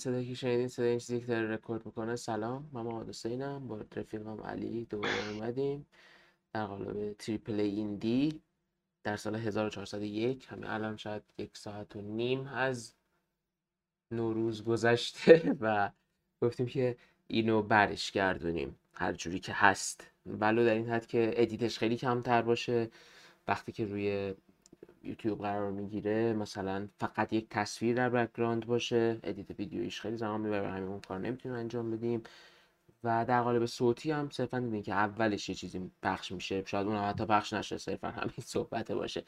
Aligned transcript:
صدایی 0.00 0.28
که 0.28 0.34
شنیدین 0.34 0.68
صدای 0.68 0.88
این 0.88 0.98
چیزی 0.98 1.20
که 1.20 1.26
داره 1.26 1.48
رکورد 1.48 1.86
می‌کنه. 1.86 2.16
سلام 2.16 2.70
من 2.72 2.82
محمد 2.82 3.08
حسینم. 3.08 3.68
با 3.68 3.80
رفیقم 3.96 4.42
علی 4.42 4.84
دوباره 4.84 5.28
اومدیم. 5.30 5.86
در 6.52 6.66
قالب 6.66 7.12
Triple 7.12 7.60
Indie 7.60 8.40
در 9.04 9.16
سال 9.16 9.34
1401 9.36 10.46
همین 10.48 10.64
الان 10.64 10.96
شاید 10.96 11.22
یک 11.38 11.56
ساعت 11.56 11.96
و 11.96 12.00
نیم 12.00 12.46
از 12.46 12.94
نوروز 14.10 14.64
گذشته 14.64 15.56
و 15.60 15.90
گفتیم 16.42 16.66
که 16.66 16.96
اینو 17.26 17.62
برش 17.62 18.10
گردونیم. 18.12 18.76
هر 18.94 19.12
جوری 19.12 19.40
که 19.40 19.52
هست. 19.52 20.06
ولو 20.26 20.64
در 20.64 20.74
این 20.74 20.88
حد 20.88 21.06
که 21.06 21.32
edit 21.36 21.64
ش 21.64 21.78
خیلی 21.78 21.96
کمتر 21.96 22.42
باشه. 22.42 22.90
وقتی 23.48 23.72
که 23.72 23.84
روی 23.84 24.34
یوتیوب 25.02 25.40
قرار 25.42 25.70
می‌گیره 25.70 26.32
مثلا 26.32 26.88
فقط 26.98 27.32
یک 27.32 27.46
تصویر 27.50 27.96
در 27.96 28.10
background 28.10 28.66
باشه 28.66 29.18
edit 29.22 29.50
ویدیویش 29.50 30.00
خیلی 30.00 30.16
زمان 30.16 30.40
می‌بره 30.40 30.68
همین 30.68 30.88
اون 30.88 31.00
کار 31.00 31.18
نمی‌تونیم 31.18 31.58
انجام 31.58 31.90
بدیم. 31.90 32.22
و 33.04 33.24
در 33.28 33.42
قالب 33.42 33.66
صوتی 33.66 34.10
هم 34.10 34.30
صرفا 34.30 34.58
دیدین 34.60 34.82
که 34.82 34.92
اولش 34.92 35.48
یه 35.48 35.54
چیزی 35.54 35.90
پخش 36.02 36.32
میشه 36.32 36.64
شاید 36.66 36.86
اون 36.86 36.96
حتی 36.96 37.26
پخش 37.26 37.52
نشه 37.52 37.78
صرفا 37.78 38.08
همین 38.10 38.34
صحبته 38.54 38.94
باشه. 38.94 39.24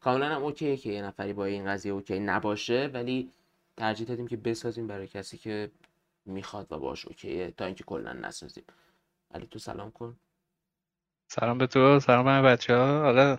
کاملا 0.00 0.26
هم 0.36 0.42
okay 0.44 0.70
ه 0.70 0.76
که 0.76 0.90
یه 0.90 1.02
نفری 1.02 1.32
با 1.32 1.44
این 1.44 1.66
قضیه 1.66 1.92
okay 1.92 2.20
نباشه 2.20 2.90
ولی 2.94 3.30
ترجیح 3.76 4.06
دادیم 4.06 4.28
که 4.28 4.36
بسازیم 4.36 4.86
برای 4.86 5.06
کسی 5.06 5.38
که 5.38 5.70
می‌خواد 6.26 6.72
و 6.72 6.78
باش 6.78 7.06
okay 7.06 7.41
ه 7.41 7.50
تا 7.50 7.64
اینکه 7.64 7.84
کلا 7.84 8.12
نسازیم. 8.12 8.64
علی 9.34 9.46
تو 9.46 9.58
سلام 9.58 9.90
کن. 9.90 10.16
سلام 11.32 11.58
به 11.58 11.66
تو 11.66 12.00
سلام 12.00 12.42
به 12.42 12.48
بچه 12.48 12.76
ها 12.76 13.00
حالا 13.00 13.38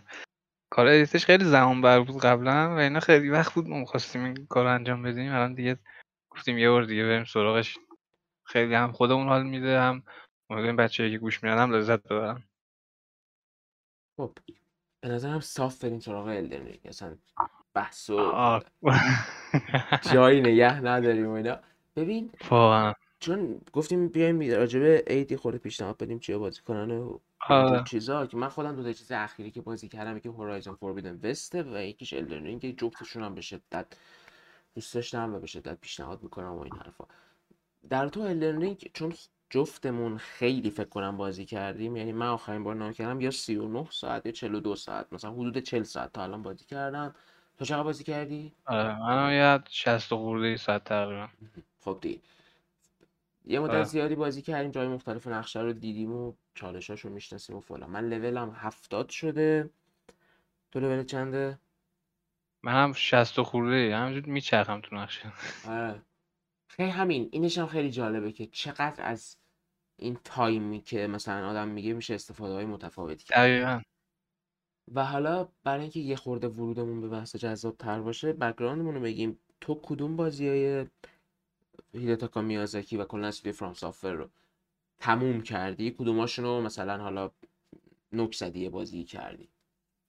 کار 0.71 0.87
edit 0.87 1.12
ش 1.12 1.25
خیلی 1.25 1.45
زمان 1.45 1.81
بر 1.81 1.99
بود 1.99 2.21
قبلا 2.21 2.75
و 2.75 2.79
اینا 2.79 2.99
خیلی 2.99 3.29
وقت 3.29 3.53
بود 3.53 3.67
ما 3.67 3.79
می‌خواستیم 3.79 4.23
این 4.23 4.45
کار 4.45 4.65
انجام 4.65 5.03
بدیم. 5.03 5.31
الان 5.31 5.53
دیگه 5.53 5.79
گفتیم 6.29 6.57
یه 6.57 6.69
بار 6.69 6.83
دیگه 6.83 7.03
بریم 7.03 7.23
سراغش. 7.23 7.77
خیلی 8.45 8.73
هم 8.73 8.91
خودمون 8.91 9.27
حال 9.27 9.43
میده 9.43 9.79
هم 9.79 10.03
امیدواریم 10.49 10.75
بچه 10.75 11.11
که 11.11 11.17
گوش 11.17 11.43
میدن 11.43 11.57
هم 11.57 11.71
لذت 11.75 12.03
ببرن. 12.03 12.43
خب 14.17 14.37
به 15.01 15.09
نظرم 15.09 15.39
صاف 15.39 15.83
بریم 15.83 15.99
سراغ 15.99 16.25
Elden 16.25 16.65
Ring 16.65 16.81
اصلا 16.85 17.17
بحث 17.73 18.09
و. 18.09 18.61
جایی 20.13 20.41
نگه 20.41 20.81
نداریم 20.81 21.27
و 21.27 21.31
اینا. 21.31 21.59
ببین 21.95 22.31
واقعا. 22.49 22.93
چون 23.21 23.61
گفتیم 23.73 24.07
بیایم 24.07 24.39
راجبه 24.39 25.03
عیدی 25.07 25.26
یه 25.26 25.35
خورده 25.35 25.57
پیشنهاد 25.57 25.97
بدیم 25.97 26.19
چیا 26.19 26.39
بازی 26.39 26.61
کنن 26.61 26.91
و 26.91 27.19
آره. 27.49 27.83
چیزا 27.83 28.25
که 28.25 28.37
من 28.37 28.49
خودم 28.49 28.75
دو 28.75 28.83
تا 28.83 28.93
چیز 28.93 29.11
اخیری 29.11 29.51
که 29.51 29.61
بازی 29.61 29.89
کردم 29.89 30.17
یکی 30.17 30.29
Horizon 30.29 30.73
Forbidden 30.73 31.19
West 31.23 31.55
ه 31.55 31.63
و 31.63 31.83
یکیش 31.83 32.13
Elden 32.13 32.43
Ring 32.43 32.61
که 32.61 32.73
جفتشون 32.73 33.23
هم 33.23 33.35
به 33.35 33.41
شدت 33.41 33.85
دوست 34.75 34.93
داشتم 34.93 35.35
و 35.35 35.39
به 35.39 35.47
شدت 35.47 35.77
پیشنهاد 35.81 36.23
می‌کنم 36.23 36.51
و 36.51 36.61
این 36.61 36.73
حرفا 36.73 37.05
در 37.89 38.09
تو 38.09 38.21
Elden 38.21 38.61
Ring 38.61 38.91
چون 38.93 39.13
جفتمون 39.49 40.17
خیلی 40.17 40.69
فکر 40.69 40.89
کنم 40.89 41.17
بازی 41.17 41.45
کردیم 41.45 41.95
یعنی 41.95 42.11
من 42.11 42.27
آخرین 42.27 42.63
بار 42.63 42.75
نگاه 42.75 42.93
کردم 42.93 43.21
یا 43.21 43.31
39 43.31 43.87
ساعت 43.91 44.25
یا 44.25 44.31
42 44.31 44.75
ساعت 44.75 45.13
مثلا 45.13 45.31
حدود 45.31 45.57
40 45.57 45.83
ساعت 45.83 46.13
تا 46.13 46.23
الان 46.23 46.43
بازی 46.43 46.65
کردم 46.65 47.15
تو 47.57 47.65
چقدر 47.65 47.83
بازی 47.83 48.03
کردی؟ 48.03 48.53
آره 48.65 48.99
منم 48.99 49.33
یه 49.33 49.63
60 49.69 50.13
خورده 50.13 50.57
ساعت 50.57 50.83
تقریبا 50.83 51.27
خب 51.79 51.97
دیگه 52.01 52.19
یه 53.51 53.59
مدت 53.59 53.73
آره. 53.73 53.83
زیادی 53.83 54.15
بازی 54.15 54.41
کردیم 54.41 54.71
جای 54.71 54.87
مختلف 54.87 55.27
نقشه 55.27 55.59
رو 55.61 55.73
دیدیم 55.73 56.11
و 56.11 56.33
چالشاش 56.53 57.01
رو 57.01 57.11
می‌شناسیم 57.11 57.55
و 57.55 57.59
فلان. 57.59 57.89
من 57.89 58.09
لولم 58.09 58.51
هفتاد 58.55 59.09
شده. 59.09 59.69
تو 60.71 60.79
لول 60.79 61.03
چنده؟ 61.03 61.59
منم 62.63 62.93
60 62.93 63.41
خورده 63.41 63.75
ای. 63.75 63.91
همینجور 63.91 64.25
میچرخم 64.25 64.81
تو 64.81 64.95
نقشه. 64.95 65.33
آره. 65.67 66.01
خیلی 66.67 66.89
همین. 66.89 67.29
اینش 67.31 67.57
هم 67.57 67.67
خیلی 67.67 67.91
جالبه 67.91 68.31
که 68.31 68.47
چقدر 68.51 69.03
از 69.03 69.37
این 69.97 70.17
تایمی 70.23 70.81
که 70.81 71.07
مثلا 71.07 71.49
آدم 71.49 71.67
میگه 71.67 71.93
میشه 71.93 72.13
استفاده 72.13 72.53
های 72.53 72.65
متفاوتی 72.65 73.25
کرد 73.25 73.85
و 74.93 75.05
حالا 75.05 75.47
برای 75.63 75.81
اینکه 75.81 75.99
یه 75.99 76.15
خورده 76.15 76.47
ورودمون 76.47 77.01
به 77.01 77.07
بحث 77.07 77.35
جذاب 77.35 77.77
تر 77.77 78.01
باشه 78.01 78.33
background 78.33 78.81
مون 78.81 78.95
رو 78.95 79.01
بگیم. 79.01 79.39
تو 79.61 79.79
کدوم 79.83 80.15
بازی 80.15 80.47
های 80.47 80.85
هیدتاکا 81.93 82.41
میازاکی 82.41 82.97
و 82.97 83.05
کلا 83.05 83.27
استودیو 83.27 83.53
FromSoftware 83.53 84.11
رو 84.11 84.29
تموم 84.99 85.41
کردی؟ 85.41 85.91
کدوماشون 85.91 86.45
رو 86.45 86.61
مثلا 86.61 86.97
حالا 86.97 87.31
نوک 88.11 88.35
زدی 88.35 88.69
بازی 88.69 89.03
کردی؟ 89.03 89.49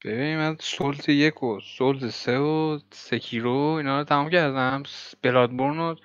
ببین 0.04 0.36
من 0.36 0.56
Souls 0.60 1.08
یک 1.08 1.42
و 1.42 1.60
Souls 1.60 2.14
سه 2.14 2.38
و 2.38 2.78
Sekiro 2.92 3.56
اینا 3.56 3.98
رو 3.98 4.04
تمام 4.04 4.30
کردم. 4.30 4.82
Bloodborne 5.22 5.76
رو 5.76 5.96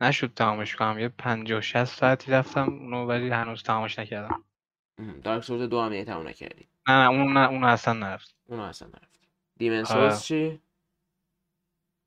نشد 0.00 0.34
تمامش 0.34 0.76
کنم. 0.76 0.98
یه 0.98 1.08
50 1.08 1.60
60 1.60 1.84
ساعتی 1.84 2.32
رفتم 2.32 2.62
اونو 2.62 3.06
ولی 3.06 3.28
هنوز 3.28 3.62
تمامش 3.62 3.98
نکردم. 3.98 4.44
Dark 5.22 5.44
Souls 5.44 5.62
دو 5.62 5.80
هم 5.80 5.92
یه 5.92 6.04
تموم 6.04 6.28
نکردی؟ 6.28 6.68
نه 6.88 6.94
نه 6.94 7.08
اون 7.08 7.32
نه 7.32 7.48
اون 7.48 7.64
اصلا 7.64 7.94
نرفت. 7.94 8.34
اونو 8.46 8.62
اصلا 8.62 8.88
نرفتی. 8.88 9.28
Demon's 9.56 9.76
آره. 9.76 9.84
Souls 9.84 10.22
چی؟ 10.22 10.60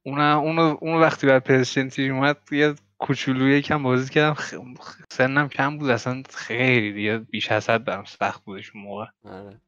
اون 0.03 0.19
اونو 0.19 0.77
اون 0.81 1.01
وقتی 1.01 1.27
بر 1.27 1.39
پرسیدنت 1.39 1.99
اومد 1.99 2.37
یه 2.51 2.75
کوچولو 2.99 3.49
یکم 3.49 3.83
بازی 3.83 4.09
کردم 4.13 4.35
خ- 4.35 5.05
سنم 5.11 5.49
کم 5.49 5.77
بود 5.77 5.89
اصلا 5.89 6.23
خیلی 6.29 6.93
دیگه 6.93 7.17
بیش 7.17 7.51
از 7.51 7.69
حد 7.69 7.85
برام 7.85 8.05
سخت 8.05 8.43
بودش 8.45 8.71
اون 8.75 8.83
موقع. 8.83 9.05
آره. 9.23 9.61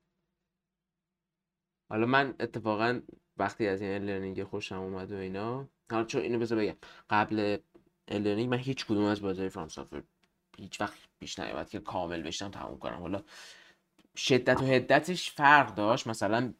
حالا 1.91 2.05
من 2.05 2.35
اتفاقا 2.39 3.01
وقتی 3.37 3.67
از 3.67 3.81
Elden 3.81 4.03
Ring 4.03 4.43
خوشم 4.43 4.75
اومد 4.79 5.11
و 5.11 5.15
اینا 5.15 5.69
حالا 5.91 6.05
چون 6.05 6.21
اینو 6.21 6.39
بذار 6.39 6.59
بگم 6.59 6.75
قبل 7.09 7.57
Elden 8.11 8.32
Ring 8.32 8.49
من 8.51 8.57
هیچ 8.57 8.85
کدوم 8.85 9.05
از 9.05 9.21
بازی 9.21 9.49
FromSoftware 9.49 10.03
هیچ 10.57 10.81
وقت 10.81 10.99
پیش 11.19 11.39
نیومد 11.39 11.69
که 11.69 11.79
کامل 11.79 12.21
بشینم 12.21 12.51
تموم 12.51 12.79
کنم. 12.79 12.99
حالا 13.01 13.23
شدت 14.17 14.61
و 14.61 14.65
حدتش 14.65 15.31
فرق 15.31 15.75
داشت. 15.75 16.07
مثلا 16.07 16.53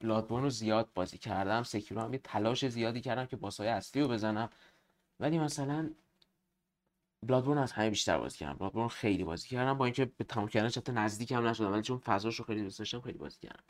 Bloodborne 0.00 0.42
رو 0.42 0.50
زیاد 0.50 0.90
بازی 0.94 1.18
کردم 1.18 1.62
Sekiro 1.62 2.00
هم 2.00 2.12
یه 2.12 2.18
تلاش 2.24 2.68
زیادی 2.68 3.00
کردم 3.00 3.26
که 3.26 3.36
boss 3.36 3.62
ای 3.62 3.68
اصلی 3.68 4.02
رو 4.02 4.08
بزنم. 4.08 4.50
ولی 5.20 5.38
مثلا 5.38 5.90
Bloodborne 7.26 7.58
از 7.58 7.72
همه 7.72 7.90
بیشتر 7.90 8.18
بازی 8.18 8.38
کردم. 8.38 8.58
Bloodborne 8.58 8.88
خیلی 8.88 9.24
بازی 9.24 9.48
کردم. 9.48 9.78
با 9.78 9.84
اینکه 9.84 10.04
به 10.18 10.24
تموم 10.24 10.48
کردنش 10.48 10.78
حتی 10.78 10.92
نزدیک 10.92 11.32
هم 11.32 11.46
نشدم 11.46 11.72
ولی 11.72 11.82
چون 11.82 11.98
فضاش 11.98 12.36
رو 12.36 12.44
خیلی 12.44 12.62
دوست 12.62 12.78
داشتم 12.78 13.00
خیلی 13.00 13.18
بازی 13.18 13.38
کردم. 13.40 13.64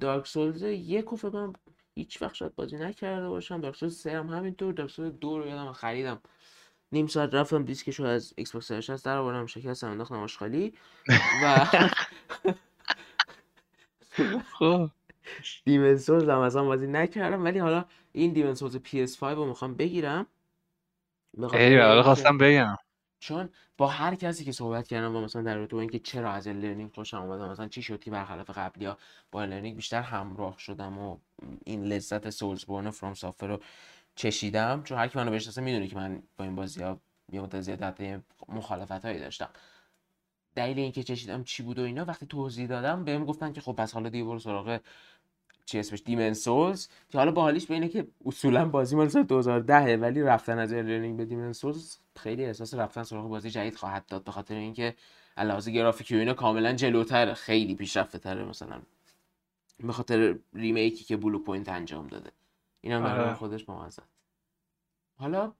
Dark 0.00 0.26
Souls 0.26 0.62
یک 0.62 1.04
رو 1.04 1.16
فکر 1.16 1.30
کنم 1.30 1.52
هیچ 1.94 2.22
وقت 2.22 2.34
شاید 2.34 2.54
بازی 2.54 2.76
نکرده 2.76 3.28
باشم. 3.28 3.60
Dark 3.60 3.76
Souls 3.76 3.96
سه 3.98 4.18
هم 4.18 4.28
همینطور. 4.28 4.72
Dark 4.74 4.90
Souls 4.90 5.12
دو 5.20 5.38
رو 5.38 5.46
یادم 5.46 5.72
خریدم. 5.72 6.20
نیم 6.92 7.06
ساعت 7.06 7.34
رفتم 7.34 7.64
دیسکش 7.64 8.00
رو 8.00 8.06
از 8.06 8.34
Xbox 8.36 8.68
سرش 8.68 8.90
در 8.90 9.16
آوردم 9.16 9.46
شکستم 9.46 9.90
انداختم 9.90 10.14
آشغالی 10.14 10.74
و 11.34 11.66
خب. 14.58 14.90
Demon's 15.64 15.96
Souls 15.96 16.28
هم 16.28 16.38
اصلا 16.38 16.64
بازی 16.64 16.86
نکردم. 16.86 17.44
ولی 17.44 17.58
حالا 17.58 17.84
این 18.12 18.32
Demon's 18.32 18.54
Souls 18.54 18.76
PS5 18.76 19.22
رو 19.22 19.46
می‌خوام 19.46 19.74
بگیرم. 19.74 20.26
حالا 21.40 22.02
خواستم 22.02 22.38
بگم. 22.38 22.76
چون 23.20 23.48
با 23.76 23.86
هر 23.86 24.14
کسی 24.14 24.44
که 24.44 24.52
صحبت 24.52 24.88
کردم 24.88 25.12
با 25.12 25.20
مثلا 25.20 25.42
در 25.42 25.56
رابطه 25.56 25.76
اینکه 25.76 25.98
چرا 25.98 26.32
از 26.32 26.48
Elden 26.48 26.71
Ring 26.71 26.90
خوشم 26.94 27.16
اومده 27.16 27.48
مثلا 27.48 27.68
چی 27.68 27.82
شد 27.82 28.00
که 28.00 28.10
برخلاف 28.10 28.50
قبلی 28.50 28.86
ها 28.86 28.98
با 29.32 29.44
Elden 29.44 29.62
Ring 29.62 29.76
بیشتر 29.76 30.00
همراه 30.00 30.58
شدم 30.58 30.98
و 30.98 31.18
این 31.64 31.84
لذت 31.84 32.30
Soulsborne 32.30 32.90
FromSoftware 32.90 33.46
رو 33.46 33.60
چشیدم. 34.14 34.82
چون 34.82 34.98
هر 34.98 35.08
کی 35.08 35.18
منو 35.18 35.30
بشناسه 35.30 35.60
می‌دونه 35.60 35.88
که 35.88 35.96
من 35.96 36.22
با 36.36 36.44
این 36.44 36.54
بازی 36.54 36.82
ها 36.82 37.00
یه 37.32 37.40
مدت 37.40 37.60
زیاد 37.60 38.22
مخالفت 38.48 39.04
هایی 39.04 39.18
داشتم. 39.18 39.48
دلیل 40.54 40.78
اینکه 40.78 41.02
چشیدم 41.02 41.44
چی 41.44 41.62
بود 41.62 41.78
و 41.78 41.82
اینا 41.82 42.04
وقتی 42.04 42.26
توضیح 42.26 42.66
دادم 42.66 43.04
بهم 43.04 43.24
گفتن 43.24 43.52
که 43.52 43.60
خب 43.60 43.72
پس 43.72 43.94
حالا 43.94 44.08
دیگه 44.08 44.24
برو 44.24 44.38
سراغ 44.38 44.80
چی 45.66 45.78
اسمش 45.78 46.02
دیمن 46.04 46.32
سولز 46.32 46.88
که 47.08 47.18
حالا 47.18 47.30
باحالیش 47.30 47.66
به 47.66 47.74
اینه 47.74 47.88
که 47.88 48.06
اصولا 48.26 48.68
بازی 48.68 48.96
مال 48.96 49.08
سال 49.08 49.22
2010 49.22 49.96
ولی 49.96 50.22
رفتن 50.22 50.58
از 50.58 50.72
لرنینگ 50.72 51.16
به 51.16 51.24
دیمن 51.24 51.52
سولز 51.52 51.96
خیلی 52.16 52.44
احساس 52.44 52.74
رفتن 52.74 53.02
سراغ 53.02 53.28
بازی 53.28 53.50
جدید 53.50 53.76
خواهد 53.76 54.06
داد 54.06 54.24
به 54.24 54.32
خاطر 54.32 54.54
اینکه 54.54 54.94
علاوه 55.36 55.70
گرافیکی 55.70 56.16
و 56.16 56.18
اینا 56.18 56.34
کاملا 56.34 56.72
جلوتره 56.72 57.34
خیلی 57.34 57.74
پیشرفته 57.74 58.18
تره 58.18 58.44
مثلا. 58.44 58.82
به 59.80 59.92
خاطر 59.92 60.38
remake 60.52 60.97
ی 60.97 61.04
که 61.04 61.16
Bluepoint 61.16 61.68
انجام 61.68 62.06
داده. 62.06 62.30
اینم 62.80 63.04
در 63.04 63.20
آره. 63.20 63.34
خودش 63.34 63.64
بامزه 63.64 64.02
حالا 65.16 65.52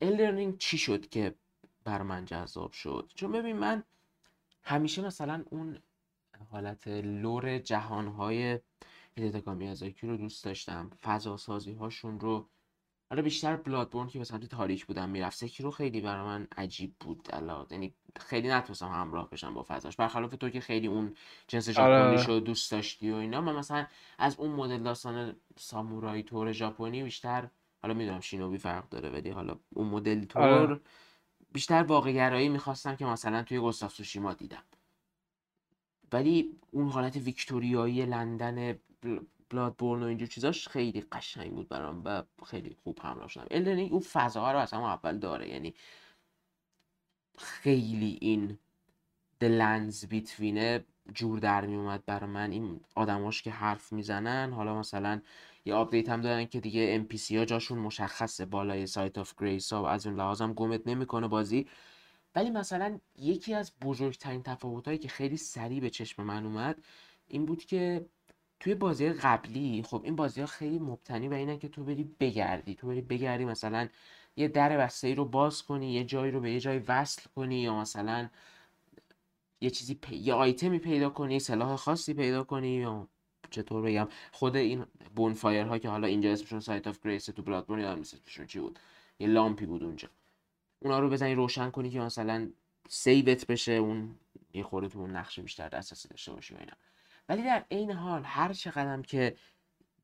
Elden 0.00 0.32
Ring 0.32 0.58
چی 0.58 0.78
شد 0.78 1.08
که 1.08 1.34
برا 1.84 2.02
من 2.02 2.24
جذاب 2.24 2.72
شد؟ 2.72 3.10
چون 3.14 3.32
ببین 3.32 3.56
من 3.56 3.82
همیشه 4.62 5.02
مثلا 5.02 5.44
اون 5.50 5.78
حالت 6.50 6.88
lore 6.88 7.58
جهانهای 7.58 8.58
هیدتاکا 9.18 9.54
میازاکی 9.54 10.06
رو 10.06 10.16
دوست 10.16 10.44
داشتم. 10.44 10.90
فضا 11.02 11.36
سازی 11.36 11.72
هاشون 11.72 12.20
رو 12.20 12.48
حالا 13.10 13.22
بیشتر 13.22 13.56
Bloodborne 13.56 14.08
که 14.08 14.18
به 14.18 14.24
سمت 14.24 14.44
تاریک 14.44 14.86
بودم 14.86 15.08
می‌رفت. 15.08 15.36
Sekiro 15.36 15.70
خیلی 15.70 16.00
برای 16.00 16.24
من 16.24 16.48
عجیب 16.56 16.94
بود. 17.00 17.28
حالا 17.32 17.66
یعنی 17.70 17.94
خیلی 18.20 18.48
نتونستم 18.48 18.88
همراه 18.88 19.30
بشم 19.30 19.54
با 19.54 19.62
فضاش. 19.68 19.96
برخلاف 19.96 20.34
تو 20.34 20.50
که 20.50 20.60
خیلی 20.60 20.86
اون 20.86 21.14
جنس 21.48 21.78
آره. 21.78 21.98
ژاپنیشو 21.98 22.40
دوست 22.40 22.72
داشتی 22.72 23.10
و 23.10 23.14
اینا 23.14 23.40
من 23.40 23.56
مثلا 23.56 23.86
از 24.18 24.38
اون 24.38 24.50
مدل 24.50 24.82
داستان 24.82 25.36
سامورایی 25.58 26.22
تور 26.22 26.52
ژاپنی 26.52 27.02
بیشتر 27.02 27.48
حالا 27.82 27.94
می‌دونم 27.94 28.20
شینوبی 28.20 28.58
فرق 28.58 28.88
داره 28.88 29.10
ولی 29.10 29.30
حالا 29.30 29.56
اون 29.74 29.88
مدل 29.88 30.18
آره. 30.34 30.66
تور 30.66 30.80
بیشتر 31.52 31.82
واقع‌گرایی 31.82 32.48
می‌خواستم 32.48 32.96
که 32.96 33.04
مثلا 33.04 33.42
توی 33.42 33.58
گوستاف 33.58 33.92
سوشیما 33.94 34.34
دیدم. 34.34 34.62
ولی 36.12 36.58
اون 36.70 36.88
حالت 36.88 37.16
ویکتوریایی 37.16 38.06
لندن. 38.06 38.78
بلادبورن 39.50 40.02
و 40.02 40.06
اینجور 40.06 40.28
چیزاش 40.28 40.68
خیلی 40.68 41.00
قشنگ 41.00 41.52
بود 41.54 41.68
برام 41.68 42.02
و 42.04 42.22
خیلی 42.46 42.76
خوب 42.84 42.98
همراه 43.02 43.28
شدم. 43.28 43.46
الدن 43.50 43.78
اون 43.78 44.00
فضاها 44.00 44.52
رو 44.52 44.58
از 44.58 44.72
همون 44.72 44.88
اول 44.90 45.18
داره. 45.18 45.48
یعنی 45.48 45.74
خیلی 47.38 48.18
این 48.20 48.58
The 49.44 49.48
Lands 49.60 50.08
Between 50.08 50.80
جور 51.14 51.38
در 51.38 51.66
می 51.66 51.76
اومد 51.76 52.04
برای 52.06 52.30
من. 52.30 52.50
این 52.52 52.80
آدماش 52.94 53.42
که 53.42 53.50
حرف 53.50 53.92
می‌زنن 53.92 54.52
حالا 54.52 54.78
مثلا 54.78 55.22
یه 55.64 55.74
update 55.74 56.08
هم 56.08 56.20
دارن 56.20 56.44
که 56.44 56.60
دیگه 56.60 57.04
NPC 57.04 57.32
ها 57.32 57.44
جاشون 57.44 57.78
مشخصه 57.78 58.46
بالای 58.46 58.86
Site 58.86 59.18
of 59.18 59.34
Grace 59.38 59.72
ها 59.72 59.82
و 59.82 59.86
از 59.86 60.06
اون 60.06 60.16
لحاظ 60.16 60.42
هم 60.42 60.52
گمت 60.52 60.86
نمی‌کنه 60.86 61.28
بازی. 61.28 61.66
ولی 62.34 62.50
مثلا 62.50 63.00
یکی 63.18 63.54
از 63.54 63.72
بزرگترین 63.82 64.42
تفاوت 64.42 65.00
که 65.00 65.08
خیلی 65.08 65.36
سریع 65.36 65.80
به 65.80 65.90
چشم 65.90 66.22
من 66.22 66.46
اومد 66.46 66.84
این 67.28 67.46
بود 67.46 67.64
که 67.64 68.06
توی 68.60 68.74
بازی 68.74 69.08
قبلی 69.08 69.82
خب 69.82 70.00
این 70.04 70.16
بازی 70.16 70.40
ها 70.40 70.46
خیلی 70.46 70.78
مبتنی 70.78 71.28
به 71.28 71.36
اینن 71.36 71.58
که 71.58 71.68
تو 71.68 71.84
بری 71.84 72.04
بگردی. 72.20 72.74
تو 72.74 72.86
بری 72.86 73.00
بگردی 73.00 73.44
مثلا 73.44 73.88
یه 74.36 74.48
در 74.48 74.76
بسته 74.78 75.14
رو 75.14 75.24
باز 75.24 75.62
کنی 75.62 75.92
یه 75.92 76.04
جایی 76.04 76.32
رو 76.32 76.40
به 76.40 76.50
یه 76.50 76.60
جایی 76.60 76.78
وصل 76.88 77.22
کنی 77.36 77.60
یا 77.60 77.80
مثلا 77.80 78.28
یه 79.60 79.70
چیزی 79.70 79.94
پی... 79.94 80.16
یه 80.16 80.34
آیتمی 80.34 80.78
پیدا 80.78 81.10
کنی 81.10 81.38
سلاح 81.38 81.76
خاصی 81.76 82.14
پیدا 82.14 82.44
کنی 82.44 82.68
یا 82.68 83.08
چطور 83.50 83.82
بگم 83.82 84.08
خود 84.32 84.56
این 84.56 84.86
bonfire 85.14 85.66
ها 85.66 85.78
که 85.78 85.88
حالا 85.88 86.06
اینجا 86.06 86.32
اسمشون 86.32 86.60
Site 86.60 86.86
of 86.86 86.98
Grace 87.04 87.24
تو 87.26 87.42
Bloodborne 87.42 87.80
یادم 87.80 87.98
نیست 87.98 88.14
اسمشون 88.14 88.46
چی 88.46 88.60
بود. 88.60 88.78
یه 89.18 89.28
لامپی 89.28 89.66
بود 89.66 89.82
اونجا. 89.82 90.08
اونا 90.80 91.00
رو 91.00 91.10
بزنی 91.10 91.34
روشن 91.34 91.70
کنی 91.70 91.90
که 91.90 92.00
مثلا 92.00 92.50
save 92.88 93.34
ت 93.34 93.46
بشه 93.46 93.72
اون 93.72 94.14
یه 94.54 94.62
خورده 94.62 94.88
تو 94.88 94.98
اون 94.98 95.16
نقشه 95.16 95.42
بیشتر 95.42 95.68
دسترسی 95.68 96.08
داشته 96.08 96.32
باشی 96.32 96.54
و 96.54 96.58
اینا. 96.58 96.72
ولی 97.28 97.42
در 97.42 97.64
عین 97.70 97.90
حال 97.90 98.22
هر 98.24 98.52
چقدرم 98.52 99.02
که 99.02 99.36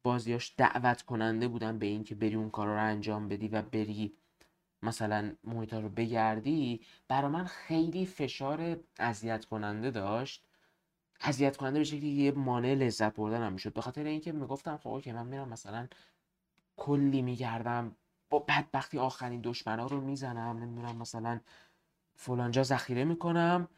بازیاش 0.02 0.54
دعوت 0.56 1.02
کننده 1.02 1.48
بودن 1.48 1.78
به 1.78 1.86
این 1.86 2.04
که 2.04 2.14
بری 2.14 2.34
اون 2.34 2.50
کارا 2.50 2.74
رو 2.74 2.82
انجام 2.82 3.28
بدی 3.28 3.48
و 3.48 3.62
بری 3.62 4.12
مثلا 4.82 5.32
محیط 5.44 5.74
رو 5.74 5.88
بگردی 5.88 6.80
برا 7.08 7.28
من 7.28 7.44
خیلی 7.44 8.06
فشار 8.06 8.76
اذیت 8.98 9.44
کننده 9.44 9.90
داشت. 9.90 10.44
اذیت 11.20 11.56
کننده 11.56 11.78
به 11.78 11.84
شکلی 11.84 12.08
یه 12.08 12.32
مانع 12.32 12.74
لذت 12.74 13.16
بردن 13.16 13.42
هم 13.42 13.52
می‌شد. 13.52 13.72
به 13.72 13.80
خاطر 13.80 14.04
اینکه 14.04 14.32
می‌گفتم 14.32 14.76
خب 14.76 14.88
اوکی 14.88 15.12
من 15.12 15.26
میرم 15.26 15.48
مثلا 15.48 15.88
کلی 16.76 17.22
میگردم 17.22 17.96
با 18.30 18.38
بدبختی 18.38 18.98
آخرین 18.98 19.40
دشمنا 19.40 19.86
رو 19.86 20.00
می‌زنم 20.00 20.58
نمی‌دونم 20.58 20.96
مثلا 20.96 21.40
فلانجا 22.16 22.62
ذخیره 22.62 23.04
می‌کنم. 23.04 23.68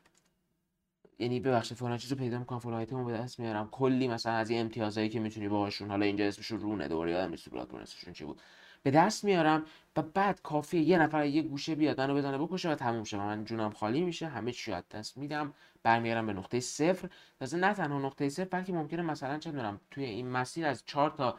یعنی 1.19 1.41
ببخشید 1.41 1.77
فلان 1.77 1.99
چیز 1.99 2.13
رو 2.13 2.19
پیدا 2.19 2.39
می‌کنم 2.39 2.59
فلان 2.59 2.75
آیتم 2.75 2.97
رو 2.97 3.05
به 3.05 3.13
دست 3.13 3.41
میارم. 3.41 3.69
کلی 3.71 4.09
مثلا 4.09 4.33
از 4.33 4.51
این 4.51 4.61
امتیازایی 4.61 5.09
که 5.09 5.21
می‌تونی 5.21 5.49
باهاشون 5.49 5.91
حالا 5.91 6.07
اینجا 6.07 6.25
اسمشون 6.25 6.61
رونه 6.61 6.89
دوباره 6.89 7.11
یادم 7.13 7.31
نیست 7.31 7.51
بلادبورن 7.51 7.83
اسمشون 7.83 8.13
چی 8.13 8.25
بود. 8.25 8.41
به 8.83 8.91
دست 8.91 9.25
میارم 9.25 9.65
و 9.97 10.03
بعد 10.03 10.43
کافیه 10.43 10.81
یه 10.81 10.99
نفر 10.99 11.27
یه 11.27 11.43
گوشه 11.43 11.75
بیاد 11.75 12.01
منو 12.01 12.15
بزنه 12.15 12.39
بکشه 12.39 12.71
و 12.71 12.75
تموم 12.75 13.05
شه. 13.05 13.17
من 13.17 13.45
جونم 13.45 13.71
خالی 13.71 14.01
میشه 14.01 14.27
همه 14.27 14.53
چی 14.53 14.73
از 14.73 14.89
دست 14.89 15.17
میدم. 15.17 15.55
برمیگردم 15.83 16.27
به 16.27 16.33
نقطه 16.33 16.61
صفر. 16.61 17.09
تازه 17.39 17.57
نه 17.57 17.75
تنها 17.75 17.99
نقطه 17.99 18.29
صفر 18.29 18.45
بلکه 18.45 18.73
ممکنه 18.73 19.03
مثلا 19.03 19.39
چه 19.39 19.51
می‌دونم 19.51 19.81
توی 19.91 20.05
این 20.05 20.29
مسیر 20.29 20.67
از 20.67 20.83
چهار 20.87 21.11
تا 21.11 21.39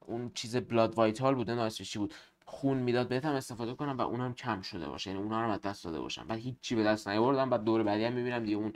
اون 0.00 0.30
چیز 0.34 0.56
بلاد 0.56 0.94
وایتال 0.94 1.34
بوده 1.34 1.54
ناسفشی 1.54 1.98
بود؟ 1.98 2.14
خون 2.44 2.76
می‌داد 2.76 3.08
بهت 3.08 3.24
هم 3.24 3.34
استفاده 3.34 3.74
کنم 3.74 3.98
و 3.98 4.00
اونم 4.00 4.34
کم 4.34 4.60
شده 4.60 4.88
باشه. 4.88 5.10
یعنی 5.10 5.22
اونا 5.22 5.44
رو 5.44 5.50
از 5.50 5.60
دست 5.60 5.84
داده 5.84 6.00
باشم. 6.00 6.26
بعد 6.26 6.38
هیچی 6.38 6.74
به 6.74 6.82
دست 6.84 7.08
نیاوردم. 7.08 7.50
بعد 7.50 7.64
دور 7.64 7.82
بعدی 7.82 8.04
هم 8.04 8.12
می‌بینم 8.12 8.44
دیگه 8.44 8.56
اون 8.56 8.72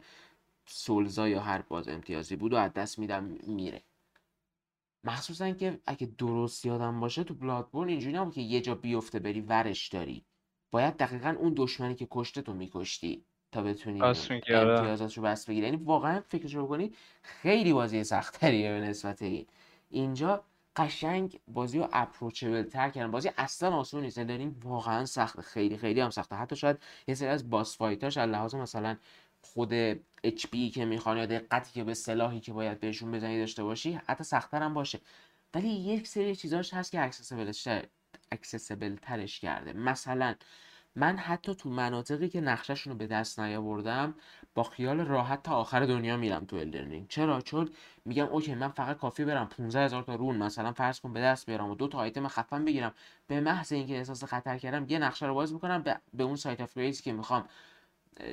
سولزا 0.66 1.28
یا 1.28 1.40
هر 1.40 1.62
باز 1.62 1.88
امتیازی 1.88 2.36
بود 2.36 2.52
و 2.52 2.56
از 2.56 2.72
دست 2.72 2.98
میدم 2.98 3.24
میره. 3.46 3.82
مخصوصا 5.04 5.50
که 5.50 5.80
اگه 5.86 6.08
درست 6.18 6.66
یادم 6.66 7.00
باشه 7.00 7.24
تو 7.24 7.34
بلادبورن 7.34 7.88
اینجوری 7.88 8.16
نبود 8.16 8.34
که 8.34 8.40
یه 8.40 8.60
جا 8.60 8.74
بیفته 8.74 9.18
بری 9.18 9.40
ورش 9.40 9.88
داری. 9.88 10.24
باید 10.70 10.96
دقیقا 10.96 11.36
اون 11.38 11.52
دشمنی 11.56 11.94
که 11.94 12.08
کشته 12.10 12.42
تو 12.42 12.52
میکشتی 12.52 13.24
تا 13.52 13.62
بتونی 13.62 14.02
آره. 14.02 14.18
امتیازات 14.48 15.16
رو 15.16 15.22
بس 15.22 15.46
بگیری. 15.46 15.66
یعنی 15.66 15.76
واقعا 15.76 16.20
فکرش 16.20 16.54
رو 16.54 16.66
بکنی 16.66 16.92
خیلی 17.22 17.72
بازی 17.72 18.04
سختتریه 18.04 18.72
به 18.72 18.80
نسبت 18.80 19.22
این. 19.22 19.46
اینجا 19.90 20.44
قشنگ 20.76 21.40
بازی 21.48 21.78
رو 21.78 21.88
اپروچبل 21.92 22.62
تر 22.62 22.90
کردن. 22.90 23.10
بازی 23.10 23.30
اصلا 23.38 23.76
آسون 23.76 24.02
نیست. 24.02 24.18
داریم 24.18 24.60
واقعا 24.64 25.04
سخته. 25.04 25.42
خیلی 25.42 25.76
خیلی 25.76 26.00
هم 26.00 26.10
سخته. 26.10 26.36
حتی 26.36 26.56
شاید 26.56 26.78
یه 27.08 27.14
سری 27.14 27.28
از 27.28 27.50
باس 27.50 27.76
فایتاش 27.76 28.16
از 28.16 28.30
لحاظ 28.30 28.54
مثلا 28.54 28.96
خود 29.42 29.72
HP 30.24 30.70
که 30.70 30.84
می‌خوان 30.84 31.16
یا 31.18 31.26
دقتی 31.26 31.72
که 31.72 31.84
به 31.84 31.94
سلاحی 31.94 32.40
که 32.40 32.52
باید 32.52 32.80
بهشون 32.80 33.12
بزنی 33.12 33.38
داشته 33.38 33.64
باشی 33.64 33.92
حتی 34.06 34.24
سختتر 34.24 34.62
هم 34.62 34.74
باشه. 34.74 35.00
ولی 35.54 35.68
یک 35.68 36.08
سری 36.08 36.36
چیزاش 36.36 36.74
هست 36.74 36.92
که 36.92 37.02
accessible 37.04 37.58
ش 37.58 37.68
accessible 38.32 38.96
ترش 38.96 39.40
کرده. 39.40 39.72
مثلا 39.72 40.34
من 40.96 41.16
حتی 41.16 41.54
تو 41.54 41.68
مناطقی 41.70 42.28
که 42.28 42.40
نقشهشون 42.40 42.92
رو 42.92 42.98
به 42.98 43.06
دست 43.06 43.40
نیاوردم 43.40 44.14
با 44.54 44.62
خیال 44.62 45.00
راحت 45.00 45.42
تا 45.42 45.56
آخر 45.56 45.86
دنیا 45.86 46.16
میرم 46.16 46.44
تو 46.44 46.56
Elden 46.56 46.85
Ring 46.85 47.08
چرا؟ 47.08 47.40
چون 47.40 47.70
میگم 48.04 48.26
okay 48.26 48.54
من 48.54 48.68
فقط 48.68 48.96
کافی 48.98 49.24
برم 49.24 49.46
15 49.46 49.84
هزار 49.84 50.02
تا 50.02 50.14
rune 50.14 50.36
مثلا 50.36 50.72
فرض 50.72 51.00
کن 51.00 51.12
به 51.12 51.20
دست 51.20 51.46
بیارم 51.46 51.70
و 51.70 51.74
دو 51.74 51.88
تا 51.88 51.98
آیتم 51.98 52.28
خفن 52.28 52.64
بگیرم. 52.64 52.94
به 53.26 53.40
محض 53.40 53.72
اینکه 53.72 53.96
احساس 53.96 54.24
خطر 54.24 54.58
کردم 54.58 54.86
یه 54.88 54.98
نقشه 54.98 55.26
رو 55.26 55.34
باز 55.34 55.52
می‌کنم 55.52 55.82
به, 55.82 55.96
به 56.14 56.24
اون 56.24 56.36
Site 56.36 56.60
of 56.60 56.74
Grace 56.78 57.00
که 57.00 57.12
می‌خوام 57.12 57.48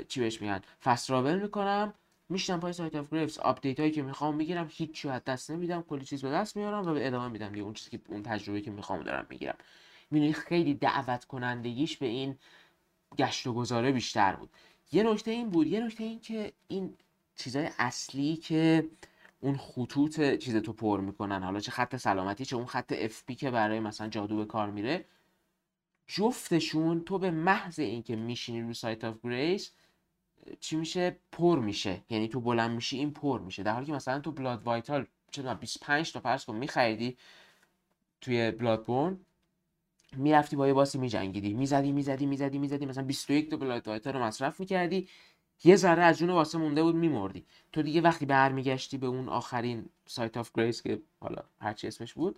چی 0.08 0.20
بهش 0.20 0.42
میگن 0.42 0.62
fast 0.84 1.12
travel 1.12 1.40
می‌کنم 1.40 1.94
میشینم 2.30 2.60
پای 2.60 2.74
Site 2.74 2.96
of 2.96 3.14
Grace 3.14 3.38
آپدیت 3.38 3.80
هایی 3.80 3.92
که 3.92 4.02
می‌خوام 4.02 4.36
می‌گیرم 4.36 4.68
هیچ 4.72 5.06
از 5.06 5.24
دست 5.24 5.52
نمیدم 5.52 5.82
کلی 5.82 6.06
چیز 6.06 6.22
به 6.22 6.30
دست 6.30 6.58
میارم 6.58 6.88
و 6.88 6.94
به 6.94 7.08
ادامه 7.08 7.28
میدم. 7.28 7.50
دیگه 7.50 7.62
اون 7.64 7.74
چیزی 7.74 7.90
که 7.90 8.00
اون 8.10 8.24
تجربه 8.24 8.62
که 8.62 8.72
می‌خوام 8.72 9.04
دارم 9.04 9.26
می‌گیرم. 9.30 9.56
می‌دونی 10.14 10.34
خیلی 10.34 10.74
دعوت 10.74 11.26
کنندگیش 11.26 11.98
به 11.98 12.06
این 12.06 12.38
گشت 13.18 13.48
و 13.48 13.54
گذاره 13.54 13.92
بیشتر 13.92 14.36
بود. 14.36 14.50
یه 14.92 15.04
نکته 15.04 15.32
این 15.32 15.50
بود 15.50 15.68
یه 15.68 15.80
نکته 15.80 16.04
این 16.04 16.20
که 16.20 16.54
این 16.68 16.94
چیزای 17.36 17.70
اصلی 17.80 18.36
که 18.36 18.90
اون 19.40 19.58
خطوط 19.58 20.36
چیز 20.36 20.56
تو 20.56 20.74
پر 20.74 21.00
می‌کنن 21.02 21.44
حالا 21.44 21.60
چه 21.60 21.72
خط 21.72 21.96
سلامتی 21.96 22.46
چه 22.46 22.56
اون 22.56 22.66
خط 22.66 22.94
FP 22.98 23.36
که 23.36 23.52
برای 23.52 23.80
مثلا 23.80 24.08
جادو 24.08 24.38
به 24.38 24.46
کار 24.46 24.70
میره 24.70 25.06
جفتشون 26.08 27.02
تو 27.02 27.20
به 27.20 27.32
محض 27.32 27.80
اینکه 27.80 28.16
میشینی 28.16 28.62
رو 28.62 28.74
Site 28.74 29.04
of 29.04 29.16
Grace 29.24 29.72
چی 30.60 30.76
میشه؟ 30.76 31.18
پر 31.32 31.60
میشه. 31.60 32.02
یعنی 32.10 32.28
تو 32.28 32.42
بلند 32.42 32.72
میشی 32.72 32.98
این 32.98 33.12
پر 33.12 33.42
میشه. 33.42 33.64
در 33.64 33.74
حالی 33.74 33.86
که 33.86 33.94
مثلا 33.94 34.20
تو 34.20 34.32
Blood 34.32 34.64
Vial 34.64 35.06
چه 35.32 35.54
25 35.54 36.12
تا 36.12 36.20
فرض 36.20 36.46
کن 36.46 36.56
میخریدی 36.56 37.18
توی 38.22 38.52
Bloodborne 38.52 39.20
می‌رفتی 40.18 40.56
با 40.56 40.68
یه 40.68 40.74
boss 40.74 40.93
ی 40.93 40.98
میجنگیدی. 40.98 41.54
می‌زدی 41.54 41.92
می‌زدی 41.92 42.26
می‌زدی 42.26 42.58
می‌زدی. 42.58 42.86
مثلا 42.86 43.04
21 43.04 43.50
تا 43.50 43.58
Blood 43.58 43.88
Vial 43.88 44.14
رو 44.14 44.24
مصرف 44.24 44.60
می‌کردی. 44.60 45.08
یه 45.64 45.76
ذره 45.76 46.04
از 46.04 46.18
جون 46.18 46.30
واسه 46.30 46.58
مونده 46.58 46.84
بود 46.84 46.96
میمردی. 46.96 47.46
تو 47.72 47.82
دیگه 47.82 48.02
وقتی 48.02 48.26
برمیگشتی 48.26 48.98
به 48.98 49.08
اون 49.08 49.30
آخرین 49.30 49.86
Site 50.06 50.38
of 50.38 50.52
Grace 50.56 50.82
که 50.82 51.02
حالا 51.20 51.42
هرچی 51.62 51.88
اسمش 51.88 52.14
بود 52.14 52.36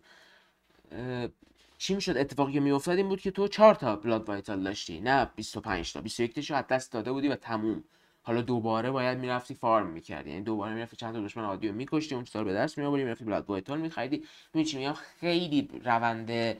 چی 1.77 1.95
می‌شد؟ 1.95 2.17
اتفاقی 2.17 2.53
که 2.53 2.59
میافتاد 2.59 2.97
این 2.97 3.07
بود 3.07 3.21
که 3.21 3.31
تو 3.31 3.47
4 3.47 3.75
تا 3.75 3.95
Blood 3.95 4.29
Vial 4.29 4.63
داشتی. 4.63 4.99
نه 4.99 5.29
25 5.35 5.93
تا. 5.93 6.01
21 6.01 6.35
تاشو 6.35 6.55
از 6.55 6.67
دست 6.69 6.91
داده 6.91 7.11
بودی 7.11 7.27
و 7.27 7.35
تموم. 7.35 7.83
حالا 8.23 8.41
دوباره 8.41 8.91
باید 8.91 9.17
می‌رفتی 9.17 9.53
farm 9.53 9.87
می‌کردی. 9.87 10.29
یعنی 10.29 10.41
دوباره 10.41 10.73
می‌رفتی 10.73 10.95
چند 10.95 11.13
تا 11.13 11.21
دشمن 11.21 11.43
عادی 11.43 11.67
رو 11.67 11.75
میکشتی 11.75 12.15
اون 12.15 12.23
چیزا 12.23 12.39
رو 12.39 12.45
به 12.45 12.53
دست 12.53 12.77
میآوردی 12.77 13.03
می‌رفتی 13.03 13.25
Blood 13.25 13.49
Vial 13.49 13.81
میخریدی. 13.81 14.23
میگم؟ 14.53 14.93
خیلی 14.93 15.69
روند 15.83 16.57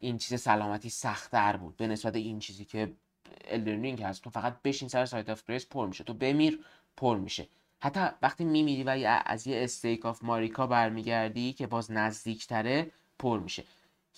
این 0.00 0.18
چیز 0.18 0.40
سلامتی 0.40 0.90
سختتر 0.90 1.56
بود 1.56 1.76
به 1.76 1.86
نسبت 1.86 2.16
این 2.16 2.38
چیزی 2.38 2.64
که 2.64 2.92
Elden 3.44 3.76
Ring 3.76 4.02
هست. 4.02 4.22
تو 4.22 4.30
فقط 4.30 4.62
بشین 4.62 4.88
سر 4.88 5.06
Site 5.06 5.30
of 5.30 5.42
Grace 5.48 5.66
پر 5.66 5.86
میشه. 5.86 6.04
تو 6.04 6.14
بمیر 6.14 6.64
پر 6.96 7.18
میشه. 7.18 7.48
حتی 7.80 8.00
وقتی 8.22 8.44
میمیری 8.44 8.82
و 8.82 9.20
از 9.26 9.46
یه 9.46 9.64
Stake 9.64 10.06
of 10.06 10.24
Marika 10.24 10.66
برمیگردی 10.66 11.52
که 11.52 11.66
باز 11.66 11.92
نزدیکتره 11.92 12.90
پر 13.18 13.40
میشه. 13.40 13.64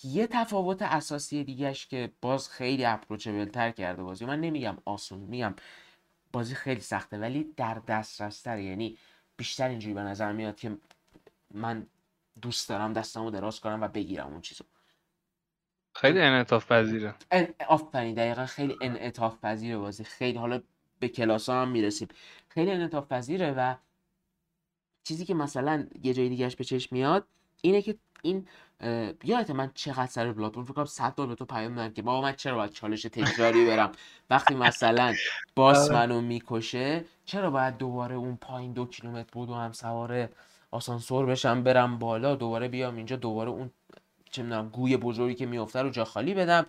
یه 0.03 0.27
تفاوت 0.27 0.81
اساسی 0.81 1.43
دیگهش 1.43 1.87
که 1.87 2.11
باز 2.21 2.49
خیلی 2.49 2.85
اپروچبل 2.85 3.45
تر 3.45 3.71
کرده 3.71 4.03
بازی. 4.03 4.25
من 4.25 4.41
نمیگم 4.41 4.77
آسون 4.85 5.19
میگم 5.19 5.55
بازی 6.31 6.55
خیلی 6.55 6.81
سخته 6.81 7.17
ولی 7.17 7.53
در 7.57 7.73
دسترس 7.87 8.41
تر 8.41 8.59
یعنی 8.59 8.97
بیشتر 9.37 9.69
اینجوری 9.69 9.93
به 9.93 10.01
نظر 10.01 10.31
میاد 10.31 10.55
که 10.55 10.77
من 11.51 11.87
دوست 12.41 12.69
دارم 12.69 12.93
دستمو 12.93 13.31
دراز 13.31 13.59
کنم 13.59 13.81
و 13.81 13.87
بگیرم 13.87 14.27
اون 14.27 14.41
چیزو. 14.41 14.63
خیلی 15.95 16.19
انعطاف 16.21 16.71
پذیره. 16.71 17.15
ان- 17.31 17.53
آفرین 17.67 18.13
دقیقا 18.13 18.45
خیلی 18.45 18.77
انعطاف 18.81 19.39
پذیره 19.39 19.77
بازی. 19.77 20.03
خیلی 20.03 20.37
حالا 20.37 20.61
به 20.99 21.07
کلاس 21.07 21.49
هم 21.49 21.67
می‌رسیم. 21.67 22.07
خیلی 22.49 22.71
انعطاف 22.71 23.07
پذیره 23.07 23.51
و 23.51 23.75
چیزی 25.03 25.25
که 25.25 25.33
مثلا 25.33 25.87
یه 26.03 26.13
جای 26.13 26.29
دیگهش 26.29 26.55
به 26.55 26.63
چشم 26.63 26.95
میاد 26.95 27.27
اینه 27.61 27.81
که 27.81 27.97
این 28.21 28.47
یادت 29.23 29.49
من 29.51 29.71
چقدر 29.73 30.05
سر 30.05 30.31
بلاتون 30.31 30.63
فکر 30.63 30.73
کنم 30.73 30.85
100 30.85 31.15
بار 31.15 31.27
به 31.27 31.35
تو 31.35 31.45
پیام 31.45 31.75
دادم 31.75 31.93
که 31.93 32.01
بابا 32.01 32.21
من 32.21 32.33
چرا 32.35 32.55
باید 32.55 32.71
چالش 32.71 33.01
تکراری 33.01 33.65
برم؟ 33.65 33.91
وقتی 34.29 34.55
مثلا 34.55 35.13
باس 35.55 35.77
آره. 35.77 35.93
منو 35.93 36.21
می‌کشه 36.21 37.05
چرا 37.25 37.51
باید 37.51 37.77
دوباره 37.77 38.15
اون 38.15 38.35
پایین 38.35 38.73
دو 38.73 38.85
کیلومتر 38.85 39.29
بودو 39.31 39.53
هم 39.53 39.71
سوار 39.71 40.29
آسانسور 40.71 41.25
بشم 41.25 41.63
برم 41.63 41.99
بالا 41.99 42.35
دوباره 42.35 42.67
بیام 42.67 42.95
اینجا 42.95 43.15
دوباره 43.15 43.49
اون 43.49 43.71
چه 44.33 44.43
می‌دونم 44.43 44.69
گوی 44.69 44.97
بزرگی 44.97 45.35
که 45.35 45.45
میفته 45.45 45.81
رو 45.81 45.89
جا 45.89 46.05
خالی 46.05 46.33
بدم. 46.33 46.65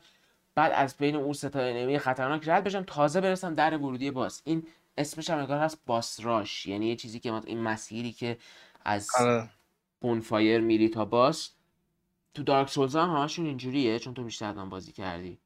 بعد 0.55 0.73
از 0.75 0.97
بین 0.97 1.17
اون 1.17 1.33
سه 1.33 1.49
تا 1.49 1.61
انمی 1.61 1.99
خطرناک 1.99 2.49
رد 2.49 2.65
بشم 2.65 2.83
تازه 2.83 3.21
برسم 3.21 3.55
در 3.55 3.77
ورودی 3.77 4.11
باس 4.11 4.43
این 4.45 4.67
اسمش 4.99 5.31
هم 5.31 5.39
انگار 5.39 5.59
هست 5.59 5.83
باس 5.87 6.21
راش 6.21 6.67
یعنی 6.67 6.87
یه 6.87 6.97
چیزی 6.97 7.21
که 7.21 7.31
مثلا 7.31 7.49
این 7.49 7.61
مسیری 7.61 8.13
که 8.13 8.39
از 8.85 9.09
آره. 9.21 9.51
بونفایر 10.01 10.61
میری 10.61 10.89
تا 10.89 11.05
باس 11.05 11.51
تو 12.35 12.43
دارک 12.43 12.69
سولز 12.69 12.97
هم 12.97 13.17
همشون 13.17 13.47
اینجوریه 13.47 13.99
چون 13.99 14.15
تو 14.15 14.25
بیشتر 14.25 14.55
هم 14.55 14.69
بازی 14.69 14.93
کردی. 14.93 15.39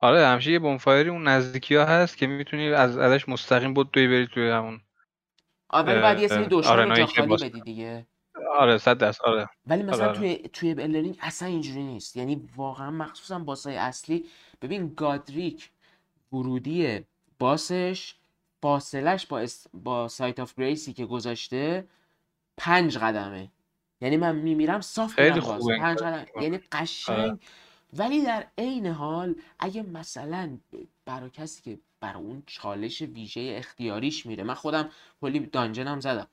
آره 0.00 0.26
همیشه 0.26 0.52
یه 0.52 0.58
بونفایری 0.58 1.10
اون 1.10 1.28
نزدیکی 1.28 1.74
ها 1.74 1.84
هست 1.84 2.16
که 2.16 2.26
می‌تونی 2.26 2.68
از 2.68 2.98
ازش 2.98 3.28
مستقیم 3.28 3.74
بود 3.74 3.90
دوی 3.90 4.08
بری 4.08 4.26
توی 4.26 4.50
همون 4.50 4.80
ولی 5.72 6.00
بعد 6.00 6.20
یه 6.20 6.28
سری 6.28 6.46
دشمن 6.50 6.88
رو 6.88 6.96
جا 6.96 7.06
خالی 7.06 7.36
بدی 7.36 7.60
دیگه. 7.60 8.06
آره 8.60 8.78
صد 8.78 8.98
درصد 8.98 9.24
آره. 9.24 9.48
ولی 9.66 9.82
مثلا 9.82 10.08
آره. 10.08 10.18
توی 10.18 10.36
توی 10.52 10.70
الرینگ 10.70 11.18
اصلا 11.20 11.48
اینجوری 11.48 11.82
نیست. 11.82 12.16
یعنی 12.16 12.48
واقعا 12.56 12.90
مخصوصا 12.90 13.38
باسای 13.38 13.76
اصلی. 13.76 14.24
ببین 14.62 14.94
Godrick 14.96 15.70
ورودی 16.32 17.00
boss 17.38 17.89
ش 17.89 18.14
فاصلش 18.62 19.26
با 19.26 19.38
اس... 19.38 19.66
با 19.74 20.08
Site 20.08 20.40
of 20.40 20.54
Grace 20.58 20.86
ی 20.86 20.92
که 20.92 21.06
گذاشته 21.06 21.88
پنج 22.56 22.98
قدمه. 22.98 23.50
یعنی 24.00 24.16
من 24.16 24.36
میمیرم 24.36 24.80
صاف 24.80 25.14
خیلی 25.14 25.40
خوبه 25.40 25.78
پنج. 25.78 25.98
قدم. 25.98 26.26
یعنی 26.42 26.58
قشنگ. 26.72 27.38
ولی 27.92 28.24
در 28.24 28.46
عین 28.58 28.86
حال 28.86 29.34
اگه 29.58 29.82
مثلا 29.82 30.58
برای 31.04 31.30
کسی 31.30 31.62
که 31.62 31.78
برای 32.00 32.22
اون 32.22 32.42
چالش 32.46 33.02
ویژه 33.02 33.54
اختیاریش 33.56 34.26
میره 34.26 34.44
من 34.44 34.54
خودم 34.54 34.90
کلی 35.20 35.40
dungeon 35.40 35.92
م 35.92 36.00
زدم. 36.00 36.26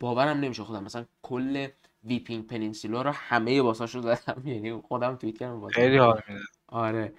باورم 0.00 0.40
نمیشه 0.40 0.64
خودم. 0.64 0.84
مثلا 0.84 1.04
کل 1.22 1.68
Weeping 2.04 2.46
Peninsula 2.46 3.02
رو 3.02 3.10
همه 3.10 3.62
boss 3.62 3.84
اشو 3.84 4.00
زدم. 4.00 4.42
یعنی 4.48 4.72
خودم 4.72 5.16
توییت 5.16 5.38
کردم 5.38 5.68
خیلی 5.68 5.96
حال 5.96 6.22
میده. 6.28 6.40
آره. 6.66 7.12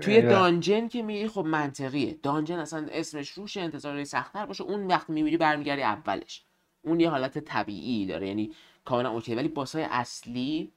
توی. 0.00 0.22
dungeon 0.22 0.88
که 0.88 1.02
میری 1.02 1.28
خب 1.28 1.44
منطقیه. 1.44 2.18
dungeon 2.22 2.58
اصلا 2.58 2.86
اسمش 2.90 3.30
روشه 3.30 3.60
انتظار 3.60 4.04
سختتر 4.04 4.46
باشه. 4.46 4.64
اون 4.64 4.86
وقتی 4.86 5.12
میمیری 5.12 5.36
برمیگردی 5.36 5.82
اولش. 5.82 6.44
اون 6.82 7.00
یه 7.00 7.10
حالت 7.10 7.38
طبیعی 7.38 8.06
داره. 8.06 8.28
یعنی 8.28 8.52
کاملا 8.84 9.10
okay. 9.10 9.34
ولی 9.34 9.48
boss 9.48 9.75
ای 9.75 9.82
اصلی 9.90 10.72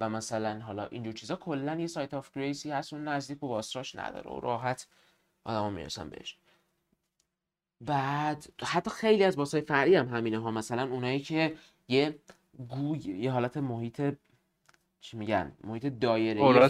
و 0.00 0.08
مثلا 0.08 0.60
حالا 0.60 0.86
اینجور 0.86 1.12
چیزا 1.12 1.36
کلا 1.36 1.74
یه 1.74 1.86
Site 1.86 2.14
of 2.14 2.36
Grace 2.36 2.64
ی 2.64 2.70
هست. 2.70 2.92
اون 2.92 3.08
نزدیک 3.08 3.42
و 3.42 3.48
باسراش 3.48 3.94
نداره 3.94 4.30
و 4.30 4.40
راحت 4.40 4.86
آدما 5.44 5.70
می‌رسن 5.70 6.10
بهش. 6.10 6.38
بعد 7.86 8.46
حتی 8.62 8.90
خیلی 8.90 9.24
از 9.24 9.36
boss 9.36 9.55
ای 9.55 9.60
فرعی 9.60 9.94
هم 9.94 10.08
همینه 10.08 10.38
ها. 10.38 10.50
مثلا 10.50 10.92
اونایی 10.92 11.20
که 11.20 11.54
یه 11.88 12.18
گوی 12.68 12.98
یه 12.98 13.30
حالت 13.30 13.56
محیط 13.56 14.02
چی 15.00 15.16
میگن؟ 15.16 15.52
محیط 15.64 15.86
دایره 15.86 16.68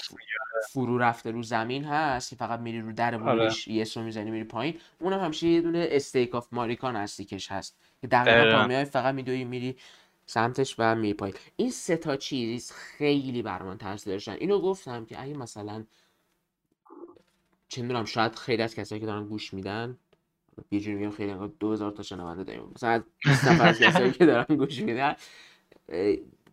فرو 0.69 0.99
رفته 0.99 1.31
رو 1.31 1.43
زمین 1.43 1.85
هست 1.85 2.31
که 2.31 2.37
فقط 2.37 2.61
میری 2.61 2.81
رو 2.81 2.93
در 2.93 3.15
آره. 3.15 3.25
ورودش 3.25 3.69
یه 3.69 3.87
رو 3.95 4.03
می‌زنی 4.03 4.31
میری 4.31 4.45
پایین. 4.45 4.81
اونم 5.01 5.21
همیشه 5.21 5.47
یه 5.47 5.61
دونه 5.61 5.89
استیک 5.91 6.35
آف 6.35 6.49
ماریکان 6.53 6.97
هستیکش 6.97 7.53
هست. 7.53 7.77
که 8.01 8.07
دقیقا 8.07 8.41
دقیقاً. 8.41 8.59
تا 8.59 8.67
میای 8.67 8.85
فقط 8.85 9.15
میدوی 9.15 9.45
میری 9.45 9.77
سمتش 10.27 10.75
و 10.79 10.95
میری 10.95 11.15
پایین. 11.15 11.37
این 11.57 11.71
سه 11.71 11.97
تا 11.97 12.17
چیز 12.17 12.73
خیلی 12.73 13.43
بر 13.43 13.63
من 13.63 13.79
تاثیر 13.79 14.13
داشتن. 14.13 14.33
اینو 14.33 14.61
گفتم 14.61 15.05
که 15.05 15.23
اگه 15.23 15.35
مثلا 15.35 15.85
چه 17.69 17.83
می‌دونم 17.83 18.05
شاید 18.05 18.35
خیلی 18.35 18.63
از 18.63 18.75
کسایی 18.75 19.01
که 19.01 19.07
دارن 19.07 19.27
گوش 19.27 19.55
میدن 19.55 19.99
یه 20.71 20.81
جوری 20.81 20.97
میگم 20.97 21.11
خیلی 21.11 21.31
انگار 21.31 21.53
2000 21.61 21.91
تا 21.91 22.03
شنونده 22.03 22.45
داریم. 22.45 22.73
مثلا 22.75 22.91
از 22.91 23.03
20 23.25 23.45
نفر 23.45 23.69
از 23.69 23.79
کسایی 23.79 24.13
که 24.13 24.27
دارن 24.27 24.57
گوش 24.57 24.81
میدن 24.81 25.15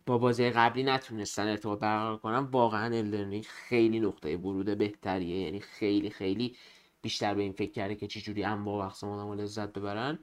با 0.06 0.18
بازی 0.18 0.50
قبلی 0.50 0.82
نتونستن 0.82 1.46
ارتباط 1.46 1.78
برقرار 1.78 2.16
کنن. 2.16 2.38
واقعا 2.38 2.96
الدرنینگ 2.96 3.44
خیلی 3.44 4.00
نقطه 4.00 4.36
ورود 4.36 4.78
بهتریه. 4.78 5.36
یعنی 5.36 5.60
خیلی 5.60 6.10
خیلی 6.10 6.56
بیشتر 7.02 7.34
به 7.34 7.42
این 7.42 7.52
فکر 7.52 7.72
کرده 7.72 7.94
که 7.94 8.06
چجوری 8.06 8.44
انواع 8.44 8.82
و 8.82 8.86
اقسام 8.86 9.10
آدم 9.10 9.40
لذت 9.40 9.72
ببرن. 9.72 10.18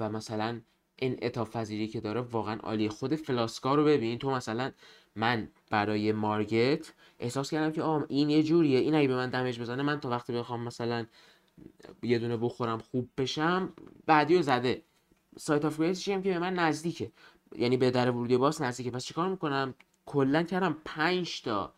و 0.00 0.10
مثلا 0.10 0.60
انعطاف 0.98 1.56
پذیری 1.56 1.88
که 1.88 2.00
داره 2.00 2.20
واقعا 2.20 2.56
عالیه 2.56 2.88
خود 2.88 3.14
فلاسکا 3.14 3.74
رو 3.74 3.84
ببین. 3.84 4.18
تو 4.18 4.30
مثلا 4.30 4.72
من 5.16 5.48
برای 5.70 6.12
مارگت 6.12 6.92
احساس 7.18 7.50
کردم 7.50 7.72
که 7.72 7.82
آم 7.82 8.06
این 8.08 8.30
یه 8.30 8.42
جوریه. 8.42 8.78
این 8.78 8.94
اگه 8.94 9.08
به 9.08 9.16
من 9.16 9.30
دمج 9.30 9.60
بزنه 9.60 9.82
من 9.82 10.00
تا 10.00 10.10
وقتی 10.10 10.32
بخوام 10.32 10.60
مثلا 10.60 11.06
یه 12.02 12.18
دونه 12.18 12.36
بخورم 12.36 12.78
خوب 12.78 13.10
بشم. 13.18 13.72
بعدی 14.06 14.36
رو 14.36 14.42
زده 14.42 14.82
Site 15.38 15.64
of 15.64 15.80
Grace 15.80 15.97
ش 15.97 16.04
که 16.04 16.18
به 16.18 16.38
من 16.38 16.54
نزدیکه. 16.54 17.12
یعنی 17.56 17.76
به 17.76 17.90
در 17.90 18.10
ورودی 18.10 18.36
boss 18.36 18.60
نزدیکه. 18.60 18.90
پس 18.90 19.04
چیکار 19.04 19.28
می‌کنم؟ 19.28 19.74
کلا 20.06 20.42
کردم 20.42 20.76
5 20.84 21.42
تا 21.42 21.74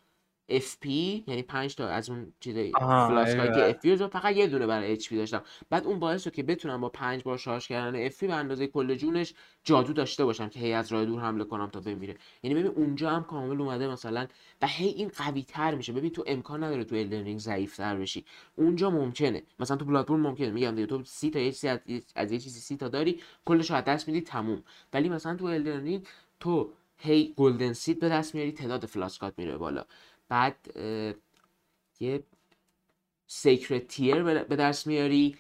FP 0.50 0.87
یعنی 1.26 1.43
5 1.43 1.75
تا 1.75 1.88
از 1.88 2.11
اون 2.11 2.33
چیزای 2.40 2.62
ایوه. 2.62 3.55
که 3.55 3.78
FP 3.83 4.00
رو 4.00 4.09
فقط 4.09 4.37
یه 4.37 4.47
دونه 4.47 4.67
برای 4.67 5.00
HP 5.00 5.12
داشتم. 5.12 5.43
بعد 5.71 5.87
اون 5.87 5.99
باعث 5.99 6.25
شد 6.25 6.33
که 6.33 6.43
بتونم 6.43 6.81
با 6.81 6.88
5 6.88 7.23
بار 7.23 7.38
شارژ 7.38 7.67
کردن 7.67 8.09
FP 8.09 8.21
به 8.21 8.35
اندازه 8.35 8.67
کل 8.67 8.95
جونش 8.95 9.35
جادو 9.64 9.93
داشته 9.93 10.25
باشم 10.25 10.49
که 10.49 10.61
هی 10.61 10.73
از 10.73 10.93
راه 10.93 11.05
دور 11.05 11.21
حمله 11.21 11.45
کنم 11.45 11.67
تا 11.67 11.81
بمیره. 11.81 12.17
یعنی 12.43 12.61
ببین 12.61 12.73
اونجا 12.73 13.11
هم 13.11 13.25
کامل 13.25 13.61
اومده 13.61 13.88
مثلا 13.88 14.26
و 14.62 14.67
هی 14.67 14.88
این 14.88 15.09
قوی 15.09 15.43
تر 15.43 15.75
میشه. 15.75 15.93
ببین 15.93 16.11
تو 16.11 16.25
امکان 16.26 16.64
نداره 16.64 16.85
تو 16.85 16.97
Elden 16.97 17.25
Ring 17.25 17.38
ضعیف 17.38 17.76
تر 17.76 17.97
بشی. 17.97 18.25
اونجا 18.57 18.90
ممکنه. 18.90 19.43
مثلا 19.61 19.76
تو 19.76 19.85
Bloodborne 19.85 20.21
ممکنه. 20.21 20.50
میگم 20.50 20.75
دیگه 20.75 20.87
تو 20.87 21.05
سی 21.05 21.31
تا 21.31 21.38
یه 21.38 21.52
چیزی 21.52 21.69
از, 21.69 22.33
یه 22.33 22.38
چیزی 22.38 22.61
سی 22.61 22.76
تا 22.76 22.88
داری 22.88 23.21
کلش 23.45 23.71
رو 23.71 23.76
از 23.76 23.85
دست 23.85 24.09
میدی 24.09 24.21
تموم. 24.21 24.62
ولی 24.93 25.09
مثلا 25.09 25.37
تو 25.37 25.45
Elden 25.45 25.85
Ring 25.85 26.07
تو 26.40 26.73
هی 26.99 27.35
Golden 27.37 27.73
Seed 27.73 28.00
به 28.00 28.09
دست 28.09 28.35
میاری 28.35 28.52
تعداد 28.52 28.87
flask 28.87 29.26
ات 29.26 29.35
میره 29.37 29.57
بالا. 29.57 29.85
بعد 30.28 30.56
یه 32.00 32.23
Sacred 33.26 33.88
Tear 33.88 34.23
به 34.23 34.56
دست 34.56 34.87
میاری. 34.87 35.37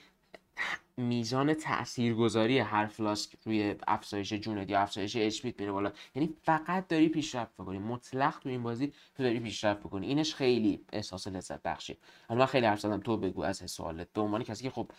میزان 0.96 1.54
تاثیرگذاری 1.54 2.58
هر 2.58 2.86
flask 2.86 3.36
روی 3.44 3.74
افزایش 3.88 4.32
جونت 4.32 4.70
یا 4.70 4.80
افزایش 4.80 5.16
اچ 5.16 5.44
میره 5.44 5.72
بالا. 5.72 5.92
یعنی 6.14 6.34
فقط 6.42 6.88
داری 6.88 7.08
پیشرفت 7.08 7.54
بکنی 7.54 7.78
مطلق 7.78 8.38
تو 8.38 8.48
این 8.48 8.62
بازی 8.62 8.92
تو 9.16 9.22
داری 9.22 9.40
پیشرفت 9.40 9.80
بکنی 9.80 10.06
اینش 10.06 10.34
خیلی 10.34 10.84
احساس 10.92 11.26
لذت 11.26 11.62
بخشه 11.62 11.96
حالا 12.28 12.40
من 12.40 12.46
خیلی 12.46 12.66
حرف 12.66 12.80
زدم. 12.80 13.00
تو 13.00 13.16
بگو 13.16 13.42
از 13.42 13.62
حس 13.62 13.80
حالت. 13.80 14.12
به 14.12 14.20
عنوان 14.20 14.42
کسی 14.42 14.62
که 14.64 14.70
خب 14.70 14.90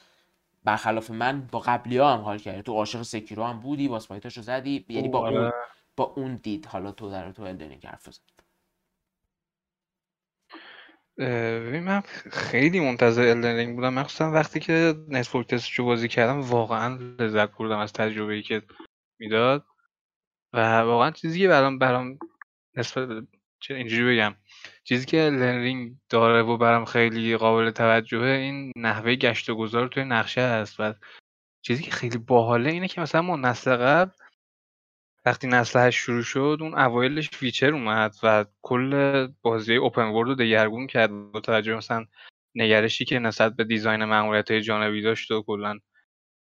برخلاف 0.64 1.12
من 1.12 1.48
با 1.52 1.60
قبلی 1.60 1.98
ها 1.98 2.14
هم 2.14 2.22
حال 2.22 2.38
کردی 2.38 2.62
تو 2.62 2.74
عاشق 2.74 3.02
Sekiro 3.02 3.44
هم 3.44 3.60
بودی 3.60 3.88
با 3.88 4.00
رو 4.10 4.42
زدی. 4.42 4.86
یعنی 4.90 5.08
با 5.08 5.20
آره. 5.20 5.38
اون 5.38 5.52
با 5.98 6.04
اون 6.04 6.36
دید. 6.36 6.66
حالا 6.66 6.92
تو 6.92 7.10
در 7.10 7.32
تو 7.32 7.44
Elden 7.44 7.67
Ring 7.67 7.86
حرف 7.86 8.10
ببین 11.20 11.84
من 11.84 12.02
خیلی 12.32 12.80
منتظر 12.80 13.28
Elden 13.28 13.76
بودم. 13.76 13.94
مخصوصا 13.94 14.32
وقتی 14.32 14.60
که 14.60 14.96
network 15.08 15.48
test 15.48 15.69
شو 15.69 15.86
بازی 15.86 16.08
کردم 16.08 16.42
واقعا 16.42 16.96
لذت 17.20 17.58
بردم 17.58 17.78
از 17.78 17.94
تجربه 17.94 18.34
ای 18.34 18.42
که 18.42 18.62
می‌داد. 19.20 19.66
و 20.54 20.80
واقعا 20.82 21.12
چیزی 21.12 21.40
که 21.40 21.48
برام 21.48 21.80
برام 21.80 22.20
نسبت 22.78 23.28
چه 23.60 23.76
اینجوری 23.76 24.16
بگم؟ 24.16 24.36
چیزی 24.84 25.06
که 25.06 25.22
Elden 25.22 25.56
Ring 25.56 25.96
داره 26.10 26.42
و 26.42 26.58
برام 26.58 26.86
خیلی 26.86 27.38
قابل 27.38 27.72
توجهه 27.72 28.30
این 28.30 28.72
نحوه 28.76 29.16
گشت 29.16 29.50
و 29.50 29.56
گذار 29.56 29.88
توی 29.88 30.04
نقشه 30.04 30.42
است. 30.42 30.80
و 30.80 30.94
چیزی 31.62 31.84
که 31.84 31.92
خیلی 31.92 32.18
باحاله 32.18 32.72
اینه 32.72 32.88
که 32.88 33.02
مثلا 33.02 33.22
ما 33.22 33.54
قبل 33.68 34.12
وقتی 35.30 35.48
نسل 35.48 35.90
شروع 35.90 36.22
شد 36.22 36.58
اون 36.62 36.80
اوایلش 36.80 37.30
Witcher 37.30 37.74
اومد 37.74 38.16
و 38.24 38.46
کل 38.62 39.28
بازی 39.42 39.76
open 39.76 40.04
world 40.06 40.28
رو 40.28 40.36
دگرگون 40.36 40.88
کرد 40.88 41.10
با 41.32 41.40
توجه 41.40 41.76
مثلا 41.76 42.06
نگرشی 42.56 43.06
که 43.06 43.20
نسبت 43.20 43.56
به 43.56 43.64
design 43.64 44.06
ماموریت 44.06 44.54
جانبی 44.54 45.02
داشت 45.02 45.32
و 45.32 45.44
کلا 45.44 45.80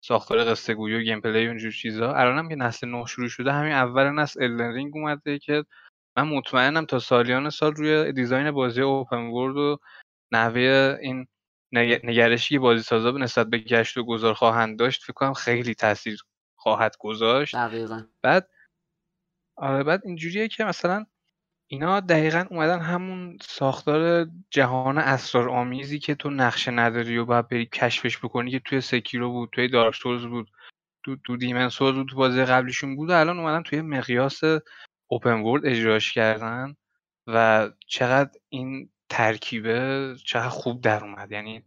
ساختار 0.04 0.44
قصه 0.44 0.74
گویی 0.74 0.96
و 0.96 1.02
gameplay 1.02 1.46
و 1.46 1.50
اینجور 1.50 1.72
چیزا. 1.72 2.14
الانم 2.14 2.50
که 2.50 2.56
نسل 2.56 2.88
نه 2.88 3.06
شروع 3.06 3.28
شده 3.28 3.52
همین 3.54 3.72
اول 3.72 4.10
نسل 4.10 4.44
Elden 4.44 4.74
Ring 4.74 4.96
اومده 4.96 5.40
که 5.40 5.66
من 6.18 6.28
مطمئنم 6.28 6.86
تا 6.86 7.00
سالیان 7.00 7.50
سال 7.50 7.74
روی 7.76 8.12
design 8.14 8.52
بازی 8.52 8.82
open 8.82 9.18
world 9.18 9.58
و 9.58 9.78
نحوه 10.32 10.98
این 11.02 11.28
نگ- 11.76 12.06
نگرشی 12.06 12.56
که 12.56 12.60
بازی 12.60 12.84
سازا 12.84 13.12
به 13.12 13.20
نسبت 13.20 13.48
به 13.48 13.58
گشت 13.58 13.98
و 13.98 14.04
گذار 14.04 14.34
خواهند 14.34 14.80
داشت 14.80 15.04
فکر 15.04 15.14
کنم 15.14 15.34
خیلی 15.34 15.76
تاثیر 15.76 16.20
خواهد 16.56 16.96
گذاشت. 17.00 17.56
دقیقا. 17.56 18.02
بعد 18.22 18.50
آره 19.56 19.84
بعد 19.84 20.02
اینجوریه 20.06 20.48
که 20.48 20.64
مثلا 20.64 21.06
اینا 21.68 22.00
دقیقا 22.00 22.46
اومدن 22.50 22.80
همون 22.80 23.38
ساختار 23.42 24.28
جهان 24.50 24.98
اسرارآمیزی 24.98 26.00
که 26.00 26.16
تو 26.16 26.30
نقشه 26.30 26.72
نداری 26.72 27.18
و 27.18 27.26
باید 27.26 27.48
بری 27.48 27.66
کشفش 27.66 28.18
بکنی 28.18 28.52
که 28.52 28.60
توی 28.60 28.82
سکیرو 28.82 29.32
بود 29.32 29.50
توی 29.52 29.68
دارک 29.68 30.04
بود 30.04 30.52
تو 31.04 31.16
دو 31.16 31.38
دیمن 31.38 31.70
بود 31.80 32.08
تو 32.08 32.16
بازی 32.16 32.46
قبلیشون 32.46 32.96
بود 32.96 33.10
و 33.10 33.14
الان 33.14 33.40
اومدن 33.40 33.64
توی 33.64 33.82
مقیاس 33.82 34.42
اوپن 35.08 35.42
ورلد 35.42 35.66
اجراش 35.66 36.14
کردن 36.14 36.76
و 37.28 37.70
چقدر 37.88 38.32
این 38.50 38.90
ترکیبه 39.10 40.16
چقدر 40.26 40.50
خوب 40.50 40.82
در 40.82 41.04
اومد. 41.04 41.32
یعنی 41.32 41.64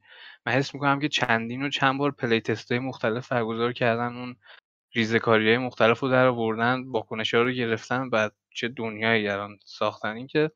من 0.47 0.53
حس 0.53 0.75
می‌کنم 0.75 1.01
که 1.01 1.09
چندین 1.09 1.63
و 1.63 1.71
چند 1.71 1.99
بار 1.99 2.11
play 2.11 2.43
های 2.71 2.79
مختلف 2.79 3.33
برگزار 3.33 3.73
کردن 3.73 4.17
اون 4.17 4.37
ریزکاری 4.95 5.49
های 5.49 5.59
مختلف 5.59 6.01
رو 6.01 6.09
در 6.09 6.27
آوردن 6.27 6.85
واکنش 6.87 7.35
ها 7.35 7.43
رو 7.43 7.51
گرفتن 7.51 8.11
بعد 8.11 8.33
چه 8.55 8.69
دنیایی 8.69 9.29
الان 9.29 9.59
ساختن. 9.65 10.17
این 10.17 10.27
که 10.27 10.51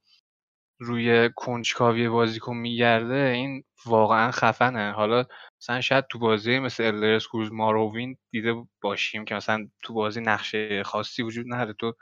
روی 0.78 1.30
کنجکاوی 1.36 2.08
بازیکن 2.08 2.56
میگرده 2.56 3.14
این 3.14 3.64
واقعا 3.86 4.30
خفنه. 4.30 4.92
حالا 4.92 5.24
مثلا 5.60 5.80
شاید 5.80 6.06
تو 6.06 6.18
بازی 6.18 6.58
مثل 6.58 6.84
Elder 6.84 7.10
Scrolls 7.10 7.52
Morrowind 7.52 8.16
دیده 8.30 8.54
باشیم 8.80 9.24
که 9.24 9.34
مثلا 9.34 9.68
تو 9.82 9.94
بازی 9.94 10.20
نقشه 10.20 10.82
خاصی 10.82 11.22
وجود 11.22 11.46
نداره. 11.48 11.72
تو 11.72 11.94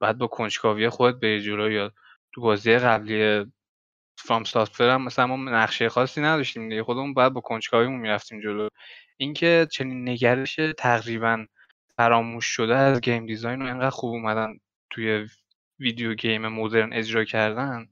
بعد 0.00 0.18
با 0.18 0.26
کنجکاوی 0.26 0.88
خودت 0.88 1.20
بری 1.20 1.40
جلو 1.40 1.70
یا 1.70 1.92
تو 2.34 2.40
بازی 2.40 2.78
قبلی 2.78 3.44
FromSoftware 4.18 4.90
هم 4.90 5.04
مثلا 5.04 5.26
ما 5.26 5.50
نقشه 5.50 5.88
خاصی 5.88 6.20
نداشتیم 6.20 6.68
دیگه. 6.68 6.82
خودمون 6.82 7.14
باید 7.14 7.32
با 7.32 7.40
کنجکاویمون 7.40 8.00
می‌رفتیم 8.00 8.40
جلو. 8.40 8.68
اینکه 9.16 9.68
چنین 9.72 10.08
نگرش 10.08 10.60
تقریبا 10.78 11.46
فراموش 11.96 12.44
شده 12.44 12.76
از 12.76 13.00
game 13.00 13.26
design 13.26 13.60
رو 13.60 13.66
انقدر 13.66 13.90
خوب 13.90 14.10
اومدن 14.10 14.60
توی 14.90 15.28
video 15.78 16.14
game 16.14 16.48
مدرن 16.48 16.92
اجرا 16.92 17.24
کردن 17.24 17.88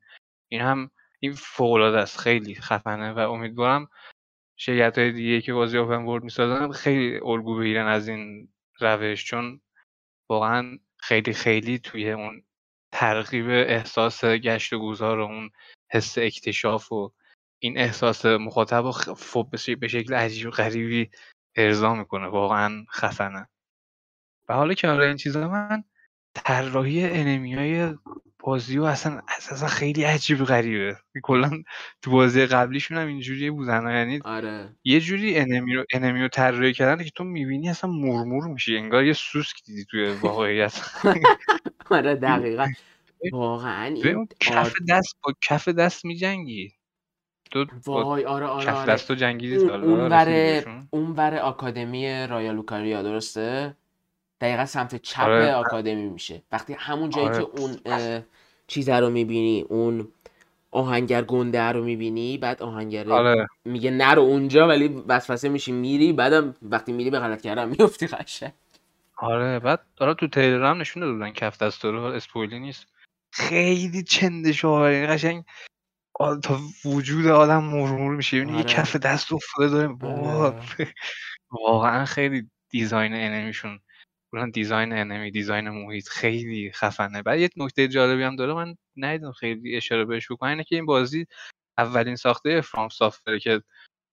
این 0.49 0.61
هم 0.61 0.91
این 1.21 1.33
فوق 1.33 1.77
است. 1.77 2.19
خیلی 2.19 2.55
خفنه 2.55 3.13
و 3.13 3.19
امیدوارم 3.19 3.89
شرکت 4.57 4.99
های 4.99 5.13
دیگه 5.13 5.41
که 5.41 5.53
بازی 5.53 5.79
open 5.79 6.03
world 6.03 6.25
می‌سازن 6.25 6.73
خیلی 6.73 7.21
الگو 7.25 7.57
بگیرن 7.57 7.87
از 7.87 8.09
این 8.09 8.49
روش 8.81 9.25
چون 9.25 9.61
واقعا 10.31 10.79
خیلی 10.97 11.33
خیلی 11.33 11.79
توی 11.79 12.11
اون 12.11 12.43
ترغیب 12.93 13.49
احساس 13.49 14.25
گشت 14.25 14.73
و 14.73 14.79
گذار 14.79 15.19
و 15.19 15.23
اون 15.23 15.51
حس 15.91 16.19
اکتشاف 16.19 16.93
و 16.93 17.13
این 17.59 17.79
احساس 17.79 18.27
مخاطب 18.27 18.85
رو 18.87 19.45
به 19.81 19.89
شکل 19.89 20.15
عجیب 20.15 20.51
غریبی 20.51 21.11
ارضا 21.57 21.95
می‌کنه. 21.95 22.27
واقعا 22.27 22.85
خفنه. 22.93 23.49
و 24.49 24.55
حالا 24.55 24.75
که 24.75 24.91
این 24.91 25.17
چیزا 25.17 25.49
من 25.49 25.85
طراحی 26.35 27.55
های 27.55 27.95
بازی 28.39 28.79
و 28.79 28.85
اصلا 28.85 29.23
اصلا 29.29 29.69
خیلی 29.69 30.05
عجیب 30.05 30.45
غریبه. 30.45 30.97
کلا 31.23 31.51
تو 32.03 32.11
بازی 32.11 32.47
قبلیشون 32.47 32.99
هم 32.99 33.07
اینجوری 33.07 33.51
بودن. 33.51 33.91
یعنی 33.91 34.21
آره. 34.25 34.77
یه 34.85 35.01
جوری 35.01 35.39
enemy 35.39 35.75
رو 35.75 35.85
enemy 35.93 36.23
رو 36.23 36.29
طراحی 36.29 36.73
کردن 36.73 37.05
که 37.05 37.11
تو 37.11 37.25
می‌بینی 37.25 37.69
اصلا 37.69 37.91
مورمور 37.91 38.47
میشی. 38.47 38.77
انگار 38.77 39.05
یه 39.05 39.13
سوسک 39.13 39.57
دیدی 39.65 39.85
توی 39.85 40.13
واقعیت. 40.13 40.81
آره 41.91 42.15
دقیقا. 42.15 42.69
واقعا 43.33 43.97
کف 44.41 44.73
دست 44.89 45.17
با 45.23 45.35
کف 45.43 45.69
دست 45.69 46.05
میجنگی. 46.05 46.73
تو 47.51 47.67
وای 47.87 48.25
آره 48.25 48.47
آره 48.47 48.67
کف 48.67 48.77
آره. 48.77 48.93
دست 48.93 49.09
تو 49.09 49.15
جنگیدی 49.15 49.57
اون 49.57 50.09
بره 50.09 50.65
اون 50.91 51.15
بره 51.15 51.41
آکادمی 51.41 52.27
رایال 52.27 52.55
لوکاریا 52.55 53.03
درسته؟ 53.03 53.77
دقیقا 54.41 54.67
سمت 54.67 55.03
چپ 55.03 55.21
آره. 55.21 55.55
آکادمی 55.55 56.09
میشه 56.09 56.43
وقتی 56.53 56.77
همون 56.79 57.11
جایی 57.11 57.29
آره. 57.29 57.39
که 57.39 57.61
اون 57.61 57.79
چیزه 58.67 58.97
رو 58.97 59.11
می‌بینی 59.11 59.61
اون 59.69 60.09
آهنگر 60.71 61.23
گنده 61.23 61.63
رو 61.63 61.85
می‌بینی 61.85 62.39
بعد 62.39 62.63
آهنگر 62.63 63.13
آره. 63.13 63.47
میگه 63.65 63.91
نرو 63.91 64.23
اونجا 64.23 64.69
ولی 64.69 64.89
وسوسه 65.09 65.49
میشی 65.49 65.73
میری 65.73 66.13
بعدم 66.13 66.55
وقتی 66.63 66.93
میری 66.93 67.11
به 67.11 67.19
غلط 67.19 67.43
کردن 67.43 67.69
میفتی 67.69 68.07
قشنگ 68.07 68.53
آره 69.17 69.59
بعد 69.59 69.81
آره 70.01 70.15
تو 70.15 70.29
تریلرم 70.29 70.81
نشون 70.81 71.19
دادن 71.19 71.33
کف 71.33 71.63
دست 71.63 71.85
رو 71.85 72.03
spoil 72.03 72.50
ی 72.50 72.59
نیست 72.59 72.87
خیلی 73.33 74.03
چندش‌آوره 74.03 75.07
قشنگ 75.07 75.45
تا 76.43 76.59
وجود 76.85 77.27
آدم 77.27 77.65
مورمور 77.65 78.17
میشه 78.17 78.37
یعنی 78.37 78.53
آره. 78.53 78.59
یه 78.59 78.65
کف 78.65 78.97
دست 78.97 79.33
افتاده 79.33 79.69
داره 79.69 80.17
آره. 80.17 80.95
واقعا 81.51 82.05
خیلی 82.05 82.51
design 82.71 83.15
enemy 83.15 83.52
شون 83.52 83.81
کلا 84.35 84.51
design 84.51 84.93
enemy 84.93 85.31
design 85.31 85.69
محیط 85.71 86.09
خیلی 86.09 86.73
خفنه. 86.73 87.23
بعد 87.23 87.39
یه 87.41 87.51
نکته 87.57 87.89
جالبی 87.89 88.23
هم 88.23 88.37
داره 88.37 88.55
من 88.55 88.77
ندیدم 88.97 89.33
خیلی 89.33 89.77
اشاره 89.77 90.05
بهش 90.05 90.33
بکنم 90.33 90.51
اینه 90.51 90.65
که 90.65 90.77
این 90.77 90.87
بازی 90.87 91.27
اولین 91.79 92.17
ساخته 92.17 92.61
FromSoftware 92.61 92.89
ه 92.89 93.41
که 93.41 93.63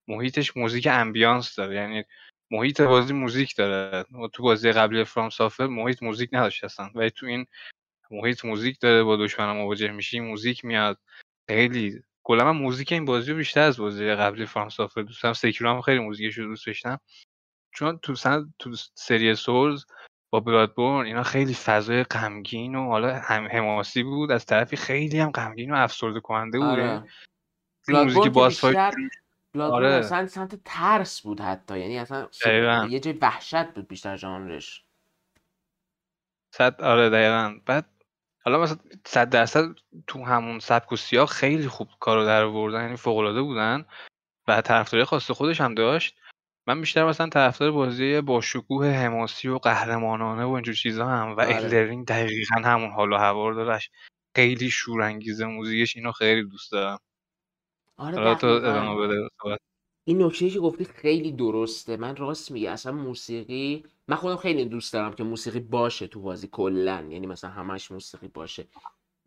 محیطش 0.07 0.57
موزیک 0.57 0.87
ambience 0.91 1.55
داره 1.55 1.75
یعنی 1.75 2.03
محیط 2.51 2.81
بازی 2.81 3.13
موزیک 3.13 3.55
داره. 3.55 4.05
تو 4.33 4.43
بازی 4.43 4.71
قبلی 4.71 5.03
FromSoftware 5.03 5.67
محیط 5.67 6.03
موزیک 6.03 6.29
نداشت 6.33 6.63
اصلا. 6.63 6.91
ولی 6.95 7.09
تو 7.09 7.25
این 7.25 7.45
محیط 8.11 8.45
موزیک 8.45 8.79
داره 8.79 9.03
با 9.03 9.17
دشمن 9.17 9.53
مواجه 9.53 9.91
میشی 9.91 10.19
موزیک 10.19 10.65
میاد. 10.65 10.99
خیلی 11.49 12.01
کلا 12.23 12.53
من 12.53 12.59
موزیک 12.59 12.91
این 12.91 13.05
بازی 13.05 13.33
بیشتر 13.33 13.61
از 13.61 13.77
بازی 13.77 14.11
قبلی 14.11 14.45
FromSoftware 14.45 15.03
دوستم 15.03 15.33
Sekiro 15.33 15.81
خیلی 15.81 15.99
موزیکش 15.99 16.37
رو 16.37 16.45
دوست 16.45 16.67
داشتم. 16.67 16.99
چون 17.73 17.97
تو 17.97 18.15
سن 18.15 18.53
تو 18.59 18.75
سری 18.95 19.35
Souls 19.35 19.85
با 20.31 20.39
Bloodborne 20.39 21.05
اینا 21.05 21.23
خیلی 21.23 21.53
فضای 21.53 22.03
غمگین 22.03 22.75
و 22.75 22.87
حالا 22.87 23.15
هم 23.15 23.47
حماسی 23.47 24.03
بود. 24.03 24.31
از 24.31 24.45
طرفی 24.45 24.75
خیلی 24.75 25.19
هم 25.19 25.31
غمگین 25.31 25.71
و 25.73 25.75
افسرده 25.75 26.19
کننده 26.19 26.59
بود. 26.59 26.67
آره. 26.67 27.03
موزیک 27.87 28.27
باس 28.27 28.65
بیشتر... 28.65 28.91
آره. 29.59 29.87
اصلا 29.87 30.27
سمت 30.27 30.59
ترس 30.65 31.21
بود 31.21 31.41
حتی. 31.41 31.79
یعنی 31.79 31.99
اصلا 31.99 32.27
یه 32.89 32.99
جای 32.99 33.13
وحشت 33.13 33.73
بود 33.73 33.87
بیشتر 33.87 34.17
ژانرش. 34.17 34.85
صد 36.55 36.81
آره 36.81 37.09
دقیقا. 37.09 37.59
بعد 37.65 37.85
حالا 38.45 38.59
مثلا 38.59 38.77
صد 39.05 39.29
درصد 39.29 39.65
تو 40.07 40.25
همون 40.25 40.59
سبک 40.59 40.91
و 40.91 40.95
سیاق 40.95 41.29
خیلی 41.29 41.67
خوب 41.67 41.87
کارو 41.99 42.25
در 42.25 42.43
آوردن. 42.43 42.81
یعنی 42.81 42.95
فوق 42.95 43.17
العاده 43.17 43.41
بودن. 43.41 43.85
و 44.47 44.61
طرفداری 44.61 45.03
خاص 45.03 45.31
خودش 45.31 45.61
هم 45.61 45.75
داشت. 45.75 46.20
من 46.67 46.81
بیشتر 46.81 47.05
مثلا 47.05 47.29
طرفدار 47.29 47.71
بازی 47.71 48.21
با 48.21 48.41
شکوه 48.41 48.87
حماسی 48.87 49.47
و 49.47 49.57
قهرمانانه 49.57 50.43
و 50.43 50.49
اینجور 50.49 50.75
چیزا 50.75 51.07
هم 51.07 51.35
و 51.37 51.41
آره. 51.41 52.03
دقیقا 52.03 52.55
همون 52.63 52.89
حال 52.89 53.13
و 53.13 53.17
هوا 53.17 53.53
دارش 53.53 53.89
خیلی 54.35 54.69
شورانگیزه 54.69 55.45
موزیکش 55.45 55.95
اینو 55.95 56.11
خیلی 56.11 56.43
دوست 56.43 56.71
دارم. 56.71 56.99
آره 57.97 58.35
تو 58.35 58.47
ادامه 58.47 59.07
بده 59.07 59.29
این 60.03 60.23
نکته 60.23 60.49
که 60.49 60.59
گفتی 60.59 60.85
خیلی 60.85 61.31
درسته. 61.31 61.97
من 61.97 62.15
راست 62.15 62.51
میگه 62.51 62.71
اصلا 62.71 62.91
موسیقی 62.91 63.83
من 64.07 64.15
خودم 64.15 64.35
خیلی 64.35 64.65
دوست 64.65 64.93
دارم 64.93 65.13
که 65.13 65.23
موسیقی 65.23 65.59
باشه 65.59 66.07
تو 66.07 66.21
بازی 66.21 66.47
کلا. 66.51 67.05
یعنی 67.09 67.27
مثلا 67.27 67.49
همش 67.49 67.91
موسیقی 67.91 68.27
باشه. 68.27 68.67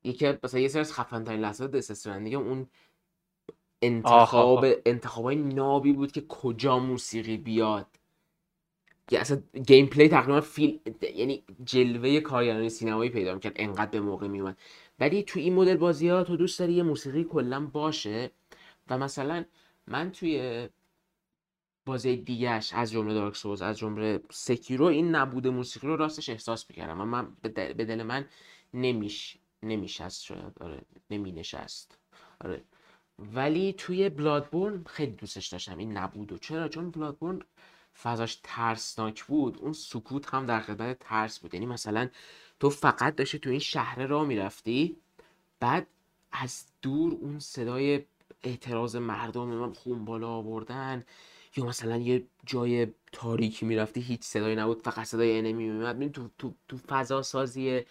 یکی 0.05 0.33
مثلا 0.42 0.61
یه 0.61 0.68
سری 0.68 0.81
از 0.81 0.92
خفن 0.92 1.25
ترین 1.25 1.40
لحظات 1.40 1.70
دست 1.70 2.07
اون 2.07 2.66
انتخاب 3.82 4.64
انتخاب 4.87 5.24
های 5.24 5.37
نابی 5.37 5.92
بود 5.92 6.12
که 6.12 6.20
کجا 6.28 6.78
موسیقی 6.78 7.37
بیاد. 7.37 7.87
که 9.08 9.20
اصلا 9.20 9.42
gameplay 9.66 10.09
تقریبا 10.08 10.40
فیل 10.40 10.80
یعنی 11.16 11.44
جلوه 11.64 12.20
کارگردانی 12.20 12.68
سینمایی 12.68 13.10
پیدا 13.10 13.34
می‌کرد. 13.34 13.52
انقدر 13.56 13.90
به 13.90 14.00
موقع 14.00 14.28
میومد 14.28 14.58
ولی 15.00 15.22
تو 15.22 15.40
این 15.40 15.54
مدل 15.54 15.76
بازی 15.76 16.08
ها 16.08 16.24
تو 16.24 16.37
دوست 16.37 16.58
داری 16.58 16.72
یه 16.72 16.82
موسیقی 16.82 17.24
کلا 17.24 17.66
باشه 17.66 18.30
و 18.90 18.98
مثلا 18.98 19.44
من 19.87 20.12
توی 20.12 20.68
بازی 21.87 22.16
دیگهش 22.16 22.72
از 22.74 22.92
جمله 22.92 23.14
Dark 23.14 23.37
Souls 23.37 23.62
از 23.62 23.78
جمله 23.78 24.20
Sekiro 24.30 24.85
این 24.84 25.14
نبوده 25.14 25.50
موسیقی 25.50 25.87
رو 25.87 25.96
راستش 25.96 26.28
احساس 26.28 26.70
می‌کردم. 26.70 27.00
و 27.00 27.04
من 27.04 27.37
به 27.42 27.74
دل 27.84 28.02
من 28.02 28.26
نمیش 28.74 29.38
نمیشست 29.62 30.24
شاید. 30.24 30.52
آره 30.60 30.80
نمی 31.10 31.32
نشست 31.32 31.98
آره. 32.44 32.62
ولی 33.18 33.72
توی 33.72 34.09
Bloodborne 34.09 34.85
خیلی 34.85 35.12
دوستش 35.12 35.46
داشتم. 35.46 35.79
این 35.79 35.96
نبود 35.96 36.33
و 36.33 36.38
چرا؟ 36.38 36.68
چون 36.68 36.90
Bloodborne 36.90 37.40
فضاش 38.03 38.40
ترسناک 38.42 39.24
بود. 39.24 39.59
اون 39.59 39.72
سکوت 39.72 40.35
هم 40.35 40.46
در 40.46 40.61
خدمت 40.61 40.98
ترس 40.98 41.38
بود. 41.38 41.55
یعنی 41.55 41.66
مثلا 41.66 42.09
تو 42.61 42.70
فقط 42.70 43.16
داشتی 43.16 43.38
تو 43.38 43.50
این 43.50 43.59
شهر 43.59 44.07
را 44.07 44.24
می‌رفتی 44.24 44.96
بعد 45.61 45.87
از 46.33 46.64
دور 46.83 47.12
اون 47.12 47.38
صدای 47.38 48.05
اعتراض 48.42 48.96
مردم 48.96 49.72
خون 49.72 50.05
بالا 50.05 50.29
آوردن 50.29 51.05
یا 51.57 51.64
مثلا 51.64 51.96
یه 51.96 52.27
جای 52.46 52.87
تاریکی 53.12 53.66
می‌رفتی 53.66 54.00
هیچ 54.00 54.22
صدایی 54.22 54.57
نبود 54.57 54.83
فقط 54.83 55.07
صدای 55.07 55.38
انمی 55.38 55.53
میومد 55.53 56.12
تو 56.12 56.29
تو 56.38 56.55
تو 56.68 56.77
فضا 56.77 57.22
سازی 57.22 57.83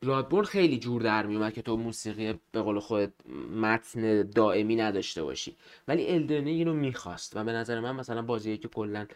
بلادبورن 0.00 0.44
خیلی 0.44 0.78
جور 0.78 1.02
در 1.02 1.26
میومد 1.26 1.52
که 1.52 1.62
تو 1.62 1.76
موسیقی 1.76 2.40
به 2.52 2.62
قول 2.62 2.80
خود 2.80 3.14
متن 3.52 4.22
دائمی 4.22 4.76
نداشته 4.76 5.22
باشی. 5.22 5.56
ولی 5.88 6.08
الدرنه 6.08 6.50
اینو 6.50 6.74
می‌خواست 6.74 7.36
و 7.36 7.44
به 7.44 7.52
نظر 7.52 7.80
من 7.80 7.96
مثلا 7.96 8.22
بازیه 8.22 8.56
که 8.56 8.68
کلا 8.68 9.06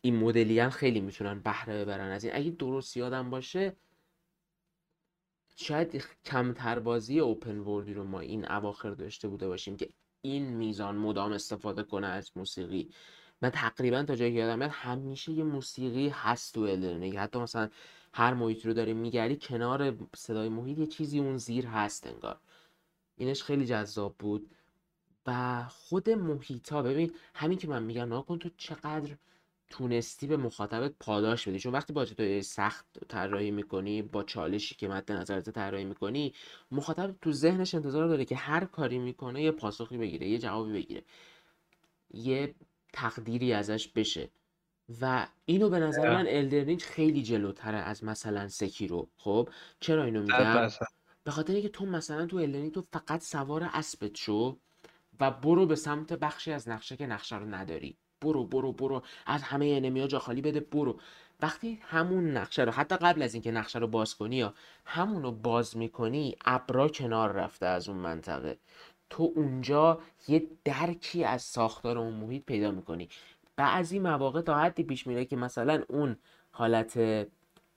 این 0.00 0.16
مدلی 0.16 0.70
خیلی 0.70 1.00
می‌تونن 1.00 1.40
بهره 1.40 1.84
ببرن. 1.84 2.10
از 2.10 2.24
این 2.24 2.36
اگه 2.36 2.50
درست 2.50 2.96
یادم 2.96 3.30
باشه 3.30 3.76
شاید 5.56 6.04
کمتر 6.24 6.78
بازی 6.78 7.20
اوپن 7.20 7.58
وردی 7.58 7.94
رو 7.94 8.04
ما 8.04 8.20
این 8.20 8.50
اواخر 8.50 8.90
داشته 8.90 9.28
بوده 9.28 9.48
باشیم 9.48 9.76
که 9.76 9.88
این 10.22 10.42
میزان 10.42 10.96
مدام 10.96 11.32
استفاده 11.32 11.82
کنه 11.82 12.06
از 12.06 12.30
موسیقی. 12.36 12.90
من 13.42 13.50
تقریبا 13.50 14.02
تا 14.02 14.16
جایی 14.16 14.32
که 14.32 14.38
یادم 14.38 14.58
میاد 14.58 14.70
همیشه 14.70 15.32
یه 15.32 15.44
موسیقی 15.44 16.08
هست 16.08 16.54
تو 16.54 16.60
الدرنگ 16.60 17.16
حتی 17.16 17.38
مثلا 17.38 17.68
هر 18.12 18.34
محیطی 18.34 18.68
رو 18.68 18.74
داری 18.74 18.92
میگردی 18.94 19.36
کنار 19.36 19.96
صدای 20.16 20.48
محیط 20.48 20.78
یه 20.78 20.86
چیزی 20.86 21.18
اون 21.18 21.36
زیر 21.36 21.66
هست 21.66 22.06
انگار. 22.06 22.38
اینش 23.16 23.42
خیلی 23.42 23.66
جذاب 23.66 24.14
بود. 24.18 24.50
و 25.26 25.64
خود 25.68 26.10
محیطا 26.10 26.82
ببین 26.82 27.12
همین 27.34 27.58
که 27.58 27.68
من 27.68 27.82
میگم 27.82 28.08
ناکن 28.08 28.38
تو 28.38 28.50
چقدر 28.56 29.16
تونستی 29.70 30.26
به 30.26 30.36
مخاطبت 30.36 30.94
پاداش 31.00 31.48
بدی. 31.48 31.58
چون 31.58 31.72
وقتی 31.72 31.92
بازی 31.92 32.14
تو 32.14 32.42
سخت 32.42 32.86
طراحی 33.08 33.50
می‌کنی 33.50 34.02
با 34.02 34.22
چالشی 34.24 34.74
که 34.74 34.88
مد 34.88 35.12
نظرت 35.12 35.50
طراحی 35.50 35.84
می‌کنی 35.84 36.34
مخاطب 36.70 37.14
تو 37.22 37.32
ذهنش 37.32 37.74
انتظار 37.74 38.08
داره 38.08 38.24
که 38.24 38.36
هر 38.36 38.64
کاری 38.64 38.98
می‌کنه 38.98 39.42
یه 39.42 39.50
پاسخی 39.50 39.98
بگیره 39.98 40.28
یه 40.28 40.38
جوابی 40.38 40.72
بگیره. 40.72 41.02
یه 42.14 42.54
تقدیری 42.92 43.52
ازش 43.52 43.88
بشه. 43.88 44.30
و 45.00 45.26
اینو 45.44 45.68
به 45.68 45.78
نظر 45.78 46.14
من 46.14 46.26
الدرینج 46.28 46.82
خیلی 46.82 47.22
جلوتره 47.22 47.78
از 47.78 48.04
مثلا 48.04 48.48
سکیرو 48.48 49.08
خب؟ 49.16 49.48
چرا 49.80 50.04
اینو 50.04 50.22
میگم؟ 50.22 50.68
به 51.24 51.30
خاطر 51.30 51.52
اینکه 51.52 51.68
تو 51.68 51.86
مثلا 51.86 52.26
تو 52.26 52.36
الدرینج 52.36 52.72
تو 52.72 52.84
فقط 52.92 53.22
سوار 53.22 53.70
اسبت 53.72 54.16
شو 54.16 54.56
و 55.20 55.30
برو 55.30 55.66
به 55.66 55.76
سمت 55.76 56.12
بخشی 56.12 56.52
از 56.52 56.68
نقشه 56.68 56.96
که 56.96 57.06
نقشه 57.06 57.36
رو 57.38 57.54
نداری. 57.54 57.96
برو 58.20 58.44
برو 58.44 58.72
برو. 58.72 59.02
از 59.26 59.42
همه 59.42 59.66
انمیا 59.66 60.06
جا 60.06 60.18
خالی 60.18 60.40
بده 60.40 60.60
برو. 60.60 60.98
وقتی 61.42 61.78
همون 61.82 62.30
نقشه 62.30 62.64
رو 62.64 62.72
حتی 62.72 62.96
قبل 62.96 63.22
از 63.22 63.34
اینکه 63.34 63.50
نقشه 63.50 63.78
رو 63.78 63.86
باز 63.86 64.14
کنی 64.14 64.36
یا 64.36 64.54
همون 64.84 65.22
رو 65.22 65.32
باز 65.32 65.76
می‌کنی 65.76 66.36
ابرا 66.44 66.88
کنار 66.88 67.32
رفته 67.32 67.66
از 67.66 67.88
اون 67.88 67.98
منطقه. 67.98 68.58
تو 69.10 69.32
اونجا 69.36 70.00
یه 70.28 70.46
درکی 70.64 71.24
از 71.24 71.42
ساختار 71.42 71.98
اون 71.98 72.14
محیط 72.14 72.44
پیدا 72.44 72.70
می‌کنی. 72.70 73.08
بعضی 73.60 73.98
مواقع 73.98 74.40
تا 74.40 74.58
حدی 74.58 74.82
پیش 74.82 75.06
میره 75.06 75.24
که 75.24 75.36
مثلا 75.36 75.82
اون 75.88 76.16
حالت 76.50 76.98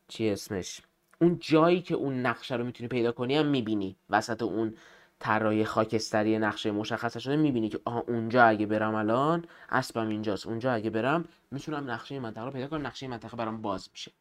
چی 0.07 0.29
اسمش 0.29 0.81
اون 1.21 1.37
جایی 1.39 1.81
که 1.81 1.95
اون 1.95 2.21
نقشه 2.21 2.55
رو 2.55 2.65
می‌تونی 2.65 2.87
پیدا 2.87 3.11
کنی 3.11 3.35
هم 3.35 3.45
می‌بینی. 3.45 3.95
وسط 4.09 4.41
اون 4.41 4.73
طراحی 5.19 5.65
خاکستری 5.65 6.37
نقشه 6.39 6.71
مشخص 6.71 7.17
شده 7.17 7.35
می‌بینی 7.35 7.69
که 7.69 7.79
آها 7.85 8.03
اونجا 8.07 8.43
اگه 8.43 8.65
برم 8.65 8.95
الان 8.95 9.45
اسبم 9.69 10.09
اینجاست 10.09 10.47
اونجا 10.47 10.73
اگه 10.73 10.89
برم 10.89 11.25
می‌تونم 11.51 11.91
نقشه 11.91 12.19
منطقه 12.19 12.45
رو 12.45 12.51
پیدا 12.51 12.67
کنم 12.67 12.87
نقشه 12.87 13.07
منطقه 13.07 13.37
برام 13.37 13.61
باز 13.61 13.89
میشه. 13.91 14.11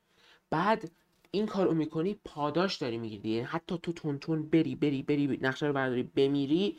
بعد 0.50 0.90
این 1.30 1.46
کار 1.46 1.66
رو 1.66 1.74
می‌کنی 1.74 2.16
پاداش 2.24 2.76
داری 2.76 2.98
می‌گیری. 2.98 3.28
یعنی 3.28 3.46
حتی 3.46 3.78
تو 3.82 3.92
تون 3.92 4.18
تون 4.18 4.42
بری 4.42 4.74
بری 4.74 5.02
بری 5.02 5.38
نقشه 5.42 5.66
رو 5.66 5.72
برداری 5.72 6.02
بمیری 6.02 6.76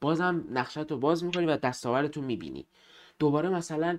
بازم 0.00 0.44
نقشه 0.50 0.80
رو 0.80 0.96
باز 0.96 1.24
می‌کنی 1.24 1.46
و 1.46 1.56
دستاورتو 1.56 2.22
می‌بینی. 2.22 2.66
دوباره 3.18 3.48
مثلا 3.48 3.98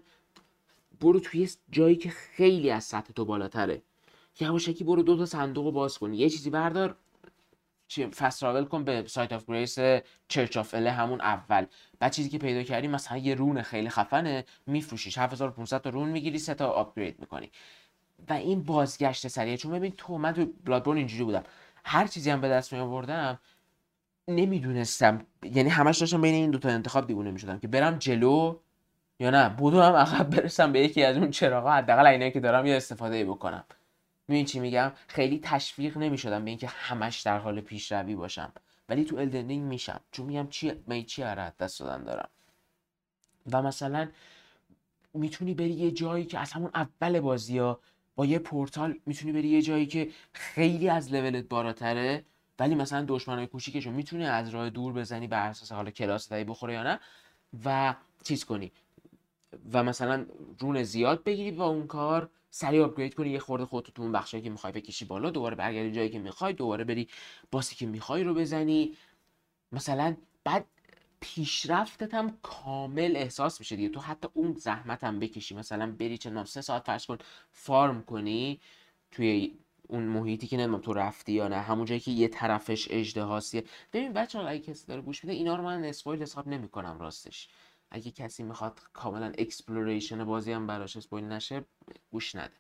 برو 1.04 1.20
توی 1.20 1.50
جایی 1.72 1.96
که 1.96 2.10
خیلی 2.10 2.72
از 2.72 2.84
سطح 2.84 3.14
تو 3.14 3.26
بالاتره. 3.26 3.82
یواشکی 4.40 4.84
برو 4.84 5.04
دو 5.04 5.18
تا 5.18 5.26
صندوق 5.26 5.74
باز 5.74 5.98
کنی. 5.98 6.18
یه 6.18 6.30
چیزی 6.30 6.50
بردار. 6.50 6.96
fast 8.16 8.40
travel 8.40 8.66
کن 8.66 8.84
به 8.84 9.04
Site 9.08 9.34
of 9.34 9.46
Grace 9.46 9.78
Church 10.28 10.58
of 10.58 10.74
Elleh 10.74 10.92
همون 10.92 11.22
اول. 11.22 11.66
بعد 12.00 12.12
چیزی 12.12 12.30
که 12.30 12.38
پیدا 12.38 12.64
کردی 12.64 12.88
مثلا 12.88 13.18
یه 13.18 13.36
rune 13.36 13.62
خیلی 13.62 13.90
خفنه 13.90 14.46
میفروشیش. 14.68 15.18
7500 15.18 15.82
تا 15.82 15.90
rune 15.90 16.10
می‌گیری 16.10 16.40
سه 16.40 16.54
تا 16.54 16.68
upgrade 16.68 17.20
می‌کنی. 17.20 17.52
و 18.30 18.34
این 18.34 18.64
بازگشت 18.64 19.28
سریع. 19.28 19.56
چون 19.56 19.72
ببین 19.72 19.94
تو 19.98 20.18
من 20.18 20.34
تو 20.34 20.46
Bloodborne 20.66 20.98
اینجوری 20.98 21.24
بودم. 21.24 21.44
هر 21.86 22.08
چیزی 22.08 22.30
هم 22.30 22.42
به 22.42 22.50
دست 22.50 22.74
می 22.74 22.80
آوردم 22.80 23.40
نمی‌دونستم. 24.28 25.26
یعنی 25.44 25.70
همش 25.70 25.98
داشتم 25.98 26.22
بین 26.22 26.34
این 26.34 26.52
دوتا 26.52 26.70
انتخاب 26.70 27.08
دیوونه 27.08 27.32
می‌شدم 27.32 27.60
که 27.60 27.68
برم 27.68 27.98
جلو 27.98 28.60
یا 29.24 29.30
نه؟ 29.30 29.50
بدونم 29.50 29.94
عقب 29.94 30.30
برسم 30.30 30.72
به 30.72 30.80
یکی 30.80 31.04
از 31.04 31.18
اون 31.18 31.32
چراغا. 31.32 31.72
حداقل 31.72 32.06
اینایی 32.06 32.32
که 32.32 32.40
دارم 32.40 32.66
یه 32.66 32.76
استفاده 32.76 33.26
بکنم. 33.26 33.64
می‌بینی 34.28 34.46
چی 34.46 34.60
میگم؟ 34.60 34.92
خیلی 35.08 35.40
تشویق 35.44 35.98
نمی‌شدم 35.98 36.46
به 36.46 36.50
اینکه 36.50 36.68
همش 36.68 37.22
در 37.22 37.38
حال 37.38 37.62
پیشروی 37.62 38.16
باشم. 38.16 38.52
ولی 38.90 39.06
تو 39.06 39.16
الدنینگ 39.16 39.64
میشم. 39.64 40.00
چون 40.12 40.26
میگم 40.26 40.48
چی 40.48 40.72
می 40.88 41.04
چی 41.04 41.22
دست 41.24 41.80
دادن 41.80 42.04
دارم. 42.04 42.30
و 43.52 43.62
مثلا 43.62 44.10
می‌تونی 45.14 45.54
بری 45.54 45.70
یه 45.70 45.92
جایی 45.92 46.26
که 46.26 46.40
از 46.40 46.52
همون 46.52 46.72
اول 46.76 47.20
بازی 47.20 47.58
ها 47.58 47.80
با 48.16 48.26
یه 48.26 48.40
پورتال 48.40 49.00
می‌تونی 49.06 49.32
بری 49.32 49.48
یه 49.48 49.62
جایی 49.62 49.86
که 49.86 50.10
خیلی 50.34 50.90
از 50.90 51.14
لولت 51.14 51.44
بالاتره 51.44 52.26
ولی 52.60 52.76
مثلا 52.76 53.06
دشمنای 53.08 53.48
کوچیکشو 53.48 53.92
می‌تونی 53.92 54.26
از 54.26 54.50
راه 54.50 54.70
دور 54.70 54.94
بزنی 54.94 55.28
بر 55.28 55.48
اساس 55.48 55.72
حالا 55.72 55.92
کلاس 55.92 56.30
دهی 56.30 56.44
بخوره 56.44 56.74
یا 56.74 56.84
نه 56.84 57.00
و 57.66 57.96
چیز 58.24 58.46
کنی. 58.46 58.72
و 59.74 59.84
مثلا 59.84 60.26
رون 60.60 60.84
زیاد 60.84 61.24
بگیری 61.24 61.52
با 61.52 61.66
اون 61.66 61.88
کار 61.88 62.30
سریع 62.50 62.84
آپگرید 62.84 63.14
کنی 63.14 63.30
یه 63.30 63.40
خورده 63.40 63.66
خودتو 63.66 63.92
تو 63.92 64.02
اون 64.02 64.12
بخشایی 64.12 64.44
که 64.44 64.50
می‌خوای 64.50 64.74
بکشی 64.74 65.06
بالا 65.06 65.30
دوباره 65.30 65.56
برگردی 65.56 65.92
جایی 65.92 66.10
که 66.10 66.20
می‌خوای 66.20 66.54
دوباره 66.54 66.84
بری 66.84 67.08
باسی 67.52 67.76
که 67.76 67.86
می‌خوای 67.86 68.24
رو 68.24 68.34
بزنی. 68.34 68.96
مثلا 69.72 70.16
بعد 70.44 70.66
پیشرفتت 71.20 72.14
هم 72.14 72.38
کامل 72.42 73.14
احساس 73.16 73.60
میشه 73.60 73.76
دیگه. 73.76 73.90
تو 73.90 74.00
حتی 74.00 74.28
اون 74.34 74.54
زحمت 74.54 75.04
هم 75.04 75.20
بکشی. 75.20 75.56
مثلا 75.56 75.92
بری 75.92 76.18
چندم 76.18 76.44
سه 76.44 76.62
ساعت 76.62 76.84
فرض 76.86 77.06
کن 77.06 77.18
فارم 77.52 78.04
کنی 78.04 78.60
توی 79.12 79.54
اون 79.88 80.04
محیطی 80.04 80.48
که 80.48 80.58
نمی‌دونم 80.58 80.82
تو 80.82 80.94
رفتی 80.94 81.32
یا 81.32 81.48
نه 81.48 81.58
همون 81.58 81.86
جایی 81.86 82.00
که 82.00 82.12
یه 82.12 82.28
طرفش 82.28 82.88
اژدهاست 82.92 83.26
ببین 83.94 84.14
بچه 84.14 84.40
اگه 84.40 84.60
کسی 84.60 84.88
داره 84.88 85.02
گوش 85.02 85.24
میده 85.24 85.34
اینا 85.34 85.56
رو 85.56 85.64
من 85.64 85.84
spoil 85.84 86.22
حساب 86.22 86.48
نمی‌کنم 86.48 87.00
راستش. 87.00 87.50
اگه 87.94 88.12
کسی 88.12 88.44
می‌خواد 88.44 88.80
کاملا 88.94 89.32
exploration 89.38 90.24
بازی 90.24 90.52
هم 90.52 90.68
براش 90.68 90.98
spoil 90.98 91.26
نشه 91.26 91.64
گوش 92.12 92.36
نده. 92.36 92.54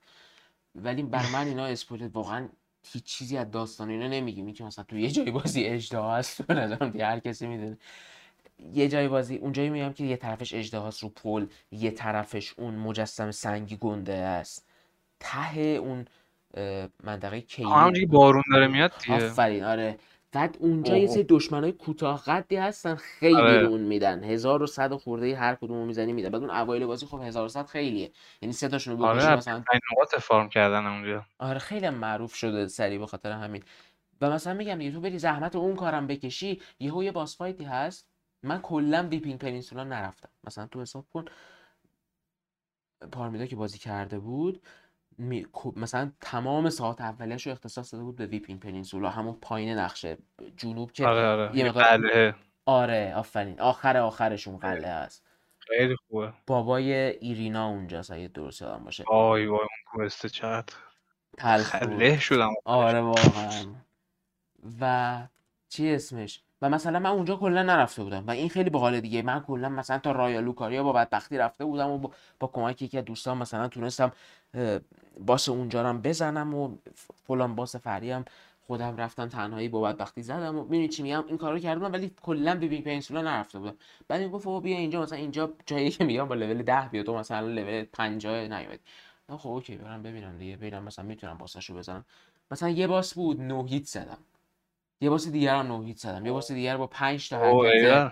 ولی 0.76 1.04
بر 1.04 1.26
من 1.34 1.48
اینا 1.48 1.66
spoil 1.66 2.08
واقعا 2.08 2.50
هیچ 2.84 3.04
چیزی 3.04 3.38
از 3.38 3.52
داستان 3.52 3.90
اینا 3.90 4.08
نمیگیم. 4.08 4.54
که 4.54 4.64
مثلا 4.64 4.84
تو 4.84 4.98
یه 4.98 5.12
جای 5.12 5.32
بازی 5.32 5.64
اژدها 5.64 6.02
هست 6.02 6.42
به 6.42 6.54
نظرم 6.54 6.98
هر 7.00 7.20
کسی 7.20 7.48
می‌دونه. 7.48 7.78
یه 8.74 8.88
جای 8.88 9.08
بازی 9.08 9.36
اونجایی 9.36 9.70
میگم 9.70 9.94
که 9.94 10.04
یه 10.04 10.18
طرفش 10.18 10.54
اژدهاست 10.54 10.90
رو 11.02 11.10
پل 11.10 11.46
یه 11.72 11.92
طرفش 11.92 12.54
اون 12.58 12.76
مجسم 12.76 13.32
سنگی 13.32 13.78
گنده 13.78 14.14
است. 14.14 14.68
ته 15.20 15.60
اون 15.60 16.06
منطقه 17.04 17.42
کیلی 17.42 17.70
همونجوری 17.70 18.06
بارون 18.06 18.44
داره 18.52 18.68
میاد 18.68 18.92
دیگه. 19.04 19.28
آفرین 19.28 19.64
آره. 19.64 19.98
بعد 20.34 20.58
اونجا 20.60 20.98
یه 20.98 21.08
سری 21.08 21.24
دشمنای 21.24 21.72
کوتاه 21.72 22.24
قدی 22.24 22.56
هستن 22.56 22.96
خیلی 22.96 23.36
آره. 23.36 23.60
رون 23.60 23.82
میدن. 23.82 24.24
1100 24.24 24.94
خورده 24.96 25.36
هر 25.36 25.56
کدومو 25.56 25.86
می‌زنی 25.86 26.14
میده 26.14 26.30
بعد 26.30 26.42
اون 26.42 26.50
اوایل 26.52 26.86
بازی 26.86 27.06
خب 27.06 27.22
1100 27.22 27.66
خیلیه. 27.66 28.12
یعنی 28.42 28.54
سه 28.54 28.68
تاشونو 28.68 28.98
بکشی 28.98 29.26
آره 29.28 29.36
مثلا 29.36 29.64
نقاط 29.92 30.16
فارم 30.20 30.50
کردن 30.50 30.86
اونجا. 30.86 31.26
آره 31.40 31.60
خیلی 31.60 31.90
معروف 31.90 32.34
شده 32.36 32.68
سری 32.68 32.98
به 32.98 33.06
خاطر 33.08 33.32
همین. 33.32 33.64
و 34.22 34.30
مثلا 34.30 34.54
میگم 34.54 34.76
دیگه 34.76 34.92
تو 34.92 35.02
بری 35.02 35.20
زحمت 35.20 35.56
اون 35.56 35.76
کارم 35.76 36.08
بکشی 36.08 36.62
یهو 36.80 37.04
یه 37.04 37.12
باس 37.12 37.38
فایتی 37.38 37.64
هست. 37.64 38.08
من 38.44 38.62
کلا 38.62 39.08
Weeping 39.12 39.40
Peninsula 39.40 39.84
نرفتم. 39.84 40.30
مثلا 40.44 40.68
تو 40.68 40.82
حساب 40.82 41.06
کن. 41.14 41.26
پارمیدا 43.12 43.46
که 43.46 43.56
بازی 43.56 43.78
کرده 43.78 44.20
بود 44.20 44.62
می... 45.18 45.46
مثلا 45.76 46.12
تمام 46.22 46.70
ساعت 46.70 47.02
اولیش 47.02 47.48
رو 47.48 47.52
اختصاص 47.52 47.94
داده 47.94 48.04
بود 48.04 48.16
به 48.16 48.26
Weeping 48.26 48.60
Peninsula 48.60 49.10
همون 49.10 49.38
پایین 49.42 49.78
نقشه 49.78 50.18
جنوب 50.58 50.92
که 50.92 51.08
آره 51.08 51.28
آره. 51.28 51.58
یه 51.58 51.66
مقدار... 51.66 52.36
آره 52.66 53.14
آفرین. 53.16 53.60
آخر 53.60 53.98
آخرشون 53.98 54.58
قلعه 54.58 54.94
هست 54.94 55.24
خیلی 55.60 55.96
خوبه. 55.96 56.34
بابای 56.48 56.94
ایرینا 56.94 57.68
اونجاست 57.68 58.12
اگه 58.12 58.28
درست 58.28 58.62
یادم 58.62 58.84
باشه. 58.84 59.04
آی 59.08 59.46
وای 59.46 59.60
اون 59.60 59.68
quest 59.86 60.28
چت 60.28 60.70
خله 61.38 62.20
شدم. 62.20 62.54
آره 62.66 63.02
واقعا. 63.02 63.66
و 64.82 65.28
چی 65.70 65.96
اسمش؟ 65.96 66.44
و 66.64 66.70
مثلا 66.70 67.00
من 67.00 67.10
اونجا 67.10 67.36
کلا 67.36 67.64
نرفته 67.64 68.04
بودم 68.04 68.28
و 68.28 68.32
این 68.32 68.50
خیلی 68.50 68.70
باحال 68.70 69.00
دیگه. 69.00 69.22
من 69.22 69.40
کلا 69.40 69.70
مثلا 69.70 69.98
تا 69.98 70.12
رایا 70.12 70.40
لوکاریا 70.40 70.84
با 70.84 70.94
بدبختی 70.94 71.38
رفته 71.38 71.66
بودم 71.66 71.90
و 71.90 71.98
با, 71.98 72.12
با 72.40 72.48
کمک 72.48 72.82
یکی 72.82 72.98
از 72.98 73.06
دوستان 73.06 73.38
مثلا 73.38 73.68
تونستم 73.68 74.12
باس 75.20 75.50
اونجا 75.50 75.92
رو 75.92 75.98
بزنم 75.98 76.54
و 76.56 76.76
فلان 77.28 77.56
باس 77.56 77.76
فریم 77.76 78.26
خودم 78.68 78.98
رفتم 78.98 79.28
تنهایی 79.28 79.70
با 79.70 79.82
بدبختی 79.82 80.22
زدم 80.22 80.58
و 80.58 80.64
می‌بینی 80.64 80.88
چی 80.88 81.04
میگم؟ 81.04 81.24
این 81.28 81.38
کارو 81.38 81.60
کردم 81.60 81.94
ولی 81.94 82.12
کلا 82.22 82.56
به 82.56 82.68
بی 82.68 82.82
پنسولا 82.82 83.22
نرفته 83.22 83.60
بودم. 83.60 83.76
بعد 84.08 84.22
این 84.22 84.32
گفت 84.32 84.48
بیا 84.64 84.78
اینجا 84.78 85.02
مثلا 85.02 85.18
اینجا 85.18 85.54
جایی 85.66 85.90
که 85.90 86.04
میگم 86.04 86.28
با 86.28 86.36
لول 86.36 86.62
10 86.64 86.90
بیا 86.92 87.04
تو 87.04 87.18
مثلا 87.18 87.48
لول 87.48 87.84
50 87.84 88.48
نیومد. 88.48 88.80
خب 89.38 89.50
اوکی 89.50 89.76
برم 89.78 90.04
ببینم 90.04 90.38
دیگه 90.38 90.58
ببینم 90.58 90.84
مثلا 90.84 91.06
می‌تونم 91.06 91.38
باسشو 91.38 91.76
بزنم. 91.76 92.06
مثلا 92.52 92.70
یه 92.70 92.88
باس 92.88 93.14
بود 93.14 93.42
نو 93.42 93.66
هیت 93.66 93.86
زدم. 93.86 94.18
یه 95.04 95.10
باس 95.10 95.28
دیگر 95.28 95.56
هم 95.56 95.68
نوهید 95.68 95.98
زدم 95.98 96.26
یه 96.26 96.32
باس 96.32 96.52
دیگر 96.52 96.78
با 96.78 96.88
5 96.88 97.30
تا 97.30 97.40
حرکت 97.40 98.12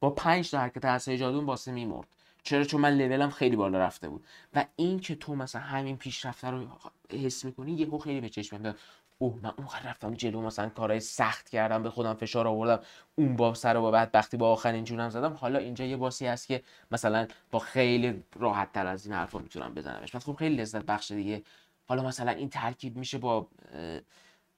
با 0.00 0.10
5 0.10 0.50
تا 0.50 0.58
حرکت 0.58 0.84
عصای 0.84 1.18
جادون 1.18 1.46
باسه 1.46 1.72
میمرد. 1.72 2.08
چرا؟ 2.42 2.64
چون 2.64 2.80
من 2.80 2.96
لولم 2.96 3.30
خیلی 3.30 3.56
بالا 3.56 3.78
رفته 3.78 4.08
بود. 4.08 4.24
و 4.54 4.64
این 4.76 5.00
که 5.00 5.14
تو 5.14 5.34
مثلا 5.34 5.62
همین 5.62 5.96
پیشرفته 5.96 6.50
رو 6.50 6.66
حس 7.10 7.44
می‌کنی 7.44 7.72
یهو 7.72 7.98
خیلی 7.98 8.20
به 8.20 8.28
چشم 8.28 8.60
میاد. 8.60 8.78
اوه 9.18 9.38
من 9.42 9.52
اونقدر 9.56 9.90
رفتم 9.90 10.14
جلو 10.14 10.40
مثلا 10.40 10.68
کارهای 10.68 11.00
سخت 11.00 11.48
کردم 11.48 11.82
به 11.82 11.90
خودم 11.90 12.14
فشار 12.14 12.48
آوردم. 12.48 12.82
اون 13.14 13.36
با 13.36 13.54
سر 13.54 13.76
و 13.76 13.80
با 13.80 13.90
بعد 13.90 14.10
وقتی 14.14 14.36
با 14.36 14.52
آخرین 14.52 14.84
جونم 14.84 15.08
زدم. 15.08 15.32
حالا 15.32 15.58
اینجا 15.58 15.84
یه 15.84 15.96
باسی 15.96 16.26
هست 16.26 16.46
که 16.46 16.62
مثلا 16.90 17.26
با 17.50 17.58
خیلی 17.58 18.24
راحت 18.36 18.72
تر 18.72 18.86
از 18.86 19.06
این 19.06 19.14
حرفا 19.14 19.38
می‌تونم 19.38 19.74
بزنمش. 19.74 20.14
مثلا 20.14 20.32
خب 20.32 20.38
خیلی 20.38 20.56
لذت 20.56 20.84
بخش 20.84 21.12
دیگه. 21.12 21.42
حالا 21.86 22.02
مثلا 22.02 22.30
این 22.30 22.48
ترکیب 22.48 22.96
میشه 22.96 23.18
با 23.18 23.46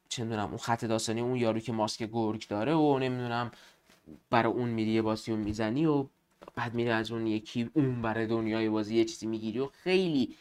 چه 0.08 0.24
می‌دونم 0.24 0.48
اون 0.48 0.58
خط 0.58 0.84
داستانی 0.84 1.20
اون 1.20 1.36
یارو 1.36 1.60
که 1.60 1.72
ماسک 1.72 2.02
گرگ 2.12 2.48
داره 2.48 2.74
و 2.74 2.98
نمی‌دونم 2.98 3.50
برای 4.30 4.52
اون 4.52 4.68
میری 4.68 4.90
یه 4.90 5.02
باسی 5.02 5.32
رو 5.32 5.36
می‌زنی 5.36 5.86
و 5.86 6.06
بعد 6.54 6.74
میره 6.74 6.92
از 6.92 7.10
اون 7.12 7.26
یکی 7.26 7.70
اون 7.74 8.02
برای 8.02 8.26
دنیای 8.26 8.68
بازی 8.68 8.96
یه 8.96 9.04
چیزی 9.04 9.26
می‌گیری 9.26 9.58
و 9.58 9.66
خیلی 9.66 10.36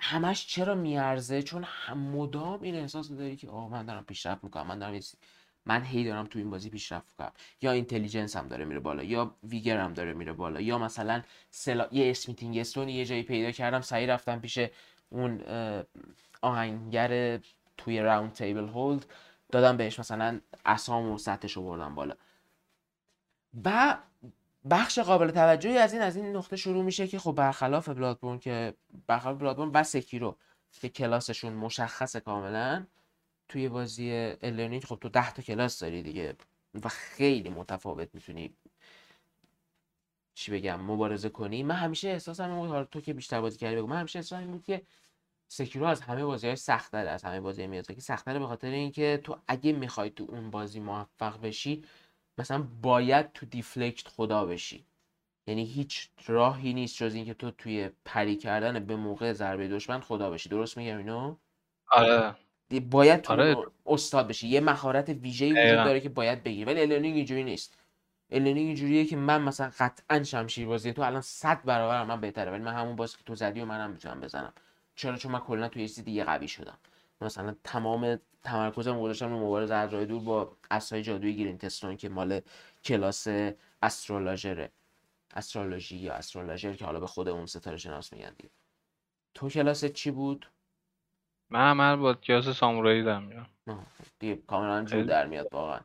همش 0.00 0.46
چرا 0.46 0.74
میارزه؟ 0.74 1.42
چون 1.42 1.64
هم 1.66 1.98
مدام 1.98 2.62
این 2.62 2.74
احساس 2.74 3.08
داری 3.08 3.36
که 3.36 3.48
آه 3.48 3.70
من 3.70 3.86
دارم 3.86 4.04
پیشرفت 4.04 4.44
می‌کنم 4.44 4.66
من 4.66 4.78
دارم 4.78 5.00
من 5.66 5.82
هی 5.82 6.04
دارم 6.04 6.26
تو 6.26 6.38
این 6.38 6.50
بازی 6.50 6.70
پیشرفت 6.70 7.06
می‌کنم. 7.10 7.32
یا 7.62 7.70
اینتلیجنس 7.72 8.36
هم 8.36 8.48
داره 8.48 8.64
میره 8.64 8.80
بالا 8.80 9.02
یا 9.02 9.34
ویگر 9.48 9.78
هم 9.78 9.94
داره 9.94 10.12
میره 10.12 10.32
بالا 10.32 10.60
یا 10.60 10.78
مثلا 10.78 11.22
سلا... 11.50 11.88
یه 11.92 12.10
Smithing 12.10 12.58
Stone 12.58 12.88
یه 12.88 13.04
جایی 13.04 13.22
پیدا 13.22 13.50
کردم 13.50 13.80
سعی 13.80 14.06
رفتم 14.06 14.40
پیش 14.40 14.58
اون 15.10 15.42
آهنگر 16.42 17.38
توی 17.80 18.00
Roundtable 18.00 18.68
Hold 18.68 19.06
دادم 19.52 19.76
بهش 19.76 19.98
مثلا 19.98 20.40
عصام 20.64 21.10
و 21.10 21.18
سطحش 21.18 21.52
رو 21.52 21.62
بردم 21.62 21.94
بالا. 21.94 22.14
و 23.64 23.98
بخش 24.70 24.98
قابل 24.98 25.30
توجهی 25.30 25.78
از 25.78 25.92
این 25.92 26.02
از 26.02 26.16
این 26.16 26.36
نقطه 26.36 26.56
شروع 26.56 26.84
میشه 26.84 27.08
که 27.08 27.18
خب 27.18 27.32
برخلاف 27.32 27.88
Bloodborne 27.88 28.38
که 28.38 28.74
برخلاف 29.06 29.38
Bloodborne 29.38 29.70
و 29.74 29.82
Sekiro 29.82 30.36
که 30.72 30.88
کلاسشون 30.88 31.52
مشخصه 31.52 32.20
کاملا 32.20 32.86
توی 33.48 33.68
بازی 33.68 34.34
Elden 34.42 34.65
Ring 34.65 34.84
خب 34.84 34.98
تو 35.00 35.08
ده 35.08 35.32
تا 35.32 35.42
کلاس 35.42 35.78
داری 35.78 36.02
دیگه 36.02 36.36
و 36.84 36.88
خیلی 36.88 37.48
متفاوت 37.48 38.08
می‌تونی 38.14 38.54
چی 40.34 40.52
بگم 40.52 40.80
مبارزه 40.80 41.28
کنی. 41.28 41.62
من 41.62 41.74
همیشه 41.74 42.08
احساسم 42.08 42.56
بود 42.56 42.82
تو 42.82 43.00
که 43.00 43.12
بیشتر 43.12 43.40
بازی 43.40 43.58
کردی 43.58 43.76
بگو. 43.76 43.86
من 43.86 43.96
همیشه 43.96 44.18
احساسم 44.18 44.46
بود 44.46 44.64
که 44.64 44.82
سکیرو 45.52 45.86
از 45.86 46.00
همه 46.00 46.24
بازی 46.24 46.46
های 46.46 46.56
سخت 46.56 46.92
داره 46.92 47.10
از 47.10 47.24
همه 47.24 47.40
بازی 47.40 47.66
میازاکی 47.66 48.00
سخت 48.00 48.26
داره 48.26 48.38
به 48.38 48.46
خاطر 48.46 48.70
اینکه 48.70 49.20
تو 49.24 49.36
اگه 49.48 49.72
می‌خوای 49.72 50.10
تو 50.10 50.26
اون 50.28 50.50
بازی 50.50 50.80
موفق 50.80 51.40
بشی 51.40 51.84
مثلا 52.38 52.66
باید 52.82 53.32
تو 53.32 53.46
دیفلکت 53.46 54.08
خدا 54.08 54.46
بشی. 54.46 54.84
یعنی 55.46 55.64
هیچ 55.64 56.08
راهی 56.26 56.72
نیست 56.74 56.96
جز 56.96 57.14
اینکه 57.14 57.34
تو 57.34 57.50
توی 57.50 57.90
پری 58.04 58.36
کردن 58.36 58.84
به 58.84 58.96
موقع 58.96 59.32
ضربه 59.32 59.68
دشمن 59.68 60.00
خدا 60.00 60.30
بشی. 60.30 60.48
درست 60.48 60.76
میگم 60.76 60.98
اینو؟ 60.98 61.36
آره. 61.90 62.34
باید 62.90 63.20
تو 63.20 63.32
آره. 63.32 63.56
استاد 63.86 64.28
بشی. 64.28 64.48
یه 64.48 64.60
مهارت 64.60 65.08
ویژه‌ای 65.08 65.52
وجود 65.52 65.84
داره 65.84 66.00
که 66.00 66.08
باید 66.08 66.42
بگیری 66.42 66.64
ولی 66.64 66.80
Elden 66.80 67.00
Ring 67.00 67.16
اینجوری 67.16 67.44
نیست. 67.44 67.78
Elden 68.30 68.50
Ring 68.50 68.66
اینجوریه 68.66 69.04
که 69.04 69.16
من 69.16 69.42
مثلا 69.42 69.70
قطعا 69.78 70.22
شمشیر 70.22 70.66
بازی 70.66 70.92
تو 70.92 71.02
الان 71.02 71.20
100 71.20 71.62
برابر 71.62 72.04
من 72.04 72.20
بهتره. 72.20 72.50
ولی 72.50 72.62
من 72.62 72.74
همون 72.74 72.96
بازی 72.96 73.16
که 73.16 73.24
تو 73.24 73.34
زدی 73.34 73.60
و 73.60 73.64
منم 73.64 73.90
می‌تونم 73.90 74.20
بزنم. 74.20 74.52
چرا؟ 75.00 75.16
چون 75.16 75.32
من 75.32 75.40
کلا 75.40 75.68
تو 75.68 75.78
یه 75.78 75.88
چیز 75.88 76.04
دیگه 76.04 76.24
قوی 76.24 76.48
شدم. 76.48 76.78
مثلا 77.20 77.54
تمام 77.64 78.18
تمرکزم 78.42 79.00
گذاشتم 79.00 79.30
رو 79.30 79.38
مبارزه 79.46 79.74
از 79.74 79.94
راه 79.94 80.04
دور 80.04 80.22
با 80.22 80.56
اسای 80.70 81.02
جادویی 81.02 81.36
Glintstone 81.36 81.96
که 81.96 82.08
مال 82.08 82.40
کلاس 82.84 83.28
Astrologer 83.82 84.70
ه 85.34 85.40
astrology 85.40 85.96
یا 85.96 86.12
Astrologer 86.14 86.74
که 86.74 86.84
حالا 86.84 87.00
به 87.00 87.06
خود 87.06 87.28
اون 87.28 87.46
ستاره 87.46 87.76
شناس 87.76 88.12
میگن 88.12 88.32
دیگه. 88.38 88.50
تو 89.34 89.48
کلاس 89.48 89.84
چی 89.84 90.10
بود؟ 90.10 90.46
من 91.50 91.72
من 91.72 92.00
با 92.00 92.14
کلاس 92.14 92.48
سامورایی 92.48 93.02
در 93.02 93.20
میاد 93.20 93.46
دیگه 94.18 94.36
کاملا 94.36 94.84
جو 94.84 95.04
در 95.04 95.26
میاد 95.26 95.48
واقعا. 95.52 95.80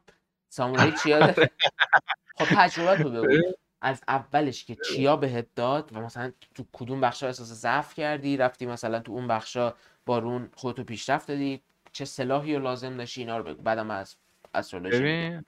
سامورایی 0.50 0.92
چیا 1.04 1.20
داره 1.20 1.52
خب 2.38 2.46
تجربه 2.56 3.04
تو 3.04 3.10
بگو. 3.10 3.54
از 3.86 4.04
اولش 4.08 4.66
که 4.66 4.76
چیا 4.76 5.16
بهت 5.16 5.48
داد 5.56 5.92
و 5.94 6.00
مثلا 6.00 6.32
تو 6.56 6.66
کدوم 6.74 7.02
بخشا 7.02 7.28
احساس 7.28 7.48
ضعف 7.48 7.94
کردی؟ 7.94 8.38
رفتی 8.38 8.66
مثلا 8.66 9.00
تو 9.00 9.12
اون 9.12 9.28
بخشا 9.28 9.74
بارون 10.06 10.50
خودتو 10.56 10.84
پیشرفت 10.84 11.28
دادی؟ 11.28 11.62
چه 11.92 12.06
سلاحی 12.06 12.56
رو 12.56 12.64
لازم 12.64 12.98
داشتی 12.98 13.22
اینا 13.22 13.38
رو 13.38 13.44
بگو 13.44 13.62
بعدم 13.62 13.92
از 13.92 14.16
استرولوژی 14.54 15.00
ببین 15.00 15.44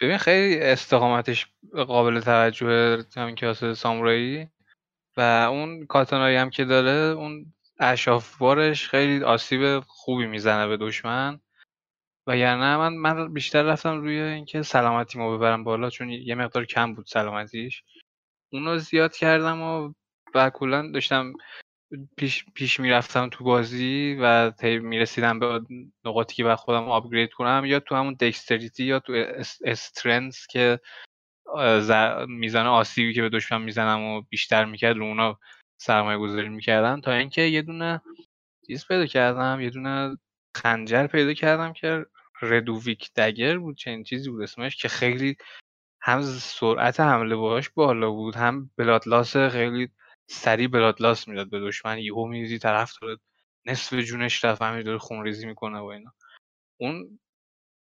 ببین 0.00 0.18
خیلی 0.18 0.60
استقامتش 0.60 1.46
قابل 1.72 2.20
توجه 2.20 3.04
همین 3.16 3.34
کلاس 3.34 3.64
سامورایی 3.64 4.48
و 5.16 5.20
اون 5.50 5.86
کاتانایی 5.86 6.36
هم 6.36 6.50
که 6.50 6.64
داره 6.64 7.16
اون 7.16 7.52
اشافوارش 7.80 8.88
خیلی 8.88 9.24
آسیب 9.24 9.80
خوبی 9.80 10.26
می‌زنه 10.26 10.66
به 10.66 10.76
دشمن. 10.76 11.40
و 12.30 12.36
یعنی 12.36 12.60
من 12.60 12.94
من 12.94 13.32
بیشتر 13.32 13.62
رفتم 13.62 14.00
روی 14.00 14.20
اینکه 14.20 14.62
سلامتی 14.62 15.18
ما 15.18 15.36
ببرم 15.36 15.64
بالا 15.64 15.90
چون 15.90 16.10
یه 16.10 16.34
مقدار 16.34 16.64
کم 16.64 16.94
بود 16.94 17.06
سلامتیش. 17.06 17.84
اونو 18.52 18.78
زیاد 18.78 19.16
کردم 19.16 19.62
و 19.62 19.92
و 20.34 20.50
کلا 20.50 20.90
داشتم 20.92 21.32
پیش, 22.16 22.44
پیش 22.54 22.80
می‌رفتم 22.80 23.28
تو 23.28 23.44
بازی 23.44 24.16
و 24.20 24.52
می‌رسیدم 24.62 25.38
به 25.38 25.60
نقاطی 26.04 26.34
که 26.34 26.44
باید 26.44 26.58
خودم 26.58 26.88
آپگرید 26.88 27.32
کنم 27.32 27.62
یا 27.66 27.80
تو 27.80 27.94
همون 27.94 28.14
دکستریتی 28.14 28.84
یا 28.84 28.98
تو 28.98 29.24
استرنس 29.64 30.46
که 30.50 30.80
میزان 32.28 32.66
آسیبی 32.66 33.14
که 33.14 33.22
به 33.22 33.28
دشمن 33.28 33.62
می‌زنم 33.62 34.02
و 34.02 34.22
بیشتر 34.22 34.64
می‌کرد 34.64 34.96
رو 34.96 35.04
اونا 35.04 35.38
سرمایه 35.80 36.18
گذاری 36.18 36.48
می‌کردم. 36.48 37.00
تا 37.00 37.12
اینکه 37.12 37.42
یه 37.42 37.62
دونه 37.62 38.02
چیز 38.66 38.86
پیدا 38.88 39.06
کردم 39.06 39.60
یه 39.60 39.70
دونه 39.70 40.16
خنجر 40.56 41.06
پیدا 41.06 41.34
کردم 41.34 41.72
که 41.72 42.06
ردوویک 42.42 43.14
دگر 43.14 43.58
بود 43.58 43.76
چنین 43.76 44.04
چیزی 44.04 44.30
بود 44.30 44.42
اسمش 44.42 44.76
که 44.76 44.88
خیلی 44.88 45.36
هم 46.02 46.22
سرعت 46.22 47.00
حمله 47.00 47.36
باهاش 47.36 47.70
بالا 47.70 48.10
بود 48.10 48.36
هم 48.36 48.70
بلادلاس 48.76 49.36
خیلی 49.36 49.88
سریع 50.30 50.68
بلادلاس 50.68 51.28
می‌داد 51.28 51.50
به 51.50 51.60
دشمن 51.60 51.98
یهو 51.98 52.26
می‌دیدی 52.26 52.58
طرف 52.58 52.92
داره 53.02 53.16
نصف 53.66 53.94
جونش 53.94 54.44
رفت 54.44 54.62
همین 54.62 54.82
داره 54.82 54.98
خونریزی 54.98 55.46
می‌کنه 55.46 55.78
و 55.78 55.84
اینا. 55.84 56.12
اون 56.80 57.18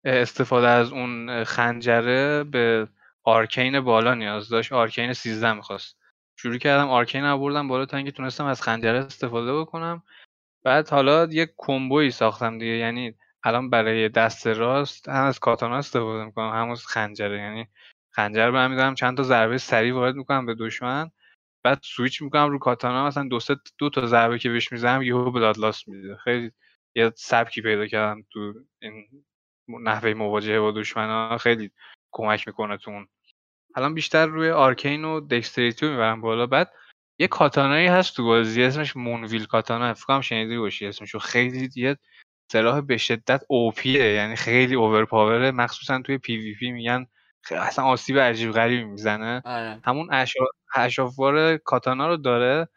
استفاده 0.04 0.68
از 0.68 0.92
اون 0.92 1.44
خنجره 1.44 2.44
به 2.44 2.88
Arcane 3.22 3.80
بالا 3.80 4.14
نیاز 4.14 4.48
داشت 4.48 4.72
Arcane 4.72 5.12
13 5.12 5.52
می‌خواست. 5.52 5.96
شروع 6.36 6.58
کردم 6.58 6.88
Arcane 6.88 7.24
آوردم 7.24 7.68
بالا 7.68 7.86
تا 7.86 7.96
اینکه 7.96 8.12
تونستم 8.12 8.44
از 8.44 8.62
خنجره 8.62 8.98
استفاده 8.98 9.60
بکنم. 9.60 10.02
بعد 10.64 10.88
حالا 10.88 11.28
یک 11.30 11.50
combo 11.56 11.95
یی 11.95 12.10
ساختم 12.10 12.58
دیگه 12.58 12.72
یعنی 12.72 13.14
الان 13.44 13.70
برای 13.70 14.08
دست 14.08 14.46
راست 14.46 15.08
هم 15.08 15.24
از 15.24 15.38
کاتانا 15.38 15.76
استفاده 15.76 16.24
می‌کنم 16.24 16.50
هم 16.54 16.70
از 16.70 16.86
خنجره. 16.86 17.38
یعنی 17.38 17.68
خنجر 18.10 18.50
برمیدارم 18.50 18.94
چند 18.94 19.16
تا 19.16 19.22
ضربه 19.22 19.58
سریع 19.58 19.94
وارد 19.94 20.14
می‌کنم 20.14 20.46
به 20.46 20.54
دشمن. 20.54 21.10
بعد 21.64 21.80
سویچ 21.84 22.22
می‌کنم 22.22 22.50
رو 22.50 22.58
کاتانا 22.58 23.06
مثلا 23.06 23.28
دو 23.28 23.40
سه 23.40 23.56
دو 23.78 23.90
تا 23.90 24.06
ضربه 24.06 24.38
که 24.38 24.50
بهش 24.50 24.72
می‌زنم 24.72 25.02
یهو 25.02 25.30
blood 25.30 25.63
loss 25.63 25.88
میده. 25.88 26.16
خیلی 26.24 26.52
یه 26.96 27.12
سبکی 27.16 27.62
پیدا 27.62 27.86
کردم 27.86 28.22
تو 28.32 28.54
این 28.82 29.08
نحوه 29.68 30.14
مواجهه 30.14 30.60
با 30.60 30.72
دشمنا 30.72 31.38
خیلی 31.38 31.70
کمک 32.12 32.48
می‌کنه 32.48 32.76
تو 32.76 32.90
اون. 32.90 33.08
الان 33.76 33.94
بیشتر 33.94 34.26
روی 34.26 34.50
arcane 34.50 35.04
و 35.04 35.20
dexterity 35.20 35.88
می‌برم 35.90 36.20
بالا. 36.20 36.46
بعد 36.46 36.72
یه 37.20 37.28
کاتانایی 37.28 37.86
هست 37.86 38.16
تو 38.16 38.24
بازی 38.24 38.62
اسمش 38.62 38.96
Moonveil 38.96 39.46
کاتانا. 39.46 39.94
فکر 39.94 40.06
کنم 40.06 40.20
شنیدی 40.20 40.58
باشی 40.58 40.86
اسمشو. 40.86 41.18
خیلی 41.18 41.70
یه 41.76 41.96
سلاح 42.52 42.80
به 42.80 42.96
شدت 42.96 43.42
OP 43.48 43.80
یه 43.80 44.12
یعنی 44.12 44.36
خیلی 44.36 44.74
overpower 44.74 45.43
ه 45.43 45.50
مخصوصا 45.50 46.02
توی 46.02 46.18
PvP 46.18 46.70
میگن 46.70 47.06
اصلا 47.50 47.84
آسیب 47.84 48.18
عجیب 48.18 48.52
غریبی 48.52 48.84
می‌زنه. 48.84 49.42
آره. 49.44 49.80
همون 49.84 50.08
Ash 50.74 51.05
of 51.05 51.26
War 51.26 51.56
کاتانا 51.56 52.08
رو 52.08 52.16
داره. 52.16 52.68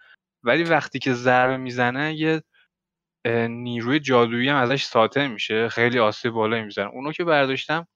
ولی 0.43 0.63
وقتی 0.63 0.99
که 0.99 1.13
ضربه 1.13 1.57
می‌زنه 1.57 2.13
یه 2.13 2.43
نیروی 3.49 3.99
جادویی 3.99 4.49
هم 4.49 4.55
ازش 4.55 4.83
ساطع 4.83 5.27
میشه. 5.27 5.69
خیلی 5.69 5.99
آسیب 5.99 6.31
بالایی 6.31 6.63
می‌زنه. 6.63 6.87
اونو 6.87 7.11
که 7.11 7.23
برداشتم 7.23 7.87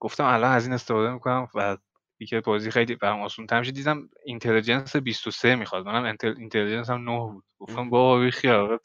گفتم 0.00 0.24
الان 0.24 0.52
از 0.52 0.64
این 0.64 0.74
استفاده 0.74 1.10
می‌کنم 1.12 1.48
و 1.54 1.76
دیگه 2.18 2.40
بازی 2.40 2.70
خیلی 2.70 2.94
برام 2.94 3.22
آسون 3.22 3.46
تر 3.46 3.60
میشه. 3.60 3.72
دیدم 3.72 4.08
intelligence 4.24 4.96
23 4.96 5.56
می‌خواد. 5.56 5.86
منم 5.86 6.16
intelligence 6.22 6.90
هم 6.90 7.04
9 7.04 7.18
بود. 7.32 7.44
گفتم 7.58 7.90
بابا 7.90 8.18
بی 8.18 8.30
خیال. 8.30 8.78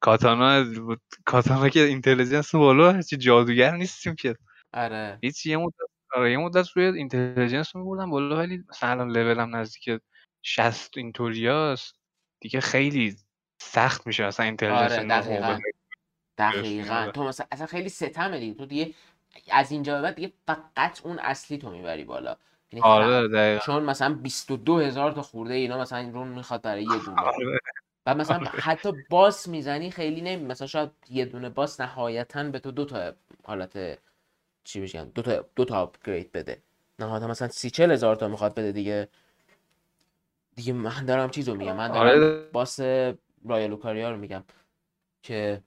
کاتانا 0.00 0.64
کاتانا 1.24 1.68
که 1.68 1.80
intelligence 1.80 2.54
بالا 2.54 2.92
هرچی 2.92 3.16
جادوگر 3.16 3.76
نیستیم 3.76 4.14
که. 4.14 4.36
آره. 4.72 5.18
هیچ 5.22 5.46
یه 5.46 5.56
مدت 5.56 5.74
آره 6.14 6.30
یه 6.32 6.38
مدت 6.38 6.68
روی 6.76 6.84
intelligence 6.84 7.76
میبردم 7.76 8.10
بالا 8.10 8.36
ولی 8.36 8.64
مثلا 8.68 8.90
الان 8.90 9.10
لولم 9.10 9.56
نزدیک 9.56 10.00
60 10.42 10.98
اینطوریاست 10.98 11.94
دیگه 12.40 12.60
خیلی 12.60 13.16
سخت 13.60 14.06
میشه 14.06 14.24
اصلا 14.24 14.46
اینتلیجنس 14.46 14.92
آره 14.92 15.04
دقیقاً. 15.04 15.58
دقیقاً. 16.38 17.10
تو 17.14 17.24
مثلا 17.24 17.46
اصلا 17.52 17.66
خیلی 17.66 17.88
ستمه 17.88 18.38
دیگه. 18.40 18.54
تو 18.54 18.66
دیگه 18.66 18.94
از 19.50 19.72
اینجا 19.72 19.94
به 19.94 20.02
بعد 20.02 20.14
دیگه 20.14 20.32
فقط 20.46 21.00
اون 21.06 21.18
اصلی 21.18 21.58
تو 21.58 21.70
می‌بری 21.70 22.04
بالا. 22.04 22.36
یعنی 22.72 22.82
آره 22.84 23.28
دقیقا. 23.28 23.64
چون 23.66 23.82
مثلا 23.82 24.14
22 24.14 24.78
هزار 24.78 25.12
تا 25.12 25.22
خورده 25.22 25.54
اینا 25.54 25.80
مثلا 25.80 26.10
رون 26.14 26.28
می‌خواد 26.28 26.62
برای 26.62 26.82
یه 26.82 26.98
دونه. 27.04 27.20
آره. 27.20 27.60
و 28.08 28.14
مثلا 28.14 28.38
حتی 28.38 28.92
باس 29.10 29.48
می‌زنی 29.48 29.90
خیلی 29.90 30.20
نمی 30.20 30.44
مثلا 30.44 30.66
شاید 30.66 30.90
یه 31.10 31.24
دونه 31.24 31.48
باس 31.48 31.80
نهایتا 31.80 32.44
به 32.44 32.58
تو 32.58 32.70
دو 32.70 32.84
تا 32.84 33.12
حالت 33.44 33.98
چی 34.64 34.80
بگم 34.80 35.04
دو 35.14 35.22
تا 35.22 35.44
دو 35.56 35.64
تا 35.64 35.82
آپگرید 35.82 36.32
بده. 36.32 36.62
نهایتا 36.98 37.26
مثلا 37.26 37.48
سی 37.48 37.70
چل 37.70 37.90
هزار 37.92 38.16
تا 38.16 38.28
می‌خواد 38.28 38.54
بده 38.54 38.72
دیگه. 38.72 39.08
دیگه 40.56 40.72
من 40.72 41.04
دارم 41.04 41.30
چیزو 41.30 41.54
میگم. 41.54 41.76
من 41.76 41.88
دارم 41.88 42.00
آره. 42.00 42.50
boss 42.52 42.80
Raya 43.44 43.70
Lucaria 43.70 44.10
رو 44.10 44.16
میگم 44.16 44.44
که 45.22 45.62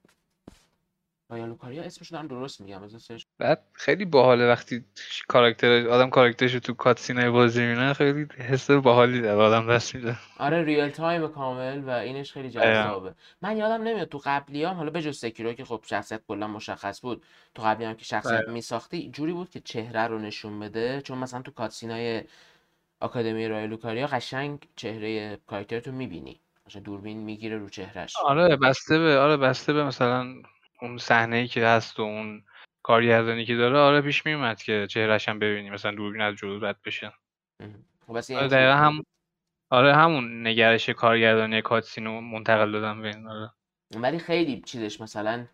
Raya 1.31 1.45
Lucaria 1.45 1.84
اسمش 1.83 2.07
رو 2.11 2.15
دارم 2.17 2.27
درست 2.27 2.61
میگم 2.61 2.83
از 2.83 3.01
search 3.01 3.23
بعد 3.39 3.63
خیلی 3.73 4.05
باحاله 4.05 4.47
وقتی 4.47 4.85
کاراکتر 5.27 5.87
آدم 5.89 6.09
کاراکترش 6.09 6.53
رو 6.53 6.59
تو 6.59 6.73
cutscene 6.73 7.23
ای 7.23 7.29
بازی 7.29 7.61
می‌بینه 7.61 7.93
خیلی 7.93 8.27
حس 8.37 8.71
باحالی 8.71 9.21
داره 9.21 9.41
آدم 9.41 9.73
دست 9.75 9.95
میده 9.95 10.17
آره 10.39 10.63
real-time 10.63 11.27
کامل 11.27 11.83
و 11.83 11.89
اینش 11.89 12.31
خیلی 12.33 12.49
جذابه. 12.49 13.15
من 13.41 13.57
یادم 13.57 13.83
نمیاد 13.83 14.07
تو 14.07 14.21
قبلیام 14.25 14.75
حالا 14.77 14.89
بجز 14.91 15.17
Sekiro 15.17 15.53
که 15.53 15.65
خب 15.65 15.83
شخصیت 15.87 16.21
کلا 16.27 16.47
مشخص 16.47 17.01
بود 17.01 17.23
تو 17.55 17.61
قبلی 17.63 17.85
هم 17.85 17.93
که 17.95 18.05
شخصیت 18.05 18.31
آره. 18.33 18.51
میساختی 18.51 19.09
جوری 19.11 19.33
بود 19.33 19.49
که 19.49 19.59
چهره 19.59 20.07
رو 20.07 20.19
نشون 20.19 20.59
بده 20.59 21.01
چون 21.01 21.17
مثلا 21.17 21.41
تو 21.41 21.51
کاتسینای 21.51 22.23
آکادمی 22.99 23.47
رای 23.47 23.67
لوکاریا 23.67 24.07
قشنگ 24.07 24.67
چهره 24.75 25.37
کاراکتر 25.47 25.79
تو 25.79 25.91
می‌بینی. 25.91 26.41
مثلا 26.67 26.81
دوربین 26.81 27.17
می‌گیره 27.17 27.57
رو 27.57 27.69
چهرش 27.69 28.13
آره 28.25 28.55
بسته 28.55 28.99
به 28.99 29.17
آره 29.19 29.37
بسته 29.37 29.73
به 29.73 29.83
مثلا 29.83 30.33
اون 30.81 30.97
صحنه 30.97 31.35
ای 31.35 31.47
که 31.47 31.65
هست 31.65 31.99
و 31.99 32.03
اون 32.03 32.43
کارگردانی 32.83 33.45
که 33.45 33.55
داره 33.55 33.77
آره 33.77 34.01
پیش 34.01 34.25
میومد 34.25 34.61
که 34.61 34.87
چهرهش 34.89 35.29
هم 35.29 35.39
ببینی 35.39 35.69
مثلا 35.69 35.91
دوربین 35.91 36.21
از 36.21 36.35
جلو 36.35 36.65
رد 36.65 36.81
بشه. 36.85 37.13
آره 38.09 38.47
دقیقا 38.47 38.73
هم 38.73 39.03
آره 39.69 39.95
همون 39.95 40.47
نگرش 40.47 40.89
کارگردانی 40.89 41.61
کاتسین 41.61 42.05
رو 42.05 42.21
منتقل 42.21 42.71
دادم 42.71 43.01
به 43.01 43.07
این 43.07 43.27
آره. 43.27 43.51
ولی 43.95 44.19
خیلی 44.19 44.61
چیزش 44.61 45.01
مثلا 45.01 45.47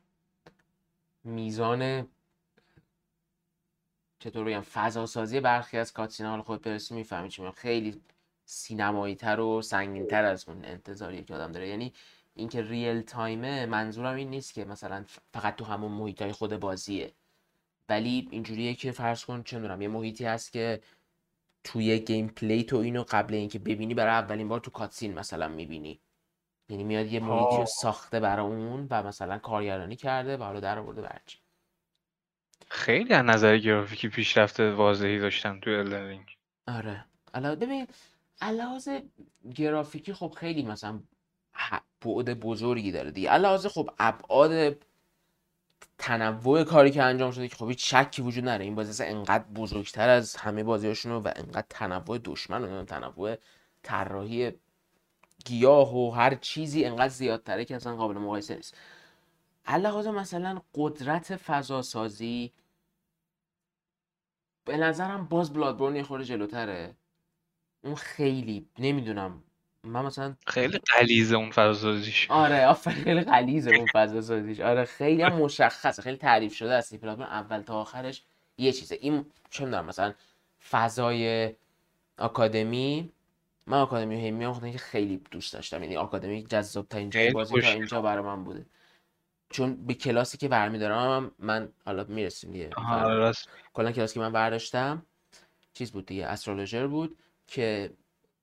میزان 1.24 2.08
چطور 4.20 4.46
بگم؟ 4.46 4.62
فضا 4.62 5.06
سازی 5.06 5.40
برخی 5.40 5.78
از 5.78 5.94
cutscene 5.94 6.26
ا 6.26 6.30
حالا 6.30 6.42
خود 6.42 6.62
برسی 6.62 6.96
می‌فهمی 6.96 7.30
چی 7.30 7.52
خیلی 7.56 8.02
سینمایی 8.46 9.16
تر 9.16 9.40
و 9.40 9.62
سنگین 9.62 10.08
تر 10.08 10.26
از 10.26 10.50
اون 10.50 10.66
انتظاریه 10.66 11.24
که 11.24 11.36
آدم 11.36 11.52
داره. 11.52 11.68
یعنی 11.68 11.94
اینکه 12.38 12.62
real-time 12.62 13.02
ه 13.02 13.66
منظورم 13.66 14.16
این 14.16 14.30
نیست 14.30 14.54
که 14.54 14.66
مثلا 14.66 15.06
فقط 15.34 15.56
تو 15.56 15.66
همون 15.66 15.92
محیط 15.92 16.22
های 16.22 16.32
خود 16.32 16.58
بازیه. 16.58 17.14
ولی 17.90 18.28
اینجوریه 18.32 18.74
که 18.74 18.92
فرض 18.92 19.26
کن 19.26 19.44
چه 19.44 19.58
می‌دونم 19.58 19.82
یه 19.82 19.88
محیطی 19.88 20.26
هست 20.26 20.54
که 20.54 20.82
توی 21.64 22.00
gameplay 22.00 22.64
تو 22.64 22.78
اینو 22.78 23.04
قبل 23.10 23.34
اینکه 23.34 23.60
ببینی 23.60 23.94
برای 23.94 24.14
اولین 24.14 24.48
بار 24.48 24.60
تو 24.60 24.72
cutscene 24.72 25.14
مثلا 25.14 25.48
می‌بینی. 25.48 26.00
یعنی 26.70 26.84
میاد 26.84 27.08
یه 27.08 27.20
محیطی 27.20 27.56
رو 27.56 27.62
آه. 27.62 27.66
ساخته 27.66 28.20
برای 28.20 28.46
اون 28.46 28.88
و 28.90 29.04
مثلا 29.04 29.38
کارگردانی 29.38 29.96
کرده 29.96 30.38
و 30.38 30.44
حالا 30.44 30.60
در 30.60 30.80
آورده 30.80 31.02
برچی 31.02 31.38
خیلی 32.70 33.14
از 33.14 33.26
نظر 33.26 33.58
گرافیکی 33.58 34.10
پیشرفت 34.10 34.60
واضحی 34.60 35.20
داشتن 35.20 35.60
تو 35.60 35.84
Ring. 35.84 36.32
آره. 36.68 37.06
علاوه 37.34 37.56
ببین 37.56 37.88
علاوه 38.42 39.02
گرافیکی 39.56 40.14
خب 40.14 40.34
خیلی 40.38 40.64
مثلا 40.64 41.00
بعد 42.02 42.40
بزرگی 42.40 42.92
داره 42.92 43.12
دیگه. 43.12 43.30
علاوه 43.30 43.70
خب 43.70 43.90
ابعاد 44.00 44.78
تنوع 45.98 46.64
کاری 46.64 46.92
که 46.92 47.04
انجام 47.04 47.32
شده 47.32 47.48
که 47.48 47.56
خب 47.56 47.70
هیچ 47.70 47.96
شکی 47.96 48.22
وجود 48.22 48.44
نداره. 48.44 48.66
این 48.66 48.76
بازی 48.76 48.90
اصلا 48.90 49.08
انقدر 49.08 49.44
بزرگتر 49.44 50.10
از 50.10 50.36
همه 50.36 50.64
بازیاشونو 50.64 51.20
و 51.20 51.32
انقدر 51.36 51.66
تنوع 51.70 52.20
دشمن 52.24 52.64
و 52.64 52.86
تنوع 52.86 53.36
طراحی 53.84 54.54
گیاه 55.46 55.96
و 55.96 56.12
هر 56.12 56.36
چیزی 56.36 56.86
انقدر 56.86 57.10
زیادتره 57.10 57.66
که 57.66 57.76
اصلا 57.76 57.96
قابل 57.96 58.18
مقایسه 58.18 58.56
نیست. 58.56 58.78
علاوه 59.66 60.12
مثلا 60.12 60.62
قدرت 60.76 61.36
فضا 61.36 61.82
سازی 61.82 62.54
به 64.66 64.78
نظرم 64.78 65.26
باز 65.26 65.54
بلادبورن 65.54 65.96
یه 65.96 66.04
خورده 66.04 66.26
جلوتره. 66.26 66.96
اون 67.84 67.96
خیلی 67.96 68.70
نمی‌دونم 68.80 69.44
من 69.90 70.06
مثلا 70.06 70.36
خیلی 70.48 70.78
غلیظه 70.78 71.36
اون 71.36 71.52
فضاسازیش 71.52 72.32
آره 72.32 72.66
آفرین 72.66 73.04
خیلی 73.04 73.22
غلیظه 73.22 73.72
اون 73.72 73.86
فضا 73.94 74.22
سازیش 74.22 74.60
آره 74.60 74.86
خیلی 74.86 75.22
هم 75.22 75.34
مشخصه 75.44 76.02
خیلی 76.02 76.18
تعریف 76.18 76.54
شده 76.54 76.74
است 76.74 76.96
پلاتفرم 76.96 77.26
اول 77.26 77.62
تا 77.62 77.82
آخرش 77.82 78.24
یه 78.58 78.72
چیزه. 78.72 78.98
این 79.02 79.26
چه 79.50 79.66
می‌دونم 79.66 79.86
مثلا 79.86 80.14
فضای 80.70 81.54
آکادمی 82.18 83.12
من 83.68 83.78
آکادمی 83.78 84.16
و 84.16 84.20
هیمی 84.20 84.46
هم 84.46 84.72
که 84.72 84.78
خیلی 84.78 85.22
دوست 85.32 85.54
داشتم. 85.54 85.84
یعنی 85.84 85.98
آکادمی 85.98 86.44
جذاب 86.44 86.88
جای 86.90 87.12
خیلی 87.12 87.34
بازی 87.34 87.62
تا 87.62 87.68
اینجا 87.68 88.02
برای 88.02 88.24
من 88.24 88.44
بوده. 88.44 88.66
چون 89.50 89.86
به 89.86 89.94
کلاسی 89.94 90.38
که 90.38 90.48
برمیدارم 90.48 91.32
من 91.40 91.70
حالا 91.86 92.04
می‌رسیم 92.04 92.52
دیگه 92.52 92.70
کلا 93.74 93.92
کلاسی 93.92 94.14
که 94.14 94.20
من 94.20 94.32
برداشتم 94.32 95.06
چیز 95.74 95.92
بود 95.92 96.06
دیگه 96.06 96.26
استرولوژر 96.26 96.88
بود 96.88 97.18
که 97.48 97.94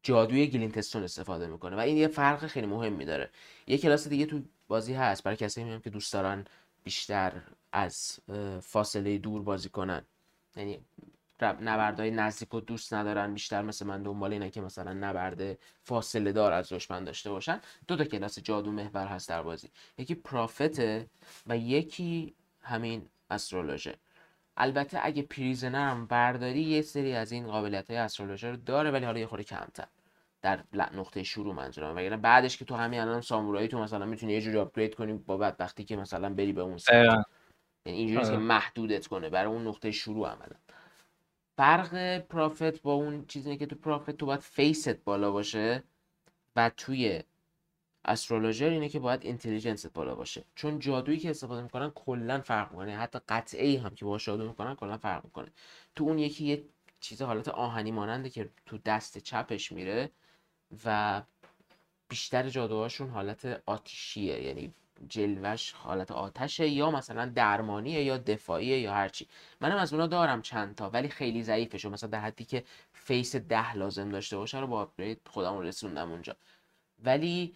جادوی 0.04 0.46
گلینتستون 0.46 1.04
استفاده 1.04 1.46
می‌کنه 1.46 1.76
و 1.76 1.80
این 1.80 1.96
یه 1.96 2.08
فرق 2.08 2.46
خیلی 2.46 2.66
مهمی 2.66 3.04
داره. 3.04 3.30
یه 3.66 3.78
کلاس 3.78 4.08
دیگه 4.08 4.26
تو 4.26 4.42
بازی 4.68 4.94
هست. 4.94 5.22
برای 5.22 5.36
کسایی 5.36 5.66
میگم 5.66 5.80
که 5.80 5.90
دوست 5.90 6.12
دارن 6.12 6.44
بیشتر 6.84 7.32
از 7.72 8.20
فاصله 8.62 9.18
دور 9.18 9.42
بازی 9.42 9.68
کنن. 9.68 10.02
یعنی 10.56 10.78
نبردهای 11.42 12.10
نزدیک 12.10 12.48
رو 12.48 12.60
دوست 12.60 12.94
ندارن 12.94 13.34
بیشتر 13.34 13.62
مثل 13.62 13.86
من 13.86 14.02
دنبال 14.02 14.32
اینه 14.32 14.50
که 14.50 14.60
مثلا 14.60 14.92
نبرد 14.92 15.58
فاصله 15.82 16.32
دار 16.32 16.52
از 16.52 16.72
دشمن 16.72 17.04
داشته 17.04 17.30
باشن. 17.30 17.60
دو 17.88 17.96
تا 17.96 18.04
کلاس 18.04 18.38
جادو 18.38 18.72
محور 18.72 19.06
هست 19.06 19.28
در 19.28 19.42
بازی. 19.42 19.70
یکی 19.98 20.14
پرافته 20.14 21.06
و 21.46 21.56
یکی 21.56 22.34
همین 22.62 23.08
استرولوژر 23.30 23.94
البته 24.56 24.98
اگه 25.02 25.22
پریزنر 25.22 25.90
هم 25.90 26.06
برداری 26.06 26.62
یه 26.62 26.82
سری 26.82 27.12
از 27.14 27.32
این 27.32 27.46
قابلیت 27.46 27.90
های 27.90 27.98
استرولوژر 27.98 28.50
رو 28.50 28.56
داره 28.56 28.90
ولی 28.90 29.04
حالا 29.04 29.18
یه 29.18 29.26
خورده 29.26 29.44
کمتر. 29.44 29.86
در 30.44 30.64
نقطه 30.72 31.22
شروع 31.22 31.54
منظورم. 31.54 31.96
وگرنه 31.96 32.16
بعدش 32.16 32.56
که 32.56 32.64
تو 32.64 32.74
همین 32.74 33.00
الان 33.00 33.20
سامورایی 33.20 33.68
تو 33.68 33.78
مثلا 33.78 34.06
می‌تونی 34.06 34.32
یه 34.32 34.40
جوری 34.40 34.58
آپگرید 34.58 34.94
کنی 34.94 35.12
با 35.12 35.36
بعد 35.36 35.56
وقتی 35.58 35.84
که 35.84 35.96
مثلا 35.96 36.34
بری 36.34 36.52
به 36.52 36.62
اون 36.62 36.78
سمت. 36.78 37.26
یعنی 37.86 37.98
اینجوری 37.98 38.18
نیست 38.18 38.30
که 38.30 38.36
آره. 38.36 38.46
محدودت 38.46 39.06
کنه. 39.06 39.28
برای 39.28 39.52
اون 39.52 39.66
نقطه 39.66 39.90
شروع 39.90 40.28
عملا. 40.28 40.56
فرق 41.56 42.18
پرافت 42.18 42.82
با 42.82 42.92
اون 42.92 43.26
چیزی 43.26 43.56
که 43.56 43.66
تو 43.66 43.76
پرافت 43.76 44.10
تو 44.10 44.26
باید 44.26 44.40
فیست 44.40 44.88
بالا 45.04 45.30
باشه 45.30 45.82
و 46.56 46.70
توی 46.76 47.22
استرولوژر 48.04 48.68
اینه 48.68 48.88
که 48.88 48.98
باید 48.98 49.24
اینتلیجنست 49.24 49.92
بالا 49.92 50.14
باشه. 50.14 50.44
چون 50.54 50.78
جادویی 50.78 51.18
که 51.18 51.30
استفاده 51.30 51.62
می‌کنن 51.62 51.90
کلا 51.90 52.40
فرق 52.40 52.70
می‌کنه. 52.70 52.96
حتی 52.96 53.18
قطعه 53.28 53.80
هم 53.80 53.94
که 53.94 54.04
باهاش 54.04 54.26
جادو 54.26 54.48
می‌کنن 54.48 54.74
کلا 54.74 54.96
فرق 54.98 55.24
می‌کنه. 55.24 55.48
تو 55.96 56.04
اون 56.04 56.18
یکی 56.18 56.44
یه 56.44 56.64
چیز 57.00 57.22
حالت 57.22 57.48
آهنی 57.48 57.90
ماننده 57.90 58.30
که 58.30 58.50
تو 58.66 58.78
دست 58.78 59.18
چپش 59.18 59.72
میره 59.72 60.10
و 60.84 61.22
بیشتر 62.08 62.48
جادوهاشون 62.48 63.10
حالت 63.10 63.62
آتیشیه. 63.66 64.42
یعنی 64.42 64.74
جلوش 65.08 65.72
حالت 65.72 66.10
آتشه 66.10 66.68
یا 66.68 66.90
مثلا 66.90 67.26
درمانیه 67.26 68.02
یا 68.02 68.18
دفاعیه 68.18 68.78
یا 68.80 68.94
هرچی 68.94 69.28
منم 69.60 69.76
از 69.76 69.92
اونا 69.92 70.06
دارم 70.06 70.42
چند 70.42 70.74
تا 70.74 70.90
ولی 70.90 71.08
خیلی 71.08 71.42
ضعیفه 71.42 71.88
مثلا 71.88 72.10
در 72.10 72.20
حدی 72.20 72.44
که 72.44 72.64
فیس 72.92 73.36
ده 73.36 73.76
لازم 73.76 74.08
داشته 74.08 74.36
باشه 74.36 74.60
رو 74.60 74.66
با 74.66 74.80
آپگرید 74.80 75.20
خودم 75.30 75.58
رسوندم 75.58 76.10
اونجا. 76.10 76.36
ولی 77.04 77.54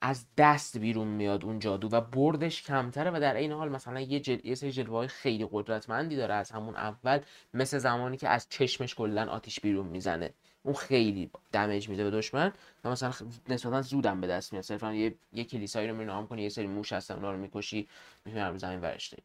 از 0.00 0.26
دست 0.36 0.78
بیرون 0.78 1.08
میاد 1.08 1.44
اون 1.44 1.58
جادو 1.58 1.88
و 1.92 2.00
بردش 2.00 2.62
کمتره 2.62 3.10
و 3.10 3.20
در 3.20 3.34
این 3.34 3.52
حال 3.52 3.68
مثلا 3.68 4.00
یه, 4.00 4.20
جل... 4.20 4.38
یه 4.46 4.54
سری 4.54 4.72
جلوه 4.72 4.96
های 4.96 5.08
خیلی 5.08 5.48
قدرتمندی 5.52 6.16
داره 6.16 6.34
از 6.34 6.50
همون 6.50 6.76
اول 6.76 7.20
مثل 7.54 7.78
زمانی 7.78 8.16
که 8.16 8.28
از 8.28 8.46
چشمش 8.50 8.94
کلا 8.94 9.26
آتیش 9.30 9.60
بیرون 9.60 9.86
می‌زنه. 9.86 10.34
اون 10.64 10.74
خیلی 10.74 11.30
دمیج 11.52 11.88
میده 11.88 12.04
به 12.04 12.10
دشمن 12.10 12.52
و 12.84 12.90
مثلا 12.90 13.12
نسبتا 13.48 13.82
زودم 13.82 14.20
به 14.20 14.26
دست 14.26 14.52
میاد 14.52 14.64
صرفا 14.64 14.94
یه, 14.94 15.14
یه 15.32 15.44
کلیسایی 15.44 15.88
رو 15.88 15.96
میرنام 15.96 16.26
کنی 16.26 16.42
یه 16.42 16.48
سری 16.48 16.66
موش 16.66 16.92
هستن 16.92 17.14
اونا 17.14 17.32
رو 17.32 17.38
می‌کشی 17.38 17.88
می‌تونی 18.24 18.44
رو 18.44 18.58
زمین 18.58 18.80
ورش 18.80 19.08
داری. 19.08 19.22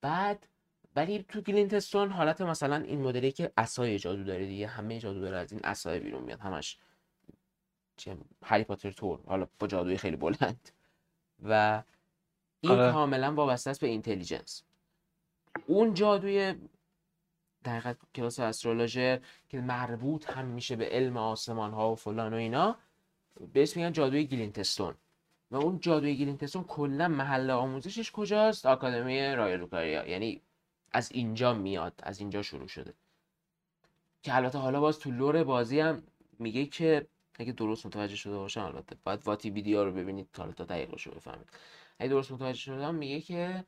بعد 0.00 0.46
ولی 0.96 1.24
تو 1.28 1.40
گلینتستون 1.40 2.10
حالت 2.10 2.40
مثلا 2.40 2.76
این 2.76 3.02
مدلی 3.02 3.32
که 3.32 3.52
عصای 3.56 3.98
جادو 3.98 4.24
داره 4.24 4.46
دیگه 4.46 4.66
همه 4.66 4.98
جادو 4.98 5.20
داره 5.20 5.36
از 5.36 5.52
این 5.52 5.60
عصای 5.64 6.00
بیرون 6.00 6.22
میاد 6.22 6.40
همش 6.40 6.78
چه 7.96 8.16
هری 8.44 8.64
پاتر 8.64 8.90
تور 8.90 9.20
حالا 9.26 9.48
با 9.58 9.66
جادوی 9.66 9.96
خیلی 9.96 10.16
بلند 10.16 10.70
و 11.42 11.82
این 12.60 12.72
آره. 12.72 12.92
کاملا 12.92 13.34
وابسته 13.34 13.70
است 13.70 13.80
به 13.80 13.86
اینتلیجنس 13.86 14.62
اون 15.66 15.94
جادوی 15.94 16.54
دقیقا 17.64 17.94
کلاس 18.14 18.40
astrologer 18.40 19.20
که 19.48 19.60
مربوط 19.60 20.30
هم 20.30 20.44
میشه 20.44 20.76
به 20.76 20.88
علم 20.88 21.16
آسمان 21.16 21.72
ها 21.72 21.92
و 21.92 21.94
فلان 21.94 22.34
و 22.34 22.36
اینا 22.36 22.76
بهش 23.52 23.76
میگن 23.76 23.92
جادوی 23.92 24.24
glintstone. 24.24 24.94
و 25.50 25.56
اون 25.56 25.80
جادوی 25.80 26.16
glintstone 26.16 26.64
کلا 26.64 27.08
محل 27.08 27.50
آموزشش 27.50 28.12
کجاست؟ 28.12 28.66
آکادمی 28.66 29.34
Raya 29.34 29.60
Lucaria 29.60 30.06
یعنی 30.06 30.42
از 30.92 31.12
اینجا 31.12 31.54
میاد 31.54 32.00
از 32.02 32.20
اینجا 32.20 32.42
شروع 32.42 32.68
شده. 32.68 32.94
که 34.22 34.36
البته 34.36 34.58
حالا 34.58 34.80
باز 34.80 34.98
تو 34.98 35.10
lore 35.10 35.44
بازی 35.44 35.80
هم 35.80 36.02
میگه 36.38 36.66
که 36.66 37.06
اگه 37.38 37.52
درست 37.52 37.86
متوجه 37.86 38.16
شده 38.16 38.36
باشم 38.36 38.64
البته 38.64 38.96
باید 39.04 39.26
واتی 39.26 39.50
ویدیو 39.50 39.84
رو 39.84 39.92
ببینید 39.92 40.28
حالا 40.38 40.52
تا 40.52 40.64
دقیقش 40.64 41.06
رو 41.06 41.12
بفهمید. 41.12 41.48
اگه 41.98 42.10
درست 42.10 42.32
متوجه 42.32 42.58
شدم 42.58 42.94
میگه 42.94 43.20
که 43.20 43.64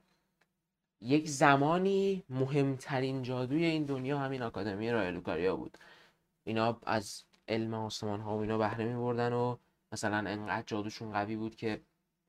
یک 1.01 1.28
زمانی 1.28 2.24
مهمترین 2.28 3.22
جادوی 3.22 3.64
این 3.64 3.84
دنیا 3.84 4.18
همین 4.18 4.42
آکادمی 4.42 4.90
رایلوکاریا 4.90 5.57
بود. 5.57 5.78
اینا 6.44 6.80
از 6.86 7.24
علم 7.48 7.74
آسمان 7.74 8.20
ها 8.20 8.36
و 8.36 8.40
اینا 8.40 8.59
بهره 8.59 8.84
می 8.84 8.94
بردن 8.94 9.32
و 9.32 9.57
مثلا 9.92 10.16
انقدر 10.16 10.64
جادوشون 10.66 11.12
قوی 11.12 11.36
بود 11.36 11.57
که 11.57 11.80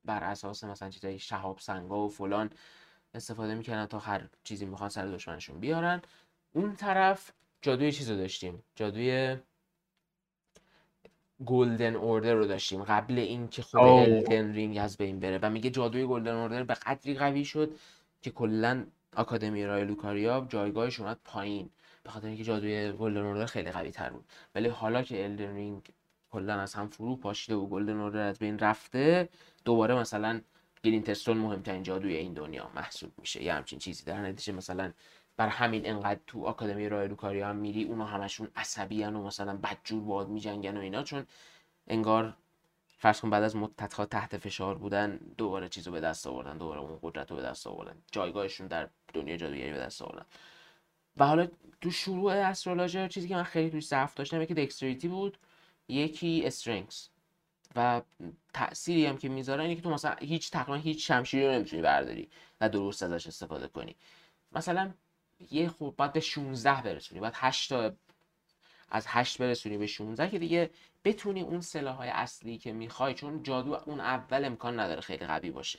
بر 0.04 0.24
اساس 0.24 0.64
مثلا 0.64 0.90
چیزای 0.90 1.18
شهاب 1.18 1.58
سنگا 1.58 2.06
و 2.06 2.08
فلان 2.08 2.50
استفاده 3.14 3.54
می‌کردن 3.54 3.86
تا 3.86 3.98
هر 3.98 4.28
چیزی 4.44 4.66
می‌خوان 4.66 4.88
سر 4.88 5.06
دشمنشون 5.06 5.60
بیارن. 5.60 6.02
اون 6.52 6.76
طرف 6.76 7.32
جادوی 7.62 7.92
چیز 7.92 8.10
رو 8.10 8.16
داشتیم؟ 8.16 8.62
جادوی 8.76 9.36
گلدن 11.46 11.96
اوردر 11.96 12.34
رو 12.34 12.46
داشتیم. 12.46 12.84
قبل 12.84 13.18
اینکه 13.18 13.62
خود. 13.62 13.80
الدن 13.80 14.52
رینگ 14.52 14.78
از 14.78 14.96
بین 14.96 15.20
بره. 15.20 15.38
و 15.42 15.50
میگه 15.50 15.70
جادوی 15.70 16.06
گلدن 16.06 16.34
اوردر 16.34 16.62
به 16.62 16.74
قدری 16.74 17.14
قوی 17.14 17.44
شد 17.44 17.78
که 18.22 18.30
کلا 18.30 18.86
آکادمی 19.16 19.66
Raya 19.66 19.84
Lucaria 19.84 20.46
جایگاهش 20.48 21.00
اومد 21.00 21.20
پایین. 21.24 21.70
به 22.04 22.10
خاطر 22.10 22.26
اینکه 22.26 22.44
جادوی 22.44 22.92
Golden 22.92 23.20
Order 23.20 23.46
خیلی 23.46 23.70
قوی 23.70 23.90
تر 23.90 24.10
بود. 24.10 24.24
ولی 24.54 24.68
حالا 24.68 25.02
که 25.02 25.24
Elden 25.24 25.54
Ring 25.54 25.82
کلا 26.30 26.60
از 26.60 26.74
هم 26.74 26.88
فرو 26.88 27.16
پاشیده 27.16 27.54
و 27.54 27.66
Golden 27.66 28.00
Order 28.00 28.28
از 28.28 28.38
بین 28.38 28.58
رفته 28.58 29.28
دوباره 29.64 29.94
مثلا 29.94 30.40
glintstone 30.84 31.36
مهمترین 31.36 31.82
جادوی 31.82 32.16
این 32.16 32.32
دنیا 32.32 32.70
محسوب 32.74 33.12
میشه. 33.18 33.42
یه 33.42 33.54
همچین 33.54 33.78
چیزی 33.78 34.04
در 34.04 34.20
نتیجه 34.22 34.52
مثلا 34.52 34.92
برا 35.36 35.48
همین 35.48 35.86
انقدر 35.86 36.20
تو 36.26 36.44
آکادمی 36.44 36.88
Raya 36.88 37.08
Lucaria 37.08 37.52
میری 37.52 37.84
اونا 37.84 38.04
همشون 38.04 38.48
عصبی 38.56 39.04
و 39.04 39.10
مثلا 39.10 39.56
بدجور 39.56 40.02
بات 40.02 40.28
میجنگن 40.28 40.76
و 40.76 40.80
اینا. 40.80 41.02
چون 41.02 41.26
انگار 41.86 42.36
فرض 43.02 43.20
کن 43.20 43.30
بعد 43.30 43.42
از 43.42 43.56
مدت 43.56 44.00
تحت 44.10 44.36
فشار 44.36 44.78
بودن 44.78 45.16
دوباره 45.38 45.68
چیزو 45.68 45.90
به 45.92 46.00
دست 46.00 46.26
آوردن 46.26 46.58
دوباره 46.58 46.80
اون 46.80 46.98
قدرت 47.02 47.30
رو 47.30 47.36
به 47.36 47.42
دست 47.42 47.66
آوردن. 47.66 48.02
جایگاهشون 48.12 48.66
در 48.66 48.88
دنیا 49.14 49.36
جادوگری 49.36 49.72
به 49.72 49.78
دست 49.78 50.02
آوردن. 50.02 50.26
و 51.16 51.26
حالا 51.26 51.48
تو 51.80 51.90
شروع 51.90 52.32
استرولوژر 52.32 53.08
چیزی 53.08 53.28
که 53.28 53.34
من 53.34 53.42
خیلی 53.42 53.70
توش 53.70 53.86
ضعف 53.86 54.14
داشتم 54.14 54.42
یکی 54.42 54.54
دکستریتی 54.54 55.08
بود 55.08 55.38
یکی 55.88 56.42
استرنگز 56.46 57.08
و 57.76 58.02
تأثیری 58.54 59.06
هم 59.06 59.18
که 59.18 59.28
می‌ذاره 59.28 59.62
اینه 59.62 59.74
که 59.74 59.82
تو 59.82 59.90
مثلا 59.90 60.14
هیچ 60.14 60.50
تقریبا 60.50 60.74
هیچ 60.74 61.06
شمشیری 61.06 61.46
رو 61.46 61.52
نمی‌تونی 61.52 61.82
برداری 61.82 62.28
و 62.60 62.68
درست 62.68 63.02
ازش 63.02 63.26
استفاده 63.26 63.68
کنی. 63.68 63.96
مثلا 64.52 64.92
یه 65.50 65.68
خب 65.68 65.94
باید 65.96 66.12
به 66.12 66.20
16 66.20 66.82
برسونی 66.82 67.20
باید 67.20 67.34
8 67.36 67.68
تا 67.68 67.92
از 68.94 69.06
8 69.08 69.38
برسونی 69.38 69.78
به 69.78 69.86
16 69.86 70.28
که 70.28 70.38
دیگه 70.38 70.70
بتونی 71.04 71.42
اون 71.42 71.60
سلاح 71.60 71.96
های 71.96 72.08
اصلی 72.08 72.58
که 72.58 72.72
می‌خوای 72.72 73.14
چون 73.14 73.42
جادو 73.42 73.72
اون 73.86 74.00
اول 74.00 74.44
امکان 74.44 74.80
نداره 74.80 75.00
خیلی 75.00 75.26
قوی 75.26 75.50
باشه. 75.50 75.78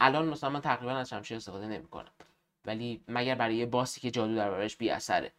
الان 0.00 0.28
مثلا 0.28 0.50
من 0.50 0.60
تقریبا 0.60 0.92
از 0.92 1.08
شمشیر 1.08 1.36
استفاده 1.36 1.66
نمی‌کنم. 1.66 2.10
ولی 2.66 3.00
مگر 3.08 3.34
برای 3.34 3.54
یه 3.54 3.66
باسی 3.66 4.00
که 4.00 4.10
جادو 4.10 4.34
در 4.34 4.50
برایش 4.50 4.76
بی 4.76 4.90
اثره. 4.90 5.32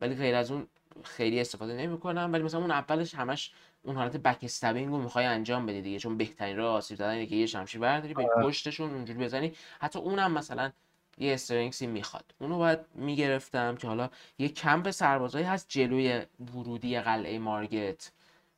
ولی 0.00 0.14
غیر 0.14 0.34
از 0.34 0.50
اون 0.50 0.66
خیلی 1.04 1.40
استفاده 1.40 1.76
نمی‌کنم. 1.76 2.32
ولی 2.32 2.42
مثلا 2.42 2.60
اون 2.60 2.70
اولش 2.70 3.14
همش 3.14 3.52
اون 3.82 3.96
حالت 3.96 4.16
بک 4.16 4.38
استبینگ 4.42 4.88
رو 4.88 4.98
می‌خوای 4.98 5.24
انجام 5.24 5.66
بدی 5.66 5.82
دیگه. 5.82 5.98
چون 5.98 6.16
بهترین 6.16 6.56
راه 6.56 6.74
آسیب 6.74 6.96
زدن 6.96 7.10
اینه 7.10 7.26
که 7.26 7.36
یه 7.36 7.46
شمشیر 7.46 7.80
برداری 7.80 8.14
به 8.14 8.26
پشتشون 8.42 8.90
اونجوری 8.90 9.18
بزنی. 9.24 9.52
حتی 9.80 9.98
اونم 9.98 10.32
مثلا 10.32 10.72
یه 11.18 11.34
استرنگسی 11.34 11.86
می‌خواد. 11.86 12.34
اونو 12.38 12.58
باید 12.58 12.78
می‌گرفتم 12.94 13.76
که 13.76 13.86
حالا 13.86 14.10
یه 14.38 14.48
کمپ 14.48 14.90
سربازایی 14.90 15.44
هست 15.44 15.66
جلوی 15.68 16.22
ورودی 16.54 17.00
قلعه 17.00 17.38
مارگت. 17.38 18.12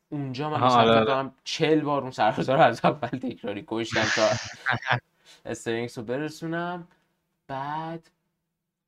اونجا 0.09 0.51
من 0.51 0.65
مثلا 0.65 1.05
فکر 1.05 1.13
آره. 1.13 1.31
چل 1.45 1.81
بار 1.81 2.03
اون 2.03 2.11
سربازا 2.11 2.55
رو 2.55 2.61
از 2.61 2.81
اول 2.85 3.09
تکراری 3.09 3.65
کشتم 3.67 4.05
تا 4.15 4.29
استرنگس 5.45 5.99
رو 5.99 6.05
برسونم. 6.05 6.89
بعد 7.49 8.11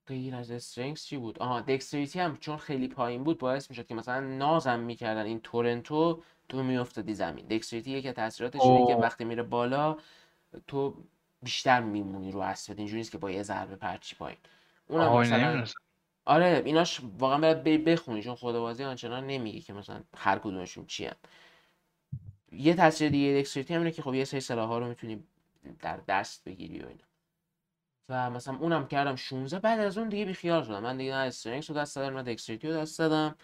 غیر 0.06 0.34
از 0.34 0.50
استرنگس 0.50 1.06
چی 1.06 1.16
بود؟ 1.16 1.38
آها 1.38 1.60
دکستریتی 1.60 2.20
هم 2.20 2.36
چون 2.36 2.56
خیلی 2.56 2.88
پایین 2.88 3.24
بود 3.24 3.38
باعث 3.38 3.70
می‌شد 3.70 3.86
که 3.86 3.94
مثلا 3.94 4.20
نازم 4.20 4.80
می‌کردن 4.80 5.26
این 5.26 5.40
تورنتو 5.40 6.22
تو 6.48 6.62
میافتادی 6.62 7.14
زمین. 7.14 7.46
دکستریتی 7.46 7.90
یکی 7.90 8.12
تاثیراتش 8.12 8.60
اینه 8.60 8.86
که. 8.86 8.94
وقتی 8.94 9.24
میره 9.24 9.42
بالا 9.42 9.96
تو 10.66 10.94
بیشتر 11.42 11.80
میمونی 11.80 12.32
رو 12.32 12.40
اسبت 12.40 12.78
اینجوری 12.78 12.98
نیست 12.98 13.12
که 13.12 13.18
با 13.18 13.30
یه 13.30 13.42
ضربه 13.42 13.76
پرچی 13.76 14.16
پایین. 14.16 14.38
اونم 14.88 15.16
مثلا. 15.20 15.64
آره 16.24 16.62
ایناش 16.64 17.00
واقعا 17.18 17.38
باید 17.38 17.64
بری 17.64 17.78
بخونی 17.78 18.22
چون 18.22 18.34
خود 18.34 18.54
بازی 18.54 18.84
آنچنان 18.84 19.26
نمیگه 19.26 19.60
که 19.60 19.72
مثلا 19.72 20.00
هر 20.16 20.38
کدومشون 20.38 20.86
چی 20.86 21.06
هن. 21.06 21.14
یه 22.52 22.74
تاثیر 22.74 23.08
دیگه 23.10 23.40
dexterity 23.40 23.74
هم 23.74 23.80
اینه 23.80 23.90
که 23.90 24.02
خب 24.02 24.14
یه 24.14 24.24
سری 24.24 24.40
سلاح 24.40 24.68
ها 24.68 24.78
رو 24.78 24.88
می‌تونی 24.88 25.24
در 25.80 25.96
دست 25.96 26.44
بگیری 26.44 26.78
و 26.78 26.86
اینا. 26.86 27.04
و 28.08 28.30
مثلا 28.30 28.56
اونم 28.56 28.86
کردم 28.86 29.16
16 29.16 29.58
بعد 29.58 29.80
از 29.80 29.98
اون 29.98 30.08
دیگه 30.08 30.24
بیخیال 30.24 30.64
شدم. 30.64 30.82
من 30.82 30.96
دیگه 30.96 31.12
نه 31.12 31.16
strength 31.16 31.70
رو 31.70 31.76
دست 31.76 31.96
دادم 31.96 32.16
نه 32.16 32.22
dexterity 32.22 32.68
رو 32.68 32.74
دست 32.74 32.98
دادم. 32.98 33.34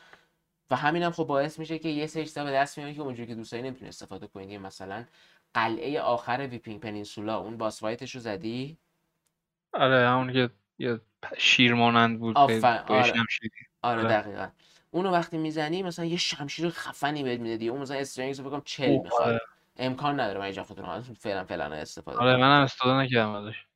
و 0.70 0.76
همینم 0.76 1.10
خب 1.10 1.24
باعث 1.24 1.58
میشه 1.58 1.78
که 1.78 1.88
یه 1.88 2.06
سری 2.06 2.24
چیزا 2.24 2.44
به 2.44 2.52
دست 2.52 2.78
میاری 2.78 2.94
که 2.94 3.00
اونجوری 3.00 3.28
که 3.28 3.34
دوست 3.34 3.52
داری 3.52 3.64
نمی‌تونی 3.64 3.88
استفاده 3.88 4.26
کنی. 4.26 4.58
مثلا 4.58 5.04
قلعه 5.54 6.00
آخر 6.00 6.48
Weeping 6.50 6.80
Peninsula 6.80 7.38
اون 7.38 7.56
boss 7.56 7.80
fight 7.80 8.05
ش 8.05 8.14
رو 8.14 8.20
زدی؟ 8.20 8.78
آره 9.72 10.08
همون 10.08 10.32
که 10.32 10.50
یه 10.78 11.00
شیر 11.38 11.74
مانند 11.74 12.20
بود 12.20 12.38
آره. 12.38 12.60
آره 12.92 13.22
آره. 13.82 14.02
دقیقا. 14.02 14.48
اونو 14.90 15.10
وقتی 15.10 15.38
می‌زنی 15.38 15.82
مثلا 15.82 16.04
یه 16.04 16.16
شمشیر 16.16 16.68
خفنی 16.70 17.22
بهت 17.22 17.40
میده 17.40 17.56
دیگه. 17.56 17.70
اون 17.70 17.80
مثلا 17.80 17.96
استرنگز 17.96 18.40
رو 18.40 18.50
بگم 18.50 18.62
40 18.64 18.90
اوه، 18.90 19.02
می‌خواد. 19.02 19.28
آره. 19.28 19.40
امکان 19.76 20.20
نداره 20.20 20.38
من 20.38 20.44
اینجا 20.44 20.62
خودتون 20.62 21.00
فعلا 21.00 21.44
فعلا 21.44 21.64
استفاده 21.64 22.18
آره 22.18 22.36
منم 22.36 22.62
استفاده 22.62 22.94
نکردم 22.94 23.30
ازش. 23.30 23.66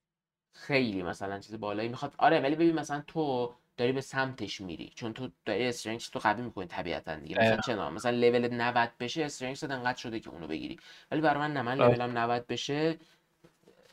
خیلی 0.53 1.03
مثلا 1.03 1.39
چیز 1.39 1.61
بالایی 1.61 1.89
می‌خواد. 1.89 2.15
آره 2.19 2.41
ولی 2.41 2.55
ببین 2.55 2.75
مثلا 2.75 3.03
تو 3.07 3.55
داری 3.79 3.93
به 3.93 4.01
سمتش 4.01 4.61
میری. 4.61 4.93
چون 4.95 5.13
تو 5.13 5.29
داری 5.45 5.69
استرنگز 5.69 6.11
تو 6.11 6.19
قوی 6.19 6.43
می‌کنی 6.43 6.67
طبیعتا 6.67 7.15
دیگه. 7.15 7.39
مثلا. 7.39 7.57
چنا 7.57 7.91
مثلا 7.91 8.11
لول 8.11 8.55
90 8.55 8.91
بشه 9.01 9.25
استرنگز 9.25 9.65
انقدر 9.65 9.99
شده 9.99 10.21
که 10.21 10.31
اونو 10.31 10.47
بگیری. 10.47 10.79
ولی 11.11 11.21
برای 11.21 11.39
من 11.39 11.53
نه 11.53 11.63
من. 11.63 11.79
لولم 11.79 12.19
90 12.19 12.47
بشه 12.47 12.99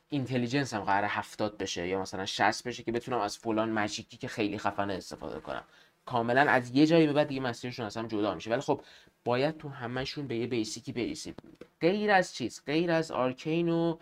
اینتلیجنس 0.10 0.74
هم 0.74 0.82
قرار 0.82 1.04
70 1.04 1.58
بشه 1.58 1.88
یا 1.88 2.02
مثلا 2.02 2.26
60 2.26 2.68
بشه 2.68 2.84
که 2.84 2.92
بتونم 2.92 3.20
از 3.20 3.38
فلان 3.38 3.70
ماجیکی 3.70 4.18
که 4.18 4.28
خیلی 4.28 4.58
خفنه 4.58 4.94
استفاده 4.94 5.40
کنم. 5.40 5.64
کاملا 6.06 6.42
از 6.42 6.76
یه 6.76 6.86
جایی 6.86 7.08
به 7.08 7.14
بعد 7.14 7.28
دیگه 7.28 7.42
مسیرشون 7.42 7.86
اصلا 7.86 8.08
جدا 8.08 8.36
میشه. 8.36 8.52
ولی 8.52 8.62
خب 8.62 8.82
باید 9.26 9.58
تو 9.58 9.70
همشون 9.70 10.28
به 10.28 10.36
یه 10.36 10.48
basic 10.48 10.92
ی 10.92 11.01
برسی 11.01 11.36
غیر 11.82 12.12
از 12.12 12.36
چیز 12.36 12.62
غیر 12.66 12.92
از 12.92 13.12
arcane 13.12 13.70
و 13.70 13.98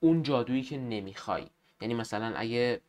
اون 0.00 0.22
جادویی 0.22 0.62
که 0.62 0.78
نمی‌خوای. 0.78 1.46
یعنی 1.80 1.94
مثلا 1.94 2.32
اگه 2.36 2.80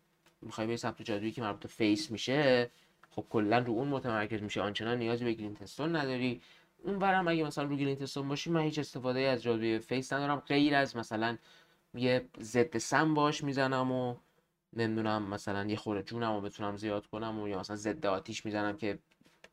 می‌خوای 0.41 0.67
بری 0.67 0.77
سمت 0.77 1.01
جادویی 1.01 1.31
که 1.31 1.41
مربوط 1.41 1.61
به 1.61 1.67
faith 1.67 2.11
میشه 2.11 2.71
خب 3.09 3.25
کلا 3.29 3.57
رو 3.57 3.73
اون 3.73 3.87
متمرکز 3.87 4.41
میشه 4.41 4.61
آنچنان 4.61 4.97
نیازی 4.97 5.25
به 5.25 5.33
glintstone 5.33 5.95
نداری. 5.95 6.41
اون 6.83 6.99
ورم 6.99 7.27
اگه 7.27 7.43
مثلا 7.43 7.63
رو 7.63 7.75
glintstone 7.75 8.27
باشی 8.27 8.49
من 8.49 8.61
هیچ 8.61 8.79
استفاده 8.79 9.19
از 9.19 9.43
جادوی 9.43 9.79
faith 9.79 10.13
ندارم. 10.13 10.39
غیر 10.39 10.75
از 10.75 10.97
مثلا 10.97 11.37
یه 11.93 12.27
ضد 12.39 12.77
سم 12.77 13.13
باهاش 13.13 13.43
می‌زنم 13.43 13.91
و 13.91 14.15
نمی‌دونم 14.73 15.23
مثلا 15.23 15.65
یه 15.65 15.75
خورده 15.75 16.03
جونم 16.03 16.35
رو 16.35 16.41
بتونم 16.41 16.77
زیاد 16.77 17.07
کنم 17.07 17.39
و 17.39 17.47
یا 17.47 17.59
مثلا 17.59 17.75
ضد 17.75 18.05
آتیش 18.05 18.45
می‌زنم 18.45 18.77
که 18.77 18.99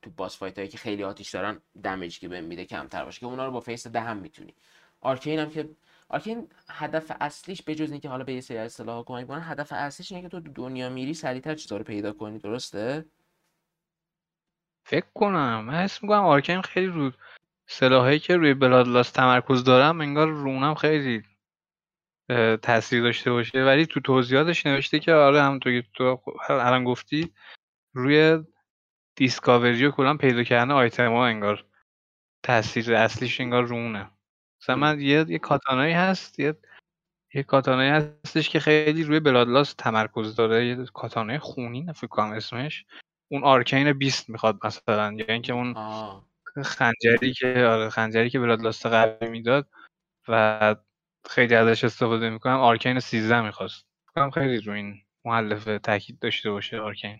تو 0.03 0.11
boss 0.11 0.39
fight 0.39 0.59
هایی 0.59 0.69
که 0.71 0.79
خیلی 0.79 1.05
آتیش 1.05 1.31
دارن 1.31 1.61
damage 1.83 2.19
که 2.19 2.29
بهم 2.29 2.45
میده 2.45 2.65
کمتر 2.65 3.05
باشه 3.05 3.21
که 3.21 3.27
اونا 3.27 3.47
رو 3.47 3.53
با 3.53 3.61
faith 3.61 3.87
ده 3.87 4.01
هم 4.01 4.17
می‌تونی. 4.17 4.55
arcane 5.01 5.39
هم 5.39 5.51
که 5.51 5.69
arcane 6.09 6.49
هدف 6.69 7.13
اصلیش 7.21 7.63
به 7.63 7.75
جز 7.75 7.91
اینکه 7.91 8.09
حالا 8.09 8.25
به 8.25 8.33
یه 8.33 8.41
سری 8.41 8.59
از 8.59 8.67
اصطلاحات 8.67 9.07
کمک 9.07 9.27
کنن 9.27 9.43
هدف 9.43 9.73
اصلیش 9.73 10.13
اینه 10.13 10.23
که 10.23 10.29
تو 10.29 10.41
دنیا 10.41 10.89
میری 10.89 11.15
سریعتر 11.15 11.55
چیزا 11.55 11.77
رو 11.77 11.85
پیدا 11.85 12.13
کنی 12.13 12.39
درسته؟ 12.39 13.05
فکر 14.85 15.07
کنم. 15.15 15.65
من 15.65 15.75
حس 15.75 16.03
می‌کنم 16.03 16.25
arcane 16.25 16.63
خیلی 16.63 16.87
رو 16.87 17.13
سلاحایی 17.67 18.19
که 18.19 18.37
روی 18.37 18.55
blood 18.55 18.86
loss 18.86 19.11
تمرکز 19.11 19.65
دارم 19.65 20.01
انگار 20.01 20.29
رونم 20.29 20.75
خیلی 20.75 21.23
تاثیر 22.63 23.03
داشته 23.03 23.31
باشه. 23.31 23.65
ولی 23.65 23.87
تو 23.87 24.01
توضیحاتش 24.01 24.67
نوشته 24.67 24.99
که 24.99 25.13
آره 25.13 25.43
همونطور 25.43 25.81
که 25.81 25.89
تو 25.95 26.21
الان 26.49 26.85
گفتی 26.85 27.33
روی 27.93 28.45
discovery 29.17 29.87
و 29.87 29.91
کلا 29.91 30.17
پیدا 30.17 30.43
کردن 30.43 30.71
آیتم 30.71 31.13
ها 31.13 31.27
انگار 31.27 31.65
تاثیر 32.43 32.95
اصلیش 32.95 33.41
انگار 33.41 33.65
رونه 33.65 34.11
مثلا. 34.71 34.81
من 34.81 35.01
یه 35.01 35.25
یه 35.29 35.39
کاتانایی 35.39 35.93
هست 35.95 36.39
یه 36.41 36.55
یه 37.35 37.43
کاتانایی 37.43 37.91
هستش 37.91 38.49
که 38.49 38.61
خیلی 38.61 39.05
روی 39.05 39.21
blood 39.21 39.51
loss 39.51 39.75
تمرکز 39.75 40.37
داره 40.37 40.67
یه 40.67 40.87
کاتانای 40.95 41.39
خونی 41.39 41.93
فکر 41.93 42.07
کنم 42.07 42.33
اسمش 42.33 42.85
اون 43.31 43.45
arcane 43.45 43.93
بیست 43.93 44.31
می‌خواد 44.31 44.67
مثلا 44.67 45.13
یا 45.13 45.27
اینکه 45.29 45.53
اون 45.53 45.77
آه 45.77 46.29
خنجری 46.65 47.33
که 47.33 47.67
آره 47.71 47.89
خنجری 47.91 48.31
که 48.31 48.41
blood 48.41 48.66
loss 48.66 48.87
قوی 48.87 49.29
می‌داد 49.29 49.69
و 50.29 50.77
خیلی 51.31 51.55
ازش 51.55 51.85
استفاده 51.85 52.31
می‌کنم 52.31 52.61
arcane 52.61 53.01
13 53.01 53.43
می‌خواست 53.43 53.87
کنم 54.15 54.31
خیلی 54.31 54.61
رو 54.61 54.73
این 54.73 54.95
مؤلفه 55.25 55.79
تاکید 55.79 56.19
داشته 56.19 56.51
باشه 56.51 56.81
arcane. 56.81 57.19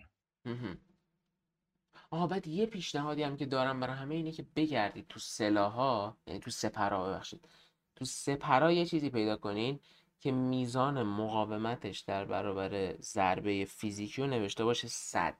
آها 2.11 2.27
بعد 2.27 2.47
یه 2.47 2.65
پیشنهادی 2.65 3.23
هم 3.23 3.37
که 3.37 3.45
دارم 3.45 3.79
برای 3.79 3.95
همه 3.95 4.15
اینه 4.15 4.31
که 4.31 4.45
بگردید 4.55 5.05
تو 5.09 5.19
سلاحا 5.19 6.17
یعنی 6.27 6.39
تو 6.39 6.51
سپرها 6.51 7.07
ببخشید. 7.07 7.47
تو 7.95 8.05
سپرها 8.05 8.71
یه 8.71 8.85
چیزی 8.85 9.09
پیدا 9.09 9.35
کنین 9.35 9.79
که 10.19 10.31
میزان 10.31 11.03
مقاومتش 11.03 11.99
در 11.99 12.25
برابر 12.25 12.95
ضربه 13.01 13.65
فیزیکی 13.65 14.21
رو 14.21 14.27
نوشته 14.27 14.63
باشه 14.63 14.87
صد. 14.87 15.37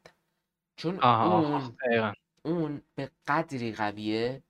چون 0.76 1.00
آها 1.00 1.40
اون 1.40 1.78
دقیقا. 1.86 2.14
اون 2.44 2.82
به 2.96 3.12
قدری 3.28 3.74
قویه 3.74 4.44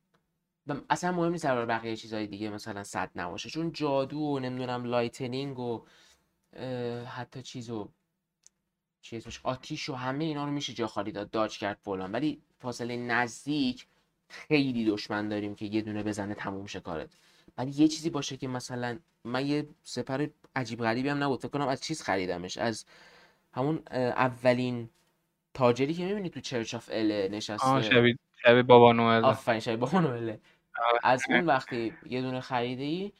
اصلا 0.89 1.11
مهم 1.11 1.31
نیست 1.31 1.43
در 1.43 1.65
بقیه 1.65 1.95
چیزهای 1.95 2.27
دیگه 2.27 2.49
مثلا 2.49 2.83
صد 2.83 3.11
نباشه. 3.15 3.49
چون 3.49 3.71
جادو 3.71 4.19
و 4.19 4.39
نمی‌دونم 4.39 4.83
lightning 4.83 5.59
و 5.59 5.85
حتی 7.05 7.41
چیز 7.41 7.69
و 7.69 7.89
چی 9.01 9.17
اسمش 9.17 9.39
آتیش 9.43 9.89
و 9.89 9.93
همه 9.93 10.23
اینا 10.23 10.45
رو 10.45 10.51
میشه 10.51 10.73
جا 10.73 10.87
خالی 10.87 11.11
داد 11.11 11.29
dodge 11.29 11.57
کرد 11.57 11.77
فلان. 11.81 12.11
ولی 12.11 12.41
فاصله 12.57 12.97
نزدیک 12.97 13.87
خیلی 14.27 14.85
دشمن 14.85 15.29
داریم 15.29 15.55
که 15.55 15.65
یه 15.65 15.81
دونه 15.81 16.03
بزنه 16.03 16.33
تموم 16.33 16.65
شه 16.65 16.79
کارت. 16.79 17.09
ولی 17.57 17.71
یه 17.71 17.87
چیزی 17.87 18.09
باشه 18.09 18.37
که 18.37 18.47
مثلا 18.47 18.99
من 19.23 19.47
یه 19.47 19.67
سپر 19.83 20.27
عجیب 20.55 20.79
غریبی 20.79 21.09
هم 21.09 21.23
نبود. 21.23 21.39
فکر 21.39 21.49
کنم 21.49 21.67
از 21.67 21.81
چیز 21.81 22.01
خریدمش. 22.01 22.57
از 22.57 22.85
همون 23.53 23.83
اولین 23.91 24.89
تاجری 25.53 25.93
که 25.93 26.05
می‌بینی 26.05 26.29
تو 26.29 26.39
Church 26.39 26.75
of 26.75 26.89
Elleh 26.93 27.27
نشسته. 27.27 27.81
شبیه 27.81 28.17
شبیه 28.43 28.63
بابا 28.63 28.93
نوئل. 28.93 29.25
آفرین 29.25 29.59
شبیه 29.59 29.77
بابا 29.77 29.99
نوئله. 29.99 30.39
آره. 30.91 30.99
از 31.03 31.23
اون 31.29 31.45
وقتی 31.45 31.93
یه 32.05 32.21
دونه 32.21 32.41
خریده 32.41 32.83
ای 32.83 33.11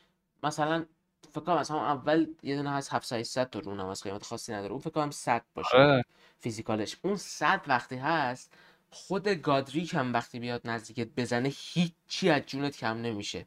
مثلا 0.44 0.86
فکر 1.32 1.40
کنم 1.40 1.58
از 1.58 1.70
همون 1.70 1.84
اول 1.84 2.28
یه 2.44 2.56
دونه 2.56 2.72
هست 2.72 2.94
700 2.94 3.50
تا 3.50 3.60
رونم 3.60 3.88
از 3.88 4.04
قیمت 4.04 4.24
خاصی 4.24 4.54
نداره. 4.54 4.72
اون 4.72 4.82
فکر 4.82 4.90
کنم 4.90 5.12
100 5.12 5.44
باشه. 5.56 5.78
آره. 5.78 6.06
فیزیکالش. 6.40 6.98
اون 7.02 7.16
100 7.16 7.62
وقتی 7.68 7.96
هست 7.96 8.54
خود 8.92 9.28
گادریک 9.28 9.94
هم 9.94 10.14
وقتی 10.14 10.40
بیاد 10.40 10.62
نزدیکت 10.66 11.08
بزنه 11.18 11.52
هیچی 11.56 12.30
از 12.30 12.42
جونت 12.42 12.78
کم 12.78 12.98
نمیشه. 12.98 13.46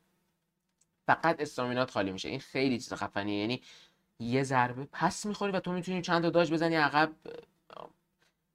فقط 1.06 1.40
استامینات 1.40 1.90
خالی 1.90 2.12
میشه. 2.12 2.28
این 2.28 2.40
خیلی 2.40 2.78
چیز 2.78 2.92
خفنیه. 2.92 3.40
یعنی 3.40 3.62
یه 4.18 4.42
ضربه 4.42 4.88
پس 4.92 5.26
می‌خوری 5.26 5.52
و 5.52 5.60
تو 5.60 5.72
می‌تونی 5.72 6.02
چند 6.02 6.22
تا 6.22 6.30
داج 6.30 6.52
بزنی 6.52 6.76
عقب. 6.76 7.12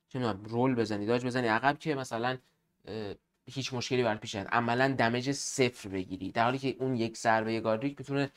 چه 0.10 0.20
رول 0.44 0.76
بزنی 0.76 1.06
داج 1.06 1.26
بزنی 1.26 1.48
عقب 1.48 1.80
که 1.80 1.96
مثلا 1.96 2.38
هیچ 3.46 3.74
مشکلی 3.74 4.04
برات 4.04 4.20
پیش 4.20 4.36
عملا 4.36 4.96
دمج 4.98 5.32
صفر 5.32 5.90
بگیری. 5.90 6.32
در 6.32 6.44
حالی 6.44 6.58
که 6.58 6.76
اون 6.80 6.96
یک 6.96 7.18
ضربه 7.18 7.60
گادریک 7.60 8.00
می‌تونه 8.00 8.32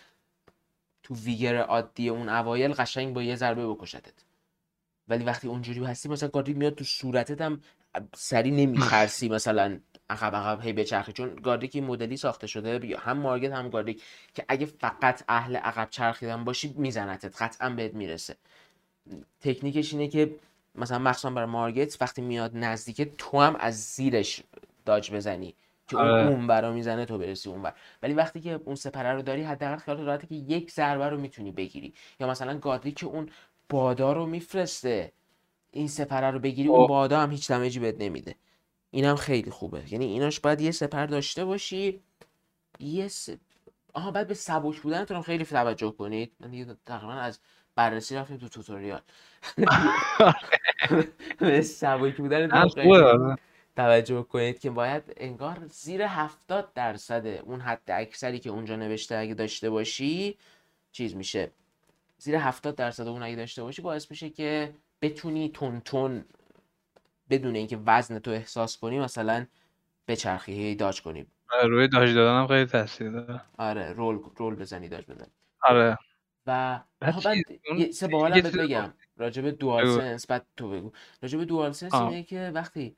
تو 1.02 1.14
ویگر 1.14 1.56
عادی 1.56 2.08
اون 2.08 2.28
اوایل 2.28 2.72
قشنگ 2.72 3.14
با 3.14 3.22
یه 3.22 3.36
ضربه 3.36 3.66
بکشتت. 3.66 4.14
ولی 5.08 5.24
وقتی 5.24 5.48
اونجوری 5.48 5.84
هستی 5.84 6.08
مثلا 6.08 6.28
گادریک 6.28 6.56
میاد 6.56 6.74
تو 6.74 6.84
صورتت 6.84 7.40
هم 7.40 7.60
سری 8.14 8.50
نمیخرسی 8.50 9.28
مثلا 9.28 9.80
عقب 10.10 10.36
عقب 10.36 10.60
هی 10.60 10.72
بچرخی 10.72 11.12
چون 11.12 11.34
گادریک 11.34 11.74
این 11.74 11.84
مدلی 11.84 12.16
ساخته 12.16 12.46
شده 12.46 12.86
یا 12.86 12.98
هم 12.98 13.18
مارگت 13.18 13.52
هم 13.52 13.70
گادریک 13.70 14.02
که 14.34 14.44
اگه 14.48 14.66
فقط 14.66 15.24
اهل 15.28 15.56
عقب 15.56 15.90
چرخیدن 15.90 16.44
باشی 16.44 16.74
میزنتت. 16.76 17.42
قطعا 17.42 17.70
بهت 17.70 17.94
می‌رسه. 17.94 18.36
تکنیکش 19.40 19.92
اینه 19.92 20.08
که 20.08 20.34
مثلا 20.74 20.98
مخصوصا 20.98 21.30
برای 21.30 21.48
مارگت 21.48 22.02
وقتی 22.02 22.22
میاد 22.22 22.56
نزدیک 22.56 23.02
تو 23.18 23.40
هم 23.40 23.56
از 23.56 23.82
زیرش 23.82 24.42
داج 24.84 25.10
بزنی. 25.12 25.54
که 25.90 25.96
اون 25.96 26.08
آره. 26.08 26.26
اون 26.26 26.46
برا 26.46 26.72
می‌زنه 26.72 27.04
تو 27.04 27.18
برسی 27.18 27.48
اون 27.48 27.62
بر 27.62 27.72
ولی 28.02 28.14
وقتی 28.14 28.40
که 28.40 28.60
اون 28.64 28.74
سپره 28.74 29.12
رو 29.12 29.22
داری 29.22 29.42
حداقل 29.42 29.76
خیال 29.76 30.00
راحته 30.00 30.26
که 30.26 30.34
یک 30.34 30.70
ضربه 30.70 31.08
رو 31.08 31.20
می‌تونی 31.20 31.50
بگیری. 31.52 31.94
یا 32.20 32.28
مثلا 32.28 32.58
گادری 32.58 32.92
که 32.92 33.06
اون 33.06 33.28
بادا 33.68 34.12
رو 34.12 34.26
میفرسته 34.26 35.12
این 35.70 35.88
سپره 35.88 36.30
رو 36.30 36.38
بگیری 36.38 36.68
اون 36.68 36.78
اوه. 36.78 36.88
بادا 36.88 37.20
هم 37.20 37.30
هیچ 37.30 37.50
دمجی 37.50 37.80
بهت 37.80 37.96
نمیده. 37.98 38.34
اینم 38.90 39.16
خیلی 39.16 39.50
خوبه. 39.50 39.82
یعنی 39.90 40.04
ایناش 40.04 40.40
باید 40.40 40.60
یه 40.60 40.70
سپر 40.70 41.06
داشته 41.06 41.44
باشی. 41.44 42.00
یه 42.80 43.08
س... 43.08 43.30
آها 43.94 44.10
بعد 44.10 44.28
به 44.28 44.34
سبک 44.34 44.80
بودنتون 44.80 45.16
هم 45.16 45.22
خیلی 45.22 45.44
توجه 45.44 45.90
کنید. 45.90 46.32
من 46.40 46.50
دیگه 46.50 46.76
تقریبا 46.86 47.12
از 47.12 47.38
بررسی 47.74 48.16
رفتیم 48.16 48.36
تو 48.36 48.48
توتوریال. 48.48 49.00
به 51.38 51.62
سبک 51.62 52.16
بودنتون 52.16 53.36
توجه 53.76 54.22
کنید 54.22 54.58
که 54.58 54.70
باید 54.70 55.02
انگار 55.16 55.66
زیر 55.66 56.02
هفتاد 56.02 56.72
درصد 56.72 57.26
اون 57.26 57.60
حد 57.60 57.82
اکثری 57.90 58.38
که 58.38 58.50
اونجا 58.50 58.76
نوشته 58.76 59.16
اگه 59.16 59.34
داشته 59.34 59.70
باشی 59.70 60.38
چیز 60.92 61.16
میشه. 61.16 61.50
زیر 62.18 62.36
هفتاد 62.36 62.74
درصد 62.74 63.06
اون 63.06 63.22
اگه 63.22 63.36
داشته 63.36 63.62
باشی 63.62 63.82
باعث 63.82 64.10
میشه 64.10 64.30
که 64.30 64.74
بتونی 65.02 65.48
تون 65.48 65.80
تون 65.80 66.24
بدون 67.30 67.56
اینکه 67.56 67.78
وزن 67.86 68.18
تو 68.18 68.30
احساس 68.30 68.76
کنی 68.76 68.98
مثلا 68.98 69.46
بچرخی 70.08 70.52
هی 70.52 70.74
داج 70.74 71.02
کنی. 71.02 71.26
آره، 71.52 71.68
روی 71.68 71.88
داج 71.88 72.14
دادن 72.14 72.40
هم 72.40 72.46
خیلی 72.46 72.66
تاثیر 72.66 73.10
داره. 73.10 73.40
آره 73.58 73.92
رول 73.92 74.18
رول 74.36 74.54
بزنی 74.54 74.88
داج 74.88 75.04
بزنی 75.04 75.30
آره. 75.62 75.98
و 76.46 76.80
اون 77.02 77.78
یه 77.78 77.92
سه 77.92 78.08
بگم. 78.08 78.92
راجع 79.16 79.42
به 79.42 79.50
دوال. 79.50 79.98
سنس 79.98 80.26
بعد 80.26 80.46
تو 80.56 80.70
بگو. 80.70 80.92
راجع 81.22 81.38
به 81.38 81.44
دوال 81.44 81.72
سنس. 81.72 81.94
اینه 81.94 82.22
که 82.22 82.50
وقتی 82.54 82.96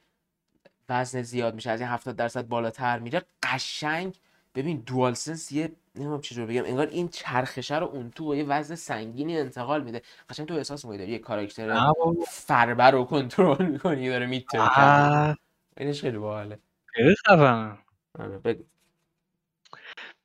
وزن 0.89 1.23
زیاد 1.23 1.55
میشه 1.55 1.71
از 1.71 1.81
این 1.81 1.89
70 1.89 2.17
درصد 2.17 2.49
بالاتر 2.49 2.99
میره. 2.99 3.23
قشنگ. 3.43 4.17
ببین 4.55 4.83
دوال 4.87 5.15
سنس 5.15 5.53
یه 5.53 5.73
نمی‌دونم 5.95 6.21
چجور 6.21 6.47
بگم 6.47 6.65
انگار 6.65 6.87
این 6.87 7.09
چرخشه 7.09 7.79
رو 7.79 7.87
اون 7.87 8.11
تو 8.11 8.25
با 8.25 8.37
یه 8.37 8.45
وزن 8.45 8.75
سنگینی 8.75 9.39
انتقال 9.39 9.85
میده. 9.85 10.03
قشنگ 10.31 10.49
تو 10.49 10.55
احساس 10.55 10.85
می‌کنی 10.85 11.07
یه 11.07 11.19
کاراکتر 11.19 11.93
فربه 12.29 12.85
رو 12.85 13.05
کنترل 13.05 13.67
می‌کنی 13.67 14.09
داره 14.09 14.27
میترکه. 14.27 14.81
آه، 14.81 15.37
اینش 15.77 16.01
خیلی 16.01 16.19
باحاله. 16.19 16.59
خیلی 16.87 17.15
خفنه. 17.27 17.79
آره 18.19 18.39
بگو. 18.39 18.63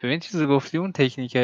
ببین 0.01 0.19
چیزی 0.19 0.45
گفتی 0.45 0.77
اون 0.77 0.91
تکنیک 0.91 1.37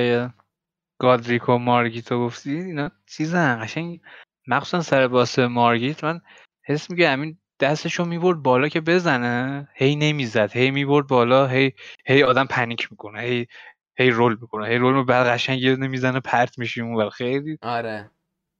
گادریک 0.99 1.49
و 1.49 1.57
مارگیت 1.57 2.11
رو 2.11 2.26
گفتی 2.26 2.51
اینا 2.51 2.91
چیزن. 3.05 3.64
قشنگ 3.64 4.01
مخصوصا 4.47 4.82
سر 4.82 5.07
باس 5.07 5.39
مارگیت 5.39 6.03
من 6.03 6.22
حس 6.64 6.89
میگه 6.89 7.09
همین 7.09 7.38
دستشو 7.64 8.05
می‌برد 8.05 8.38
بالا 8.38 8.68
که 8.68 8.82
بزنه 8.82 9.68
هی 9.74 9.95
نمی‌زد 9.95 10.51
هی 10.51 10.72
می‌برد 10.72 11.07
بالا 11.07 11.47
هی 11.47 11.72
هی 12.05 12.24
آدم 12.24 12.45
پنیک 12.45 12.88
می‌کنه 12.91 13.22
هی 13.22 13.47
هی 13.95 14.09
رول 14.09 14.38
می‌کنه 14.41 14.68
هی 14.68 14.78
رول 14.78 15.05
بعد 15.05 15.28
قشنگ 15.28 15.61
یه 15.61 15.76
دونه 15.76 15.88
می‌زنه 15.88 16.20
پرت 16.20 16.59
میشی 16.59 16.82
اون 16.82 17.09
خیلی 17.09 17.57
آره. 17.61 18.09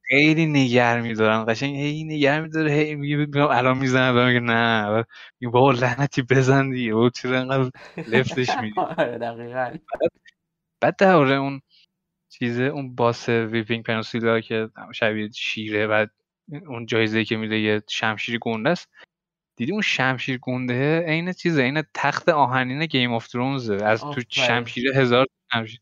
خیلی 0.08 0.45
نگر 0.45 1.01
میدارن 1.01 1.45
قشنگ 1.45 1.76
هی 1.76 2.04
نگر 2.04 2.41
میداره 2.41 2.72
هی 2.72 2.95
میگه 2.95 3.16
میگم 3.16 3.47
الان 3.47 3.78
می‌زنه 3.78 4.14
بعد 4.14 4.28
میگه 4.28 4.39
نه 4.39 5.06
بابا 5.41 5.72
لعنتی 5.72 6.22
بزن 6.22 6.70
دیگه 6.70 6.93
بابا 6.93 7.10
چرا 7.10 7.39
انقدر 7.39 7.72
لفتش 8.08 8.49
میدی؟ 8.62 8.82
آره 8.82 9.18
دقیقا. 9.18 9.78
بعد 10.82 10.95
درباره 10.95 11.36
اون 11.36 11.62
چیزه 12.30 12.64
اون 12.64 12.95
boss 12.95 13.30
Weeping 13.30 13.84
Peninsula 13.84 14.39
که 14.39 14.70
شبیه 14.93 15.30
شیره 15.32 15.88
و 15.88 16.06
اون 16.68 16.86
جایزه 16.86 17.26
که 17.26 17.38
میده 17.38 17.60
یه 17.60 17.84
شمشیر 17.89 18.39
گنده 18.39 18.70
است. 18.70 18.89
دیدی 19.56 19.72
اون 19.72 19.82
شمشیر 19.82 20.38
گنده 20.38 21.00
عین 21.00 21.34
چیزه 21.34 21.62
عین 21.62 21.84
تخت 21.94 22.30
آهنین 22.30 22.86
Game 22.86 23.14
of 23.14 23.28
Thrones 23.28 23.70
ه 23.70 23.76
از 23.76 24.02
تو 24.02 24.22
شمشیر 24.30 24.98
هزار 24.98 25.28
شمشیر. 25.54 25.80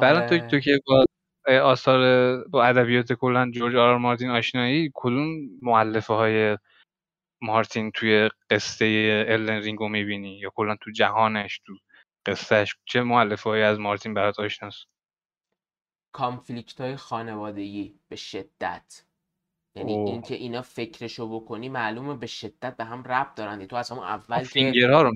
بعد 0.00 0.28
تو 0.28 0.38
تو 0.38 0.44
آره 0.46 0.60
که 0.60 0.80
با 0.86 1.04
آثار 1.62 2.44
با 2.48 2.64
ادبیات 2.64 3.12
کلا 3.12 3.50
جورج 3.50 3.76
آر 3.76 3.98
مارتین 3.98 4.30
آشنایی 4.30 4.90
کدوم 4.94 5.28
مؤلفه 5.62 6.14
های 6.14 6.58
مارتین 7.42 7.90
توی 7.90 8.28
قصه 8.50 9.24
الدن 9.28 9.56
رینگو 9.56 9.88
می‌بینی؟ 9.88 10.38
یا 10.38 10.50
کلا 10.54 10.76
تو 10.80 10.90
جهانش 10.90 11.60
تو 11.66 11.72
قصهش 12.26 12.76
چه 12.84 13.02
مؤلفه 13.02 13.50
هایی 13.50 13.62
از 13.62 13.78
مارتین 13.78 14.14
برات 14.14 14.40
آشناست 14.40 14.86
کانفلیکت 16.12 16.80
های 16.80 16.96
خانوادگی 16.96 17.94
به 18.08 18.16
شدت. 18.16 19.02
یعنی 19.74 19.94
اوه 19.94 20.10
اینکه 20.10 20.34
اینا 20.34 20.62
فکرشو 20.62 21.40
بکنی 21.40 21.68
معلومه 21.68 22.16
به 22.16 22.26
شدت 22.26 22.76
به 22.76 22.84
هم 22.84 23.02
ربط 23.04 23.34
دارن 23.34 23.66
تو 23.66 23.76
از 23.76 23.90
همون 23.90 24.04
اول 24.04 24.38
که 24.38 24.44
فینگرها 24.44 25.02
رو 25.02 25.14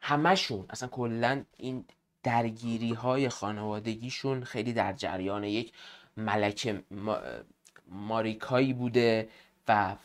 همشون 0.00 0.66
اصلا 0.70 0.88
کلا 0.88 1.44
این 1.56 1.84
درگیری 2.22 2.92
های 2.92 3.28
خانوادگیشون 3.28 4.44
خیلی 4.44 4.72
در 4.72 4.92
جریان 4.92 5.44
یک 5.44 5.72
ملکه 6.16 6.82
ما... 6.90 7.18
ماریکایی 7.88 8.72
بوده 8.72 9.28
و 9.68 9.96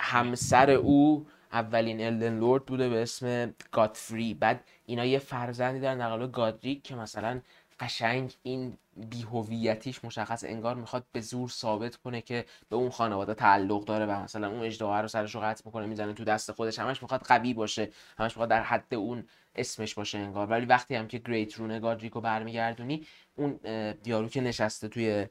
همسر 0.00 0.70
او 0.70 1.26
اولین 1.52 2.00
الدن 2.00 2.38
لورد 2.38 2.66
بوده 2.66 2.88
به 2.88 3.02
اسم 3.02 3.54
گاتفری 3.72 4.34
بعد 4.34 4.64
اینا 4.86 5.04
یه 5.04 5.18
فرزندی 5.18 5.80
دارن 5.80 5.98
در 5.98 6.08
قالب 6.08 6.32
گادریک 6.32 6.82
که 6.82 6.94
مثلا 6.94 7.40
قشنگ 7.80 8.34
این 8.42 8.78
بیهویتیش 8.96 10.04
مشخص 10.04 10.44
انگار 10.44 10.74
می‌خواد 10.74 11.04
به 11.12 11.20
زور 11.20 11.48
ثابت 11.48 11.96
کنه 11.96 12.20
که 12.20 12.44
به 12.68 12.76
اون 12.76 12.90
خانواده 12.90 13.34
تعلق 13.34 13.84
داره 13.84 14.06
و 14.06 14.22
مثلا 14.22 14.48
اون 14.48 14.60
اجدها 14.60 15.00
رو 15.00 15.08
سرش 15.08 15.34
رو 15.34 15.40
قطع 15.40 15.62
می‌کنه 15.66 15.86
می‌زنه 15.86 16.12
تو 16.12 16.24
دست 16.24 16.52
خودش. 16.52 16.78
همش 16.78 17.02
می‌خواد 17.02 17.20
قوی 17.20 17.54
باشه 17.54 17.90
همش 18.18 18.30
می‌خواد 18.30 18.48
در 18.48 18.62
حد 18.62 18.94
اون 18.94 19.24
اسمش 19.54 19.94
باشه 19.94 20.18
انگار. 20.18 20.46
ولی 20.46 20.66
وقتی 20.66 20.94
هم 20.94 21.08
که 21.08 21.18
گریت 21.18 21.54
رون 21.54 21.78
گادریکو 21.78 22.20
برمیگردونی 22.20 23.06
اون 23.36 23.60
اه، 23.64 23.94
یارو 24.06 24.28
که 24.28 24.40
نشسته 24.40 24.88
توی 24.88 25.26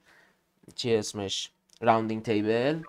چی 0.76 0.96
اسمش؟ 0.96 1.52
راوندینگ 1.82 2.24
تیبل 2.24 2.82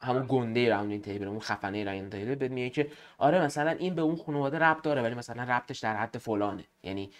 همون 0.00 0.26
گنده 0.28 0.68
راوندین 0.68 1.02
تیبل 1.02 1.28
اون 1.28 1.40
خفنه 1.40 1.84
راوندین 1.84 2.10
تیبل 2.10 2.34
بهت 2.34 2.50
میگه 2.50 2.70
که 2.70 2.90
آره 3.18 3.40
مثلا 3.40 3.70
این 3.70 3.94
به 3.94 4.02
اون 4.02 4.16
خانواده 4.16 4.58
ربط 4.58 4.82
داره 4.82 5.02
ولی 5.02 5.14
مثلا 5.14 5.42
ربطش 5.42 5.78
در 5.78 5.96
حد 5.96 6.18
فلانه. 6.18 6.64
یعنی 6.82 7.10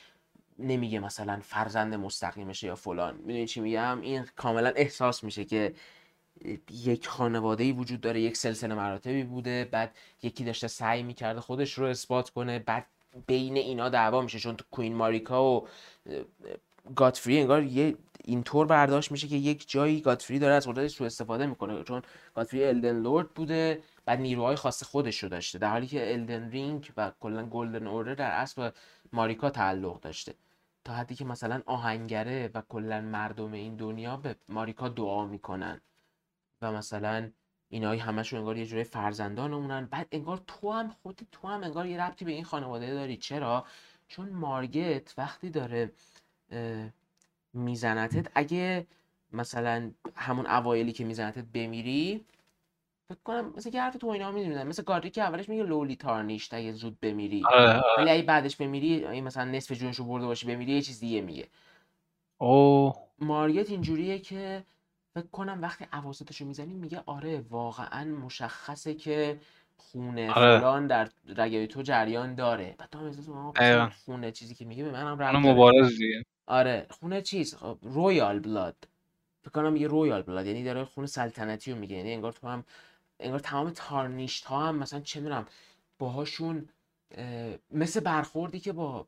نمیگه 0.59 0.99
مثلا 0.99 1.41
فرزند 1.43 1.95
مستقیمشه 1.95 2.67
یا 2.67 2.75
فلان. 2.75 3.17
می‌دونی 3.17 3.47
چی 3.47 3.61
میگم؟ 3.61 4.01
این 4.01 4.25
کاملا 4.37 4.73
احساس 4.77 5.25
میشه 5.25 5.45
که 5.45 5.75
یک 6.71 7.09
خانواده 7.09 7.65
ای 7.65 7.73
وجود 7.73 8.01
داره 8.01 8.21
یک 8.21 8.37
سلسله 8.37 8.75
مراتبی 8.75 9.23
بوده 9.23 9.69
بعد 9.71 9.97
یکی 10.23 10.45
داشته 10.45 10.69
سعی 10.69 11.03
می‌کرده 11.03 11.41
خودش 11.41 11.73
رو 11.73 11.87
اثبات 11.87 12.31
کنه 12.31 12.59
بعد 12.59 12.87
بین 13.27 13.57
اینا 13.57 13.89
دعوا 13.89 14.23
میشه. 14.23 14.39
چون 14.39 14.57
تو 14.57 14.65
کوین 14.71 14.95
ماریکا 14.95 15.51
و 15.51 15.69
گاتفری 16.97 17.39
انگار 17.39 17.63
یه 17.63 17.97
اینطور 18.25 18.67
برداشت 18.67 19.13
میشه 19.13 19.29
که 19.29 19.37
یک 19.37 19.71
جایی 19.71 20.01
گاتفری 20.01 20.39
داره 20.39 20.55
از 20.55 20.69
قدرتش 20.69 20.95
سوء 20.95 21.07
استفاده 21.07 21.47
می‌کنه. 21.47 21.85
چون 21.85 22.03
گاتفری 22.35 22.65
الدن 22.65 23.03
لورد 23.03 23.29
بوده 23.29 23.83
بعد 24.07 24.21
نیروهای 24.21 24.57
خاص 24.57 24.83
خودش 24.83 25.23
رو 25.23 25.29
داشته 25.29 25.59
در 25.59 25.71
حالی 25.71 25.87
که 25.87 26.13
الدن 26.13 26.51
رینگ 26.51 26.93
و 26.97 27.13
کلا 27.21 27.47
گلدن 27.47 27.87
اوردر 27.87 28.15
در 28.15 28.31
اصل 28.31 28.71
ماریکا 29.13 29.51
تعلق 29.51 30.01
داشته. 30.01 30.35
تا 30.85 30.95
حدی 30.95 31.15
که 31.15 31.25
مثلا 31.25 31.63
آهنگره 31.67 32.51
و 32.55 32.63
کلا 32.69 33.01
مردم 33.01 33.53
این 33.53 33.77
دنیا 33.77 34.17
به 34.17 34.37
ماریکا 34.49 34.89
دعا 34.89 35.27
می‌کنن 35.27 35.81
و 36.63 36.73
مثلا 36.73 37.31
اینایی 37.69 38.01
همشون 38.01 38.39
انگار 38.39 38.57
یه 38.57 38.67
جوری 38.67 38.85
فرزندانمونن. 38.85 39.87
بعد 39.87 40.09
انگار 40.13 40.41
تو 40.47 40.73
هم 40.73 40.89
خود 41.03 41.21
تو 41.33 41.49
هم 41.49 41.65
انگار 41.65 41.87
یه 41.87 42.03
ربطی 42.03 42.25
به 42.25 42.33
این 42.33 42.45
خانواده 42.45 42.95
داری. 42.95 43.17
چرا؟ 43.17 43.65
چون 44.09 44.29
مارگت 44.29 45.15
وقتی 45.19 45.51
داره 45.51 45.93
میزنتت 47.53 48.31
اگه 48.35 48.87
مثلا 49.33 49.91
همون 50.17 50.47
اوایلی 50.47 50.93
که 50.93 51.05
میزنتت 51.05 51.45
بمیری 51.45 52.25
فکر 53.09 53.19
کنم 53.25 53.53
مثل 53.57 53.71
که 53.71 53.81
حرف 53.81 53.97
تو 53.97 54.07
اینا 54.07 54.31
می‌دونن 54.33 54.63
مثل 54.63 54.83
گاردی 54.83 55.11
که 55.11 55.23
اولش 55.23 55.49
میگه 55.49 55.63
لولی 55.63 55.97
تارنیشت 55.97 56.55
اگه 56.55 56.73
زود 56.73 57.01
بمیری. 57.01 57.43
آره 57.45 57.73
آره. 57.73 57.83
ولی 57.99 58.11
اگه 58.11 58.23
بعدش 58.23 58.57
بمیری 58.57 59.05
اگه 59.05 59.21
مثلا 59.21 59.45
نصف 59.45 59.73
جونشو 59.73 60.05
برده 60.05 60.27
باشی 60.27 60.47
بمیری 60.47 60.73
یه 60.73 60.83
چیز 60.83 61.01
دیگه 61.01 61.21
میگه. 61.21 61.49
او 62.39 62.95
مارگت 63.19 63.71
اینجوریه 63.71 64.19
که 64.19 64.65
فکر 65.15 65.27
کنم 65.27 65.59
وقتی 65.63 65.87
عواستشو 65.93 66.45
می‌زنی 66.45 66.75
میگه 66.75 67.03
آره 67.07 67.45
واقعا 67.51 68.05
مشخصه 68.05 68.95
که 68.95 69.41
خونه 69.77 70.31
آره. 70.31 70.59
فلان 70.59 70.87
در 70.87 71.09
رگه 71.37 71.67
تو 71.67 71.83
جریان 71.83 72.35
داره. 72.35 72.75
بعد 72.79 72.89
تو 72.91 72.99
احساس. 72.99 73.29
این 73.61 73.89
خونه 73.89 74.33
چیزی 74.33 74.55
که 74.55 74.65
میگه 74.65 74.85
به 74.85 74.91
منم 74.91 75.19
ربط 75.19 75.33
داره 75.33 75.39
مبارز 75.39 75.99
دیگه. 75.99 76.25
آره 76.47 76.87
خونه 76.91 77.23
چیز؟ 77.23 77.57
خب 77.57 77.79
royal 77.83 78.41
blood. 78.41 78.77
فکر 79.43 79.51
کنم 79.51 79.73
میگه 79.73 79.87
royal 79.87 80.23
blood 80.23 80.47
یعنی 80.47 80.65
داره 80.65 80.85
خونه 80.85 81.07
سلطنتی 81.07 81.73
رو 81.73 81.79
میگه. 81.79 81.97
یعنی 81.97 82.13
انگار 82.13 82.33
تو 82.33 82.49
هم 82.49 82.65
انگار 83.21 83.39
تمام 83.39 83.71
Tarnished 83.71 84.45
ها 84.45 84.69
هم 84.69 84.77
مثلا 84.77 85.01
چه 85.01 85.21
می‌دونم 85.21 85.47
باهاشون 85.99 86.69
اه، 87.11 87.55
مثل 87.71 88.01
برخوردی 88.01 88.61
که 88.61 88.73
با 88.73 89.07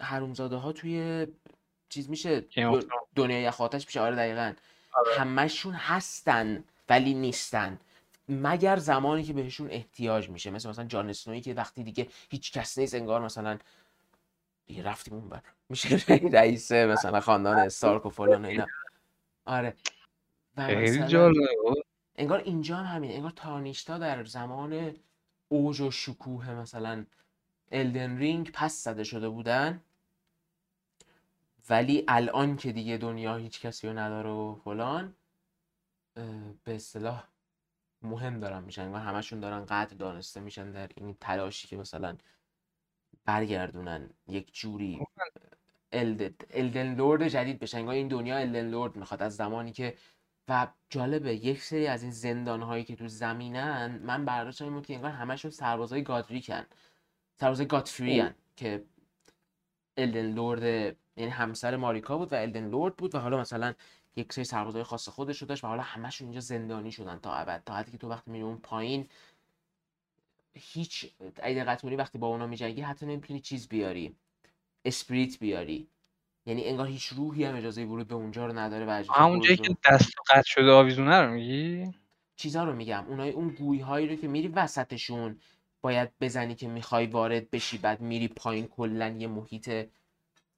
حرومزاده 0.00 0.56
ها 0.56 0.72
توی 0.72 1.26
چیز 1.88 2.10
میشه 2.10 2.44
دنیای 3.14 3.42
یخ 3.42 3.59
و 3.59 3.64
آتش 3.64 3.86
میشه. 3.86 4.00
آره 4.00 4.16
دقیقا. 4.16 4.52
آره. 4.92 5.18
همشون 5.18 5.74
هستن 5.74 6.64
ولی 6.88 7.14
نیستن. 7.14 7.80
مگر 8.28 8.76
زمانی 8.76 9.22
که 9.22 9.32
بهشون 9.32 9.70
احتیاج 9.70 10.30
میشه. 10.30 10.50
مثل 10.50 10.68
مثلا 10.68 10.84
جان 10.84 11.10
اسنوی 11.10 11.40
که 11.40 11.54
وقتی 11.54 11.82
دیگه 11.82 12.08
هیچ 12.30 12.52
کس 12.52 12.78
نیست 12.78 12.94
انگار 12.94 13.20
مثلا 13.20 13.58
دیگه 14.66 14.82
رفتیم 14.82 15.14
اون 15.14 15.28
بر 15.28 15.40
میشه 15.68 15.96
رئیس 16.38 16.72
مثلا 16.72 17.20
خاندان 17.20 17.58
استارک 17.58 18.06
و 18.06 18.10
فلان 18.10 18.44
اینا. 18.44 18.66
آره. 19.44 19.74
و 20.56 20.68
مثلا 20.68 21.32
انگار 22.16 22.38
اینجا 22.38 22.76
هم 22.76 22.96
همین 22.96 23.10
انگار 23.10 23.30
تارنیشتا 23.30 23.98
در 23.98 24.24
زمان 24.24 24.96
اوج 25.48 25.80
و 25.80 25.90
شکوه 25.90 26.50
مثلا 26.50 27.04
الدن 27.72 28.16
رینگ 28.18 28.50
پس 28.52 28.84
زده 28.84 29.04
شده 29.04 29.28
بودن. 29.28 29.80
ولی 31.70 32.04
الان 32.08 32.56
که 32.56 32.72
دیگه 32.72 32.96
دنیا 32.96 33.36
هیچ 33.36 33.60
کسی 33.60 33.88
رو 33.88 33.98
نداره 33.98 34.30
و 34.30 34.54
فلان 34.54 35.14
به 36.64 36.74
اصطلاح 36.74 37.24
مهم 38.02 38.40
دارن 38.40 38.64
میشن 38.64 38.82
انگار 38.82 39.00
همشون 39.00 39.40
دارن 39.40 39.64
قدر 39.64 39.96
دانسته 39.96 40.40
میشن 40.40 40.70
در 40.70 40.90
این 40.96 41.16
تلاشی 41.20 41.68
که 41.68 41.76
مثلا 41.76 42.16
برگردونن 43.24 44.10
یک 44.26 44.54
جوری 44.54 45.06
الد... 45.92 46.44
الدن 46.50 46.94
لورد 46.94 47.28
جدید 47.28 47.58
بشن 47.58 47.78
انگار 47.78 47.94
این 47.94 48.08
دنیا 48.08 48.36
الدن 48.36 48.70
لورد 48.70 48.96
می‌خواد. 48.96 49.22
از 49.22 49.36
زمانی 49.36 49.72
که 49.72 49.96
و 50.48 50.68
جالبه 50.90 51.34
یک 51.34 51.62
سری 51.62 51.86
از 51.86 52.02
این 52.02 52.12
زندان 52.12 52.62
هایی 52.62 52.84
که 52.84 52.96
تو 52.96 53.08
زمینن 53.08 54.00
من 54.04 54.24
برداشتم 54.24 54.64
این 54.64 54.74
بود 54.74 54.86
که 54.86 54.94
انگار 54.94 55.10
همشون 55.10 55.50
سربازای 55.50 56.02
گادریکن. 56.02 56.66
سربازای 57.40 57.66
گادفری 57.66 58.20
هن 58.20 58.34
که 58.56 58.84
الدن 59.96 60.26
لورد 60.32 60.62
یعنی 61.16 61.30
همسر 61.30 61.76
ماریکا 61.76 62.18
بود 62.18 62.32
و 62.32 62.36
الدن 62.36 62.68
لورد 62.68 62.96
بود 62.96 63.14
و 63.14 63.18
حالا 63.18 63.40
مثلا 63.40 63.74
یک 64.16 64.32
سری 64.32 64.44
سربازای 64.44 64.82
خاص 64.82 65.08
خودش 65.08 65.38
رو 65.38 65.48
داشت 65.48 65.64
و 65.64 65.66
حالا 65.66 65.82
همشون 65.82 66.26
اینجا 66.26 66.40
زندانی 66.40 66.92
شدن 66.92 67.18
تا 67.18 67.34
ابد. 67.34 67.62
تا 67.66 67.74
حدی 67.74 67.90
که 67.90 67.98
تو 67.98 68.08
وقتی 68.08 68.30
میری 68.30 68.44
اون 68.44 68.58
پایین 68.58 69.08
هیچ 70.54 71.10
اگه 71.42 71.64
دقت 71.64 71.84
وقتی 71.84 72.18
با 72.18 72.26
اونا 72.26 72.46
میجنگی 72.46 72.80
حتی 72.80 73.06
نمی‌تونی 73.06 73.40
چیز 73.40 73.68
بیاری. 73.68 74.16
اسپریت 74.84 75.38
بیاری. 75.38 75.88
یعنی 76.46 76.64
انگار 76.64 76.86
هیچ 76.86 77.06
روحی 77.06 77.44
هم 77.44 77.56
اجازه 77.56 77.84
ورود 77.84 78.08
به 78.08 78.14
اونجا 78.14 78.46
رو 78.46 78.58
نداره 78.58 78.86
و 78.86 79.04
همون 79.14 79.40
جایی 79.40 79.56
که 79.56 79.76
دست 79.90 80.10
قطع 80.28 80.42
شده 80.46 80.70
آویزونه 80.70 81.20
رو 81.20 81.30
میگی 81.30 81.94
چیزا 82.36 82.64
رو 82.64 82.72
میگم 82.72 83.04
اونای 83.08 83.30
اون 83.30 83.48
گوی 83.48 83.80
هایی 83.80 84.08
رو 84.08 84.16
که 84.16 84.28
میری 84.28 84.48
وسطشون 84.48 85.40
باید 85.82 86.10
بزنی 86.20 86.54
که 86.54 86.68
می‌خوای 86.68 87.06
وارد 87.06 87.50
بشی 87.50 87.78
بعد 87.78 88.00
میری 88.00 88.28
پایین 88.28 88.66
کلا 88.66 89.08
یه 89.08 89.26
محیط 89.26 89.88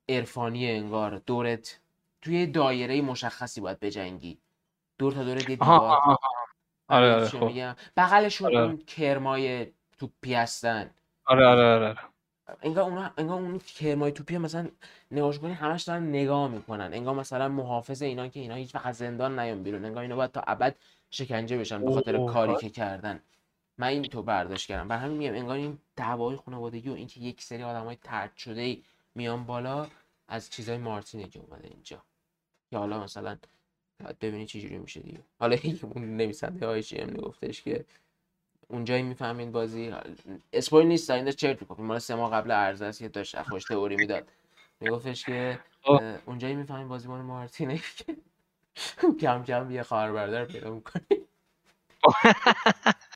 عرفانی 0.08 0.70
انگار 0.70 1.22
دورت 1.26 1.80
توی 2.22 2.46
دایره 2.46 3.00
مشخصی 3.00 3.60
باید 3.60 3.80
بجنگی 3.80 4.38
دور 4.98 5.12
تا 5.12 5.20
آها 5.20 5.34
دیوار. 5.34 6.18
آره، 6.88 7.14
آره، 7.14 7.28
خب. 7.28 7.44
میگم 7.44 7.76
بغلشون 7.96 8.46
آره. 8.46 8.66
اون 8.66 8.76
کرمای 8.76 9.66
توپی 9.98 10.34
هستن 10.34 10.90
آره 11.24 11.46
آره 11.46 11.64
آره 11.64 11.88
آره. 11.88 12.13
انگار 12.62 12.84
اونا 12.84 13.10
انگار 13.16 13.40
اون 13.40 13.58
کرمای 13.58 14.12
توپی 14.12 14.38
مثلا 14.38 14.68
نگاهش 15.10 15.38
همش 15.38 15.82
دارن 15.82 16.08
نگاه 16.08 16.48
می‌کنن. 16.48 16.90
انگار 16.94 17.14
مثلا 17.14 17.48
محافظ 17.48 18.02
اینا 18.02 18.28
که 18.28 18.40
اینا 18.40 18.54
هیچ 18.54 18.74
وقت 18.74 18.86
از 18.86 18.96
زندان 18.96 19.38
نیان 19.38 19.62
بیرون. 19.62 19.84
انگار 19.84 20.02
اینا 20.02 20.16
باید 20.16 20.32
تا 20.32 20.42
ابد 20.46 20.76
شکنجه 21.10 21.58
بشن 21.58 21.84
به 21.84 21.92
خاطر 21.92 22.26
کاری. 22.26 22.56
که 22.56 22.70
کردن. 22.70 23.20
من 23.78 23.86
این 23.86 24.02
تو 24.02 24.22
برداشت 24.22 24.68
کردم. 24.68 24.88
بر 24.88 24.98
همین 24.98 25.16
میگم 25.16 25.34
انگار 25.34 25.56
این 25.56 25.78
دعوای 25.96 26.36
خانوادگی 26.36 26.88
و 26.88 26.92
اینکه 26.92 27.20
یک 27.20 27.42
سری 27.42 27.62
آدمای 27.62 27.96
ترد 27.96 28.36
شده 28.36 28.78
میان 29.14 29.44
بالا 29.44 29.86
از 30.28 30.50
چیزای 30.50 30.78
مارتینه 30.78 31.28
اومده 31.34 31.68
اینجا. 31.68 32.02
یا 32.72 32.78
حالا 32.78 33.04
مثلا 33.04 33.36
باید 34.04 34.18
ببینی 34.18 34.46
چه 34.46 34.60
جوری 34.60 34.78
میشه 34.78 35.00
دیگه. 35.00 35.20
حالا 35.38 35.56
اون 35.94 36.16
نویسنده 36.16 36.66
های 36.66 36.82
جی 36.82 36.98
ام 36.98 37.10
گفتش 37.10 37.62
که 37.62 37.84
اونجایی 38.68 39.02
می‌فهمین 39.02 39.52
بازی 39.52 39.94
اسپویل 40.52 40.86
نیست 40.86 41.10
این 41.10 41.24
داشت 41.24 41.36
چرت 41.38 41.62
می‌گفت. 41.62 41.80
مال 41.80 41.98
سه 41.98 42.14
ماه 42.14 42.30
قبل 42.30 42.50
عرضه 42.50 42.84
است 42.84 43.02
یه 43.02 43.08
داشت 43.08 43.34
از 43.34 43.48
خوش 43.48 43.64
تئوری 43.64 43.96
می‌داد. 43.96 44.28
میگفتش 44.80 45.24
که 45.24 45.58
اونجایی 46.26 46.54
می‌فهمین 46.54 46.88
بازی 46.88 47.08
مال 47.08 47.20
مارتینه 47.20 47.78
که 47.96 48.16
کم 49.20 49.44
کم 49.44 49.70
یه 49.70 49.82
خواهر 49.82 50.12
برادر 50.12 50.44
پیدا 50.44 50.70
می‌کنی. 50.74 51.04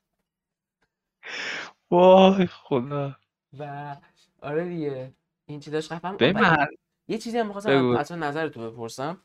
وای 1.91 2.47
خدا. 2.47 3.15
و 3.59 3.95
آره 4.41 4.69
دیگه 4.69 5.13
این 5.45 5.59
چی 5.59 5.71
داشت 5.71 5.91
من 5.91 6.67
یه 7.07 7.17
چیزی 7.17 7.37
هم. 7.37 7.45
می‌خواستم 7.45 7.89
اصلا 7.89 8.17
نظر 8.17 8.47
تو 8.49 8.71
بپرسم. 8.71 9.21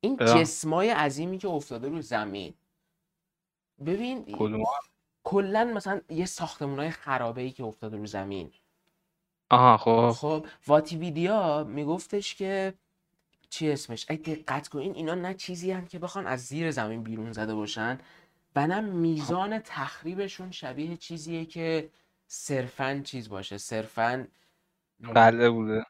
این. 0.00 0.16
جسمای 0.16 0.90
عظیمی 0.90 1.38
که 1.38 1.48
افتاده 1.48 1.88
رو 1.88 2.00
زمین. 2.00 2.54
ببین 3.86 4.36
کلا 5.24 5.64
مثلا 5.64 6.00
یه 6.10 6.26
ساختمونای 6.26 6.90
خرابه 6.90 7.42
ای 7.42 7.50
که 7.50 7.64
افتاده 7.64 7.96
رو 7.96 8.06
زمین. 8.06 8.52
آها 9.50 10.12
خب. 10.12 10.18
خب 10.18 10.46
واتی 10.66 10.96
ویدیا 10.96 11.64
میگفتش 11.64 12.34
که 12.34 12.74
چی 13.50 13.70
اسمش؟ 13.70 14.06
اگه 14.08 14.34
دقت 14.34 14.68
کنین 14.68 14.94
اینا 14.94 15.14
نه 15.14 15.34
چیزی 15.34 15.70
هم 15.72 15.86
که 15.86 15.98
بخوان 15.98 16.26
از 16.26 16.40
زیر 16.40 16.70
زمین 16.70 17.02
بیرون 17.02 17.32
زده 17.32 17.54
باشن. 17.54 17.98
و 18.56 18.66
نه 18.66 18.80
میزان 18.80 19.58
تخریبشون 19.58 20.50
شبیه 20.50 20.96
چیزیه 20.96 21.44
که 21.44 21.90
صرفا 22.26 23.00
چیز 23.04 23.28
باشه 23.28 23.58
صرفا 23.58 24.26
قلعه 25.14 25.50
بوده. 25.50 25.84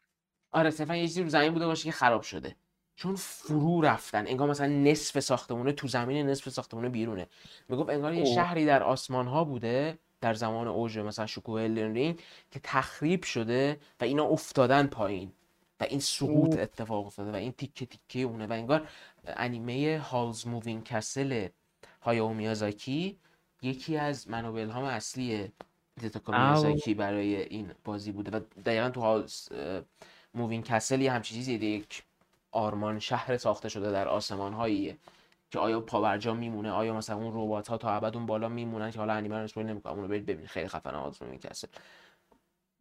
آره 0.51 0.69
صرفا 0.69 0.95
یه 0.95 1.07
چیزی 1.07 1.23
رو 1.23 1.29
زمین 1.29 1.53
بوده 1.53 1.65
باشه 1.65 1.83
که 1.83 1.91
خراب 1.91 2.21
شده. 2.21 2.55
چون 2.95 3.15
فرو 3.15 3.81
رفتن 3.81 4.27
انگار 4.27 4.49
مثلا 4.49 4.67
نصف 4.67 5.19
ساختمونه 5.19 5.71
تو 5.71 5.87
زمین 5.87 6.29
نصف 6.29 6.49
ساختمونه 6.49 6.89
بیرونه 6.89 7.27
می‌گفت 7.69 7.89
انگار 7.89 8.13
یه 8.13 8.23
اوه. 8.23 8.35
شهری 8.35 8.65
در 8.65 8.83
آسمان 8.83 9.27
ها 9.27 9.43
بوده 9.43 9.97
در 10.21 10.33
زمان 10.33 10.67
اوج 10.67 10.99
مثلا 10.99 11.25
شکوه 11.25 11.61
الدن 11.61 11.93
رینگ 11.93 12.19
که 12.51 12.59
تخریب 12.63 13.23
شده 13.23 13.79
و 14.01 14.03
اینا 14.03 14.23
افتادن 14.23 14.87
پایین 14.87 15.31
و 15.79 15.83
این 15.83 15.99
سقوط 15.99 16.53
اوه. 16.53 16.61
اتفاق 16.61 17.05
افتاده 17.05 17.31
و 17.31 17.35
این 17.35 17.51
تیکه 17.51 17.85
تیکه 17.85 18.19
اونه 18.19 18.47
و 18.47 18.51
انگار 18.51 18.87
انیمه 19.25 19.99
Howl's 19.99 20.47
Moving 20.47 20.83
Castle 20.83 21.47
هایاو 22.01 22.33
میازاکی 22.33 23.17
یکی 23.61 23.97
از 23.97 24.29
منابع 24.29 24.61
الهام 24.61 24.83
اصلی 24.83 25.51
هیدتاکا 26.01 26.33
آو. 26.33 26.39
میازاکی 26.39 26.93
برای 26.93 27.43
این 27.43 27.71
بازی 27.83 28.11
بوده 28.11 28.37
و 28.37 28.39
دقیقا 28.65 28.89
تو 28.89 29.01
Howl's 29.01 29.47
Moving 30.33 30.63
Castle 30.63 31.01
یه 31.01 31.11
همچین 31.11 31.37
چیزی 31.37 31.53
یک 31.53 32.03
آرمان 32.55 32.99
شهر 32.99 33.37
ساخته 33.37 33.69
شده 33.69 33.91
در 33.91 34.07
آسمان 34.07 34.53
هاییه 34.53 34.97
که 35.51 35.59
آیا 35.59 35.79
پابرجا 35.79 36.33
میمونه؟ 36.33 36.71
آیا 36.71 36.93
مثلا 36.93 37.15
اون 37.15 37.31
ربات 37.33 37.67
ها 37.67 37.77
تا 37.77 37.89
ابد 37.89 38.15
اون 38.15 38.25
بالا 38.25 38.49
میمونن 38.49 38.91
که 38.91 38.99
حالا 38.99 39.13
انیمه 39.13 39.37
رو 39.37 39.43
spoil 39.43 39.67
نمی‌کنم 39.67 39.93
اونو 39.93 40.07
برید 40.07 40.25
ببینید. 40.25 40.47
خیلی 40.47 40.67
خفنه 40.67 40.97
Moving 40.97 41.39
Castle 41.39 41.67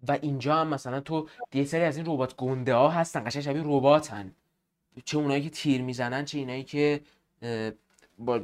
و 0.09 0.19
اینجا 0.23 0.57
هم 0.57 0.69
مثلا 0.69 1.01
تو 1.01 1.29
یه 1.53 1.65
سری 1.65 1.83
از 1.85 1.97
این 1.97 2.07
ربات 2.07 2.37
گنده 2.37 2.75
ها 2.75 2.89
هستن 2.89 3.25
قشنگ 3.25 3.43
شبیه 3.43 3.63
رباتن. 3.65 4.35
چه 5.05 5.19
اونایی 5.19 5.43
که 5.43 5.51
تیر 5.51 5.83
می‌زنن 5.83 6.25
چه 6.25 6.39
اینایی 6.39 6.65
که 6.65 7.01
با 8.19 8.41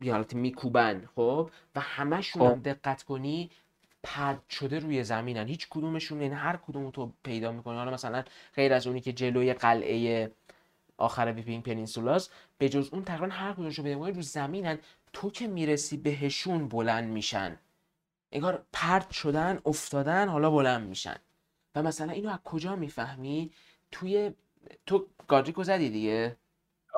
یه 0.00 0.12
حالت 0.12 0.34
میکوبن 0.34 1.08
خب؟ 1.14 1.50
و 1.76 1.80
همشون 1.80 2.42
هم 2.46 2.54
خب. 2.54 2.62
دقت 2.62 3.02
کنی 3.02 3.50
پرد 4.02 4.42
شده 4.50 4.78
روی 4.78 5.04
زمینن. 5.04 5.46
هیچ 5.46 5.68
کدومشون 5.70 6.22
یعنی 6.22 6.34
هر 6.34 6.56
کدوم 6.56 6.90
تو 6.90 7.12
پیدا 7.22 7.52
می‌کنی. 7.52 7.76
حالا 7.76 7.90
مثلا 7.90 8.24
غیر 8.54 8.72
از 8.72 8.86
اونی 8.86 9.00
که 9.00 9.12
جلوی 9.12 9.52
قلعه 9.52 10.30
آخر 10.96 11.32
ویپینگ 11.32 11.64
پنینسولاست 11.64 12.32
به 12.58 12.68
جز 12.68 12.88
اون 12.92 13.04
تقریبا 13.04 13.34
هر 13.34 13.52
پیدا 13.52 13.94
می‌کنی 13.94 14.12
رو 14.12 14.22
زمینن 14.22 14.78
تو 15.12 15.30
که 15.30 15.46
می‌رسی 15.46 15.96
بهشون 15.96 16.68
بلند 16.68 17.08
میشن. 17.08 17.58
انگار 18.32 18.66
پرد 18.72 19.10
شدن 19.10 19.60
افتادن 19.66 20.28
حالا 20.28 20.50
بلند 20.50 20.88
میشن. 20.88 21.16
و 21.74 21.82
مثلا 21.82 22.12
اینو 22.12 22.30
از 22.30 22.38
کجا 22.44 22.76
می‌فهمی؟ 22.76 23.50
توی 23.90 24.30
تو 24.86 25.06
گادریکو 25.28 25.62
زدی 25.62 25.90
دیگه؟ 25.90 26.36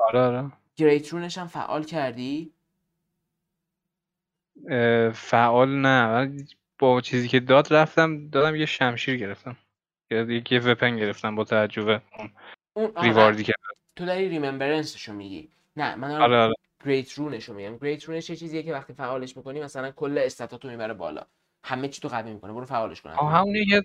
آره 0.07 0.19
آره. 0.19 0.51
great 0.75 1.13
rune 1.13 1.29
ش 1.29 1.37
هم 1.37 1.47
فعال 1.47 1.83
کردی؟ 1.83 2.53
فعال 5.13 5.69
نه. 5.69 6.31
با 6.79 7.01
چیزی 7.01 7.27
که 7.27 7.39
داد 7.39 7.73
رفتم 7.73 8.29
دادم 8.29 8.55
یه 8.55 8.65
شمشیر 8.65 9.17
گرفتم. 9.17 9.57
یه 10.11 10.59
weapon 10.59 10.97
گرفتم 10.97 11.35
با 11.35 11.43
توجه 11.43 11.83
به 11.83 12.01
اون 12.73 12.91
آه، 12.95 13.03
reward 13.03 13.37
ی 13.37 13.43
که 13.43 13.53
تو 13.97 14.05
داری 14.05 14.29
remembrance 14.29 14.95
شو 14.95 15.13
میگی. 15.13 15.49
نه 15.77 15.95
من 15.95 16.07
دارم 16.07 16.21
آره 16.21 16.37
آره. 16.37 16.53
great 16.85 17.13
rune 17.13 17.36
شو 17.36 17.53
میگم. 17.53 17.77
great 17.77 18.03
rune 18.03 18.20
ش 18.20 18.29
یه 18.29 18.35
چیزیه 18.35 18.63
که 18.63 18.73
وقتی 18.73 18.93
فعالش 18.93 19.37
می‌کنی 19.37 19.59
مثلا 19.61 19.91
کل 19.91 20.17
stat 20.17 20.52
اتو 20.52 20.69
می‌بره 20.69 20.93
بالا. 20.93 21.21
همه 21.63 21.87
چی 21.87 22.01
تو 22.01 22.07
قوی 22.07 22.33
می‌کنه 22.33 22.53
برو 22.53 22.65
فعالش 22.65 23.01
کن. 23.01 23.09
همونی 23.09 23.65
که 23.65 23.83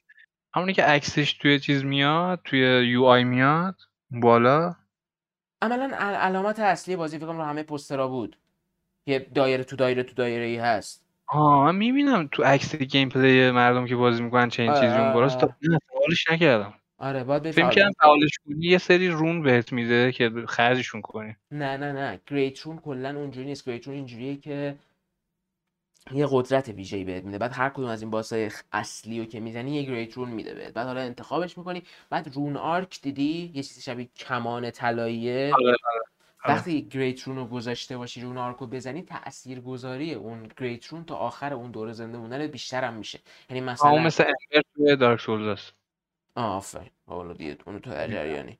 همونی 0.54 0.72
که 0.72 0.82
عکسش 0.82 1.32
توی 1.32 1.60
چیز 1.60 1.84
میاد 1.84 2.40
توی 2.44 2.88
UI 2.88 3.24
میاد 3.24 3.76
بالا. 4.10 4.74
عملا 5.62 5.96
علامت 5.96 6.60
اصلی 6.60 6.96
بازی 6.96 7.18
فکر 7.18 7.26
کنم 7.26 7.36
رو 7.36 7.44
همه 7.44 7.62
پوسترا 7.62 8.08
بود. 8.08 8.36
یه 9.06 9.18
دایره 9.18 9.64
تو 9.64 9.76
دایره 9.76 10.02
تو 10.02 10.14
دایره 10.14 10.44
ای 10.44 10.56
هست. 10.56 11.06
آه 11.26 11.64
من 11.64 11.76
می‌بینم 11.76 12.28
تو 12.32 12.42
عکس 12.42 12.76
gameplay 12.76 13.50
مردم 13.50 13.86
که 13.86 13.96
بازی 13.96 14.22
می‌کنن 14.22 14.48
چه 14.48 14.62
این 14.62 14.72
چیزی 14.72 14.86
اون 14.86 14.96
آره، 14.96 15.14
بالاست. 15.14 15.38
تا 15.38 15.46
آره. 15.46 15.56
نه 15.62 15.78
فعالش 15.88 16.30
نکردم. 16.30 16.74
آره 17.02 17.24
باید 17.24 17.42
به 17.42 17.52
فکر. 17.52 17.70
کردم 17.70 17.92
فعالش 18.00 18.38
کنی 18.46 18.66
یه 18.66 18.78
سری 18.78 19.08
rune 19.08 19.42
بهت 19.42 19.72
میده 19.72 20.12
که 20.12 20.30
خرجشون 20.48 21.00
کنی. 21.00 21.36
نه 21.50 21.76
نه 21.76 21.92
نه 21.92 22.20
great 22.26 22.60
rune 22.60 22.78
کلا 22.78 23.16
اونجوری 23.16 23.46
نیست. 23.46 23.68
great 23.68 23.86
rune 23.86 23.96
اینجوریه 23.96 24.36
که 24.36 24.76
یه 26.12 26.26
قدرت 26.30 26.68
ویژه‌ای 26.68 27.04
بهت 27.04 27.24
میده. 27.24 27.38
بعد 27.38 27.52
هر 27.54 27.68
کدوم 27.68 27.86
از 27.86 28.02
این 28.02 28.10
boss 28.10 28.42
ای 28.42 28.50
اصلی 28.72 29.20
رو 29.20 29.24
که 29.24 29.40
می‌زنی 29.40 29.74
یه 29.74 29.82
great 29.82 30.14
rune 30.14 30.28
میده 30.28 30.54
بهت. 30.54 30.72
بعد 30.72 30.86
حالا 30.86 31.00
انتخابش 31.00 31.58
می‌کنی. 31.58 31.82
بعد 32.10 32.30
rune 32.34 32.56
arc 32.56 33.00
دیدی؟ 33.02 33.52
یه 33.54 33.62
چیزی 33.62 33.80
شبیه 33.80 34.08
کمان 34.16 34.70
طلاییه. 34.70 35.52
آره 35.54 35.66
آره. 35.66 36.02
وقتی 36.44 36.82
great 36.82 37.22
rune 37.22 37.36
رو 37.36 37.44
گذاشته 37.44 37.96
باشی 37.96 38.20
rune 38.20 38.38
arc 38.38 38.56
رو 38.56 38.66
بزنی 38.66 39.02
تأثیر 39.02 39.60
گذاری 39.60 40.14
اون 40.14 40.48
great 40.56 40.86
rune 40.86 41.04
تا 41.04 41.16
آخر 41.16 41.54
اون 41.54 41.70
دوره 41.70 41.92
زنده 41.92 42.18
موندن 42.18 42.46
بیشتر 42.46 42.84
هم 42.84 42.94
میشه. 42.94 43.20
یعنی 43.50 43.60
مثلا 43.60 43.98
مثل 43.98 44.24
ember 44.24 44.62
توی 44.74 44.96
Dark 44.96 45.20
Souls 45.20 45.60
آفرین. 46.34 46.90
حالا 47.06 47.32
دیگه 47.32 47.56
اونو 47.66 47.78
تو 47.78 47.90
جریانی. 47.90 48.58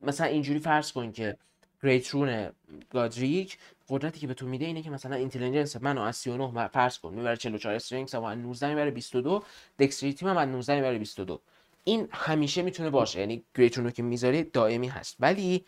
مثلا 0.00 0.26
اینجوری 0.26 0.58
فرض 0.58 0.92
کن 0.92 1.12
که 1.12 1.36
great 1.82 2.08
rune 2.08 2.52
گادریک 2.90 3.58
قدرتی 3.88 4.20
که 4.20 4.26
به 4.26 4.34
تو 4.34 4.46
میده 4.46 4.64
اینه 4.64 4.82
که 4.82 4.90
مثلا 4.90 5.16
intelligence 5.16 5.76
منو 5.76 6.00
از 6.00 6.16
39 6.16 6.46
م- 6.46 6.68
فرض 6.68 6.98
کن 6.98 7.14
می‌بره 7.14 7.36
44 7.36 7.74
strength 7.74 8.14
و 8.14 8.22
از 8.22 8.38
19 8.38 8.68
می‌بره 8.68 8.90
22 8.90 9.42
dexterity 9.78 10.26
از 10.26 10.48
19 10.48 10.74
می‌بره 10.74 10.98
22 10.98 11.40
این 11.84 12.08
همیشه 12.12 12.62
می‌تونه 12.62 12.90
باشه 12.90 13.20
یعنی 13.20 13.44
great 13.54 13.76
rune 13.76 13.86
رو 13.86 13.90
که 13.90 14.02
می‌ذاری 14.02 14.42
دائمی 14.42 14.88
هست. 14.88 15.16
ولی 15.20 15.64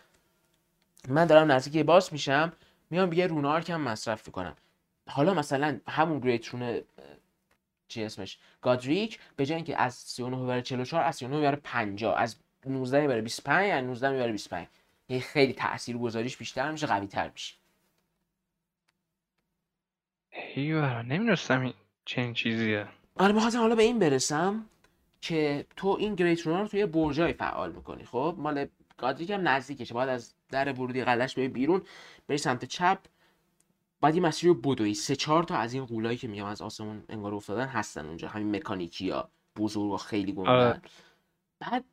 من 1.09 1.27
دارم 1.27 1.53
نزدیک 1.53 1.87
boss 1.87 2.13
میشم 2.13 2.53
میام 2.91 3.13
یه 3.13 3.27
rune 3.27 3.45
arc 3.45 3.71
هم 3.71 3.81
مصرف 3.81 4.27
می‌کنم. 4.27 4.57
حالا 5.09 5.35
مثلا 5.35 5.81
همون 5.89 6.21
great 6.21 6.49
rune 6.49 6.81
چی 7.89 8.05
اسمش؟ 8.05 8.39
گادریک 8.61 9.19
به 9.37 9.47
جای 9.47 9.57
اینکه 9.57 9.81
از 9.81 9.95
39 9.95 10.37
ببره 10.37 10.63
44 10.63 11.05
از 11.05 11.17
39 11.17 11.37
می‌بره 11.37 11.57
50 11.57 12.19
از 12.19 12.37
19 12.67 13.01
می‌بره 13.01 13.21
25 13.21 13.71
از 13.71 13.85
19 13.85 14.11
می‌بره 14.11 14.33
25 14.33 14.67
یه 15.09 15.21
خیلی 15.21 15.53
تأثیر 15.53 15.99
گذاریش 15.99 16.37
بیشتر 16.37 16.71
میشه 16.71 16.87
قوی 16.87 17.07
تر 17.07 17.31
میشه. 17.31 17.55
ایوه 20.55 21.03
نمی‌دونستم 21.03 21.61
این 21.61 21.75
چنین 22.05 22.35
چیزیه. 22.35 22.89
آره 23.17 23.33
می‌خواستم 23.33 23.61
حالا 23.61 23.75
به 23.75 23.83
این 23.83 23.99
برسم 23.99 24.67
که 25.21 25.67
تو 25.77 25.97
این 26.01 26.15
گریت 26.15 26.41
رونر 26.41 26.61
رو 26.61 26.69
توی 26.69 26.87
برجای 26.87 27.33
فعال 27.33 27.73
می‌کنی. 27.73 28.05
خب 28.05 28.35
مال 28.39 28.67
گادریک 28.97 29.31
هم 29.31 29.49
نزدیکشه. 29.49 29.95
باید 29.95 30.09
از 30.09 30.35
در 30.51 30.73
ورودی 30.73 31.05
قلعش 31.05 31.35
بری 31.35 31.49
بیرون 31.49 31.83
بری 32.29 32.39
سمت 32.39 32.65
چپ. 32.65 32.99
بعد 34.01 34.15
یه 34.15 34.23
مسیر 34.23 34.49
رو 34.49 34.55
بدوی. 34.55 34.95
سه 34.95 35.17
چهار 35.17 35.45
تا 35.45 35.57
از 35.57 35.75
این 35.75 35.87
قولایی 35.87 36.17
که 36.17 36.29
میگم 36.29 36.45
از 36.45 36.63
آسمون 36.63 37.03
انگار 37.09 37.35
افتادن 37.35 37.67
هستن 37.67 38.07
اونجا. 38.07 38.29
همین 38.29 38.57
مکانیکی 38.57 39.11
ها 39.11 39.31
بزرگ 39.57 39.93
و 39.93 39.97
خیلی 39.97 40.33
گندن 40.33 40.51
آره. 40.51 40.83
بعد 41.61 41.85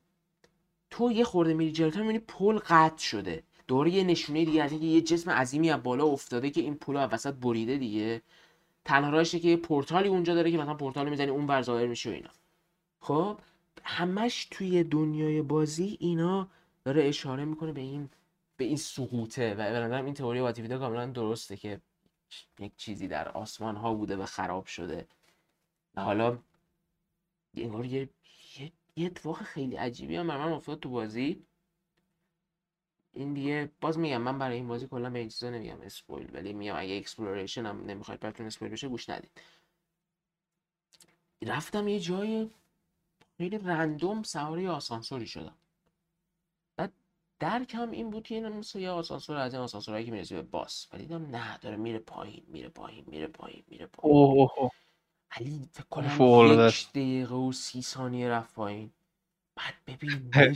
تو 0.89 1.12
یه 1.12 1.24
خورده 1.24 1.53
میری 1.53 1.72
جلوتر 1.72 2.01
می‌بینی 2.01 2.20
پل 2.20 2.58
قطع 2.58 3.03
شده. 3.03 3.43
دوره 3.68 3.91
یه 3.91 4.03
نشونه 4.03 4.45
دیگه 4.45 4.64
از 4.64 4.72
اینکه 4.72 4.88
یه 4.88 5.01
جسم 5.01 5.32
عظیمی 5.32 5.72
از 5.72 5.84
بالا 5.84 6.06
افتاده 6.06 6.49
که 6.49 6.62
این 6.62 6.76
پل 6.76 6.97
از 6.97 7.14
وسط 7.14 7.34
بریده 7.34 7.78
دیگه. 7.78 8.22
تنها 8.86 9.10
راهشه 9.10 9.39
که 9.39 9.47
یه 9.47 9.58
پورتالی 9.58 10.08
اونجا 10.10 10.36
داره 10.36 10.51
که 10.51 10.58
مثلا 10.58 10.74
پورتال 10.74 11.10
می‌زنی 11.10 11.32
اون 11.32 11.47
ور 11.47 11.62
ظاهر 11.62 11.88
میشه 11.88 12.10
و 12.10 12.14
اینا. 12.14 12.30
خب 12.99 13.39
همش 13.84 14.47
توی 14.51 14.84
دنیای 14.84 15.41
بازی 15.41 15.97
اینا 15.99 16.47
داره 16.84 17.03
اشاره 17.03 17.45
می‌کنه 17.45 17.72
به 17.72 17.82
این 17.82 18.10
به 18.58 18.66
این 18.66 18.78
سقوطه. 18.78 19.53
و 19.53 19.58
به 19.58 19.80
نظرم 19.80 20.06
این 20.06 20.14
تئوری 20.14 20.39
واتیویدا 20.39 20.80
کاملا 20.80 21.06
درسته 21.06 21.58
که 21.58 21.82
یک 22.59 22.76
چیزی 22.78 23.07
در 23.07 23.30
آسمان 23.30 23.76
ها 23.76 23.93
بوده 23.93 24.17
و 24.17 24.26
خراب 24.26 24.65
شده. 24.65 25.07
و 25.95 26.01
حالا 26.01 26.39
انگار 27.57 27.86
یه 27.86 28.09
یه 28.59 28.71
یه 28.95 29.05
اتفاق 29.05 29.43
خیلی 29.43 29.76
عجیبی 29.76 30.15
هم 30.15 30.26
من 30.26 30.51
افتاد 30.51 30.80
تو 30.80 30.89
بازی. 30.89 31.45
این 33.13 33.34
دیگه 33.34 33.71
باز 33.82 33.99
میگم 33.99 34.21
من 34.21 34.39
برای 34.39 34.55
این 34.55 34.67
بازی 34.67 34.88
کلا 34.88 35.09
به 35.09 35.19
این 35.19 35.30
چیزا 35.30 35.49
نمیگم 35.49 35.82
spoil 35.82 36.30
ولی 36.36 36.53
میگم 36.53 36.76
اگه 36.78 36.97
exploration 36.97 37.66
هم 37.65 37.86
نمی‌خواید 37.86 38.19
براتون 38.19 38.45
spoil 38.45 38.72
بشه 38.71 38.88
گوش 38.88 39.09
ندید. 39.09 39.41
رفتم 41.41 41.88
یه 41.88 41.99
جای 41.99 42.49
خیلی 43.38 43.57
random 43.57 44.24
سوار 44.23 44.59
یه 44.59 44.69
آسانسوری 44.69 45.28
شدم. 45.28 45.55
درکم 47.39 47.91
این 47.91 48.09
بود 48.09 48.23
که 48.23 48.36
این 48.36 48.47
مثل 48.49 48.79
یه 48.79 48.89
آسانسور 48.89 49.38
از 49.38 49.53
این 49.53 49.63
آسانسورهایی 49.63 50.05
که 50.05 50.11
می‌رسی 50.11 50.36
به 50.36 50.41
boss. 50.41 50.88
ولی 50.93 51.03
دیدم 51.03 51.25
نه 51.36 51.57
داره 51.57 51.75
میره 51.75 51.99
پایین 51.99 52.43
میره 52.47 52.69
پایین 52.69 53.03
میره 53.07 53.27
پایین 53.27 53.63
میره 53.67 53.86
پایین. 53.86 54.17
اوه 54.17 54.51
اوه. 54.57 54.71
علی 55.31 55.69
فکر 55.73 55.86
کنم 55.89 56.67
یک. 56.67 56.89
دقیقه 56.89 57.36
و 57.36 57.51
سی 57.51 57.81
ثانیه 57.81 58.29
رفت 58.29 58.53
پایین. 58.55 58.91
بعد 59.55 59.73
ببین 59.88 60.31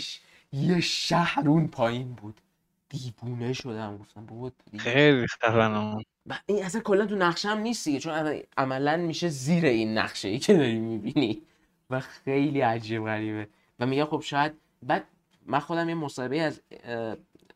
یه 0.53 0.82
شهر 0.82 1.49
اون 1.49 1.67
پایین 1.67 2.13
بود. 2.13 2.41
دیوونه 2.89 3.53
شدم. 3.53 3.97
گفتم 3.97 4.25
بابا 4.25 4.51
خیلی 4.77 5.27
خفنم 5.27 5.97
این 6.45 6.63
اصلا 6.63 6.82
کلا 6.82 7.05
تو 7.05 7.15
نقشه 7.15 7.49
هم 7.49 7.57
نیست 7.57 7.86
دیگه 7.86 7.99
چون 7.99 8.41
عملا 8.57 8.97
میشه 8.97 9.30
زیر 9.30 9.65
این 9.65 9.97
نقشه 9.97 10.27
ای 10.27 10.39
که 10.39 10.53
داری 10.53 10.80
می‌بینی. 10.80 11.41
و 11.89 11.99
خیلی 11.99 12.61
عجیب 12.61 13.05
غریبه. 13.05 13.47
و 13.80 13.86
میگم 13.86 14.05
خب 14.05 14.21
شاید 14.21 14.53
بعد 14.84 15.07
من 15.50 15.60
خودم 15.60 15.89
یه 15.89 15.95
مصاحبه 15.95 16.41
از 16.41 16.62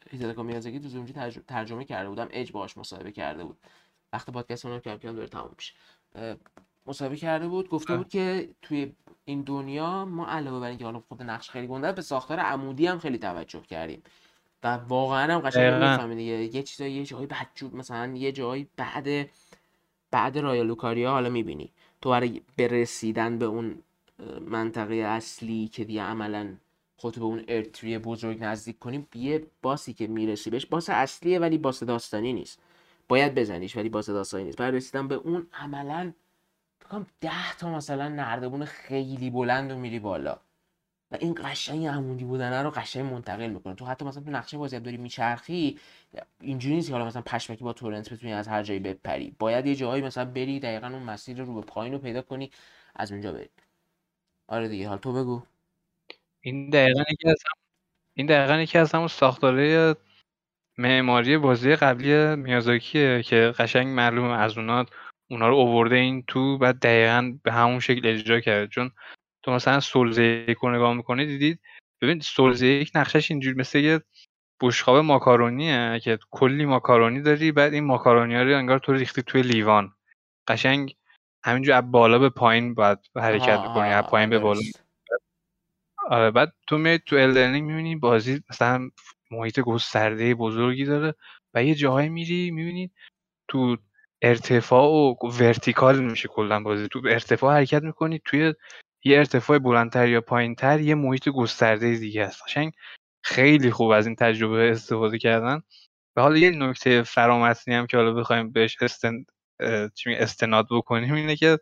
هیدتاکا 0.10 0.44
میازاکی 0.44 0.80
تو 0.80 0.88
زومجی 0.88 1.14
ترج- 1.14 1.40
ترجمه 1.48 1.86
کرده 1.86 2.10
بودم. 2.10 2.28
اج 2.32 2.52
باهاش 2.52 2.78
مصاحبه 2.78 3.12
کرده 3.12 3.44
بود. 3.44 3.58
وقت 4.14 4.30
پادکست 4.30 4.66
اون 4.66 4.80
کم 4.80 4.98
کم 4.98 5.16
داره 5.16 5.28
تموم 5.28 5.52
میشه. 5.58 5.74
مصاحبه 6.86 7.16
کرده 7.16 7.48
بود. 7.48 7.70
گفته 7.70 7.98
بود 7.98 8.10
که 8.10 8.50
توی 8.62 8.92
این 9.26 9.42
دنیا 9.42 10.06
ما 10.06 10.28
علاوه 10.28 10.60
بر 10.60 10.68
اینکه 10.68 10.86
حالا 10.86 11.00
خود 11.00 11.24
نقش 11.24 11.50
خیلی 11.50 11.68
گنده 11.68 11.92
به 11.92 12.02
ساختار 12.02 12.40
عمودی 12.40 12.88
هم 12.88 13.00
خیلی 13.00 13.18
توجه 13.18 13.62
کردیم. 13.62 14.04
و 14.64 14.68
واقعا 14.68 15.34
هم 15.34 15.40
قشنگ 15.40 15.64
دقیقاً. 15.64 15.92
می‌فهمی 15.92 16.16
دیگه. 16.16 16.56
یه 16.56 16.64
چیزایی 16.64 16.94
یه 16.94 17.06
جایی 17.06 17.28
بدجور 17.28 17.74
مثلا 17.74 18.14
یه 18.16 18.32
جایی 18.32 18.68
بعد 18.78 19.30
بعد 20.12 20.38
رایال 20.38 20.68
لوکاریا 20.68 21.12
حالا 21.12 21.30
می‌بینی. 21.30 21.72
تو 22.02 22.10
برای 22.10 22.42
برسیدن 22.58 23.38
به 23.38 23.46
اون 23.46 23.84
منطقه 24.42 24.96
اصلی 24.96 25.68
که 25.68 25.84
دیگه 25.84 26.02
عملا 26.02 26.56
خودتو 27.04 27.20
به 27.22 27.26
اون 27.26 27.44
ارتری 27.48 27.98
بزرگ 27.98 28.44
نزدیک 28.44 28.80
کنی 28.80 29.08
یه 29.16 29.48
باسی 29.62 29.94
که 29.94 30.08
می‌رسی 30.08 30.50
بهش 30.50 30.66
باس 30.66 30.90
اصلیه 30.90 31.40
ولی 31.40 31.58
باس 31.58 31.84
داستانی 31.84 32.34
نیست. 32.34 32.60
باید 33.08 33.36
بزنیش 33.36 33.78
ولی 33.78 33.90
با 33.90 34.02
صدا 34.02 34.24
سایی 34.24 34.46
نیست. 34.46 34.58
بعد 34.58 34.74
رسیدم 34.76 35.08
به 35.08 35.16
اون 35.16 35.48
عملا 35.54 36.14
بکنم 36.82 37.08
ده 37.22 37.56
تا 37.60 37.76
مثلا 37.76 38.10
نردبون 38.10 38.66
خیلی 38.66 39.30
بلند 39.30 39.72
و 39.72 39.78
میری 39.78 40.00
بالا. 40.00 40.38
و 41.12 41.18
این 41.20 41.36
قشنگ 41.44 41.88
عمودی 41.88 42.24
بودنه 42.24 42.62
رو 42.62 42.72
قشنگ 42.72 43.14
منتقل 43.14 43.50
می‌کنه 43.50 43.76
تو 43.76 43.86
حتی 43.86 44.06
مثلا 44.06 44.24
تو 44.24 44.32
نقشه 44.32 44.58
بازی 44.58 44.80
داری 44.80 44.98
میچرخی 44.98 45.80
اینجوری 46.42 46.76
نیست 46.76 46.88
که 46.88 46.94
حالا 46.94 47.06
مثلا 47.06 47.22
پشمکی 47.22 47.64
با 47.64 47.74
تورنت 47.74 48.14
بتونی 48.14 48.34
از 48.34 48.48
هر 48.48 48.64
جایی 48.64 48.80
بپری. 48.80 49.36
باید 49.40 49.66
یه 49.66 49.76
جایی 49.76 50.04
مثلا 50.04 50.26
بری 50.26 50.60
دقیقا 50.60 50.88
اون 50.88 51.04
مسیر 51.04 51.44
رو 51.44 51.54
به 51.56 51.62
پایین 51.62 51.94
رو 51.94 52.00
پیدا 52.00 52.22
کنی 52.22 52.52
از 52.96 53.12
اونجا 53.12 53.32
بری. 53.32 53.50
آره 54.48 54.68
دیگه 54.68 54.90
حال 54.90 54.98
تو 54.98 55.14
بگو. 55.14 55.42
این 56.46 56.70
دقیقا 56.70 57.04
یکی 57.12 57.30
از 57.30 57.44
این 58.18 58.28
دقیقا 58.28 58.62
یکی 58.62 58.78
از 58.78 58.92
همون 58.92 59.08
ساختاره 59.08 59.96
معماری 60.78 61.38
بازی 61.38 61.76
قبلی 61.76 62.36
میازاکیه 62.36 63.24
که 63.24 63.54
قشنگ 63.60 63.88
معلومه 63.88 64.42
از 64.42 64.58
اونا 64.58 64.86
اونا 65.30 65.48
رو 65.48 65.56
اوورده 65.56 65.96
این 65.96 66.24
تو 66.28 66.58
بعد 66.58 66.80
دقیقا 66.80 67.34
به 67.44 67.52
همون 67.52 67.80
شکل 67.80 68.08
اجرا 68.08 68.40
کرده. 68.40 68.68
چون 68.68 68.92
تو 69.44 69.52
مثلا 69.52 69.80
سولز 69.80 70.18
یک 70.18 70.58
رو 70.58 70.76
نگاه 70.76 70.94
می‌کنی 70.94 71.26
دیدید؟ 71.26 71.60
ببین 72.02 72.20
سولز 72.20 72.62
یک 72.62 72.92
نقشش 72.96 73.32
اینجوری 73.32 73.60
مثل 73.60 73.80
یه 73.80 74.02
بشقاب 74.62 74.98
ماکارونیه 74.98 76.00
که 76.04 76.20
کلی 76.32 76.66
ماکارونی 76.66 77.22
داری 77.22 77.52
بعد 77.52 77.74
این 77.74 77.84
ماکارونی 77.84 78.36
ها 78.36 78.42
رو 78.42 78.58
انگار 78.58 78.80
تو 78.80 78.94
ریختی 78.94 79.22
توی 79.22 79.42
لیوان. 79.42 79.94
قشنگ 80.48 80.96
همینجور 81.46 81.76
از 81.76 81.92
بالا 81.92 82.20
به 82.20 82.30
پایین 82.30 82.74
باید 82.74 83.00
حرکت 83.16 83.60
می‌کنی 83.60 83.90
از 83.90 84.04
پایین 84.04 84.30
به 84.30 84.40
بالا. 84.40 84.62
آره 86.10 86.32
بعد 86.32 86.54
تو 86.68 86.78
میای 86.78 87.00
تو 87.06 87.16
Elden 87.16 87.45
Ring 87.45 87.68
می‌بینی 87.68 87.96
بازی 87.96 88.42
مثلا 88.50 88.90
محیط 89.32 89.60
گسترده 89.60 90.36
بزرگی 90.36 90.86
داره 90.86 91.16
و 91.54 91.64
یه 91.64 91.76
جاهایی 91.76 92.10
میری 92.10 92.52
می‌بینی 92.52 92.92
تو 93.48 93.78
ارتفاع 94.22 94.90
و 94.90 95.16
vertical 95.40 96.00
میشه 96.04 96.28
کلا 96.28 96.60
بازی. 96.60 96.88
تو 96.88 97.02
ارتفاع 97.06 97.56
حرکت 97.56 97.84
می‌کنی 97.84 98.22
توی 98.26 98.54
یه 99.04 99.18
ارتفاع 99.18 99.60
بلندتر 99.60 100.08
یا 100.08 100.22
پایینتر 100.22 100.80
یه 100.80 100.96
محیط 100.96 101.30
گسترده 101.30 101.96
دیگه 101.96 102.26
هست. 102.26 102.44
قشنگ 102.44 102.74
خیلی 103.24 103.72
خوب 103.72 103.90
از 103.90 104.08
این 104.08 104.16
تجربه 104.16 104.72
استفاده 104.72 105.18
کردن. 105.18 105.62
و 106.16 106.22
حالا 106.22 106.38
یه 106.38 106.50
نکته 106.50 107.04
فرامتنی 107.04 107.76
هم 107.76 107.88
که 107.88 107.98
حالا 107.98 108.14
بخوایم 108.14 108.52
بهش 108.52 108.78
استن... 108.82 109.26
استناد 110.08 110.68
بکنیم 110.72 111.14
اینه 111.14 111.36
که 111.36 111.60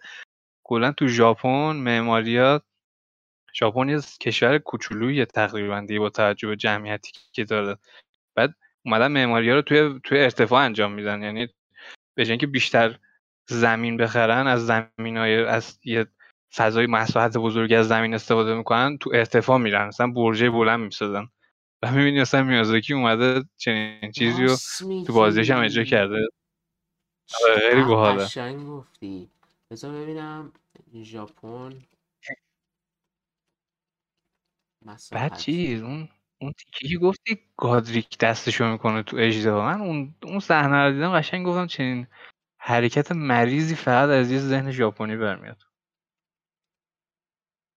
کلا 0.63 0.91
تو 0.91 1.07
ژاپن 1.07 1.75
معماریات 1.75 2.63
ژاپن 3.53 3.89
یه 3.89 3.99
کشور 4.21 4.57
کوچولویی 4.57 5.25
تقریبا 5.25 5.79
دیگه 5.79 5.99
با 5.99 6.09
توجه 6.09 6.47
به 6.47 6.55
جمعیتی 6.55 7.11
که 7.31 7.43
داره. 7.43 7.77
بعد 8.35 8.55
اومدن 8.85 9.07
معماری 9.07 9.49
ها 9.49 9.55
رو 9.55 9.61
توی 9.61 9.99
توی 10.03 10.19
ارتفاع 10.19 10.65
انجام 10.65 10.91
میدن. 10.91 11.23
یعنی 11.23 11.47
به 12.15 12.37
که 12.37 12.47
بیشتر 12.47 12.99
زمین 13.49 13.97
بخرن 13.97 14.47
از 14.47 14.65
زمین 14.65 15.17
های 15.17 15.43
از 15.43 15.79
یه 15.83 16.05
فضای 16.55 16.87
مساحت 16.87 17.37
بزرگی 17.37 17.75
از 17.75 17.87
زمین 17.87 18.13
استفاده 18.13 18.55
می‌کنن 18.55 18.97
تو 18.97 19.11
ارتفاع 19.13 19.57
میرن. 19.57 19.87
مثلا 19.87 20.07
برجه 20.07 20.49
بلند 20.49 20.79
می‌سازن. 20.79 21.27
و 21.83 21.91
می‌بینی 21.91 22.21
مثلا 22.21 22.43
میازاکی 22.43 22.93
اومده 22.93 23.43
چنین 23.57 24.11
چیزی 24.11 24.43
رو 24.45 24.55
تو 25.05 25.13
بازیش 25.13 25.51
هم 25.51 25.63
اجرا 25.63 25.83
کرده. 25.83 26.27
آره، 27.45 27.69
خیلی 27.69 27.83
باحاله. 27.83 28.53
گفتی. 28.63 29.29
بذار 29.71 29.91
ببینم 29.91 30.51
ژاپن 31.03 31.73
بعد 35.11 35.37
چیز 35.37 35.81
اون 35.81 36.09
اون 36.41 36.53
تیکی 36.53 36.87
که 36.87 36.97
گفتی 36.97 37.39
گادریک 37.57 38.17
دستشو 38.17 38.71
می‌کنه 38.71 39.03
تو 39.03 39.17
اجدا 39.17 39.65
من 39.65 39.81
اون 39.81 40.15
اون 40.23 40.39
صحنه 40.39 40.75
رو 40.75 40.91
دیدم 40.93 41.19
قشنگ 41.19 41.45
گفتم 41.45 41.67
چنین 41.67 42.07
حرکت 42.57 43.11
مریضی 43.11 43.75
فقط 43.75 44.09
از 44.09 44.31
یه 44.31 44.39
ذهن 44.39 44.71
ژاپنی 44.71 45.17
برمیاد. 45.17 45.57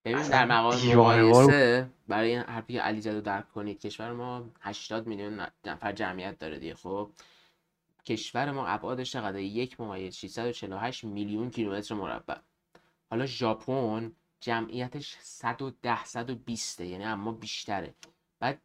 ببین 0.05 0.27
در 0.27 0.45
مقام 0.45 0.95
مقایسه 0.95 1.89
برای 2.07 2.29
این 2.29 2.39
حرفی 2.39 2.73
که 2.73 2.81
علی 2.81 3.01
زدو 3.01 3.21
درک 3.21 3.51
کنید 3.51 3.79
کشور 3.79 4.11
ما 4.11 4.49
80 4.61 5.07
میلیون 5.07 5.47
نفر 5.65 5.91
جمعیت 5.91 6.39
داره 6.39 6.59
دیگه 6.59 6.75
خب؟ 6.75 7.11
کشور 8.05 8.51
ما 8.51 8.67
ابعادش 8.67 9.11
چقدر 9.11 9.39
یک 9.39 9.79
ممیز 9.79 10.15
648 10.15 11.03
میلیون 11.03 11.49
کیلومتر 11.49 11.95
مربع. 11.95 12.37
حالا 13.09 13.25
ژاپن 13.25 14.11
جمعیتش 14.39 15.17
110 15.19 16.05
120 16.05 16.81
یعنی 16.81 17.03
اما 17.03 17.31
بیشتره. 17.31 17.93
بعد 18.39 18.61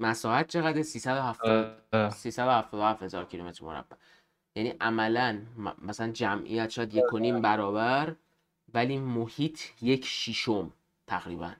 مساحت 0.00 0.48
چقدر؟ 0.48 0.82
370 0.82 2.10
377 2.10 3.02
هزار 3.02 3.24
کیلومتر 3.24 3.64
مربع. 3.64 3.96
یعنی 4.56 4.74
عملا 4.80 5.42
مثلا 5.82 6.12
جمعیت 6.12 6.70
شاید 6.70 6.94
یک 6.94 7.14
نیم 7.14 7.42
برابر 7.42 8.16
ولی 8.74 8.98
محیط 8.98 9.60
یک 9.82 10.04
شیشم 10.04 10.72
تقریبا. 11.06 11.52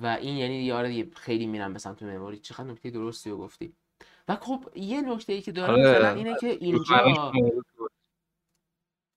و 0.00 0.06
این 0.06 0.36
یعنی 0.36 0.54
یاره 0.54 1.10
خیلی 1.10 1.46
میرم 1.46 1.72
به 1.72 1.78
سمت 1.78 2.02
معماری. 2.02 2.38
چقدر 2.38 2.64
نکته 2.64 2.90
درستی 2.90 3.30
رو 3.30 3.38
گفتی. 3.38 3.72
و 4.28 4.36
خب 4.36 4.70
یه 4.74 5.00
نکته 5.00 5.32
ای 5.32 5.42
که 5.42 5.52
داره. 5.52 5.82
مثلا 5.82 6.14
اینه 6.14 6.36
که 6.40 6.46
اینجا 6.46 7.32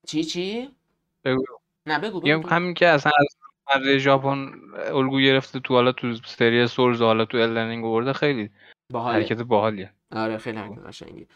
چی 0.07 0.23
چی؟ 0.23 0.75
بگو. 1.23 1.60
نه 1.85 1.99
بگو, 1.99 2.19
بگو. 2.19 2.49
همین 2.49 2.73
که 2.73 2.87
اصلا 2.87 3.11
از 3.67 3.83
ژاپن 3.97 4.51
الگو 4.75 5.19
گرفته 5.19 5.59
تو 5.59 5.73
حالا 5.73 5.91
تو 5.91 6.15
سری 6.15 6.67
سولز 6.67 7.01
حالا 7.01 7.25
تو 7.25 7.37
الدنینگ 7.37 7.85
ورده 7.85 8.13
خیلی 8.13 8.49
باحاله. 8.91 9.17
حرکت 9.17 9.41
باحالیه. 9.41 9.93
آره 10.15 10.37
خیلی 10.37 10.57
حرکت 10.57 10.79
قشنگی 10.79 11.27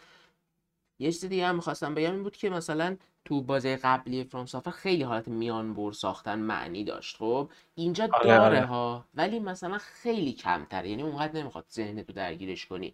یه 0.99 1.11
چیز 1.11 1.25
دیگه 1.25 1.47
هم 1.47 1.55
می‌خواستم 1.55 1.95
بگم 1.95 2.11
این 2.11 2.23
بود 2.23 2.37
که 2.37 2.49
مثلا 2.49 2.97
تو 3.25 3.41
بازی 3.41 3.75
قبلی 3.75 4.23
فرانس 4.23 4.55
خیلی 4.55 5.03
حالت 5.03 5.27
میان 5.27 5.73
بر 5.73 5.91
ساختن 5.91 6.39
معنی 6.39 6.83
داشت 6.83 7.17
خب؟ 7.17 7.49
اینجا 7.75 8.03
آره 8.13 8.27
داره 8.27 8.45
آره. 8.45 8.65
ها 8.65 9.05
ولی 9.13 9.39
مثلا 9.39 9.77
خیلی 9.77 10.33
کمتره. 10.33 10.89
یعنی 10.89 11.01
اونقدر 11.03 11.39
نمی‌خواد 11.41 11.65
ذهن 11.71 12.03
تو 12.03 12.13
درگیرش 12.13 12.65
کنی. 12.65 12.93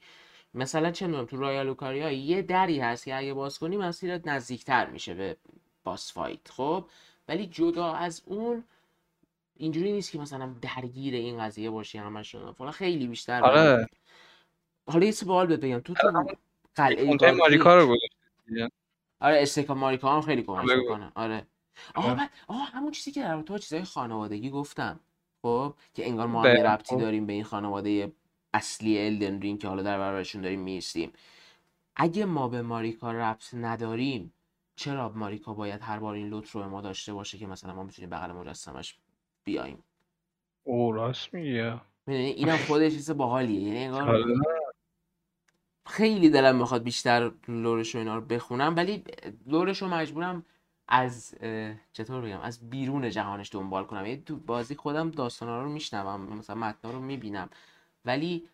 مثلا 0.53 0.91
چه 0.91 1.07
می‌دونم 1.07 1.25
تو 1.25 1.37
رایال 1.37 1.67
اوکاریا 1.67 2.11
یه 2.11 2.41
دری 2.41 2.79
هست 2.79 3.05
که 3.05 3.15
اگه 3.17 3.33
باز 3.33 3.59
کنی 3.59 3.77
مسیرت 3.77 4.27
نزدیکتر 4.27 4.85
میشه 4.89 5.13
به 5.13 5.37
باس 5.83 6.13
فایت 6.13 6.47
خب؟ 6.49 6.85
ولی 7.27 7.47
جدا 7.47 7.93
از 7.93 8.21
اون 8.25 8.63
اینجوری 9.55 9.91
نیست 9.91 10.11
که 10.11 10.19
مثلا 10.19 10.55
درگیر 10.61 11.13
این 11.13 11.39
قضیه 11.39 11.69
باشی 11.69 11.97
همشون. 11.97 12.51
فلان 12.51 12.71
خیلی 12.71 13.07
بیشتر 13.07 13.43
آره. 13.43 13.87
حالا 14.87 15.05
یه 15.05 15.11
سوال 15.11 15.47
بهت 15.47 15.59
بگم. 15.59 15.79
تو 15.79 15.93
تو 15.93 16.25
قلعه 16.75 17.31
ماریکا 17.31 17.77
رو 17.77 17.97
آره 19.19 19.41
استیکا 19.41 19.73
ماریکا 19.73 20.15
هم 20.15 20.21
خیلی 20.21 20.43
کمک 20.43 20.69
می‌کنه. 20.69 21.11
آره. 21.15 21.47
آها 21.95 22.15
بعد 22.15 22.29
آها 22.47 22.63
همون 22.63 22.91
چیزی 22.91 23.11
که 23.11 23.21
در 23.21 23.41
تو 23.41 23.57
چیزای 23.57 23.83
خانوادگی 23.83 24.49
گفتم. 24.49 24.99
خب 25.41 25.73
که 25.93 26.07
انگار 26.07 26.27
ما 26.27 26.43
هم 26.43 26.47
ربطی 26.47 26.95
خب. 26.95 27.01
داریم 27.01 27.25
به 27.25 27.33
این 27.33 27.43
خانواده 27.43 28.11
اصلی 28.53 29.05
الدن 29.05 29.41
رینگ 29.41 29.59
که 29.59 29.67
حالا 29.67 29.83
در 29.83 29.97
برابرشون 29.97 30.41
داریم 30.41 30.59
میستیم 30.59 31.13
اگه 31.95 32.25
ما 32.25 32.47
به 32.47 32.61
ماریکا 32.61 33.11
ربط 33.11 33.53
نداریم 33.53 34.33
چرا 34.81 35.09
ماریکا 35.09 35.53
باید 35.53 35.81
هر 35.81 35.99
بار 35.99 36.15
این 36.15 36.29
لوت 36.29 36.49
رو 36.49 36.69
ما 36.69 36.81
داشته 36.81 37.13
باشه 37.13 37.37
که 37.37 37.47
مثلا 37.47 37.73
ما 37.73 37.83
می‌تونیم 37.83 38.09
بغل 38.09 38.31
مجسمش 38.31 38.97
بیایم 39.43 39.83
او 40.63 40.91
راست 40.91 41.33
میگه 41.33 41.81
اینم 42.07 42.57
خودش 42.57 42.91
چیز 42.91 43.11
باحالیه. 43.11 43.61
یعنی 43.61 43.83
انگار 43.85 44.25
خیلی 45.85 46.29
دلم 46.29 46.55
می‌خواد 46.55 46.83
بیشتر 46.83 47.31
لورش 47.47 47.95
و 47.95 47.97
اینا 47.97 48.15
رو 48.15 48.21
بخونم 48.21 48.75
ولی 48.75 49.03
لورش 49.47 49.81
رو 49.81 49.87
مجبورم 49.87 50.45
از 50.87 51.35
چطور 51.93 52.21
بگم؟ 52.21 52.39
از 52.39 52.69
بیرون 52.69 53.09
جهانش 53.09 53.53
دنبال 53.53 53.83
کنم. 53.83 54.05
یعنی 54.05 54.23
تو 54.25 54.35
بازی 54.35 54.75
خودم 54.75 55.11
داستانا 55.11 55.63
رو 55.63 55.69
میشنوم 55.69 56.21
مثلا 56.21 56.55
متنا 56.55 56.91
رو 56.91 56.99
می‌بینم. 56.99 57.49
ولی 58.05 58.47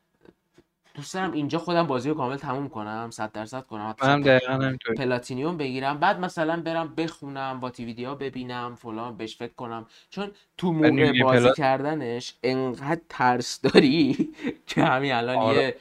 دوست 0.98 1.14
دارم 1.14 1.32
اینجا 1.32 1.60
خودم 1.60 1.88
بازی 1.88 2.10
رو 2.10 2.16
کامل 2.16 2.36
تموم 2.36 2.70
کنم 2.70 3.10
صد 3.12 3.32
درصد 3.32 3.66
کنم 3.66 3.96
منم 4.04 4.22
دقیقا 4.22 4.78
پلاتینیوم 4.98 5.58
بگیرم. 5.58 6.00
بعد 6.00 6.20
مثلا 6.20 6.62
برم 6.62 6.96
بخونم 6.96 7.60
با 7.60 7.70
تی 7.70 7.86
ویدیو 7.86 8.16
ببینم 8.16 8.76
فلان 8.76 9.18
بهش 9.18 9.38
فکر 9.38 9.54
کنم. 9.54 9.86
چون 10.10 10.32
تو 10.58 10.72
موقع 10.72 11.22
بازی 11.22 11.50
کردنش 11.58 12.36
انقدر 12.44 13.02
ترس 13.10 13.62
داری 13.62 14.30
که 14.68 14.84
همین 14.84 15.14
الان 15.14 15.36
آره. 15.36 15.58
یه 15.58 15.76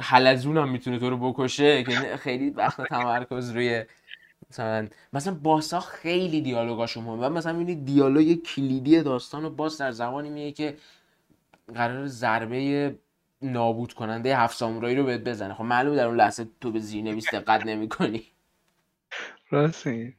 حلزون 0.00 0.56
هم 0.56 0.68
می‌تونه 0.68 0.98
تو 0.98 1.10
رو 1.10 1.32
بکشه 1.32 1.82
که 1.82 2.16
خیلی 2.16 2.50
وقت 2.50 2.88
تمرکز 2.88 3.50
روی 3.50 3.84
مثلا 4.50 4.88
مثلا 5.12 5.34
باسا 5.34 5.80
خیلی 5.80 6.40
دیالوگاشون 6.40 7.04
مهمه. 7.04 7.26
و 7.26 7.30
مثلا 7.30 7.52
می‌بینی 7.52 7.84
دیالوگ 7.84 8.42
کلیدی 8.42 9.02
داستان 9.02 9.44
و 9.44 9.50
باس 9.50 9.80
در 9.80 9.90
زمانی 9.90 10.30
میگه 10.30 10.52
که 10.52 10.76
قرار 11.74 12.06
ضربه 12.06 12.94
نابود 13.42 13.92
کننده 13.92 14.36
هفت 14.38 14.56
سامورایی 14.56 14.96
رو 14.96 15.04
بهت 15.04 15.20
بزنه. 15.20 15.54
خب 15.54 15.64
معلومه 15.64 15.96
در 15.96 16.06
اون 16.06 16.16
لحظه 16.16 16.48
تو 16.60 16.72
به 16.72 16.78
زیرنویس 16.78 17.34
دقت 17.34 17.66
نمی‌کنی. 17.66 18.22
راستی 19.50 20.16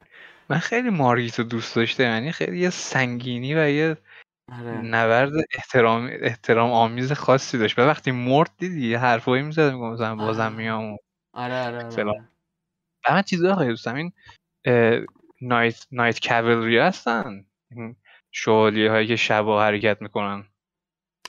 من 0.50 0.58
خیلی 0.58 0.90
مارگیتو 0.90 1.44
دوست 1.44 1.76
داشته 1.76 2.04
یعنی 2.04 2.32
خیلی 2.32 2.60
یه 2.60 2.70
سنگینی 2.70 3.56
و 3.56 3.70
یه 3.70 3.98
آره. 4.52 4.82
نبرد 4.82 5.32
احترام 5.54 6.10
احترام 6.12 6.72
آمیز 6.72 7.12
خاصی 7.12 7.58
داشت. 7.58 7.80
و 7.80 7.82
وقتی 7.82 8.12
مرد 8.12 8.52
دیدی 8.58 8.90
یه 8.90 9.00
حرفایی 9.00 9.44
می‌زد 9.44 9.74
میگم 9.74 9.94
مثلا 9.94 10.16
بازم 10.16 10.52
میام 10.52 10.98
آره 11.34 11.66
آره, 11.66 11.86
آره. 11.86 12.24
من 13.10 13.22
چیزا 13.22 13.56
خیلی 13.56 13.70
دوست 13.70 13.86
دارم. 13.86 13.98
این 13.98 14.12
نایت 15.42 15.88
نایت 15.92 16.28
کاولری 16.28 16.78
هستن. 16.78 17.46
شوالیه 18.32 18.92
هایی 18.92 19.08
که 19.08 19.16
شبا 19.16 19.64
حرکت 19.64 20.02
می‌کنن. 20.02 20.46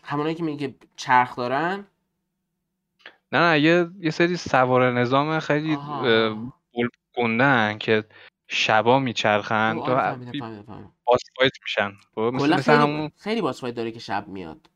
همونایی 0.04 0.34
که 0.34 0.42
میگه 0.42 0.74
چرخ 0.96 1.36
دارن؟ 1.36 1.86
نه 3.32 3.38
نه 3.38 3.60
یه 3.60 3.88
یه 4.00 4.10
سری 4.10 4.36
سوار 4.36 4.92
نظام 4.92 5.40
خیلی 5.40 5.78
گندن 7.16 7.78
که 7.78 8.04
شبا 8.48 8.98
میچرخن 8.98 9.76
او 9.76 9.86
تو 9.86 9.92
آره 9.92 10.00
فهمیدم 10.00 10.38
فهمیدم 10.38 10.62
فهمیدم. 10.62 10.92
boss 11.04 11.20
fight 11.36 11.52
میشن. 11.62 11.92
خب، 12.14 12.20
مثل 12.20 12.54
مثل 12.54 12.62
خیلی 12.62 12.78
همون 12.78 13.10
خیلی 13.18 13.40
boss 13.42 13.60
fight 13.60 13.74
داره 13.74 13.90
که 13.90 13.98
شب 13.98 14.28
میاد. 14.28 14.70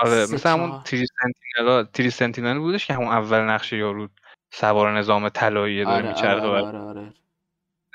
آره 0.00 0.22
مثل 0.22 0.50
همون. 0.50 0.82
Tree 0.82 1.06
Sentinel 1.06 1.84
Tree 1.84 2.10
Sentinel 2.10 2.58
بودش 2.58 2.86
که 2.86 2.94
همون 2.94 3.08
اول 3.08 3.40
نقشه 3.40 3.76
یارو 3.76 4.08
سوار 4.50 4.98
نظام 4.98 5.28
طلایی 5.28 5.84
داره 5.84 5.96
آره 5.96 6.04
آره 6.04 6.14
میچرخه 6.14 6.46
آره 6.46 6.66
آره, 6.66 6.78
آره. 6.78 7.12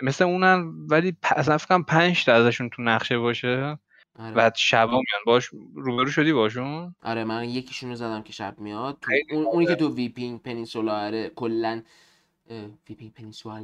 مثل 0.02 0.24
اونن 0.24 0.74
ولی 0.90 1.18
اصلا 1.24 1.58
فکر 1.58 1.68
کنم 1.68 1.84
پنج 1.84 2.26
تا 2.26 2.34
ازشون 2.34 2.70
تو 2.70 2.82
نقشه 2.82 3.18
باشه. 3.18 3.80
آره. 4.20 4.34
بعد 4.36 4.56
شبا 4.56 4.92
میان. 4.92 5.24
باش 5.26 5.46
روبرو 5.76 6.08
شدی 6.10 6.34
باشون؟ 6.34 6.96
آره 7.04 7.24
من 7.24 7.50
یکیشون 7.50 7.90
رو 7.90 7.96
زدم 7.96 8.24
که 8.24 8.34
شب 8.34 8.60
میاد. 8.60 8.98
تو 9.02 9.12
خیلی 9.12 9.26
اون 9.36 9.46
اونی 9.46 9.66
که 9.66 9.76
تو 9.76 9.96
Weeping 9.96 10.42
Peninsula 10.42 11.00
آره 11.06 11.30
کلا 11.30 11.82
Weeping 12.90 13.14
Peninsula 13.14 13.56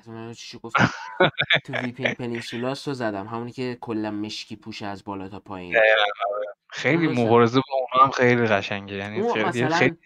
اصلا 0.00 0.14
من 0.14 0.32
چی 0.32 0.58
گفت 0.58 0.76
تو 1.64 1.72
Weeping 1.72 2.16
Peninsula 2.16 2.68
رو 2.86 2.94
زدم. 2.94 3.26
همونی 3.26 3.52
که 3.52 3.78
کلا 3.80 4.10
مشکی 4.10 4.56
پوشه 4.56 4.86
از 4.86 5.04
بالا 5.04 5.28
تا 5.28 5.40
پایین. 5.40 5.76
خیلی 6.70 7.06
اون 7.06 7.14
مثلا- 7.14 7.24
مبارزه 7.26 7.60
با 7.60 7.74
اونا 7.92 8.04
هم 8.04 8.10
خیلی 8.10 8.46
قشنگه. 8.46 8.94
یعنی 8.94 9.20
اون 9.20 9.32
خیلی 9.32 9.44
مثلا 9.44 9.76
خیلی 9.76 9.96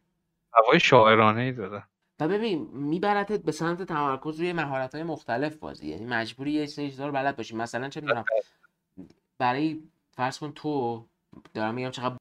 هوای 0.54 0.80
شاعرانه 0.80 1.40
ای 1.40 1.52
داره. 1.52 1.82
و 2.20 2.28
ببین 2.28 2.68
میبرتت 2.72 3.42
به 3.42 3.52
سمت 3.52 3.82
تمرکز 3.82 4.38
روی 4.40 4.52
مهارت 4.52 4.94
های 4.94 5.04
مختلف 5.04 5.56
بازی. 5.56 5.88
یعنی 5.88 6.04
مجبوری 6.04 6.52
یه 6.52 6.66
سری 6.66 6.90
چیزا 6.90 7.06
رو 7.06 7.12
بلد 7.12 7.36
باشی. 7.36 7.56
مثلا 7.56 7.88
چه 7.88 8.00
می‌دونم 8.00 8.24
برای 9.38 9.82
فرض 10.16 10.38
کن 10.38 10.52
تو 10.52 11.04
دارم 11.54 11.74
میگم 11.74 11.90
چقدر 11.90 12.16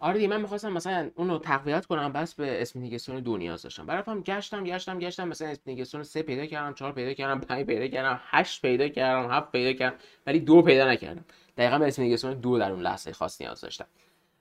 آره 0.00 0.14
دیگه 0.14 0.28
من 0.28 0.40
می‌خواستم 0.40 0.72
مثلا 0.72 1.10
اونو 1.14 1.38
تقویت 1.38 1.86
کنم 1.86 2.12
بس 2.12 2.34
به 2.34 2.62
اسم 2.62 2.80
نیگستون 2.80 3.20
دو 3.20 3.36
نیاز 3.36 3.62
داشتم. 3.62 3.86
برای 3.86 4.02
هم 4.06 4.20
گشتم 4.20 4.64
گشتم 4.64 4.98
گشتم 4.98 5.28
مثلا 5.28 5.48
اسم 5.48 5.62
نیگستون 5.66 6.02
سه 6.02 6.22
پیدا 6.22 6.46
کردم 6.46 6.74
چهار 6.74 6.92
پیدا 6.92 7.12
کردم 7.12 7.40
پنج 7.40 7.66
پیدا 7.66 7.86
کردم 7.88 8.20
هشت 8.24 8.62
پیدا 8.62 8.88
کردم 8.88 9.30
هفت 9.30 9.52
پیدا 9.52 9.72
کردم 9.72 9.96
ولی 10.26 10.40
دو 10.40 10.62
پیدا 10.62 10.90
نکردم. 10.90 11.24
دقیقا 11.56 11.78
به 11.78 11.86
اسم 11.86 12.02
نیگستون 12.02 12.34
دو 12.34 12.58
در 12.58 12.70
اون 12.70 12.80
لحظه 12.80 13.12
خاص 13.12 13.40
نیاز 13.40 13.60
داشتم. 13.60 13.86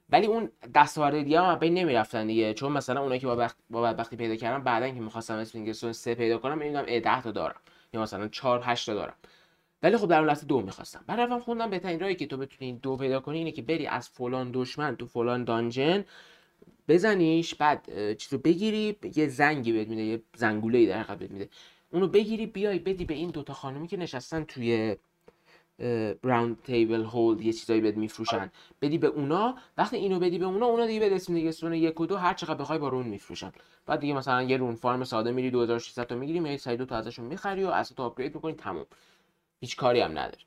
ولی 0.10 0.28
اون 0.28 0.52
دستاورد 0.76 1.24
دیگه 1.24 1.42
هم 1.42 1.56
بین 1.56 1.74
نمی‌رفتن 1.74 2.28
دیگه 2.28 2.54
چون 2.54 2.72
مثلا 2.72 3.02
اونایی 3.02 3.22
که 3.22 3.28
با 3.28 3.36
بخت 3.36 3.58
با 3.70 3.82
بدبختی 3.82 4.16
پیدا 4.16 4.36
کردم 4.36 4.64
بعدا 4.64 4.90
که 4.90 5.00
می‌خواستم 5.00 5.36
اسم 5.36 5.92
سه 5.92 6.16
پیدا 6.16 6.38
کنم 6.38 6.58
می‌بینم 6.58 6.86
اه 6.88 7.00
10 7.00 7.22
تا 7.22 7.32
دارم. 7.32 7.60
یا 7.94 8.02
مثلا 8.02 8.28
4 8.28 8.62
8 8.64 8.86
تا 8.86 8.94
دارم. 8.94 9.14
ولی 9.84 9.98
خب 9.98 10.08
در 10.08 10.20
اون 10.20 10.28
لحظه 10.28 10.46
دو 10.46 10.62
می‌خواستم. 10.62 11.04
بعد 11.08 11.20
رفتم 11.20 11.40
خوندم 11.40 11.70
بهترین 11.70 12.00
راهی 12.00 12.16
که 12.16 12.28
تو 12.28 12.38
بتونی 12.38 12.74
دو 12.74 12.98
پیدا 12.98 13.20
کنی 13.20 13.38
اینه 13.38 13.52
که 13.52 13.62
بری 13.62 13.88
از 13.88 14.10
فلان 14.10 14.52
دشمن 14.54 14.96
تو 14.96 15.06
فلان 15.06 15.44
دانجن 15.44 16.06
بزنیش 16.88 17.56
بعد 17.56 18.14
چیز 18.18 18.34
رو 18.34 18.40
بگیری 18.40 18.96
یه 19.16 19.28
زنگی 19.28 19.72
بهت 19.72 19.88
میده 19.88 20.04
یه 20.04 20.22
زنگوله 20.36 20.78
ای 20.78 20.86
در 20.86 21.00
حقیقت 21.00 21.20
بهت 21.20 21.32
میده. 21.32 21.50
اونو 21.92 22.08
بگیری 22.08 22.46
بیای 22.46 22.80
بدی 22.80 23.06
به 23.06 23.14
این 23.14 23.30
دوتا 23.30 23.54
خانومی 23.54 23.88
که 23.88 23.98
نشستن 23.98 24.44
توی 24.44 24.96
راوند 26.24 26.62
تیبل 26.64 27.04
هولد 27.04 27.42
یه 27.42 27.54
چیزایی 27.54 27.82
بهت 27.82 27.98
میفروشن. 27.98 28.52
بدی 28.82 28.98
به 28.98 29.08
اونا 29.08 29.56
وقتی 29.78 29.96
اینو 29.98 30.20
بدی 30.20 30.38
به 30.38 30.46
اونا 30.46 30.66
اونا 30.66 30.86
دیگه 30.86 31.00
به 31.00 31.16
اسم 31.16 31.34
دیگه 31.34 31.52
سون 31.52 31.74
یک 31.74 32.02
و 32.02 32.06
دو 32.06 32.18
هر 32.18 32.34
چقدر 32.34 32.56
بخوای 32.56 32.80
با 32.80 32.88
رون 32.88 33.08
میفروشن. 33.08 33.52
بعد 33.86 34.00
دیگه 34.00 34.14
مثلا 34.14 34.44
یه 34.44 34.58
رون 34.58 34.76
فارم 34.76 35.04
ساده 35.04 35.32
میری 35.32 35.52
2600 35.52 36.04
تا 36.08 36.16
می‌گیری 36.16 36.40
میای 36.40 36.58
سایدو 36.58 36.86
تا 36.86 36.96
ازشون 36.96 37.26
می‌خری 37.26 37.64
و 37.64 37.68
اساتو 37.68 38.04
آپگرید 38.04 38.36
می‌کنی 38.36 38.54
تموم. 38.54 38.86
هیچ 39.60 39.76
کاری 39.76 40.00
هم 40.02 40.12
نداری 40.20 40.44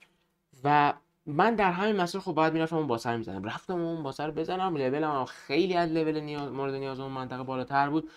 و 0.64 0.94
من 1.26 1.54
در 1.54 1.72
همین 1.72 1.96
مسیر 1.96 2.20
خب 2.20 2.32
باید 2.32 2.52
می‌رفتم 2.52 2.76
اون 2.76 2.86
باسر 2.86 3.16
می‌زنم 3.16 3.44
رفتم 3.44 3.80
اون 3.80 4.02
باسر 4.02 4.30
بزنم 4.30 4.76
لولم 4.76 5.24
خیلی 5.24 5.74
از 5.74 5.90
لول 5.90 6.20
نیاز 6.20 6.52
مورد 6.52 6.74
نیاز 6.74 7.00
اون 7.00 7.12
منطقه 7.12 7.42
بالاتر 7.42 7.90
بود. 7.90 8.10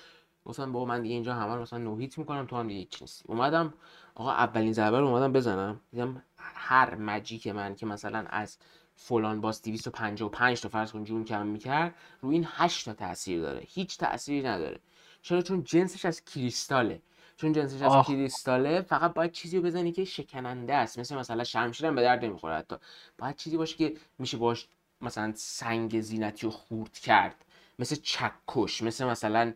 گفتم 0.45 0.71
بابا 0.71 0.85
من 0.85 1.01
دیگه 1.01 1.13
اینجا 1.13 1.33
همه 1.33 1.55
رو 1.55 1.61
مثلا 1.61 1.79
نوهیت 1.79 2.17
می‌کنم 2.17 2.45
تو 2.45 2.55
هم 2.55 2.67
دیگه 2.67 2.79
هیچ 2.79 3.01
نیستی. 3.01 3.25
اومدم 3.27 3.73
آقا 4.15 4.31
اولین 4.31 4.73
ضربه 4.73 4.99
رو 4.99 5.07
اومدم 5.07 5.33
بزنم. 5.33 5.79
دیدم 5.91 6.23
هر 6.37 6.95
مجیک 6.95 7.47
من 7.47 7.75
که 7.75 7.85
مثلا 7.85 8.25
از 8.29 8.57
فلان 8.95 9.41
باز 9.41 9.61
255 9.61 10.61
تا 10.61 10.69
فرض 10.69 10.91
کن 10.91 11.03
جون 11.03 11.25
کم 11.25 11.47
می‌کرد 11.47 11.95
رو 12.21 12.29
این 12.29 12.47
8 12.49 12.85
تا 12.85 12.93
تاثیر 12.93 13.41
داره. 13.41 13.63
هیچ 13.67 13.97
تأثیری 13.97 14.47
نداره. 14.47 14.79
چرا؟ 15.21 15.41
چون 15.41 15.63
جنسش 15.63 16.05
از 16.05 16.25
کریستاله. 16.25 17.01
چون 17.43 17.53
جنسش 17.53 17.81
از 17.81 17.91
آخ. 17.91 18.07
کریستاله 18.07 18.81
فقط 18.81 19.13
باید 19.13 19.31
چیزی 19.31 19.57
رو 19.57 19.63
بزنی 19.63 19.91
که 19.91 20.05
شکننده 20.05 20.73
است. 20.73 20.99
مثل 20.99 21.15
مثلا 21.15 21.43
شمشیر 21.43 21.85
هم 21.85 21.95
به 21.95 22.01
درد 22.01 22.25
نمی‌خوره 22.25 22.55
حتی. 22.55 22.75
باید 23.17 23.35
چیزی 23.35 23.57
باشه 23.57 23.77
که 23.77 23.93
میشه 24.19 24.37
باش 24.37 24.67
مثلا 25.01 25.33
سنگ 25.35 26.01
زینتی 26.01 26.45
رو 26.47 26.51
خورد 26.51 26.93
کرد. 26.93 27.45
مثل 27.79 27.95
چکش 27.95 28.83
مثل 28.83 29.05
مثلا 29.05 29.53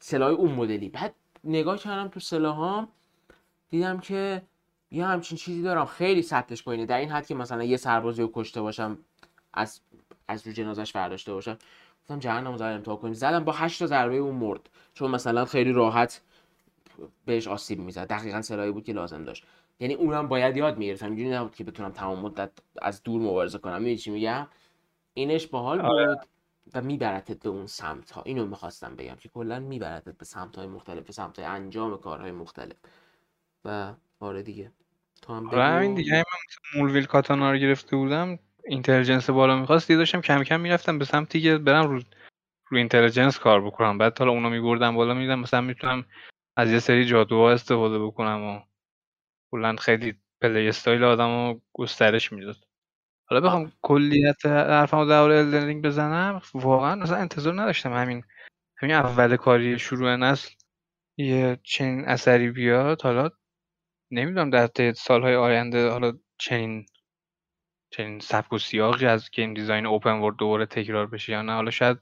سلاح 0.00 0.30
اون 0.30 0.52
مدلی. 0.52 0.88
بعد 0.88 1.14
نگاه 1.44 1.78
کردم 1.78 2.08
تو 2.08 2.20
سلاحام 2.20 2.88
دیدم 3.70 4.00
که 4.00 4.42
یه 4.90 5.06
همچین 5.06 5.38
چیزی 5.38 5.62
دارم. 5.62 5.86
خیلی 5.86 6.22
سطحش 6.22 6.62
پایینه. 6.62 6.86
در 6.86 6.98
این 6.98 7.10
حد 7.10 7.26
که 7.26 7.34
مثلا 7.34 7.64
یه 7.64 7.76
سربازی 7.76 8.22
رو 8.22 8.30
کشته 8.34 8.60
باشم 8.60 8.98
از 9.54 9.80
از 10.28 10.46
رو 10.46 10.52
جنازش 10.52 10.92
برداشته 10.92 11.32
باشم. 11.32 11.58
گفتم 12.02 12.18
جهنم 12.18 12.56
زدم 12.56 12.74
امتحان 12.74 12.96
کنیم 12.96 13.14
زدم 13.14 13.44
با 13.44 13.52
هشت 13.52 13.78
تا 13.78 13.86
ضربه 13.86 14.16
اون 14.16 14.34
مرد. 14.34 14.60
چون 14.94 15.10
مثلا 15.10 15.44
خیلی 15.44 15.72
راحت 15.72 16.20
بهش 17.24 17.48
آسیب 17.48 17.78
می‌زد. 17.78 18.06
دقیقا 18.06 18.42
سلاحی 18.42 18.70
بود 18.70 18.84
که 18.84 18.92
لازم 18.92 19.24
داشت. 19.24 19.46
یعنی 19.80 19.94
اونم 19.94 20.28
باید 20.28 20.56
یاد 20.56 20.78
می‌گرفتم. 20.78 21.06
اینجوری 21.06 21.30
نبود 21.30 21.54
که 21.54 21.64
بتونم 21.64 21.90
تمام 21.90 22.20
مدت 22.20 22.50
از 22.82 23.02
دور 23.02 23.22
مبارزه 23.22 23.58
کنم. 23.58 23.76
می‌دونی 23.76 23.96
چی 23.96 24.10
میگم؟ 24.10 24.46
اینش 25.14 25.46
باحال 25.46 25.80
آره. 25.80 26.06
بود 26.06 26.18
و 26.74 26.80
میبرتت 26.80 27.42
به 27.42 27.48
اون 27.48 27.66
سمت 27.66 28.10
ها 28.10 28.22
اینو 28.22 28.46
می‌خواستم 28.46 28.96
بگم 28.96 29.14
که 29.14 29.28
کلا 29.28 29.60
میبرتت 29.60 30.18
به 30.18 30.24
سمت 30.24 30.56
های 30.56 30.66
مختلف 30.66 31.04
به 31.04 31.12
سمت 31.12 31.38
های 31.38 31.48
انجام 31.48 31.96
کارهای 31.96 32.32
مختلف. 32.32 32.76
و 33.64 33.94
آره 34.20 34.42
دیگه. 34.42 34.72
تو 35.22 35.34
هم 35.34 35.48
آره 35.48 35.64
همین 35.64 35.94
دیگه. 35.94 36.12
من 36.12 36.22
Moonveil 36.80 37.04
Katana 37.04 37.52
رو 37.52 37.58
گرفته 37.58 37.96
بودم 37.96 38.38
intelligence 38.64 39.30
بالا 39.30 39.56
می‌خواست. 39.56 39.88
دیگه 39.88 39.98
داشتم 39.98 40.20
کم 40.20 40.42
کم 40.42 40.60
می‌رفتم 40.60 40.98
به 40.98 41.04
سمتی 41.04 41.40
که 41.40 41.58
برم 41.58 41.86
رو 41.86 42.00
رو 42.68 42.78
intelligence 42.78 43.38
کار 43.38 43.60
بکنم. 43.66 43.98
بعد 43.98 44.18
حالا 44.18 44.30
اونو 44.30 44.50
میبردم 44.50 44.94
بالا 44.94 45.14
میدم 45.14 45.38
مثلا 45.38 45.60
می‌تونم 45.60 46.04
از 46.60 46.70
یه 46.70 46.78
سری 46.78 47.04
جادوها 47.04 47.52
استفاده 47.52 47.98
بکنم 47.98 48.44
و 48.44 48.60
کلا 49.50 49.76
خیلی 49.76 50.14
play 50.40 50.68
style 50.68 51.04
آدم 51.04 51.28
رو 51.28 51.60
گسترش 51.72 52.32
می‌داد. 52.32 52.56
حالا 53.24 53.40
بخوام 53.40 53.72
کلیت 53.82 54.46
حرفمو 54.46 55.00
Elden 55.00 55.66
Ring 55.66 55.84
بزنم 55.84 56.42
واقعا 56.54 56.94
مثلا 56.94 57.16
انتظار 57.16 57.62
نداشتم 57.62 57.92
همین 57.92 58.24
همین 58.76 58.94
اول 58.94 59.36
کاری 59.36 59.78
شروع 59.78 60.16
نسل 60.16 60.50
یه 61.16 61.58
چنین 61.62 62.04
اثری 62.04 62.50
بیاد. 62.50 63.02
حالا 63.02 63.30
نمی‌دونم 64.10 64.50
در 64.50 64.66
طی 64.66 64.92
سالهای 64.92 65.34
آینده 65.34 65.90
حالا 65.90 66.12
چنین 66.38 66.86
چنین 67.90 68.20
سبک 68.20 68.52
و 68.52 68.58
سیاقی 68.58 69.06
از 69.06 69.30
game 69.30 69.54
design 69.54 69.86
open 69.86 70.20
world 70.20 70.36
دوباره 70.36 70.66
تکرار 70.66 71.06
بشه 71.06 71.32
یا 71.32 71.42
نه. 71.42 71.52
حالا 71.52 71.70
شاید 71.70 71.98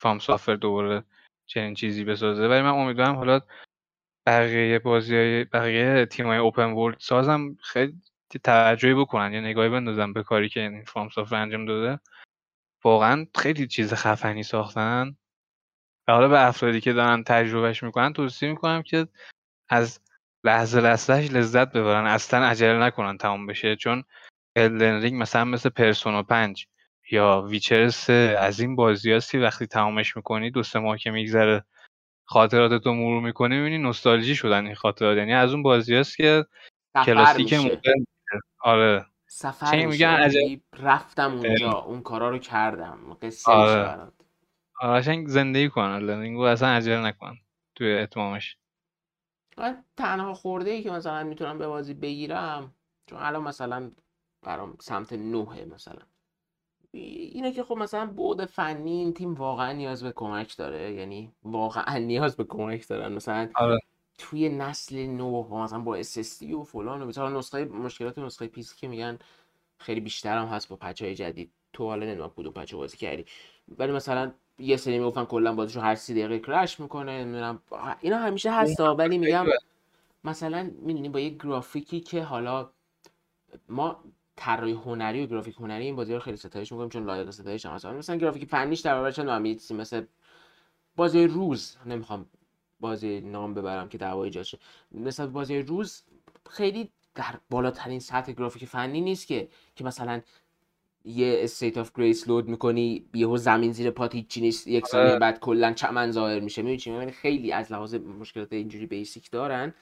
FromSoft 0.00 0.54
دوباره 0.54 1.04
چنین 1.46 1.74
چیزی 1.74 2.04
بسازه. 2.04 2.48
ولی 2.48 2.62
من 2.62 2.68
امیدوارم 2.68 3.16
حالا 3.16 3.40
بقیه 4.26 4.78
بازی 4.78 5.16
های 5.16 5.44
بقیه 5.44 6.06
تیم 6.06 6.26
های 6.26 6.38
open 6.38 6.72
world 6.72 6.96
سازم 7.00 7.56
خیلی 7.62 7.94
توجهی 8.44 8.94
بکنن 8.94 9.32
یا 9.32 9.40
نگاهی 9.40 9.68
بندازن 9.68 10.12
به 10.12 10.22
کاری 10.22 10.48
که 10.48 10.60
این 10.60 10.84
سافر 11.14 11.36
انجام 11.36 11.64
داده. 11.64 12.00
واقعا 12.84 13.26
خیلی 13.38 13.66
چیز 13.66 13.94
خفنی 13.94 14.42
ساختن. 14.42 15.16
و 16.08 16.12
حالا 16.12 16.28
به 16.28 16.46
افرادی 16.48 16.80
که 16.80 16.92
دارن 16.92 17.24
تجربهش 17.24 17.82
می‌کنن 17.82 18.12
توصیه 18.12 18.50
می‌کنم 18.50 18.82
که 18.82 19.08
از 19.68 20.00
لحظه 20.44 20.80
لحظهش 20.80 21.30
لذت 21.30 21.72
ببرن. 21.72 22.06
اصلا 22.06 22.46
عجله 22.46 22.78
نکنن 22.78 23.18
تمام 23.18 23.46
بشه. 23.46 23.76
چون 23.76 24.04
Elden 24.56 25.02
Ring 25.02 25.22
مثلا 25.22 25.44
مثل 25.44 25.68
Persona 25.68 26.22
5 26.22 26.66
یا 27.10 27.42
Witcher 27.48 27.88
3 27.88 28.36
از 28.38 28.60
این 28.60 28.76
بازی 28.76 29.12
هستی 29.12 29.38
وقتی 29.38 29.66
تمامش 29.66 30.16
می‌کنی 30.16 30.50
دو 30.50 30.62
سه 30.62 30.78
ماه 30.78 30.98
که 30.98 31.10
میگذره 31.10 31.64
خاطرات 32.30 32.82
تو 32.82 32.94
مرور 32.94 33.22
می‌کنی 33.22 33.56
می‌بینی 33.56 33.78
نوستالژی 33.78 34.36
شدن 34.36 34.66
این 34.66 34.74
خاطرات. 34.74 35.18
یعنی 35.18 35.34
از 35.34 35.52
اون 35.52 35.62
بازی 35.62 35.96
هست 35.96 36.16
که 36.16 36.46
کلاسیک 37.06 37.52
مدرن. 37.54 38.04
آره. 38.60 39.06
سفر 39.26 39.86
میگن؟ 39.86 40.06
عجب 40.06 40.40
یعنی 40.40 40.62
رفتم 40.78 41.32
اونجا 41.32 41.72
اون 41.72 42.02
کارا 42.02 42.30
رو 42.30 42.38
کردم. 42.38 43.16
قصه 43.22 43.52
آره. 43.52 44.12
آره، 44.80 45.26
زندگی 45.26 45.68
کن 45.68 45.82
الدن 45.82 46.20
رینگو 46.20 46.42
اصلا 46.42 46.68
عجله 46.68 47.06
نکن 47.06 47.38
توی 47.74 47.98
اتمامش. 47.98 48.56
من 49.58 49.84
تنها 49.96 50.34
خورده 50.34 50.70
ای 50.70 50.82
که 50.82 50.90
مثلا 50.90 51.24
می‌تونم 51.24 51.58
به 51.58 51.66
بازی 51.66 51.94
بگیرم 51.94 52.74
چون 53.06 53.18
الان 53.18 53.42
مثلا 53.42 53.90
برام 54.42 54.76
سمت 54.80 55.12
نوه 55.12 55.64
مثلا. 55.64 56.02
اینه 56.92 57.52
که 57.52 57.62
خب 57.64 57.76
مثلا 57.76 58.06
بعد 58.06 58.44
فنی 58.44 58.90
این 58.90 59.14
تیم 59.14 59.34
واقعا 59.34 59.72
نیاز 59.72 60.02
به 60.02 60.12
کمک 60.12 60.56
داره 60.56 60.92
یعنی 60.92 61.32
واقعا 61.42 61.98
نیاز 62.10 62.36
به 62.36 62.44
کمک 62.44 62.88
دارن. 62.88 63.12
مثلا 63.12 63.48
آره. 63.54 63.78
توی 64.18 64.48
نسل 64.48 65.06
نو 65.06 65.48
مثلا 65.62 65.78
با 65.78 66.02
SSD 66.02 66.42
و 66.42 66.64
فلان 66.64 67.02
و 67.02 67.06
مثلا 67.06 67.28
نسخه 67.38 67.64
مشکلات 67.64 68.18
نسخه 68.18 68.46
پیسی 68.46 68.76
که 68.76 68.88
میگن 68.88 69.18
خیلی 69.78 70.00
بیشتر 70.00 70.38
هم 70.38 70.46
هست 70.46 70.68
با 70.68 70.76
پچ 70.76 71.02
های 71.02 71.14
جدید. 71.14 71.52
تو 71.72 71.84
حالا 71.84 72.06
نمی‌دونم 72.06 72.32
کدوم 72.36 72.52
پچ 72.52 72.74
بازی 72.74 72.96
کردی. 72.96 73.24
ولی 73.78 73.92
مثلا 73.92 74.32
یه 74.58 74.76
سری 74.76 74.98
می‌گفتن 74.98 75.24
کلا 75.24 75.54
بازیشو 75.54 75.80
هر 75.80 75.94
سی 75.94 76.14
دقیقه 76.14 76.38
کرش 76.38 76.80
می‌کنه 76.80 77.24
نمی‌دونم. 77.24 77.62
اینا 78.00 78.18
همیشه 78.18 78.50
هستا. 78.52 78.94
ولی 78.94 79.18
میگم. 79.18 79.46
مثلا 80.24 80.70
می‌دونی 80.82 81.08
با 81.08 81.20
یه 81.20 81.28
گرافیکی 81.30 82.00
که 82.00 82.22
حالا 82.22 82.70
ما 83.68 84.04
طراحی 84.40 84.72
هنری 84.72 85.24
و 85.24 85.26
گرافیک 85.26 85.54
هنری 85.54 85.84
این 85.84 85.96
بازی 85.96 86.14
رو 86.14 86.20
خیلی 86.20 86.36
ستایش 86.36 86.72
می‌کنیم 86.72 86.88
چون 86.88 87.04
لایق 87.04 87.30
ستایش 87.30 87.66
هم 87.66 87.74
مثلا 87.74 87.92
مثلا 87.92 88.16
گرافیک 88.16 88.44
فنیش 88.44 88.80
در 88.80 88.92
برابر 88.92 89.10
چند 89.10 89.30
مثل 89.72 90.02
بازی 90.96 91.26
روز 91.26 91.76
نمی‌خوام 91.86 92.26
بازی 92.80 93.20
نام 93.20 93.54
ببرم 93.54 93.88
که 93.88 93.98
دعوا 93.98 94.24
ایجاد 94.24 94.42
شه. 94.42 94.58
مثلا 94.92 95.26
بازی 95.26 95.58
روز 95.58 96.02
خیلی 96.50 96.90
در 97.14 97.34
بالاترین 97.50 98.00
سطح 98.00 98.32
گرافیک 98.32 98.64
فنی 98.64 99.00
نیست 99.00 99.26
که 99.26 99.48
که 99.76 99.84
مثلا 99.84 100.20
یه 101.04 101.40
Site 101.44 101.78
of 101.78 101.90
Grace 101.94 102.28
load 102.28 102.48
می‌کنی 102.48 103.04
یهو 103.14 103.36
زمین 103.36 103.72
زیر 103.72 103.90
پات 103.90 104.14
هیچی 104.14 104.40
نیست 104.40 104.66
یک 104.66 104.86
ثانیه 104.86 105.18
بعد 105.18 105.40
کلا 105.40 105.72
چمن 105.72 106.10
ظاهر 106.10 106.40
میشه. 106.40 106.62
می‌دونی 106.62 106.78
چی 106.78 106.90
یعنی 106.90 107.12
خیلی 107.12 107.52
از 107.52 107.72
لحاظ 107.72 107.94
مشکلات 107.94 108.52
اینجوری 108.52 108.86
basic 108.86 109.30
دارن. 109.30 109.74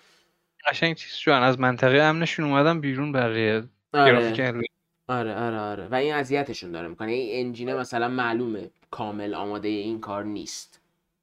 قشنگ 0.66 0.96
چیز 0.96 1.12
شدن 1.12 1.42
از 1.42 1.60
منطقه 1.60 1.98
امنشون 1.98 2.44
اومدن 2.46 2.80
بیرون 2.80 3.12
برای 3.12 3.62
آره. 3.94 4.62
آره 5.08 5.34
آره 5.34 5.58
آره. 5.60 5.88
و 5.88 5.94
این 5.94 6.14
اذیتشون 6.14 6.72
داره 6.72 6.88
می‌کنه. 6.88 7.12
این 7.12 7.46
انجینه 7.46 7.74
مثلا 7.74 8.08
معلومه. 8.08 8.70
کامل 8.90 9.34
آماده 9.34 9.68
این 9.68 10.00
کار 10.00 10.24
نیست. 10.24 10.80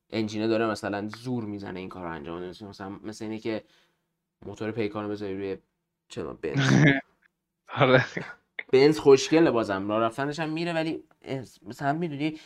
انجینه 0.09 0.47
داره 0.47 0.67
مثلا 0.67 1.07
زور 1.07 1.43
می‌زنه 1.43 1.79
این 1.79 1.89
کار 1.89 2.03
رو 2.03 2.11
انجام 2.11 2.39
بده. 2.41 2.65
مثلا 2.65 2.89
مثل 2.89 3.25
اینه 3.25 3.39
که 3.39 3.63
موتور 4.45 4.71
پیکانو 4.71 5.09
بذاری 5.09 5.37
روی 5.37 5.57
چرا 6.07 6.33
بنز؟ 6.33 6.85
آره. 7.81 8.05
بنز 8.73 8.99
خوشگله 8.99 9.51
بازم. 9.51 9.87
راه 9.87 10.01
رفتنش 10.01 10.39
هم 10.39 10.49
میره 10.49 10.73
ولی 10.73 11.03
مثلا 11.65 11.93
می‌دونی 11.93 12.39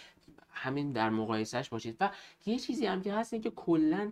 همین 0.49 0.91
در 0.91 1.09
مقایسهش 1.09 1.69
باشید. 1.69 1.97
و 1.99 2.11
یه 2.45 2.59
چیزی 2.59 2.85
هم 2.85 3.01
که 3.01 3.13
هست 3.13 3.41
که 3.41 3.49
کلا 3.49 4.11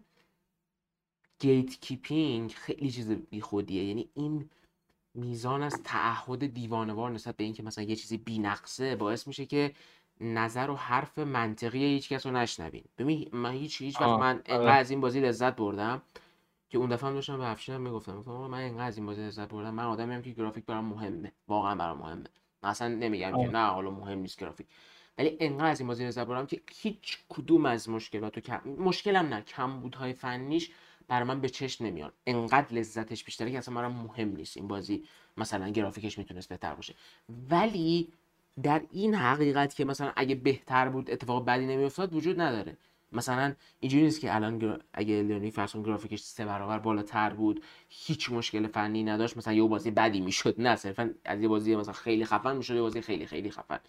گیت 1.39 1.80
کیپینگ 1.80 2.51
خیلی 2.51 2.91
چیز 2.91 3.12
بیخودیه. 3.12 3.84
یعنی 3.84 4.10
این 4.14 4.49
میزان 5.18 5.63
از 5.63 5.84
تعهد 5.84 6.53
دیوانوار 6.53 7.11
نسبت 7.11 7.36
به 7.36 7.43
اینکه 7.43 7.63
مثلا 7.63 7.84
یه 7.84 7.95
چیزی 7.95 8.18
بینقصه 8.18 8.95
باعث 8.95 9.28
میشه 9.28 9.45
که 9.45 9.74
نظر 10.22 10.70
و 10.70 10.76
حرف 10.76 11.20
منطقی 11.20 11.84
هیچ 11.86 12.09
کس 12.09 12.26
رو 12.26 12.32
نشنوین. 12.32 12.84
ببین 12.97 13.30
من 13.32 13.51
هیچ 13.51 13.82
هیچ 13.82 14.01
وقت 14.01 14.20
من 14.20 14.41
انقدر 14.45 14.61
آره. 14.61 14.72
از 14.72 14.91
این 14.91 15.01
بازی 15.01 15.20
لذت 15.20 15.55
بردم 15.55 16.01
که 16.70 16.78
اون 16.78 16.89
دفعه 16.89 17.09
هم 17.09 17.15
داشتم 17.15 17.38
به 17.38 17.43
افشین 17.43 17.78
می‌گفتم. 17.78 18.18
گفتم 18.18 18.32
من 18.32 18.61
انقدر 18.61 18.88
از 18.88 18.97
این 18.97 19.05
بازی 19.05 19.22
لذت 19.22 19.49
بردم 19.49 19.74
من 19.74 19.84
آدمی 19.84 20.13
هم 20.13 20.22
که 20.22 20.32
گرافیک 20.32 20.65
برام 20.65 20.86
مهمه. 20.86 21.32
واقعا 21.47 21.76
برام 21.76 21.97
مهمه. 21.97 22.24
اصلا 22.63 22.88
نمیگم 22.88 23.32
که 23.32 23.51
نه 23.51 23.65
حالا 23.65 23.91
مهم 23.91 24.20
نیست 24.20 24.39
گرافیک. 24.39 24.68
ولی 25.18 25.38
انقدر 25.39 25.65
از 25.65 25.80
این 25.80 25.88
بازی 25.88 26.05
لذت 26.05 26.26
بردم 26.26 26.45
که 26.45 26.61
هیچ 26.76 27.18
کدوم 27.30 27.65
از 27.65 27.89
مشکلات 27.89 28.38
و 28.38 28.41
کم 28.41 28.61
مشکلم 28.80 29.26
نه 29.26 29.41
کمبودهای 29.41 30.13
فنیش 30.13 30.72
برای 31.08 31.28
من 31.28 31.41
به 31.41 31.49
چشم 31.49 31.86
نمیاد. 31.86 32.14
انقدر 32.28 32.76
لذتش 32.76 33.24
بیشتره 33.24 33.51
که 33.51 33.58
اصلا 33.58 33.76
برام 33.76 33.95
مهم 33.95 34.36
نیست 34.36 34.58
این 34.58 34.68
بازی 34.68 35.03
مثلا 35.38 35.70
گرافیکش 35.70 36.18
می‌تونست 36.18 36.49
بهتر 36.49 36.76
باشه. 36.76 36.93
ولی 37.49 38.14
در 38.64 38.82
این 38.91 39.16
حقیقت 39.16 39.76
که 39.76 39.86
مثلا 39.86 40.12
اگه 40.16 40.36
بهتر 40.36 40.89
بود 40.89 41.12
اتفاق 41.12 41.45
بدی 41.45 41.66
نمیافتاد 41.66 42.14
وجود 42.14 42.41
نداره. 42.41 42.78
مثلا 43.12 43.53
اینجوری 43.80 44.03
نیست 44.03 44.22
که 44.22 44.36
الان 44.36 44.82
اگه 44.93 45.24
لیونی 45.24 45.51
فرسون 45.51 45.84
گرافیکش 45.84 46.20
سه 46.20 46.45
برابر 46.45 46.80
بالاتر 46.80 47.30
بود 47.30 47.64
هیچ 47.89 48.32
مشکل 48.32 48.68
فنی 48.68 49.03
نداشت 49.03 49.38
مثلا 49.38 49.53
یه 49.53 49.64
بازی 49.64 49.91
بدی 49.91 50.22
می‌شد. 50.22 50.55
نه 50.62 50.76
صرفا 50.76 51.14
از 51.26 51.41
یه 51.41 51.47
بازی 51.47 51.76
مثلا 51.76 51.93
خیلی 51.93 52.26
خفن 52.26 52.58
می‌شد 52.58 52.76
یه 52.76 52.82
بازی 52.82 53.01
خیلی 53.01 53.26
خیلی 53.26 53.51
خفن. 53.51 53.80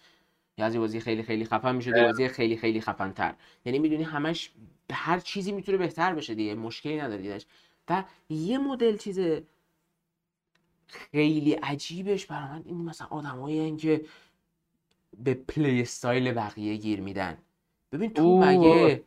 از 0.61 0.73
یه 0.73 0.79
بازی 0.79 0.99
خیلی 0.99 1.23
خیلی 1.23 1.45
خفن 1.45 1.75
می‌شد 1.75 1.97
یه 1.97 2.03
بازی 2.03 2.27
خیلی 2.27 2.57
خیلی 2.57 2.81
خفن 2.81 3.11
تر 3.11 3.33
یعنی 3.65 3.79
می‌دونی 3.79 4.03
همش 4.03 4.51
به 4.87 4.95
هر 4.95 5.19
چیزی 5.19 5.51
می‌تونه 5.51 5.77
بهتر 5.77 6.13
بشه 6.13 6.35
دیگه 6.35 6.55
مشکلی 6.55 6.97
نداره 6.97 7.21
دیدش 7.21 7.45
و 7.89 8.03
یه 8.29 8.57
مدل 8.57 8.97
چیز 8.97 9.19
خیلی 10.87 11.53
عجیبش 11.53 12.25
برای 12.25 12.49
من 12.49 12.63
این 12.65 12.77
مثلا 12.77 13.07
آدمایی 13.07 13.75
که 13.75 14.05
به 15.23 15.33
play 15.33 15.81
style 15.81 16.31
بقیه 16.31 16.75
گیر 16.75 17.01
میدن. 17.01 17.37
ببین 17.91 18.13
تو 18.13 18.37
مگه 18.37 19.03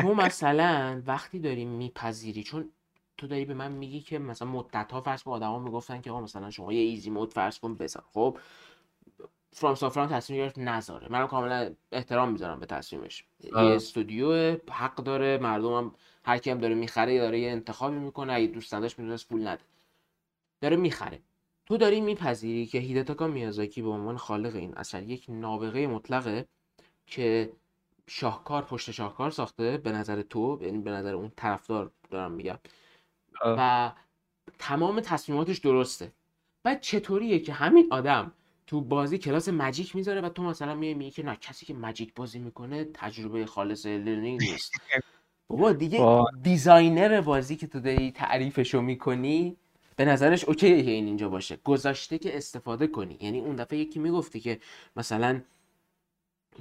تو 0.00 0.14
مثلا 0.14 1.02
وقتی 1.06 1.38
داری 1.38 1.64
میپذیری 1.64 2.42
چون 2.42 2.68
تو 3.16 3.26
داری 3.26 3.44
به 3.44 3.54
من 3.54 3.72
میگی 3.72 4.00
که 4.00 4.18
مثلا 4.18 4.48
مدت 4.48 4.92
ها 4.92 5.00
فرض 5.00 5.24
با 5.24 5.32
آدما 5.32 5.58
می‌گفتن 5.58 6.00
که 6.00 6.10
آقا 6.10 6.20
مثلا 6.20 6.50
شما 6.50 6.72
یه 6.72 6.80
easy 6.80 7.10
mode 7.10 7.32
فرض 7.32 7.58
کن 7.58 7.74
بذار 7.74 8.04
خب؟ 8.12 8.38
فرام 9.52 9.74
سافران 9.74 10.08
تصمیم 10.08 10.40
گرفت 10.40 10.58
نذاره. 10.58 11.08
منم 11.10 11.26
کاملا 11.26 11.74
احترام 11.92 12.32
می‌ذارم 12.32 12.60
به 12.60 12.66
تصمیمش. 12.66 13.24
یه 13.40 13.52
استودیو 13.56 14.56
حق 14.70 14.94
داره 14.94 15.38
مردم 15.38 15.74
هم 15.74 15.94
هر 16.24 16.38
کی 16.38 16.50
هم 16.50 16.58
داره 16.58 16.74
می‌خره 16.74 17.18
داره 17.18 17.40
یه 17.40 17.50
انتخابی 17.50 17.96
می‌کنه. 17.96 18.32
اگه 18.32 18.46
دوست 18.46 18.74
نداشت 18.74 18.98
می‌تونست 18.98 19.28
پول 19.28 19.48
نده. 19.48 19.62
داره 20.60 20.76
می‌خره. 20.76 21.20
تو 21.66 21.76
داری 21.76 22.00
میپذیری 22.00 22.66
که 22.66 22.78
هیدتاکا 22.78 23.26
میازاکی 23.26 23.82
به 23.82 23.88
عنوان 23.88 24.16
خالق 24.16 24.56
این 24.56 24.74
اثر 24.76 25.02
یک 25.02 25.26
نابغه 25.28 25.86
مطلقه 25.86 26.46
که 27.06 27.52
شاهکار 28.06 28.62
پشت 28.62 28.90
شاهکار 28.90 29.30
ساخته 29.30 29.76
به 29.76 29.92
نظر 29.92 30.22
تو 30.22 30.58
یعنی 30.62 30.78
به 30.78 30.90
نظر 30.90 31.14
اون 31.14 31.32
طرفدار 31.36 31.90
دارم 32.10 32.32
میگم. 32.32 32.58
و 33.44 33.92
تمام 34.58 35.00
تصمیماتش 35.00 35.58
درسته. 35.58 36.12
بعد 36.62 36.80
چطوریه 36.80 37.38
که 37.38 37.52
همین 37.52 37.88
آدم 37.90 38.32
تو 38.66 38.80
بازی 38.80 39.18
کلاس 39.18 39.48
magic 39.48 39.96
می‌ذاره 39.96 40.20
و 40.20 40.28
تو 40.28 40.42
مثلا 40.42 40.74
میای 40.74 40.94
میگی 40.94 41.10
که 41.10 41.22
نه 41.22 41.36
کسی 41.36 41.66
که 41.66 41.74
magic 41.74 42.14
بازی 42.14 42.38
می‌کنه 42.38 42.84
تجربه 42.94 43.46
خالص 43.46 43.86
Elden 43.86 44.16
Ring 44.16 44.40
نیست. 44.40 44.72
بابا 45.48 45.72
دیگه 45.72 46.24
designer 46.42 47.20
بازی 47.20 47.56
که 47.56 47.66
تو 47.66 47.80
داری 47.80 48.12
تعریفشو 48.12 48.80
می‌کنی 48.80 49.56
به 49.96 50.04
نظرش 50.04 50.44
okay 50.44 50.74
ه 50.74 50.82
که 50.82 50.90
این 50.90 51.06
اینجا 51.06 51.28
باشه. 51.28 51.58
گذاشته 51.64 52.18
که 52.18 52.36
استفاده 52.36 52.86
کنی. 52.86 53.18
یعنی 53.20 53.40
اون 53.40 53.56
دفعه 53.56 53.78
یکی 53.78 53.98
می‌گفته 53.98 54.40
که 54.40 54.60
مثلا 54.96 55.40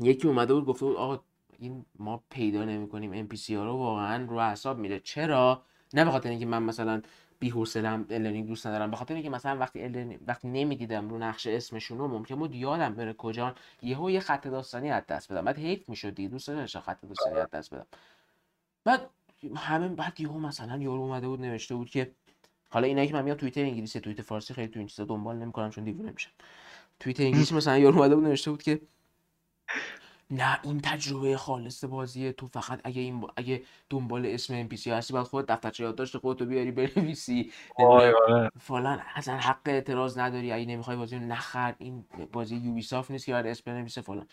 یکی 0.01 0.27
اومده 0.27 0.53
بود 0.53 0.65
گفته 0.65 0.85
بود 0.85 0.95
آقا 0.95 1.23
این 1.59 1.85
ما 1.99 2.23
پیدا 2.29 2.65
نمی‌کنیم 2.65 3.13
NPC 3.13 3.55
ها 3.55 3.63
رو 3.63 3.71
واقعا 3.71 4.25
رو 4.25 4.41
حساب 4.41 4.77
میره. 4.77 4.99
چرا؟ 4.99 5.61
نه 5.93 6.05
به 6.05 6.11
خاطر 6.11 6.29
اینکه 6.29 6.45
من 6.45 6.63
مثلا 6.63 7.01
بی 7.41 7.49
حوصله‌ام 7.49 8.05
الرنینگ 8.09 8.47
دوست 8.47 8.67
ندارم. 8.67 8.91
به 8.91 8.97
خاطر 8.97 9.13
اینکه 9.13 9.29
مثلا 9.29 9.59
وقتی 9.59 10.19
وقتی 10.27 10.47
نمی‌دیدم 10.47 11.09
رو 11.09 11.17
نقش 11.17 11.47
اسمشون 11.47 11.97
رو 11.97 12.07
ممکن 12.07 12.35
بود 12.35 12.55
یادم 12.55 12.95
بره 12.95 13.13
کجا. 13.13 13.55
یهو 13.81 14.11
یه 14.11 14.19
خط 14.19 14.47
داستانی 14.47 14.91
از 14.91 15.05
دست 15.07 15.31
بدم. 15.31 15.45
بعد 15.45 15.57
حیف 15.57 15.89
می‌شد 15.89 16.15
دیگه. 16.15 16.29
دوست 16.29 16.49
نداشتم 16.49 16.79
خط 16.79 17.01
داستانی 17.05 17.39
از 17.39 17.49
دست 17.49 17.73
بدم. 17.73 17.85
بعد 18.83 19.09
همین 19.55 19.95
بعد 19.95 20.19
یهو 20.19 20.39
مثلا 20.39 20.77
یارو 20.77 21.01
اومده 21.01 21.27
بود 21.27 21.41
نوشته 21.41 21.75
بود 21.75 21.89
که 21.89 22.11
حالا 22.69 22.87
اینایی 22.87 23.07
که 23.07 23.13
من 23.13 23.21
میام 23.21 23.37
توییتر 23.37 23.61
انگلیسی 23.61 23.99
توییتر 23.99 24.23
فارسی 24.23 24.53
خیلی 24.53 24.67
تو 24.67 24.79
این 24.79 24.87
چیزا 24.87 25.05
دنبال 25.05 25.35
نمی‌کنم 25.35 25.69
چون 25.69 25.83
دیوونه 25.83 26.11
میشم. 26.11 26.31
توییتر 26.99 27.23
انگلیسی 27.23 27.55
مثلا 27.55 27.77
یارو 27.77 27.97
اومده 27.97 28.15
بود 28.15 28.23
نوشته 28.23 28.51
بود 28.51 28.63
که 28.63 28.81
نه 30.31 30.59
این 30.63 30.81
تجربه 30.81 31.37
خالص 31.37 31.83
بازیه. 31.83 32.31
تو 32.31 32.47
فقط 32.47 32.81
اگه 32.83 33.01
این 33.01 33.27
اگه 33.35 33.61
دنبال 33.89 34.25
اسم 34.25 34.53
NPC 34.53 34.91
هستی 34.91 35.13
باید 35.13 35.25
خودت 35.25 35.51
دفترچه 35.51 35.83
یادداشت 35.83 36.17
خودتو 36.17 36.45
بیاری 36.45 36.71
بنویسی. 36.71 37.51
فلان 38.59 39.01
اصلا 39.15 39.37
حق 39.37 39.61
اعتراض 39.65 40.17
نداری. 40.17 40.51
اگه 40.51 40.65
نمی‌خوای 40.65 40.97
بازی 40.97 41.15
رو 41.15 41.21
نخر 41.21 41.75
این 41.77 42.05
بازی 42.31 42.55
Ubisoft 42.55 43.11
نیست 43.11 43.25
که 43.25 43.31
باید 43.31 43.47
اسم 43.47 43.63
بنویسه 43.65 44.01
فلان. 44.01 44.27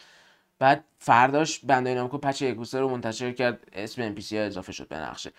بعد 0.58 0.84
فرداش 0.98 1.58
Bandai 1.58 1.94
Namco 1.94 2.18
patch 2.18 2.42
یکوسه 2.42 2.80
رو 2.80 2.88
منتشر 2.88 3.32
کرد 3.32 3.68
اسم 3.72 4.02
NPC 4.02 4.14
ها 4.32 4.38
اضافه 4.38 4.72
شد 4.72 4.88
به 4.88 4.96
نقشه. 4.96 5.32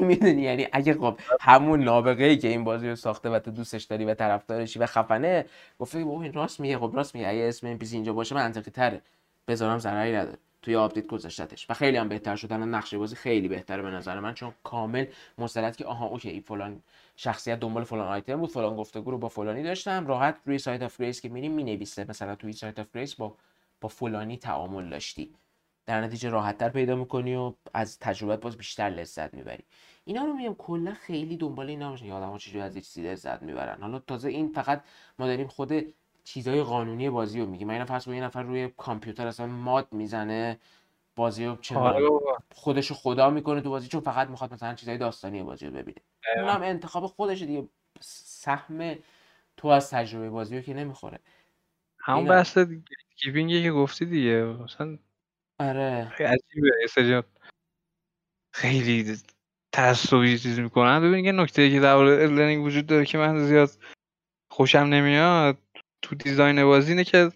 می‌دونی 0.00 0.42
یعنی 0.42 0.66
اگه 0.72 0.94
خب 0.94 1.18
همون 1.40 1.84
نابغه 1.84 2.24
ای 2.24 2.38
که 2.38 2.48
این 2.48 2.64
بازی 2.64 2.88
رو 2.88 2.96
ساخته 2.96 3.30
و 3.30 3.38
تو 3.38 3.50
دوستش 3.50 3.84
داری 3.84 4.04
و 4.04 4.14
طرفدارشی 4.14 4.78
و 4.78 4.86
خفنه 4.86 5.46
گفته 5.78 6.04
بابا 6.04 6.22
این 6.22 6.32
راست 6.32 6.60
میگه. 6.60 6.78
خب 6.78 6.90
راست 6.94 7.14
میگه. 7.14 7.28
اگه 7.28 7.48
اسم 7.48 7.66
NPC 7.66 7.96
اینجا 7.96 8.12
باشه 8.12 8.34
منطقی 8.34 8.70
تره 8.70 9.02
بذارم 9.48 9.78
ضرری 9.78 10.16
نداره 10.16 10.38
توی 10.62 10.76
update 10.76 11.06
گذاشتتش. 11.06 11.70
و 11.70 11.74
خیلی 11.74 11.96
هم 11.96 12.08
بهتر 12.08 12.36
شدن 12.36 12.68
نقشه 12.68 12.98
بازی 12.98 13.16
خیلی 13.16 13.48
بهتره 13.48 13.82
به 13.82 13.90
نظر 13.90 14.20
من 14.20 14.34
چون 14.34 14.52
کامل 14.64 15.06
مستند 15.38 15.76
که 15.76 15.84
آها 15.84 16.06
okay 16.06 16.40
فلان 16.40 16.82
شخصیت 17.16 17.60
دنبال 17.60 17.84
فلان 17.84 18.08
آیتم 18.08 18.36
بود 18.36 18.50
فلان 18.50 18.76
گفتگو 18.76 19.10
رو 19.10 19.18
با 19.18 19.28
فلانی 19.28 19.62
داشتم. 19.62 20.06
راحت 20.06 20.36
روی 20.46 20.58
Site 20.58 20.82
of 20.82 21.00
Grace 21.00 21.20
که 21.20 21.28
میریم 21.28 21.52
می‌نویسه. 21.52 22.06
مثلا 22.08 22.34
توی 22.34 22.52
Site 22.52 22.78
of 22.78 22.86
Grace 22.94 23.14
با 23.14 23.36
با 23.80 23.88
فلانی 23.88 24.36
تعامل 24.36 24.90
داشتی. 24.90 25.34
در 25.86 26.00
نتیجه 26.00 26.28
راحتتر 26.28 26.68
پیدا 26.68 26.96
می‌کنی 26.96 27.34
و 27.34 27.52
از 27.74 27.98
تجربت 27.98 28.40
باز 28.40 28.56
بیشتر 28.56 28.90
لذت 28.90 29.34
می‌بری. 29.34 29.64
اینا 30.04 30.24
رو 30.24 30.32
میگم 30.32 30.54
کلا 30.54 30.94
خیلی 30.94 31.36
دنبال 31.36 31.68
اینا 31.68 31.90
باشن 31.90 32.10
آدم‌ها 32.10 32.38
چجوری 32.38 32.60
از 32.60 32.74
چیزی 32.74 33.02
لذت 33.02 33.42
می‌برن. 33.42 33.82
حالا 33.82 33.98
تازه 33.98 34.28
این 34.28 34.48
فقط 34.48 34.82
ما 35.18 35.26
داریم 35.26 35.46
خود 35.46 35.72
چیزای 36.26 36.62
قانونی 36.62 37.10
بازی 37.10 37.40
رو 37.40 37.46
میگیم 37.46 37.68
من 37.68 37.84
فرض 37.84 38.08
یه 38.08 38.22
نفر 38.24 38.42
روی 38.42 38.68
کامپیوتر 38.76 39.26
اصلا 39.26 39.46
mod 39.46 39.88
می‌زنه. 39.92 40.58
بازی 41.16 41.44
رو 41.44 41.50
آره 41.50 41.60
چنان 41.60 42.08
بابا. 42.08 42.38
خودشو 42.54 42.94
خدا 42.94 43.30
می‌کنه 43.30 43.60
تو 43.60 43.70
بازی؟ 43.70 43.88
چون 43.88 44.00
فقط 44.00 44.28
می‌خواد 44.28 44.52
مثلا 44.52 44.74
چیزای 44.74 44.98
داستانی 44.98 45.42
بازی 45.42 45.66
رو 45.66 45.72
ببینه. 45.72 45.98
اونم 46.36 46.62
انتخاب 46.62 47.06
خودش 47.06 47.42
دیگه. 47.42 47.68
سهم 48.00 48.94
تو 49.56 49.68
از 49.68 49.90
تجربه 49.90 50.30
بازی 50.30 50.56
رو 50.56 50.62
که 50.62 50.74
نمی‌خوره. 50.74 51.18
همون. 51.98 52.24
بحث 52.24 52.58
gatekeeping 53.22 53.59
ی 53.59 53.62
که 53.62 53.72
گفتی 53.72 54.04
دیگه. 54.04 54.44
مثلا 54.44 54.98
آره. 55.60 56.12
خیلی 56.16 56.28
عجیبه. 56.28 57.24
خیلی 58.54 59.16
تعصبی 59.72 60.38
چیز 60.38 60.58
می‌کنن. 60.58 61.00
ببین 61.00 61.24
یه 61.24 61.32
نکته 61.32 61.70
که 61.70 61.80
در 61.80 61.96
Elden 62.04 62.37
Ring 62.37 62.64
وجود 62.64 62.86
داره 62.86 63.04
که 63.04 63.18
من 63.18 63.46
زیاد 63.46 63.70
خوشم 64.50 64.78
نمیاد. 64.78 65.58
تو 66.06 66.14
design 66.14 66.64
بازی 66.64 66.92
اینه 66.92 67.04
که 67.04 67.32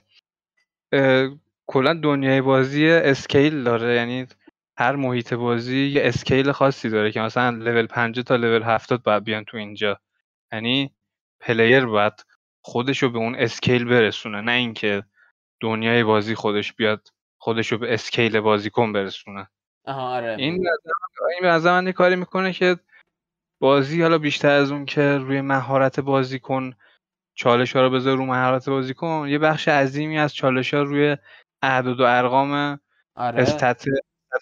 کلا 1.66 1.94
دنیای 1.94 2.40
بازی 2.40 2.90
scale 2.90 3.64
داره. 3.64 3.94
یعنی 3.94 4.26
هر 4.78 4.96
محیط 4.96 5.34
بازی 5.34 5.86
یه 5.86 6.02
scale 6.04 6.52
خاصی 6.52 6.90
داره 6.90 7.12
که 7.12 7.20
مثلا 7.20 7.50
لول 7.50 7.86
50 7.86 8.24
تا 8.24 8.36
لول 8.36 8.62
70 8.62 9.02
باید 9.02 9.24
بیان 9.24 9.44
تو 9.44 9.56
اینجا. 9.56 10.00
یعنی 10.52 10.94
player 11.40 11.86
باید 11.86 12.12
خودشو 12.64 13.08
به 13.10 13.18
اون 13.18 13.34
scale 13.34 13.84
برسونه 13.84 14.40
نه 14.40 14.52
اینکه 14.52 15.02
دنیای 15.60 16.04
بازی 16.04 16.34
خودش 16.34 16.72
بیاد 16.72 17.08
خودشو 17.38 17.78
به 17.78 17.94
scale 17.94 18.40
بازیکن 18.40 18.92
برسونه. 18.92 19.48
آها 19.84 20.16
آره. 20.16 20.36
این 20.38 20.62
به 20.62 20.68
نظر 20.70 20.90
من- 21.00 21.32
این 21.32 21.62
به 21.62 21.70
من 21.70 21.86
یه 21.86 21.92
کاری 21.92 22.16
می‌کنه 22.16 22.52
که 22.52 22.76
بازی 23.60 24.02
حالا 24.02 24.18
بیشتر 24.18 24.50
از 24.50 24.72
اون 24.72 24.84
که 24.84 25.18
روی 25.18 25.40
مهارت 25.40 26.00
بازیکن 26.00 26.74
چالش 27.40 27.76
ها 27.76 27.82
رو 27.82 27.90
بذاره 27.90 28.16
رو 28.16 28.26
مهارت 28.26 28.68
بازیکن 28.68 29.26
یه 29.28 29.38
بخش 29.38 29.68
عظیمی 29.68 30.18
از 30.18 30.34
چالش 30.34 30.74
ها 30.74 30.82
روی 30.82 31.16
اعداد 31.62 32.00
و 32.00 32.04
ارقام 32.04 32.80
آره. 33.16 33.42
استت 33.42 33.84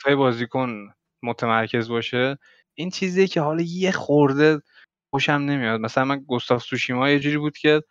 های 0.06 0.14
بازیکن 0.14 0.92
متمرکز 1.22 1.88
باشه. 1.88 2.38
این 2.74 2.90
چیزیه 2.90 3.26
که 3.26 3.40
حالا 3.40 3.62
یه 3.66 3.90
خورده 3.92 4.62
خوشم 5.10 5.32
نمیاد. 5.32 5.80
مثلا 5.80 6.04
من 6.04 6.24
گستاف 6.28 6.62
سوشیما 6.62 7.10
یه 7.10 7.18
جوری 7.20 7.38
بود 7.38 7.58
که 7.58 7.82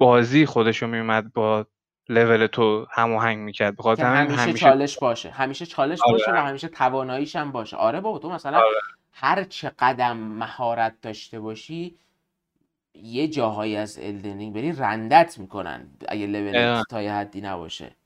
بازی 0.00 0.46
خودشو 0.46 0.86
میومد 0.86 1.32
با 1.32 1.66
لول 2.08 2.46
تو 2.46 2.86
هماهنگ 2.90 3.38
می‌کرد. 3.38 3.76
بخاطر 3.76 4.14
همیشه, 4.14 4.40
همیشه 4.40 4.58
چالش 4.58 4.98
باشه. 4.98 5.30
همیشه 5.30 5.66
چالش 5.66 5.98
آره. 6.02 6.12
باشه 6.12 6.32
و 6.32 6.46
همیشه 6.46 6.68
تواناییش 6.68 7.36
هم 7.36 7.52
باشه. 7.52 7.76
آره 7.76 8.00
بابا 8.00 8.18
تو 8.18 8.30
مثلا 8.30 8.58
آره. 8.58 8.80
هر 9.12 9.44
چه 9.44 9.72
قدم 9.78 10.16
مهارت 10.16 11.00
داشته 11.02 11.40
باشی 11.40 11.96
یه 12.94 13.28
جاهایی 13.28 13.76
از 13.76 13.98
الدنینگ 14.02 14.54
بری 14.54 14.72
رندت 14.72 15.38
می‌کنن 15.38 15.90
اگه. 16.08 16.26
لولت 16.26 16.84
تا 16.90 17.02
یه 17.02 17.12
حدی 17.12 17.40
نباشه. 17.40 17.96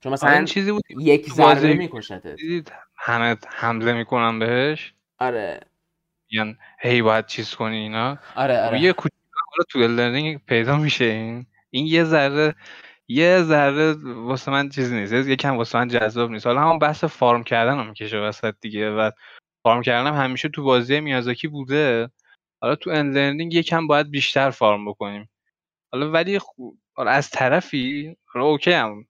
چون 0.00 0.12
آره، 0.12 0.24
این 0.24 0.32
مثلا 0.32 0.44
چیزی 0.44 0.72
بود 0.72 0.82
یک 1.00 1.32
ضربه 1.32 1.74
میکشتت. 1.74 2.26
دیدید 2.26 2.72
همه 2.96 3.36
حمله 3.48 3.92
می‌کنن 3.92 4.38
بهش؟ 4.38 4.94
آره. 5.18 5.60
میگن 6.30 6.56
هی 6.80 7.02
باید 7.02 7.26
چیز 7.26 7.54
کنی 7.54 7.76
اینا. 7.76 8.18
آره 8.36 8.56
خب 8.56 8.66
آره. 8.66 8.80
یه 8.80 8.92
کوچولو 8.92 9.40
حالا 9.50 9.64
تو 9.68 9.78
لرنینگ 9.78 10.40
پیدا 10.46 10.76
میشه 10.76 11.04
این. 11.04 11.46
این 11.70 11.86
یه 11.86 12.04
ذره 12.04 12.54
یه 13.08 13.42
ذره 13.42 13.92
واسه 14.02 14.50
من 14.50 14.68
چیزی 14.68 14.96
نیست. 14.96 15.12
یکم 15.12 15.56
واسه 15.56 15.78
من 15.78 15.88
جذاب 15.88 16.30
نیست. 16.30 16.46
حالا 16.46 16.60
همون 16.60 16.78
بحث 16.78 17.04
فارم 17.04 17.44
کردن 17.44 17.76
رو 17.78 17.84
می‌کشه 17.84 18.18
وسط 18.18 18.54
دیگه. 18.60 18.90
و 18.90 19.10
farm 19.62 19.82
کردن 19.82 20.06
هم 20.06 20.24
همیشه 20.24 20.48
تو 20.48 20.62
بازی 20.62 21.00
میازاکی 21.00 21.48
بوده. 21.48 22.10
حالا 22.66 22.76
تو 22.76 22.90
Elden 22.90 23.10
Ring 23.10 23.54
یکم 23.54 23.86
باید 23.86 24.10
بیشتر 24.10 24.50
farm 24.50 24.90
بکنیم. 24.90 25.30
حالا 25.92 26.10
ولی 26.10 26.40
حالا 26.96 27.10
از 27.10 27.30
طرفی 27.30 28.16
حالا 28.24 28.46
okay 28.46 28.72
هم. 28.72 29.06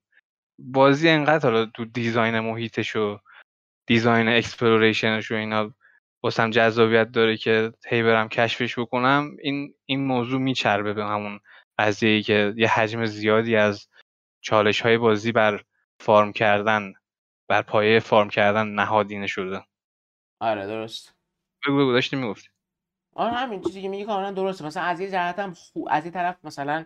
بازی 0.59 1.09
انقدر 1.09 1.51
حالا 1.51 1.67
تو 1.67 1.85
design 1.85 2.41
محیطش 2.41 2.97
و 2.97 3.19
design 3.87 4.29
exploration 4.29 5.15
ش 5.15 5.31
و 5.31 5.35
اینا 5.35 5.75
واسم 6.23 6.51
جذابیت 6.51 7.11
داره 7.11 7.37
که 7.37 7.73
هی 7.89 8.03
برم 8.03 8.29
کشفش 8.29 8.79
بکنم 8.79 9.37
این 9.43 9.75
این 9.87 10.05
موضوع 10.07 10.41
میچربه 10.41 10.93
به 10.93 11.05
همون 11.05 11.41
قضیه 11.79 12.23
که 12.23 12.55
یه 12.57 12.69
حجم 12.69 13.07
زیادی 13.07 13.57
از 13.57 13.89
چالش 14.41 14.81
های 14.81 14.99
بازی 14.99 15.33
بر 15.33 15.63
farm 16.01 16.33
کردن 16.33 16.93
بر 17.49 17.63
پایه 17.63 18.01
farm 18.01 18.29
کردن 18.29 18.67
نهادینه 18.67 19.27
شده. 19.27 19.65
آره 20.41 20.67
درست. 20.67 21.15
بگو 21.67 21.79
بگو 21.79 21.93
داشتی 21.93 22.17
می‌گفتی. 22.17 22.49
آره 23.17 23.33
همین 23.33 23.61
چیزی 23.61 23.83
که 23.83 23.89
میگی 23.89 24.05
کاملا 24.05 24.31
درسته. 24.31 24.67
مثلا 24.67 24.83
از 24.83 25.01
یه 25.01 25.11
جهت 25.11 25.39
هم 25.39 25.55
خو... 25.55 25.85
از 25.89 26.05
یه 26.05 26.11
طرف 26.11 26.37
مثلا 26.45 26.85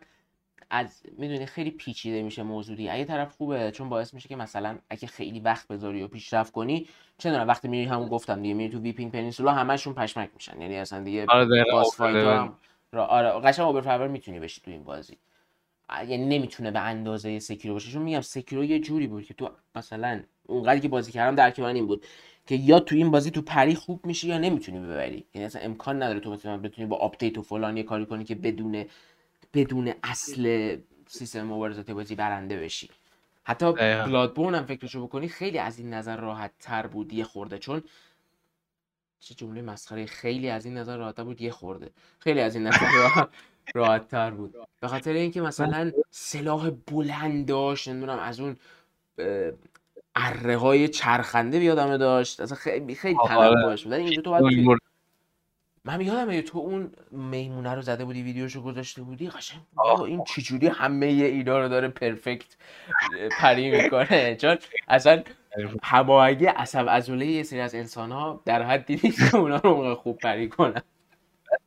از 0.70 1.02
می‌دونی 1.18 1.46
خیلی 1.46 1.70
پیچیده 1.70 2.22
میشه 2.22 2.42
موضوعی 2.42 2.88
از 2.88 2.98
یه 2.98 3.04
طرف 3.04 3.36
خوبه 3.36 3.70
چون 3.70 3.88
باعث 3.88 4.14
میشه 4.14 4.28
که 4.28 4.36
مثلا 4.36 4.78
اگه 4.90 5.06
خیلی 5.06 5.40
وقت 5.40 5.68
بذاری 5.68 6.02
و 6.02 6.08
پیشرفت 6.08 6.52
کنی 6.52 6.88
چه 7.18 7.30
دونم 7.30 7.48
وقتی 7.48 7.68
میری 7.68 7.84
همون 7.84 8.08
گفتم 8.08 8.42
دیگه 8.42 8.54
میری 8.54 8.72
تو 8.72 8.78
Weeping 8.78 9.12
Peninsula 9.12 9.52
همشون 9.52 9.94
پشمک 9.94 10.30
میشن. 10.34 10.60
یعنی 10.60 10.76
اصلا 10.76 11.02
دیگه 11.02 11.26
آره 11.28 11.64
boss 11.72 11.96
fight. 11.96 12.26
هم 12.26 12.56
را 12.92 13.06
آره 13.06 13.28
قشنگ 13.28 13.66
over 13.66 14.08
می‌تونی 14.08 14.40
بشی 14.40 14.60
تو 14.60 14.70
این 14.70 14.84
بازی. 14.84 15.18
یعنی 16.08 16.26
نمی‌تونه 16.26 16.70
به 16.70 16.80
اندازه 16.80 17.38
Sekiro 17.38 17.74
باشه. 17.74 17.90
چون 17.92 18.02
میگم 18.02 18.20
Sekiro 18.20 18.64
یه 18.64 18.78
جوری 18.78 19.06
بود 19.06 19.24
که 19.24 19.34
تو 19.34 19.50
مثلا 19.74 20.22
اونقدری 20.46 20.80
که 20.80 20.88
بازی 20.88 21.12
کردم 21.12 21.52
من 21.58 21.74
این 21.74 21.86
بود. 21.86 22.06
که 22.50 22.56
یا 22.56 22.80
تو 22.80 22.94
این 22.94 23.10
بازی 23.10 23.30
تو 23.30 23.42
parry 23.42 23.74
خوب 23.74 24.06
میشی 24.06 24.28
یا 24.28 24.38
نمی‌تونی 24.38 24.80
ببری. 24.80 25.24
یعنی 25.34 25.46
اصلا 25.46 25.62
امکان 25.62 26.02
نداره 26.02 26.20
تو 26.20 26.32
مثلا 26.32 26.58
بتونی 26.58 26.86
با 26.88 26.96
آپدیت 26.96 27.38
و 27.38 27.42
فلان 27.42 27.76
یه 27.76 27.82
کاری 27.82 28.06
کنی 28.06 28.24
که 28.24 28.34
بدون 28.34 28.84
بدون 29.54 29.92
اصل 30.02 30.76
سیستم 31.06 31.42
مبارزات 31.42 31.90
بازی 31.90 32.14
برنده 32.14 32.60
بشی. 32.60 32.90
حتی. 33.44 33.72
Bloodborne 34.06 34.54
هم 34.54 34.64
فکرشو 34.64 35.06
بکنی 35.06 35.28
خیلی 35.28 35.58
از 35.58 35.78
این 35.78 35.94
نظر 35.94 36.16
راحت 36.16 36.50
تر 36.60 36.86
بود 36.86 37.12
یه 37.12 37.24
خورده. 37.24 37.58
چون 37.58 37.82
چه 39.20 39.34
جمله 39.34 39.62
مسخره 39.62 40.06
خیلی 40.06 40.48
از 40.48 40.64
این 40.64 40.78
نظر 40.78 40.96
راحت 40.96 41.20
بود 41.20 41.40
یه 41.40 41.50
خورده. 41.50 41.90
خیلی 42.18 42.40
از 42.40 42.54
این 42.54 42.66
نظر 42.66 42.92
راحت 43.02 43.28
راحت 43.74 44.08
تر 44.08 44.30
بود. 44.30 44.54
به 44.80 44.88
خاطر 44.88 45.12
اینکه 45.12 45.40
مثلا 45.40 45.92
سلاح 46.10 46.70
بلند 46.70 47.46
داشت 47.46 47.88
نمی‌دونم 47.88 48.18
از 48.18 48.40
اون 48.40 48.56
اره 50.14 50.56
های 50.56 50.88
چرخنده 50.88 51.58
بیادمه 51.58 51.98
داشت. 51.98 52.40
اصلا 52.40 52.56
خیلی 52.56 52.94
خیلی 52.94 53.18
آره. 53.20 53.28
تنوعش 53.28 53.84
بود 53.84 53.92
اینجا 53.92 54.22
تو 54.22 54.30
باید 54.30 54.80
من 55.84 56.00
یادمه 56.00 56.42
تو 56.42 56.58
اون 56.58 56.92
میمونه 57.10 57.74
رو 57.74 57.82
زده 57.82 58.04
بودی 58.04 58.22
ویدیوشو 58.22 58.62
گذاشته 58.62 59.02
بودی؟ 59.02 59.28
قشنگ 59.28 59.60
این 60.06 60.24
چجوری 60.24 60.66
همه 60.66 61.06
اینا 61.06 61.60
رو 61.60 61.68
داره 61.68 61.88
پرفکت 61.88 62.56
پری 63.40 63.70
می‌کنه؟ 63.70 64.36
چون 64.36 64.56
اصلا 64.88 65.22
هماهنگی 65.82 66.46
عصب 66.46 66.88
عضله 66.88 67.26
یه 67.26 67.42
سری 67.42 67.60
از 67.60 67.74
انسان 67.74 68.12
ها 68.12 68.42
در 68.44 68.62
حدی 68.62 69.00
نیست 69.04 69.30
که 69.30 69.36
اونا 69.36 69.56
رو 69.56 69.94
خوب 69.94 70.18
پری 70.18 70.48
کنن. 70.48 70.82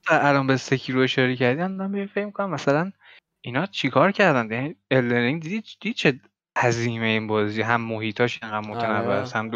الان 0.08 0.48
به 0.48 0.58
Sekiro 0.58 1.02
اشاره 1.02 1.36
کردی 1.36 1.62
من 1.64 2.06
فکر 2.06 2.26
می‌کنم 2.26 2.50
مثلا 2.50 2.92
اینا 3.42 3.66
چیکار 3.66 4.12
کردن؟ 4.12 4.52
یعنی 4.52 4.76
Elden 4.92 5.20
Ring 5.20 5.42
دیدی 5.42 5.64
دیدی 5.82 5.94
چه 5.94 6.20
هزینه 6.58 7.06
این 7.06 7.28
بازی 7.28 7.62
هم 7.62 7.82
محیطاش 7.82 8.40
اینقدر 8.44 8.70
متنوع 8.70 9.08
آره. 9.08 9.14
است 9.14 9.36
هم 9.36 9.52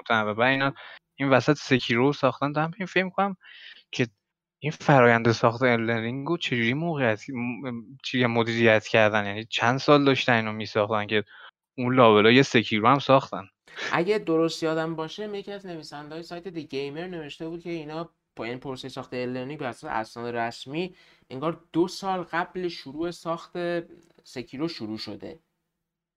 متنوع. 0.00 0.32
و 0.32 0.40
اینا 0.40 0.74
این 1.16 1.28
وسط 1.30 1.56
Sekiro 1.56 2.12
ساختن 2.12 2.52
دارم 2.52 2.70
این 2.78 2.86
فکر 2.86 3.04
می‌کنم 3.04 3.36
که 3.92 4.08
این 4.58 4.72
فرایند 4.72 5.32
ساخت 5.32 5.62
Elden 5.62 5.99
Ring 5.99 6.28
رو 6.28 6.36
چجوری 6.36 6.74
موقعیت 6.74 7.20
چی 8.04 8.26
مدیریت 8.26 8.86
کردن؟ 8.86 9.26
یعنی 9.26 9.44
چند 9.44 9.78
سال 9.78 10.04
داشتن 10.04 10.32
اینو 10.32 10.52
میساختن 10.52 11.06
که 11.06 11.24
اون 11.78 11.94
لابلا 11.94 12.30
یه 12.30 12.42
Sekiro 12.42 12.88
هم 12.88 12.98
ساختن. 12.98 13.48
اگه 13.92 14.18
درست 14.18 14.62
یادم 14.62 14.96
باشه 14.96 15.38
یکی 15.38 15.52
از 15.52 15.66
نویسنده 15.66 16.14
های 16.14 16.22
سایت 16.22 16.48
دی 16.48 16.64
گیمر 16.64 17.06
نوشته 17.06 17.48
بود 17.48 17.62
که 17.62 17.70
اینا 17.70 18.10
با 18.36 18.44
این 18.44 18.58
پروسه 18.58 18.88
ساخت 18.88 19.14
Elden 19.14 19.40
Ring 19.40 19.60
بر 19.60 19.66
اساس 19.66 19.90
اسناد 19.90 20.36
رسمی 20.36 20.94
انگار 21.30 21.60
دو 21.72 21.88
سال 21.88 22.22
قبل 22.22 22.68
شروع 22.68 23.10
ساخت 23.10 23.52
Sekiro 24.24 24.68
شروع 24.68 24.98
شده. 24.98 25.38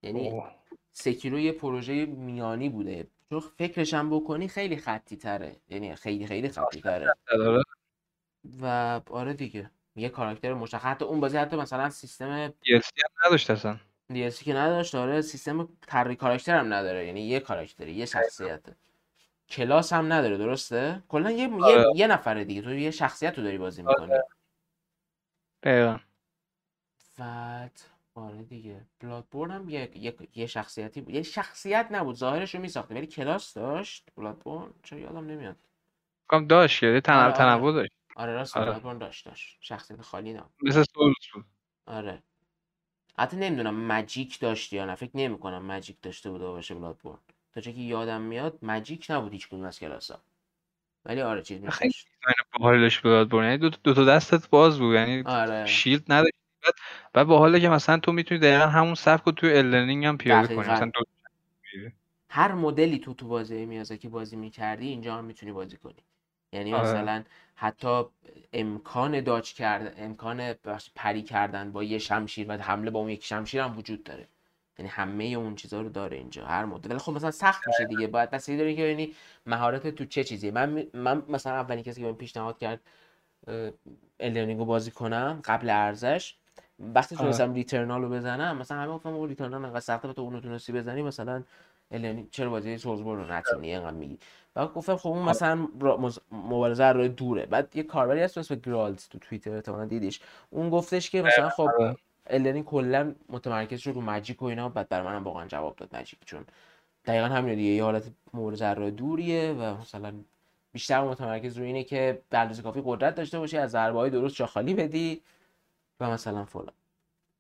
یعنی 0.04 0.30
اوه. 0.30 0.52
Sekiro 0.92 1.40
یه 1.40 1.52
پروژه 1.52 2.06
میانی 2.06 2.70
بوده. 2.70 3.08
چون 3.30 3.40
فکرش 3.40 3.94
هم 3.94 4.10
بکنی 4.10 4.48
خیلی 4.48 4.78
خطی 4.78 5.16
تره. 5.18 5.56
یعنی 5.70 5.96
خیلی 5.96 6.28
خیلی 6.28 6.50
خطی 6.50 6.82
تره. 6.82 7.14
داره 7.28 7.64
و 8.62 8.66
آره 9.10 9.34
دیگه. 9.34 9.72
یه 9.96 10.10
کاراکتر 10.10 10.54
مشخص. 10.54 10.86
حتی 10.86 11.06
اون 11.06 11.20
بازی 11.20 11.38
حتی 11.38 11.56
مثلا 11.56 11.90
سیستم 11.90 12.50
DLC 12.50 12.72
هم 12.74 13.28
نداشت 13.28 13.50
اصلا. 13.50 13.78
DLC 14.14 14.44
که 14.44 14.54
نداشت 14.54 14.96
آره. 14.96 15.22
سیستم 15.22 15.70
طراحی 15.88 16.16
کاراکتر 16.16 16.58
هم 16.60 16.74
نداره. 16.74 17.06
یعنی 17.06 17.22
یه 17.22 17.40
کاراکتری 17.40 17.94
یه 17.94 18.06
شخصیت. 18.06 18.62
کلاس 19.50 19.94
هم 19.94 20.14
نداره 20.14 20.38
درسته؟ 20.38 21.04
کلا 21.08 21.32
یه 21.32 21.50
آره. 21.54 21.82
یه, 21.82 21.86
یه 21.96 22.08
نفره 22.08 22.44
دیگه. 22.46 22.62
تو 22.62 22.74
یه 22.74 22.92
شخصیت 22.92 23.38
رو 23.38 23.44
داری 23.44 23.58
بازی 23.58 23.82
می‌کنی. 23.84 24.14
دقیقا. 25.64 26.00
بعد 27.18 27.82
آره 28.22 28.44
دیگه. 28.44 28.82
Bloodborne 29.00 29.52
هم 29.52 29.70
یه, 29.70 29.92
یه, 29.96 30.16
یه 30.36 30.46
شخصیتی 30.46 31.02
بود. 31.02 31.14
یه 31.14 31.24
شخصیت 31.24 31.88
نبود. 31.92 32.16
ظاهرش 32.16 32.56
رو 32.56 32.62
میساخته. 32.62 32.96
ولی 32.96 33.08
کلاس 33.08 33.54
داشت 33.54 34.08
Bloodborne 34.18 34.74
چرا 34.84 35.00
یادم 35.00 35.26
نمیاد. 35.26 35.56
کام 36.28 36.48
داشت 36.48 36.80
که 36.80 36.86
یه 36.86 36.92
آره، 36.92 37.02
تنوع 37.02 37.24
آره. 37.24 37.34
تنوع 37.34 37.74
داشت. 37.74 37.92
آره 38.16 38.34
راست 38.34 38.58
آره. 38.58 38.66
بلادبورن 38.66 38.98
داشت 38.98 39.26
داشت. 39.26 39.58
شخصیت 39.62 40.02
خالی 40.02 40.34
نه 40.34 40.44
مثل 40.64 40.84
Souls 40.94 41.16
بود. 41.34 41.46
آره. 41.86 42.24
حتی 43.18 43.38
نمی‌دونم 43.38 43.88
magic 43.88 44.40
داشت 44.40 44.74
یا 44.74 44.86
نه. 44.86 44.96
فکر 44.96 45.12
نمی 45.14 45.40
کنم 45.40 45.66
magic 45.66 45.98
داشته 46.02 46.30
بوده 46.30 46.46
باشه 46.48 46.76
Bloodborne 46.76 47.20
تا 47.54 47.62
چه 47.62 47.74
که 47.74 47.80
یادم 47.82 48.22
میاد 48.22 48.60
magic 48.62 49.06
نبود 49.10 49.32
هیچ 49.32 49.48
کدوم 49.48 49.64
از 49.64 49.80
کلاسا 49.80 50.22
ولی 51.06 51.22
آره 51.22 51.42
چیز 51.42 51.66
خیلی 51.66 51.94
باحالی 52.60 52.82
داشت 52.82 53.04
Bloodborne 53.04 53.46
یعنی 53.46 53.58
دو, 53.58 53.70
دو 53.70 53.94
تا 53.94 54.06
دستت 54.06 54.50
باز 54.50 54.80
بود. 54.80 54.96
یعنی 54.96 55.24
آره. 55.26 55.66
shield 55.66 56.12
نداشت 56.12 56.34
بعد 57.14 57.22
بعد 57.22 57.28
باحاله 57.28 57.60
که 57.60 57.70
مثلا 57.70 57.98
تو 57.98 58.12
می‌تونی 58.12 58.40
دقیقا 58.40 58.66
همون 58.68 58.96
سبک 58.96 59.24
رو 59.24 59.32
توی 59.32 59.58
Elden 59.58 59.85
Ring 59.85 60.06
هم 60.06 60.18
پیاده 60.18 60.56
کنی. 60.56 60.70
مثلا 60.70 60.92
دو 60.94 61.04
هر 62.30 62.52
مدلی 62.52 63.00
تو 63.00 63.14
تو 63.14 63.28
بازی 63.28 63.66
میازاکی 63.66 64.08
بازی 64.08 64.36
می‌کردی 64.36 64.88
اینجا 64.88 65.16
هم 65.16 65.26
می‌تونی 65.26 65.52
بازی 65.52 65.78
کنی. 65.78 66.04
یعنی 66.54 66.74
آره. 66.74 66.90
مثلا 66.90 67.24
حتی 67.56 68.04
امکان 68.54 69.22
dodge 69.22 69.54
کردن 69.54 70.06
امکان 70.06 70.54
parry 70.96 71.22
کردن 71.22 71.72
با 71.72 71.84
یه 71.84 71.98
شمشیر 71.98 72.48
و 72.50 72.54
حمله 72.58 72.92
با 72.92 73.00
اون 73.00 73.10
یک 73.10 73.26
شمشیر 73.26 73.62
هم 73.62 73.78
وجود 73.78 74.04
داره. 74.04 74.28
یعنی 74.80 74.90
همه 74.90 75.24
اون 75.24 75.56
چیزها 75.56 75.82
رو 75.82 75.90
داره 75.90 76.18
اینجا 76.18 76.46
هر 76.46 76.66
مدل. 76.66 76.90
ولی 76.90 77.00
خب 77.00 77.12
مثلا 77.12 77.32
سخت 77.32 77.68
میشه 77.68 77.86
دیگه. 77.86 78.08
باید 78.08 78.30
بسیاری 78.30 78.60
داره 78.60 78.76
که 78.76 78.84
ببینی 78.84 79.14
مهارت 79.46 79.88
تو 79.88 80.06
چه 80.06 80.24
چیزی. 80.24 80.52
من 80.52 80.88
من 80.94 81.24
مثلا 81.30 81.54
اولین 81.54 81.84
کسی 81.84 82.02
که 82.02 82.08
من 82.08 82.14
پیشنهاد 82.14 82.58
کرد 82.58 82.80
الرنینگ 84.20 84.60
رو 84.60 84.66
بازی 84.66 84.92
کنم 84.92 85.42
قبل 85.46 85.70
ارزش 85.70 86.36
وقتی. 86.96 87.16
تونستم 87.16 87.54
ریترنال 87.54 88.02
رو 88.02 88.10
بزنم 88.10 88.58
مثلا 88.58 88.78
همه 88.78 88.94
گفتم 88.94 89.10
اون 89.10 89.30
ریترنال 89.30 89.66
انقدر 89.66 89.80
سخته 89.80 90.14
تو 90.14 90.22
اونو 90.22 90.40
تونستی 90.40 90.74
بزنی 90.74 91.02
مثلا 91.02 91.44
الرنینگ 91.92 92.30
چرا 92.32 92.50
بازی 92.50 92.78
سولزبور 92.78 93.18
رو 93.18 93.32
نتونی 93.32 93.74
اینقدر 93.74 93.96
میگی. 93.96 94.20
بعد 94.54 94.74
گفتم 94.74 94.96
خب 94.96 95.10
اون 95.10 95.30
مثلا 95.30 95.68
مبارزه 96.32 96.92
راه 96.92 97.08
دوره. 97.08 97.46
بعد 97.46 97.76
یه 97.76 97.84
کاربری 97.84 98.22
هست 98.22 98.36
به 98.36 98.40
اسم 98.40 98.56
گرالز 98.56 99.08
تو 99.08 99.20
توییتر 99.20 99.56
احتمالاً 99.56 99.86
دیدیش. 99.86 100.20
اون 100.50 100.70
گفتش 100.70 101.10
که 101.10 101.22
مثلا 101.22 101.50
خب 101.50 101.70
آره. 101.80 101.96
الرنینگ 102.28 102.66
کلا 102.66 103.16
متمرکز 103.30 103.80
شد 103.80 103.92
رو 103.92 104.02
مجیک 104.02 104.42
و 104.42 104.46
اینا 104.46 104.70
بعد 104.70 104.90
برای 104.90 105.08
منم 105.08 105.24
واقعا 105.24 105.48
جواب 105.48 105.76
داد 105.76 105.96
مجیک 105.96 106.20
چون 106.26 106.46
دقیقا 107.06 107.26
همینه 107.26 107.56
دیگه. 107.56 107.70
یه 107.70 107.84
حالت 107.84 108.04
مبارزه 108.34 108.74
راه 108.74 108.92
دوریه 108.92 109.54
و 109.54 109.82
مثلا 109.82 110.14
بیشتر 110.74 111.04
متمرکز 111.04 111.58
روی 111.58 111.68
اینه 111.68 111.84
که 111.84 112.22
به 112.30 112.38
اندازه 112.38 112.62
کافی 112.62 112.82
قدرت 112.86 113.16
داشته 113.16 113.40
باشی 113.40 113.58
از 113.58 113.72
ضربه 113.72 114.00
های 114.00 114.10
درست 114.10 114.36
جا 114.36 114.46
خالی 114.46 114.74
بدی. 114.74 115.22
و 116.02 116.12
مثلا 116.12 116.46
فلان 116.46 116.74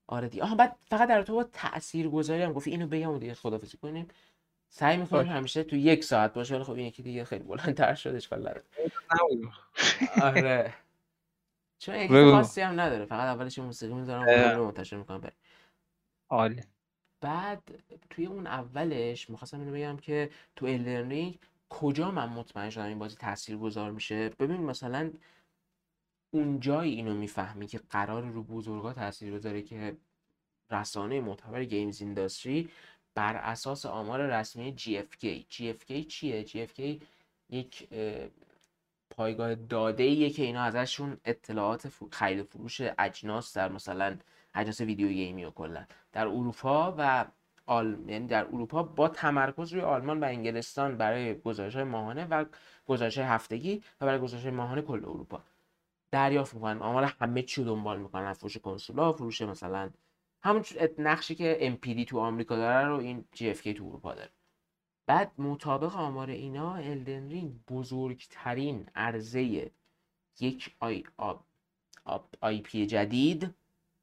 آره 0.07 0.29
دیگه 0.29 0.43
آها 0.43 0.55
بعد 0.55 0.75
فقط 0.89 1.09
در 1.09 1.23
تو 1.23 1.33
با 1.35 1.43
تأثیر 1.43 2.09
گذاری 2.09 2.41
هم 2.43 2.53
گفتی 2.53 2.71
اینو 2.71 2.87
بگم 2.87 3.09
و 3.09 3.19
دیگه 3.19 3.33
خدافزی 3.33 3.77
کنیم 3.77 4.07
سعی 4.69 4.97
می‌کنیم 4.97 5.23
باشه. 5.23 5.35
همیشه 5.35 5.63
تو 5.63 5.75
یک 5.75 6.03
ساعت 6.03 6.33
باشه 6.33 6.55
ولی 6.55 6.63
خب 6.63 6.71
این 6.71 6.85
یکی 6.85 7.03
دیگه 7.03 7.25
خیلی 7.25 7.43
بلندتر 7.43 7.95
شد 7.95 8.15
اشکال 8.15 8.39
نداره. 8.39 8.63
آره 10.21 10.73
چون. 11.79 11.95
edit 11.95 12.31
خاصی 12.31 12.61
هم 12.61 12.79
نداره 12.79 13.05
فقط 13.05 13.35
اولش 13.35 13.59
موسیقی 13.59 13.93
می‌ذارم. 13.93 14.21
و 14.27 14.55
رو 14.55 14.65
منتشر 14.65 14.97
می‌کنم 14.97 15.21
بره 15.21 15.33
عالی 16.29 16.63
بعد 17.21 17.63
توی 18.09 18.25
اون 18.25 18.47
اولش 18.47 19.29
می‌خواستم 19.29 19.59
اینو 19.59 19.73
بگم 19.73 19.97
که 19.97 20.29
تو 20.55 20.65
Elden 20.65 21.07
Ring 21.07 21.39
کجا 21.69 22.11
من 22.11 22.29
مطمئن 22.29 22.69
شدم 22.69 22.85
این 22.85 22.99
بازی 22.99 23.15
تأثیر 23.15 23.57
گذار 23.57 23.91
میشه 23.91 24.29
ببین 24.29 24.61
مثلا 24.61 25.11
اون 26.31 26.59
جایی 26.59 26.95
اینو 26.95 27.13
می‌فهمی 27.13 27.67
که 27.67 27.79
قراره 27.89 28.23
رو 28.23 28.43
بزرگا 28.43 28.93
تاثیر 28.93 29.33
بذاره 29.33 29.61
که 29.61 29.97
رسانه 30.71 31.21
معتبر 31.21 31.63
GamesIndustry 31.63 32.69
بر 33.15 33.35
اساس 33.35 33.85
آمار 33.85 34.21
رسمی 34.21 34.75
GFK 34.77 35.25
GFK 35.53 36.07
چیه؟ 36.07 36.45
GFK 36.45 37.03
یک 37.49 37.87
اه، 37.91 38.27
پایگاه 39.09 39.55
داده 39.55 40.03
ایه 40.03 40.29
که 40.29 40.43
اینا 40.43 40.61
ازشون 40.61 41.17
اطلاعات 41.25 41.91
خرید 42.11 42.39
و 42.39 42.43
فروش 42.43 42.81
اجناس 42.99 43.57
در 43.57 43.69
مثلا 43.71 44.17
اجناس 44.55 44.81
ویدیو 44.81 45.07
گیمی 45.07 45.45
و 45.45 45.51
کلا 45.51 45.85
در 46.11 46.27
اروپا 46.27 46.95
و 46.97 47.25
آل... 47.65 48.09
یعنی 48.09 48.27
در 48.27 48.45
اروپا 48.45 48.83
با 48.83 49.07
تمرکز 49.07 49.73
روی 49.73 49.81
آلمان 49.81 50.19
و 50.19 50.23
انگلستان 50.23 50.97
برای 50.97 51.39
گزارش 51.39 51.75
های 51.75 51.83
ماهانه 51.83 52.25
و 52.25 52.45
گزارش 52.87 53.17
های 53.17 53.27
هفتگی 53.27 53.83
و 54.01 54.05
برای 54.05 54.19
گزارش 54.19 54.43
های 54.43 54.51
ماهانه 54.51 54.81
کل 54.81 55.05
اروپا. 55.05 55.43
دریافت 56.11 56.53
می‌کنن. 56.53 56.81
آمار 56.81 57.03
همه 57.03 57.41
چی 57.41 57.63
رو 57.63 57.67
دنبال 57.67 57.99
می‌کنن. 57.99 58.33
فروش 58.33 58.57
کنسولا 58.57 59.13
فروش 59.13 59.41
مثلا 59.41 59.89
همون 60.43 60.63
نقشی 60.97 61.35
که 61.35 61.77
NPD 61.77 62.05
تو 62.05 62.19
آمریکا 62.19 62.55
داره 62.55 62.87
رو 62.87 62.97
این 62.97 63.25
GFK 63.35 63.77
تو 63.77 63.85
اروپا 63.85 64.13
داره. 64.13 64.29
بعد 65.05 65.41
مطابق 65.41 65.95
آمار 65.95 66.29
اینا 66.29 66.75
Elden 66.75 67.29
Ring 67.29 67.65
بزرگترین 67.65 68.89
عرضه 68.95 69.71
یک 70.39 70.75
آی, 70.79 71.03
آب 71.17 71.45
آب 72.05 72.29
IP 72.41 72.85
جدید 72.85 73.55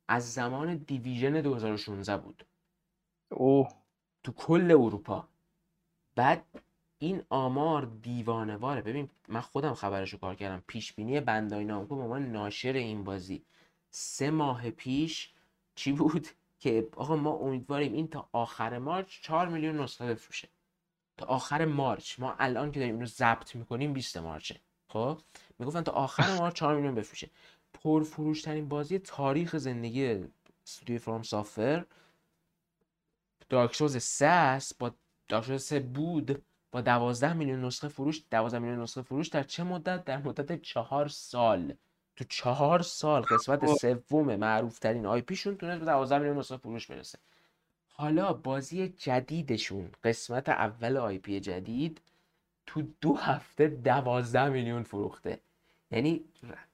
از 0.08 0.32
زمان 0.34 0.76
Division 0.76 1.40
2016 1.40 2.16
بود. 2.16 2.46
اوه. 3.30 3.68
تو 4.22 4.32
کل 4.32 4.70
اروپا. 4.70 5.28
بعد 6.14 6.44
این 6.98 7.22
آمار 7.30 7.84
دیوانواره. 8.02 8.82
ببین 8.82 9.10
من 9.28 9.40
خودم 9.40 9.74
خبرشو 9.74 10.18
کار 10.18 10.34
کردم. 10.34 10.62
پیش 10.66 10.92
بینی 10.92 11.20
Bandai 11.20 11.64
Namco 11.64 11.96
به 11.96 12.02
عنوان 12.02 12.32
ناشر 12.32 12.72
این 12.72 13.04
بازی. 13.04 13.42
سه 13.90 14.30
ماه 14.30 14.70
پیش 14.70 15.32
چی 15.74 15.92
بود؟ 15.92 16.28
که 16.60 16.88
آقا 16.96 17.16
ما 17.16 17.30
امیدواریم 17.30 17.92
این 17.92 18.08
تا 18.08 18.28
آخر 18.32 18.78
مارچ 18.78 19.20
4 19.22 19.48
میلیون 19.48 19.80
نسخه 19.80 20.06
بفروشه. 20.06 20.48
تا 21.16 21.26
آخر 21.26 21.64
مارچ. 21.64 22.18
ما 22.20 22.34
الان 22.38 22.72
که 22.72 22.80
داریم 22.80 22.94
اینو 22.94 23.06
ضبط 23.06 23.56
می‌کنیم 23.56 23.92
20 23.92 24.16
مارچه. 24.16 24.60
خب؟ 24.88 25.18
می‌گفتن 25.58 25.82
تا 25.82 25.92
آخر 25.92 26.38
مارچ 26.38 26.54
4 26.54 26.76
میلیون 26.76 26.94
بفروشه. 26.94 27.30
پرفروش 27.74 28.42
ترین 28.42 28.68
بازی 28.68 28.98
تاریخ 28.98 29.56
زندگی 29.56 30.24
استودیو 30.66 30.98
فرام 30.98 31.22
سافر. 31.22 31.84
دارک 33.48 33.74
سوز 33.74 33.96
3 33.96 34.26
است. 34.26 34.78
با 34.78 34.90
دارک 35.28 35.44
سوز 35.44 35.62
3 35.62 35.80
بود. 35.80 36.42
با 36.72 36.80
12 36.80 37.32
میلیون 37.32 37.64
نسخه 37.64 37.88
فروش 37.88 38.22
12 38.30 38.58
میلیون 38.58 38.82
نسخه 38.82 39.02
فروش 39.02 39.28
در 39.28 39.42
چه 39.42 39.64
مدت؟ 39.64 40.04
در 40.04 40.18
مدت 40.18 40.62
چهار 40.62 41.08
سال. 41.08 41.74
تو 42.16 42.24
چهار 42.28 42.82
سال 42.82 43.22
قسمت 43.22 43.64
اوه. 43.64 43.76
سوم 43.76 44.36
معروف 44.36 44.78
ترین 44.78 45.06
IP 45.06 45.20
شون 45.20 45.56
تونست 45.56 45.80
به 45.80 45.86
12 45.86 46.18
میلیون 46.18 46.38
نسخه 46.38 46.56
فروش 46.56 46.86
برسه. 46.86 47.18
حالا 47.88 48.32
بازی 48.32 48.88
جدیدشون 48.88 49.90
قسمت 50.04 50.48
اول 50.48 50.96
IP 50.96 51.40
جدید 51.40 52.00
تو 52.66 52.82
دو 53.00 53.14
هفته 53.14 53.68
12 53.68 54.48
میلیون 54.48 54.82
فروخته. 54.82 55.40
یعنی 55.90 56.24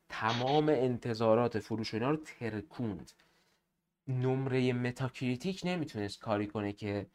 تمام 0.09 0.69
انتظارات 0.69 1.59
فروش 1.59 1.95
اینا 1.95 2.11
رو 2.11 2.16
ترکوند. 2.16 3.12
نمره 4.09 4.73
Metacritic 4.73 5.61
نمی‌تونست 5.65 6.21
کاری 6.21 6.47
کنه 6.47 6.73
که 6.73 7.07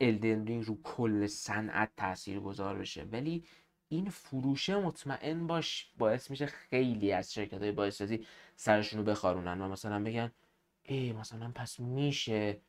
Elden 0.00 0.46
Ring 0.46 0.64
رو 0.66 0.82
کل 0.82 1.26
صنعت 1.26 1.90
تأثیر 1.96 2.40
گذار 2.40 2.78
بشه. 2.78 3.04
ولی 3.12 3.44
این 3.88 4.10
فروشه 4.10 4.76
مطمئن 4.76 5.46
باش 5.46 5.90
باعث 5.98 6.30
میشه 6.30 6.46
خیلی 6.46 7.12
از 7.12 7.34
شرکت 7.34 7.62
های 7.62 7.72
بازسازی 7.72 8.26
سرشون 8.56 8.98
رو 8.98 9.04
بخارونن 9.04 9.60
و 9.60 9.68
مثلا 9.68 10.04
بگن 10.04 10.32
ای 10.82 11.12
مثلا 11.12 11.52
پس 11.54 11.80
میشه 11.80 12.60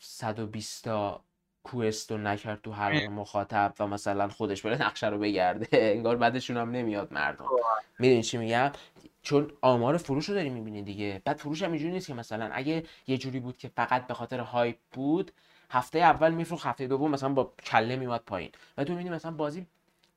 120 0.00 0.84
تا 0.84 1.24
کوست 1.64 2.12
رو 2.12 2.18
نکرد 2.18 2.60
تو 2.62 2.72
حلقه 2.72 3.08
مخاطب 3.08 3.74
و 3.78 3.86
مثلا 3.86 4.28
خودش 4.28 4.62
بره 4.62 4.82
نقشه 4.82 5.08
رو 5.08 5.18
بگرده. 5.18 5.68
انگار 5.94 6.16
بعدشون 6.16 6.56
هم 6.56 6.70
نمیاد 6.70 7.12
مردم. 7.12 7.44
می‌دونی 7.98 8.22
چی 8.22 8.38
میگم؟ 8.38 8.72
چون 9.22 9.52
آمار 9.60 9.96
فروش 9.96 10.28
رو 10.28 10.34
داری 10.34 10.50
می‌بینی 10.50 10.82
دیگه. 10.82 11.22
بعد 11.24 11.36
فروش 11.36 11.62
هم 11.62 11.72
اینجوری 11.72 11.92
نیست 11.92 12.06
که 12.06 12.14
مثلا 12.14 12.50
اگه 12.52 12.84
یه 13.06 13.18
جوری 13.18 13.40
بود 13.40 13.56
که 13.56 13.68
فقط 13.68 14.06
به 14.06 14.14
خاطر 14.14 14.40
هایپ 14.40 14.76
بود 14.92 15.32
هفته 15.70 15.98
اول 15.98 16.34
میفروخت 16.34 16.66
هفته 16.66 16.86
دوم 16.86 17.10
مثلا 17.10 17.28
با 17.28 17.52
کله 17.64 17.96
میومد 17.96 18.20
پایین. 18.20 18.50
و 18.78 18.84
تو 18.84 18.92
می‌بینی 18.92 19.10
مثلا 19.10 19.30
بازی 19.30 19.66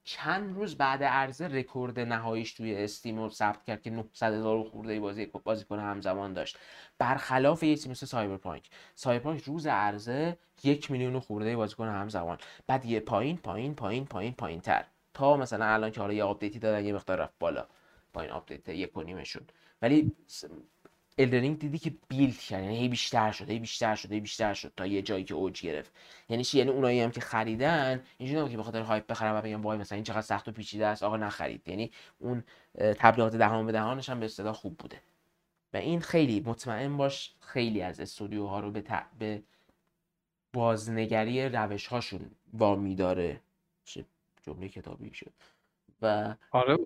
چند 0.03 0.55
روز 0.55 0.75
بعد 0.75 1.03
عرضه 1.03 1.47
رکورد 1.47 1.99
نهاییش 1.99 2.53
توی 2.53 2.75
Steam 2.75 3.19
رو 3.19 3.29
ثبت 3.29 3.63
کرد 3.63 3.81
که 3.81 3.89
900 3.89 4.33
هزار 4.33 4.63
خورده 4.63 4.99
بازی 4.99 5.25
بازیکن 5.25 5.79
همزمان 5.79 6.33
داشت. 6.33 6.57
برخلاف 6.97 7.63
یه 7.63 7.75
چیزی 7.75 7.89
مثل 7.89 8.05
Cyberpunk. 8.05 8.69
Cyberpunk 8.95 9.43
روز 9.43 9.67
عرضه 9.67 10.37
یک 10.63 10.91
میلیون 10.91 11.19
خورده 11.19 11.55
بازیکن 11.55 11.87
همزمان. 11.87 12.37
بعد 12.67 12.85
یه 12.85 12.99
پایین 12.99 13.37
پایین 13.37 13.75
پایین 13.75 14.05
پایین 14.05 14.33
پایین 14.33 14.61
تر 14.61 14.85
تا 15.13 15.37
مثلا 15.37 15.65
الان 15.65 15.91
که 15.91 16.01
حالا 16.01 16.13
یه 16.13 16.23
آپدیتی 16.23 16.59
دادن 16.59 16.85
یه 16.85 16.93
مقدار 16.93 17.17
رفت 17.17 17.33
بالا. 17.39 17.67
با 18.13 18.21
این 18.21 18.31
آپدیت 18.31 18.69
یک 18.69 18.97
و 18.97 19.03
نیمشون 19.03 19.43
ولی 19.81 20.11
الدرینگ 21.17 21.59
دیدی 21.59 21.79
که 21.79 21.93
بیلد 22.09 22.37
کرد. 22.37 22.63
یعنی 22.63 22.77
هی 22.77 22.89
بیشتر 22.89 23.31
شد 23.31 23.49
هی 23.49 23.59
بیشتر 23.59 23.95
شد 23.95 24.11
هی 24.11 24.19
بیشتر 24.19 24.53
شد 24.53 24.73
تا 24.77 24.85
یه 24.85 25.01
جایی 25.01 25.23
که 25.23 25.33
اوج 25.33 25.61
گرفت. 25.61 25.91
یعنی 26.29 26.43
چی؟ 26.43 26.57
یعنی 26.57 26.71
اونایی 26.71 27.01
هم 27.01 27.11
که 27.11 27.21
خریدن 27.21 28.03
اینجوری 28.17 28.39
نبود 28.39 28.51
که 28.51 28.57
به 28.57 28.63
خاطر 28.63 28.81
هایپ 28.81 29.07
بخرن 29.07 29.37
و 29.37 29.41
بگن 29.41 29.55
وای 29.55 29.77
مثلا 29.77 29.95
این 29.95 30.03
چقدر 30.03 30.21
سخت 30.21 30.47
و 30.47 30.51
پیچیده 30.51 30.87
است. 30.87 31.03
آقا 31.03 31.17
نخرید. 31.17 31.67
یعنی 31.69 31.91
اون 32.19 32.43
تبلیغات 32.79 33.35
دهان 33.35 33.65
به 33.65 33.71
دهانش 33.71 34.09
هم 34.09 34.19
به 34.19 34.25
اصطلاح 34.25 34.53
خوب 34.53 34.77
بوده. 34.77 35.01
و 35.73 35.77
این 35.77 36.01
خیلی 36.01 36.39
مطمئن 36.45 36.97
باش 36.97 37.35
خیلی 37.39 37.81
از 37.81 37.99
استودیوها 37.99 38.59
رو 38.59 38.71
به, 38.71 38.81
ت- 38.81 39.09
به 39.19 39.43
بازنگری 40.53 41.49
روش 41.49 41.87
هاشون 41.87 42.31
وامی 42.53 42.95
چه 43.85 44.05
جمله 44.43 44.69
کتابی 44.69 45.13
شد. 45.13 45.33
و 46.01 46.35
آره. 46.51 46.77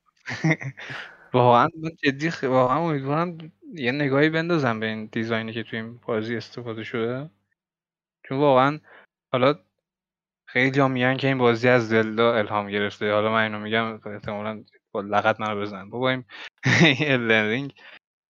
واقعا 1.37 1.67
من 1.83 1.89
جدی 2.03 2.31
خ- 2.31 2.43
واقعا 2.43 2.77
امیدوارم 2.89 3.37
یه 3.73 3.91
نگاهی 3.91 4.29
بندازم 4.29 4.79
به 4.79 4.85
این 4.85 5.05
دیزاینی 5.11 5.53
که 5.53 5.63
توی 5.63 5.79
این 5.79 5.97
بازی 6.07 6.37
استفاده 6.37 6.83
شده. 6.83 7.29
چون 8.23 8.37
واقعا 8.37 8.79
حالا 9.31 9.55
خیلی 10.45 10.79
ها 10.79 10.87
میگن 10.87 11.17
که 11.17 11.27
این 11.27 11.37
بازی 11.37 11.67
از 11.69 11.89
زلدا 11.89 12.33
الهام 12.35 12.69
گرفته. 12.69 13.13
حالا 13.13 13.31
من 13.31 13.43
اینو 13.43 13.59
میگم 13.59 13.99
احتمالا 14.05 14.63
با 14.91 15.01
لغت 15.01 15.39
منو 15.39 15.61
بزن 15.61 15.89
بابا 15.89 16.09
این 16.09 16.23
رینگ 17.29 17.73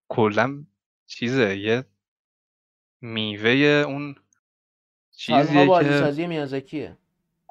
کلا 0.10 0.66
چیزه 1.08 1.58
یه 1.58 1.86
میوه 3.02 3.50
اون 3.88 4.16
چیزیه 5.12 5.70
که 5.80 5.92
سازی 5.92 6.28
میازاکیه 6.28 6.98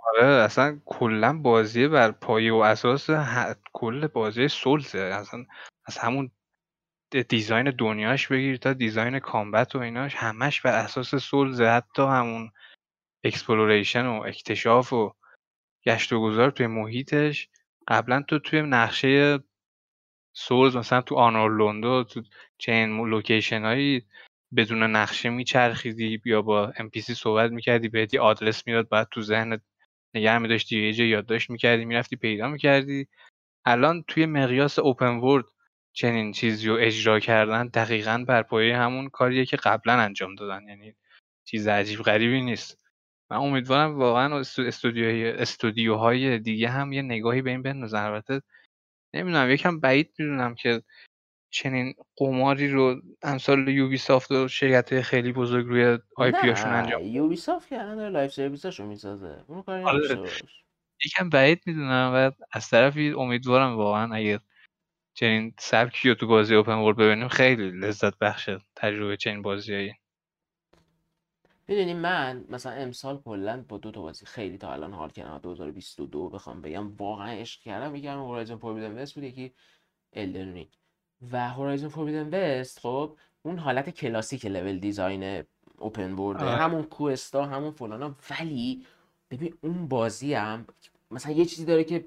آره 0.06 0.26
اصلا 0.26 0.80
کلا 0.84 1.38
بازی 1.38 1.88
بر 1.88 2.10
پایه 2.10 2.52
و 2.52 2.56
اساس 2.56 3.10
کل 3.72 4.06
بازی 4.06 4.48
Souls 4.48 4.84
ه. 4.84 4.98
اصلا 4.98 5.44
از 5.86 5.98
همون 5.98 6.30
design 7.28 7.70
دنیاش 7.70 8.28
بگیر 8.28 8.56
تا 8.56 8.72
design 8.72 9.18
combat 9.18 9.76
و 9.76 9.78
ایناش 9.78 10.14
همش 10.14 10.60
بر 10.60 10.74
اساس 10.84 11.14
Souls 11.14 11.52
ه. 11.52 11.66
حتی 11.66 12.02
همون 12.02 12.50
exploration 13.24 14.06
و 14.06 14.22
اکتشاف 14.26 14.92
و 14.92 15.14
گشت 15.86 16.12
و 16.12 16.20
گذار 16.20 16.50
توی 16.50 16.66
محیطش. 16.66 17.48
قبلا 17.88 18.22
تو 18.28 18.38
توی 18.38 18.62
نقشه 18.62 19.38
Souls 20.32 20.76
مثلا 20.76 21.00
تو 21.00 21.14
Anor 21.14 21.50
Londo 21.50 22.04
تو 22.04 22.22
چنین 22.58 23.08
location 23.08 23.62
هایی 23.62 24.06
بدون 24.56 24.82
نقشه 24.82 25.28
میچرخیدی 25.30 26.20
یا 26.24 26.42
با 26.42 26.72
NPC 26.72 27.12
صحبت 27.12 27.50
می‌کردی 27.50 27.88
بهت 27.88 28.14
یه 28.14 28.20
آدرس 28.20 28.66
می‌داد 28.66 28.88
بعد 28.88 29.08
تو 29.10 29.22
ذهنت 29.22 29.62
نگه 30.16 30.38
میداشتی 30.38 30.86
یه 30.86 30.92
جا 30.92 31.04
یادداشت 31.04 31.50
می‌کردی 31.50 31.84
می‌رفتی 31.84 32.16
پیدا 32.16 32.48
می‌کردی. 32.48 33.08
الان 33.64 34.04
توی 34.08 34.26
مقیاس 34.26 34.78
اوپن 34.78 35.16
ورد 35.16 35.44
چنین 35.92 36.32
چیزی 36.32 36.68
رو 36.68 36.76
اجرا 36.80 37.20
کردن 37.20 37.66
دقیقا 37.66 38.24
بر 38.28 38.42
پایه 38.42 38.76
همون 38.76 39.08
کاریه 39.08 39.44
که 39.44 39.56
قبلا 39.56 39.92
انجام 39.92 40.34
دادن. 40.34 40.68
یعنی 40.68 40.94
چیز 41.44 41.68
عجیب 41.68 42.00
غریبی 42.00 42.42
نیست. 42.42 42.78
من 43.30 43.36
امیدوارم 43.36 43.98
واقعا 43.98 44.38
استودیوهای 44.38 45.30
استودیوهای 45.30 46.38
دیگه 46.38 46.68
هم 46.68 46.92
یه 46.92 47.02
نگاهی 47.02 47.42
به 47.42 47.50
این 47.50 47.62
بندازن. 47.62 48.04
البته 48.04 48.42
نمی‌دونم 49.14 49.50
یکم 49.50 49.80
بعید 49.80 50.14
می‌دونم 50.18 50.54
که 50.54 50.82
چنین 51.56 51.94
قماری 52.16 52.68
رو 52.68 53.00
امثال 53.22 53.68
یوبی 53.68 53.96
سافت 53.96 54.30
و 54.30 54.48
شرکت 54.48 55.00
خیلی 55.00 55.32
بزرگ 55.32 55.66
روی 55.66 55.98
آی 56.16 56.32
پی 56.32 56.48
هاشون 56.48 56.72
انجام 56.72 57.02
Ubisoft 57.02 57.68
که 57.68 57.80
الان 57.80 58.12
live 58.12 58.32
service 58.32 58.70
اشو 58.70 58.86
می‌سازه. 58.86 59.44
اون 59.46 59.62
کاری 59.62 59.84
آره. 59.84 60.30
یکم 61.04 61.30
بعید 61.30 61.62
می‌دونم 61.66 62.12
و 62.14 62.44
از 62.52 62.68
طرفی 62.68 63.10
امیدوارم 63.10 63.76
واقعا 63.76 64.14
اگه 64.14 64.40
چنین 65.14 65.54
سبکی 65.58 66.08
رو 66.08 66.14
تو 66.14 66.26
بازی 66.26 66.54
open 66.54 66.74
world 66.74 66.96
ببینیم 66.96 67.28
خیلی 67.28 67.70
لذت 67.70 68.18
بخشه 68.18 68.58
تجربه 68.76 69.16
چنین 69.16 69.42
بازیایی. 69.42 69.94
می‌دونی 71.68 71.94
من 71.94 72.44
مثلا 72.48 72.72
امسال 72.72 73.20
کلا 73.24 73.64
با 73.68 73.78
دو 73.78 73.90
تا 73.90 74.00
بازی 74.00 74.26
خیلی 74.26 74.58
تا 74.58 74.72
الان 74.72 74.92
حال 74.92 75.10
کردم. 75.10 75.38
2022 75.38 76.28
بخوام 76.28 76.62
بگم 76.62 76.96
واقعا 76.96 77.32
عشق 77.32 77.60
کردم. 77.60 77.96
یکی 77.96 78.06
هم 78.06 78.18
Horizon 78.18 78.56
Forbidden 78.56 78.98
West 78.98 79.14
بود 79.14 79.24
یکی 79.24 79.52
Elden 80.12 80.52
Ring 80.52 80.68
و 81.32 81.48
Horizon 81.48 81.88
Forbidden 81.88 82.28
وست 82.60 82.78
خب 82.80 83.16
اون 83.42 83.58
حالت 83.58 83.90
کلاسیک 83.90 84.46
لول 84.46 84.78
دیزاین 84.78 85.44
اوپن 85.78 86.12
ورد 86.12 86.42
همون 86.42 86.82
کوستا 86.82 87.44
همون 87.44 87.70
فلانا 87.70 88.14
ولی 88.30 88.86
ببین 89.30 89.54
اون 89.60 89.88
بازی 89.88 90.34
هم 90.34 90.66
مثلا 91.10 91.32
یه 91.32 91.44
چیزی 91.44 91.64
داره 91.64 91.84
که 91.84 92.04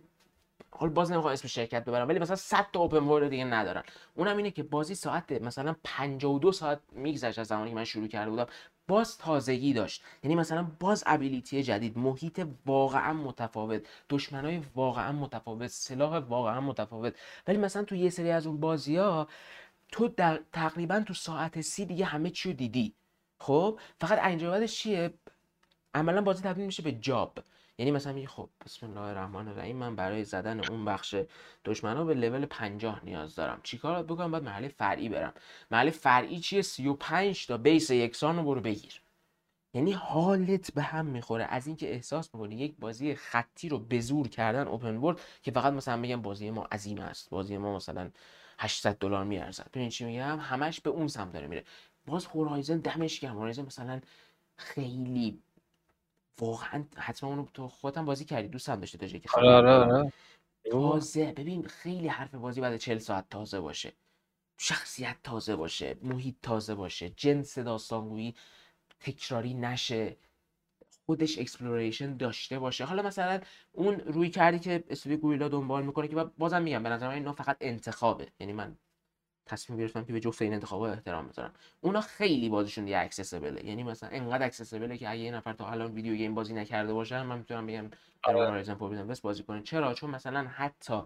حال 0.72 0.90
باز 0.90 1.12
نمی‌خوام 1.12 1.34
اسم 1.34 1.48
شرکت 1.48 1.86
ببرم 1.86 2.08
ولی 2.08 2.20
مثلا 2.20 2.36
100 2.36 2.66
تا 2.74 2.80
اوپن 2.80 2.98
ورد 2.98 3.30
دیگه 3.30 3.46
ندارن. 3.46 3.84
اونم 4.16 4.38
اینه 4.38 4.52
که 4.52 4.64
بازی 4.64 4.96
ساعت 4.96 5.32
مثلا 5.32 5.76
52 5.84 6.52
ساعت 6.52 6.80
میگذشت 6.92 7.40
از 7.40 7.48
زمانی 7.48 7.70
که 7.70 7.76
من 7.76 7.84
شروع 7.84 8.08
کرده 8.08 8.30
بودم. 8.30 8.46
باز 8.90 9.18
تازگی 9.18 9.74
داشت. 9.74 10.04
یعنی 10.24 10.36
مثلا 10.36 10.68
باز 10.80 11.04
ابیلیتی 11.08 11.64
جدید 11.64 11.98
محیط 11.98 12.48
واقعا 12.66 13.14
متفاوت 13.14 13.82
دشمنای 14.10 14.62
واقعا 14.76 15.12
متفاوت 15.12 15.68
سلاح 15.68 16.18
واقعا 16.18 16.62
متفاوت. 16.62 17.14
ولی 17.48 17.58
مثلا 17.58 17.84
تو 17.84 17.96
یه 17.96 18.10
سری 18.10 18.32
از 18.32 18.48
اون 18.48 18.60
بازی 18.60 18.98
ها 18.98 19.28
تو 19.92 20.08
در 20.08 20.40
تقریبا 20.54 21.00
تو 21.00 21.14
ساعت 21.14 21.62
سی 21.62 21.86
دیگه 21.86 22.06
همه 22.06 22.30
چی 22.30 22.50
رو 22.50 22.56
دیدی. 22.56 22.94
خب؟ 23.40 23.80
فقط 24.00 24.20
انجامش 24.22 24.76
چیه؟ 24.76 25.14
عملا 25.94 26.22
بازی 26.22 26.44
تبدیل 26.44 26.66
میشه 26.66 26.84
به 26.84 26.92
جاب. 26.92 27.40
یعنی 27.80 27.92
مثلا 27.92 28.14
میگه 28.14 28.28
خب 28.28 28.50
بسم 28.66 28.86
الله 28.86 29.02
الرحمن 29.02 29.48
الرحیم 29.48 29.76
من 29.76 29.96
برای 29.96 30.24
زدن 30.24 30.60
اون 30.70 30.86
بخش 30.86 31.16
دشمنا 31.66 32.06
به 32.06 32.14
لول 32.14 32.46
50 32.46 33.06
نیاز 33.06 33.36
دارم. 33.36 33.60
چیکار 33.64 34.04
بکنم؟ 34.04 34.32
باید 34.32 34.44
مرحله 34.44 34.68
فرعی 34.68 35.10
برم. 35.10 35.34
مرحله 35.72 35.92
فرعی 35.92 36.40
چیه؟ 36.40 36.62
35 36.62 37.48
تا 37.48 37.58
بیس 37.58 37.90
یکسان 37.90 38.38
رو 38.38 38.44
برو 38.44 38.62
بگیر. 38.62 39.02
یعنی 39.74 39.92
حالت 39.92 40.74
به 40.74 40.82
هم 40.82 41.06
می‌خوره. 41.06 41.46
از 41.46 41.68
اینکه 41.68 41.94
احساس 41.94 42.36
می‌کنی 42.36 42.56
یک 42.56 42.76
بازی 42.80 43.16
خطی 43.16 43.70
رو 43.70 43.80
به 43.80 44.00
زور 44.00 44.28
کردن 44.28 44.68
اوپن 44.68 44.98
ورلد 44.98 45.20
که 45.44 45.52
فقط 45.52 45.74
مثلا 45.74 46.02
بگم 46.02 46.22
بازی 46.22 46.52
ما 46.52 46.64
عظیم 46.72 47.00
است. 47.00 47.30
بازی 47.30 47.58
ما 47.58 47.76
مثلا 47.76 48.10
800 48.60 48.98
دلار 48.98 49.24
میارزد. 49.24 49.70
ببین 49.74 49.90
چی 49.90 50.06
میگم؟ 50.06 50.40
همش 50.40 50.82
به 50.82 50.90
اون 50.90 51.08
سمت 51.08 51.34
داره 51.34 51.48
میره. 51.48 51.64
باز 52.06 52.26
Horizon 52.26 52.78
دمش 52.78 53.20
گرم. 53.20 53.36
Horizon 53.38 53.66
مثلا 53.66 54.02
خیلی 54.58 55.40
واقعا 56.40 56.86
حتما 56.98 57.30
اونو 57.30 57.46
تو 57.54 57.68
خودم 57.68 58.06
بازی 58.06 58.26
کردی. 58.26 58.48
دوستم 58.48 58.80
داشته 58.80 58.98
تا 58.98 59.08
که 59.08 59.30
آره 59.34 59.50
آره 59.50 59.72
آره. 59.72 60.14
تازه 60.72 61.32
ببین 61.32 61.68
خیلی 61.68 62.08
حرفه 62.08 62.36
بازی 62.36 62.62
بعد 62.62 62.78
40 62.78 62.98
ساعت 62.98 63.30
تازه 63.30 63.60
باشه. 63.60 63.94
شخصیت 64.58 65.16
تازه 65.24 65.56
باشه 65.56 65.98
محیط 66.04 66.36
تازه 66.42 66.76
باشه 66.76 67.10
جنس 67.10 67.60
داستانگویی 67.60 68.36
تکراری 69.00 69.54
نشه. 69.54 70.18
خودش 71.06 71.40
exploration 71.40 72.18
داشته 72.18 72.60
باشه. 72.60 72.86
حالا 72.86 73.04
مثلا 73.04 73.42
اون 73.72 74.00
رویکردی 74.00 74.60
که 74.60 74.84
استودیو 74.90 75.18
Guerrilla 75.18 75.48
دنبال 75.48 75.86
می‌کنه 75.86 76.08
که 76.08 76.16
بازم 76.16 76.62
میگم 76.62 76.84
به 76.84 76.90
نظر 76.90 77.08
من 77.08 77.14
اینا 77.14 77.34
فقط 77.34 77.58
انتخابه. 77.62 78.28
یعنی 78.40 78.54
من 78.54 78.78
تصمیم 79.50 79.80
گرفتم 79.80 80.06
که 80.06 80.14
به 80.14 80.20
جفت 80.20 80.42
این 80.42 80.54
انتخابا 80.54 80.90
احترام 80.90 81.28
بذارم. 81.28 81.52
اونا 81.82 82.02
خیلی 82.02 82.50
بازیشون 82.50 82.86
دیگه 82.86 83.00
accessible 83.00 83.60
ه 83.60 83.66
یعنی 83.66 83.84
مثلا 83.84 84.10
انقدر 84.10 84.46
accessible 84.46 84.93
ه 84.93 84.98
که 84.98 85.10
اگه 85.10 85.20
یه 85.20 85.32
نفر 85.32 85.54
تا 85.54 85.70
الان 85.70 85.92
video 85.92 86.16
game 86.16 86.36
بازی 86.36 86.54
نکرده 86.54 86.94
باشه 86.94 87.24
من 87.24 87.38
می‌تونم 87.38 87.66
بگم 87.66 87.90
Horizon 88.26 88.76
Forbidden 88.76 89.08
West 89.08 89.22
بازی 89.22 89.44
کنه. 89.44 89.62
چرا؟ 89.62 89.94
چون 89.94 90.10
مثلا 90.10 90.48
حتی 90.48 91.02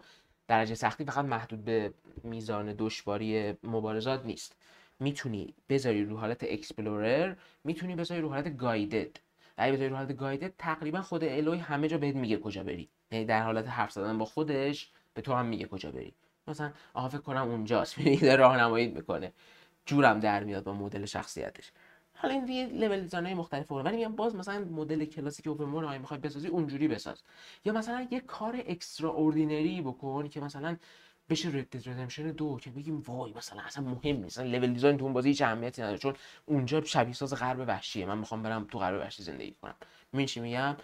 درجه 0.47 0.75
سختی 0.75 1.05
فقط 1.05 1.25
محدود 1.25 1.65
به 1.65 1.93
میزان 2.23 2.75
دشواری 2.77 3.53
مبارزات 3.63 4.25
نیست. 4.25 4.55
می‌تونی 4.99 5.53
بذاری 5.69 6.05
رو 6.05 6.17
حالت 6.17 6.43
explorer 6.43 7.35
می‌تونی 7.63 7.95
بذاری 7.95 8.21
رو 8.21 8.29
حالت 8.29 8.57
guided 8.57 9.17
اگه 9.57 9.73
بذاری 9.73 9.89
رو 9.89 9.95
حالت 9.95 10.17
guided 10.17 10.53
تقریبا 10.57 11.01
خود 11.01 11.23
Aloy 11.23 11.57
همه 11.57 11.87
جا 11.87 11.97
بهت 11.97 12.15
میگه 12.15 12.37
کجا 12.37 12.63
بری. 12.63 12.89
یعنی 13.11 13.25
در 13.25 13.41
حالت 13.41 13.67
حرف 13.67 13.91
زدن 13.91 14.17
با 14.17 14.25
خودش 14.25 14.91
به 15.13 15.21
تو 15.21 15.33
هم 15.33 15.45
میگه 15.45 15.65
کجا 15.65 15.91
بری. 15.91 16.13
مثلا 16.47 16.71
آها 16.93 17.09
فکر 17.09 17.21
کنم 17.21 17.47
اونجاست. 17.47 17.97
می‌بینی 17.97 18.37
راهنمایی 18.37 18.87
می‌کنه. 18.87 19.33
جور 19.85 20.06
هم 20.06 20.19
در 20.19 20.43
میاد 20.43 20.63
با 20.63 20.73
مدل 20.73 21.05
شخصیتش. 21.05 21.71
حالا 22.15 22.33
این 22.33 22.47
یه 22.47 22.65
level 22.67 23.01
design 23.01 23.33
مختلف 23.33 23.71
ولی 23.71 23.97
میگم 23.97 24.15
باز 24.15 24.35
مثلا 24.35 24.59
مدل 24.65 25.05
کلاسیک 25.05 25.47
open 25.47 25.63
world 25.63 25.89
اگه 25.89 25.97
می‌خوای 25.97 26.19
بسازی 26.19 26.47
اونجوری 26.47 26.87
بساز. 26.87 27.23
یا 27.65 27.73
مثلا 27.73 28.07
یه 28.11 28.19
کار 28.19 28.63
extraordinary 28.67 29.81
بکن 29.81 30.27
که 30.27 30.41
مثلا 30.41 30.77
بشه 31.29 31.51
Red 31.51 31.68
Dead 31.68 31.89
Redemption 31.89 32.31
دو 32.31 32.57
که 32.61 32.69
بگیم 32.69 32.99
وای 32.99 33.33
مثلا 33.33 33.61
اصلا 33.61 33.83
مهم 33.83 34.15
نیست. 34.15 34.39
مثلا 34.39 34.51
level 34.51 34.73
design 34.73 34.97
تو 34.97 35.03
اون 35.03 35.13
بازی 35.13 35.29
هیچ 35.29 35.41
اهمیتی 35.41 35.81
نداره. 35.81 35.97
چون 35.97 36.13
اونجا 36.45 36.83
شبیه 36.83 37.13
ساز 37.13 37.33
غرب 37.33 37.59
وحشیه. 37.67 38.05
من 38.05 38.17
می‌خوام 38.17 38.43
برم 38.43 38.63
تو 38.71 38.79
غرب 38.79 38.99
وحشی 39.01 39.23
زندگی 39.23 39.55
کنم. 39.61 40.25
چی 40.25 40.39
میگم؟ 40.39 40.77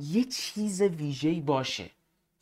یه 0.00 0.24
چیز 0.24 0.82
ویژه‌ای 0.82 1.40
باشه. 1.40 1.90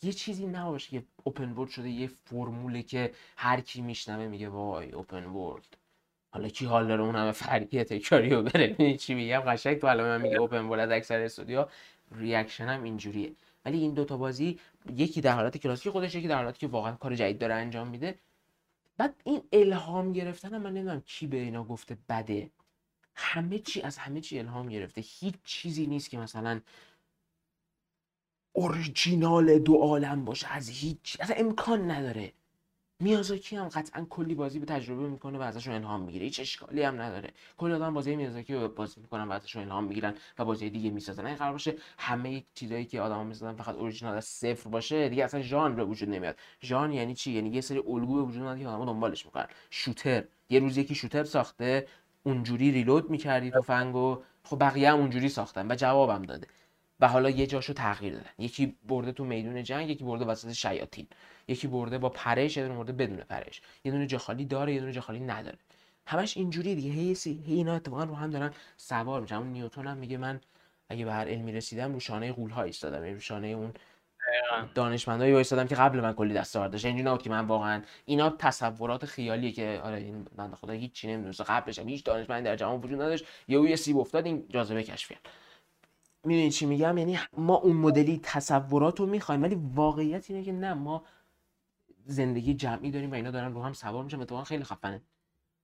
یه 0.03 0.13
چیزی 0.13 0.47
نباشه 0.47 0.91
که 0.91 1.07
open 1.25 1.53
world 1.53 1.71
شده 1.71 1.89
یه 1.89 2.07
فرموله 2.07 2.83
که 2.83 3.13
هر 3.37 3.61
کی 3.61 3.83
میشنوه 3.83 4.27
میگه 4.27 4.49
وای 4.49 4.91
open 4.91 5.25
world 5.25 5.77
حالا 6.31 6.49
کی 6.49 6.65
حال 6.65 6.89
داره 6.89 7.03
اون 7.03 7.17
همه 7.17 7.33
فرعی 7.33 7.85
تکراری 7.85 8.31
رو 8.31 8.43
بره؟ 8.43 8.97
چی 9.03 9.15
میگم؟ 9.15 9.41
قشنگ 9.41 9.79
تو 9.79 9.87
الان 9.87 10.09
من 10.09 10.23
میگه 10.23 10.37
open 10.37 10.65
world 10.65 10.81
از 10.81 10.91
اکثر 10.91 11.21
استودیو 11.21 11.67
reaction 12.15 12.65
هم 12.65 12.83
اینجوریه. 12.83 13.33
ولی 13.65 13.79
این 13.79 13.95
دوتا 13.95 14.17
بازی 14.17 14.61
یکی 14.97 15.21
در 15.21 15.33
حالت 15.33 15.57
کلاسیک 15.57 15.93
خودش 15.93 16.15
یکی 16.15 16.29
در 16.29 16.37
حالتی 16.37 16.59
که 16.59 16.67
واقعا 16.67 16.93
کار 16.93 17.15
جدید 17.15 17.39
داره 17.39 17.55
انجام 17.55 17.89
میده. 17.89 18.19
بعد 18.97 19.15
این 19.25 19.43
الهام 19.53 20.13
گرفتن 20.13 20.59
من 20.59 20.73
نمی‌دونم 20.73 21.01
کی 21.01 21.27
به 21.27 21.37
اینا 21.37 21.65
گفته 21.65 21.99
بده. 22.09 22.51
همه 23.15 23.59
چی 23.59 23.83
از 23.83 23.99
همه 23.99 24.21
چی 24.21 24.39
الهام 24.39 24.69
گرفته. 24.69 25.01
هیچ 25.01 25.35
چیزی 25.45 25.87
نیست 25.87 26.11
که 26.11 26.19
مثلا 26.19 26.61
اورجینال 28.53 29.59
دو 29.59 29.75
عالم 29.75 30.25
باشه 30.25 30.53
از 30.53 30.69
هیچ 30.69 31.17
اصلا 31.21 31.37
امکان 31.37 31.91
نداره. 31.91 32.33
میازاکی 33.01 33.57
هم 33.57 33.69
قطعا 33.69 34.07
کلی 34.11 34.35
بازی 34.35 34.59
به 34.59 34.67
تجربه 34.67 35.09
می‌کنه 35.09 35.39
و 35.39 35.43
ازشون 35.43 35.75
الهام 35.75 36.01
می‌گیره. 36.01 36.25
هیچ 36.25 36.41
اشکالی 36.41 36.83
هم 36.83 37.01
نداره. 37.01 37.31
کلی 37.57 37.73
آدم 37.73 37.95
بازی 37.95 38.17
میازاکی 38.17 38.55
رو 38.55 38.69
بازی 38.69 39.01
می‌کنن 39.01 39.29
و 39.29 39.33
ازشون 39.33 39.63
الهام 39.63 39.85
می‌گیرن 39.85 40.15
و 40.39 40.45
بازی 40.45 40.71
دیگه 40.71 40.91
می‌سازن. 40.91 41.27
این 41.27 41.37
قرار 41.37 41.53
باشه 41.53 41.77
همه 41.99 42.45
چیزایی 42.55 42.85
که 42.85 43.01
آدما 43.01 43.25
می‌سازن 43.25 43.55
فقط 43.55 43.75
اورجینال 43.75 44.17
از 44.17 44.25
صفر 44.25 44.71
باشه 44.71 45.09
دیگه 45.09 45.25
اصلا 45.25 45.41
ژانر 45.43 45.75
به 45.75 45.85
وجود 45.85 46.09
نمیاد. 46.09 46.37
ژانر 46.63 46.95
یعنی 46.95 47.15
چی؟ 47.15 47.33
یعنی 47.33 47.51
یه 47.51 47.61
سری 47.61 47.79
الگو 47.79 48.15
به 48.15 48.23
وجود 48.23 48.43
میاد 48.43 48.59
که 48.59 48.69
آدما 48.69 48.85
دنبالش 48.85 49.27
می‌کنن. 49.27 49.47
شوتر. 49.71 50.25
یه 50.51 50.61
روز 50.61 50.79
یکی 50.79 50.95
شوتر 50.95 51.25
ساخته 51.25 51.87
اونجوری 52.23 52.71
ریلود 52.71 53.11
می‌کردی 53.11 53.51
تو 53.51 53.63
فنگو 53.63 54.23
خب 54.45 54.61
بقیه 54.61 54.93
هم 54.93 54.99
اونجوری 54.99 55.29
ساختن 55.29 55.71
و 55.71 55.75
جوابم 55.75 56.23
داده. 56.23 56.47
و 57.01 57.09
حالا 57.09 57.31
یه 57.31 57.47
جاشو 57.47 57.73
تغییر 57.73 58.13
دادن. 58.13 58.31
یکی 58.39 58.77
برده 58.89 59.13
تو 59.13 59.25
میدون 59.25 59.63
جنگ 59.63 59.91
یکی 59.91 60.05
برده 60.05 60.25
وسط 60.25 60.53
شیاطین. 60.53 61.07
یکی 61.49 61.67
برده 61.67 61.99
با 61.99 62.09
پرش 62.09 62.57
یه 62.57 62.63
دونه 62.63 62.77
برده 62.77 62.93
بدون 62.93 63.17
پرش. 63.17 63.63
یه 63.85 63.93
دونه 63.93 64.07
جاخالی 64.07 64.45
داره 64.45 64.75
یه 64.75 64.81
دونه 64.81 64.93
جاخالی 64.93 65.21
نداره. 65.21 65.59
همش 66.07 66.37
اینجوری 66.37 66.75
دیگه. 66.75 66.91
هی, 66.91 67.15
سی... 67.15 67.43
هی 67.47 67.55
اینا 67.55 67.75
اتفاقا 67.75 68.05
رو 68.05 68.15
هم 68.15 68.31
دارن 68.31 68.53
سوار 68.77 69.21
میشن. 69.21 69.35
اون 69.35 69.53
نیوتن 69.53 69.87
هم 69.87 69.97
میگه 69.97 70.17
من 70.17 70.41
اگه 70.89 71.05
به 71.05 71.13
هر 71.13 71.29
علمی 71.29 71.53
رسیدم 71.53 71.93
رو 71.93 72.01
شانه 72.01 72.33
غول 72.33 72.51
ها 72.51 72.63
ایستادم. 72.63 73.03
یعنی 73.03 73.15
رو 73.15 73.21
شانه 73.21 73.47
اون 73.47 73.73
دانشمندایی 74.75 75.33
وایسادم 75.33 75.67
که 75.67 75.75
قبل 75.75 76.01
من 76.01 76.13
کلی 76.13 76.35
دستاورد 76.35 76.71
داشت 76.71 76.85
اینجوری 76.85 77.09
نبود 77.09 77.23
که 77.23 77.31
من 77.31 77.47
واقعا 77.47 77.83
اینا 78.05 78.31
تصورات 78.31 79.07
خیالیه 79.07 79.53
که 79.53 79.81
آره 79.85 79.97
این 79.97 80.27
بنده 80.37 80.57
خدا 80.57 80.73
هیچ 80.73 80.93
چی 80.93 81.09
نمی‌دونست 81.09 81.41
قبلش 81.41 81.79
هم 81.79 81.89
هیچ 81.89 82.05
دانشمندی 82.05 82.45
در 82.45 82.57
جهان 82.57 82.81
وجود 82.81 83.03
نداشت. 83.03 83.25
یهو 83.49 83.67
یه 83.67 83.77
سیب 83.77 83.99
افتاد 83.99 84.27
این 84.27 84.45
جاذبه 84.49 84.83
کشف 84.83 85.09
کرد. 85.09 85.21
می‌دونی 86.25 86.51
چی 86.51 86.67
میگم؟ 86.67 86.99
یعنی 86.99 87.19
ما 87.37 87.55
اون 87.55 87.77
مدلی 87.77 88.21
تصورات 88.23 89.01
رو 89.01 89.07
می‌خوایم 89.07 89.43
ولی 89.43 89.55
واقعیت 89.75 90.31
اینه 90.31 90.45
که 90.45 90.53
نه 90.53 90.75
ما 90.75 91.05
زندگی 92.07 92.55
جمعی 92.55 92.91
داریم 92.91 93.11
و 93.11 93.15
اینا 93.15 93.31
دارن 93.31 93.55
رو 93.55 93.63
هم 93.63 93.73
سوار 93.73 94.05
میشن. 94.05 94.21
اتفاقا 94.21 94.45
خیلی 94.45 94.65
خفنه. 94.65 95.03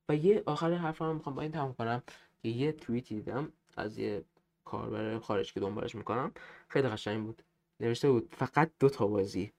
و 0.08 0.16
یه 0.16 0.42
آخر 0.46 0.74
حرف 0.74 1.02
هم 1.02 1.14
می‌خوام 1.14 1.34
با 1.34 1.42
این 1.42 1.52
تموم 1.52 1.74
کنم 1.74 2.02
که 2.42 2.48
یه 2.48 2.72
توییتی 2.72 3.14
دیدم 3.14 3.52
از 3.76 3.98
یه 3.98 4.24
کاربر 4.64 5.18
خارج 5.18 5.52
که 5.52 5.60
دنبالش 5.60 5.94
می‌کنم. 5.94 6.32
خیلی 6.68 6.88
قشنگ 6.88 7.24
بود. 7.24 7.42
نوشته 7.80 8.10
بود 8.10 8.34
فقط 8.36 8.70
دو 8.80 8.88
تا 8.88 9.06
بازی 9.06 9.52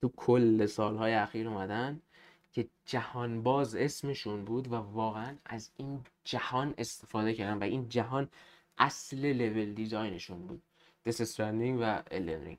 تو 0.00 0.12
کل 0.16 0.66
سالهای 0.66 1.14
اخیر 1.14 1.48
اومدن 1.48 2.00
که 2.52 2.68
جهان 2.86 3.42
باز 3.42 3.74
اسمشون 3.74 4.44
بود 4.44 4.72
و 4.72 4.74
واقعا 4.74 5.36
از 5.44 5.70
این 5.76 6.00
جهان 6.24 6.74
استفاده 6.78 7.34
کردن 7.34 7.58
و 7.58 7.62
این 7.62 7.88
جهان 7.88 8.28
اصل 8.78 9.26
لول 9.32 9.74
دیزاینشون 9.74 10.46
بود. 10.46 10.62
دس 11.04 11.20
استرندینگ 11.20 11.78
و 11.82 12.02
الدن 12.10 12.56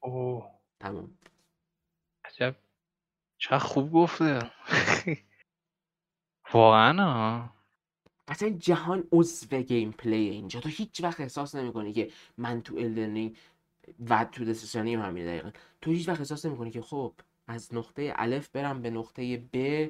اوه. 0.00 0.50
تموم. 0.80 1.18
عجب. 2.24 2.56
چه 3.38 3.58
خوب 3.58 3.92
گفته. 3.92 4.50
واقعا 6.52 7.02
ها. 7.04 7.50
اصلا 8.28 8.50
جهان 8.50 9.08
عضو 9.12 9.62
gameplay 9.62 10.16
اینجا. 10.28 10.60
تو 10.60 10.68
هیچ 10.68 11.00
وقت 11.04 11.20
احساس 11.20 11.54
نمی‌کنی 11.54 11.92
که 11.92 12.10
من 12.38 12.62
تو 12.62 12.76
Elden 12.76 13.32
و 14.10 14.24
تو 14.24 14.44
Death 14.44 14.62
Stranding 14.62 14.94
هم 14.94 15.02
همین 15.02 15.26
دقیقا. 15.26 15.50
تو 15.80 15.90
هیچ 15.90 16.08
وقت 16.08 16.18
احساس 16.20 16.46
نمی‌کنی 16.46 16.70
که 16.70 16.82
خب 16.82 17.12
از 17.46 17.74
نقطه 17.74 18.12
الف 18.16 18.48
برم 18.48 18.82
به 18.82 18.90
نقطه 18.90 19.42
ب 19.52 19.86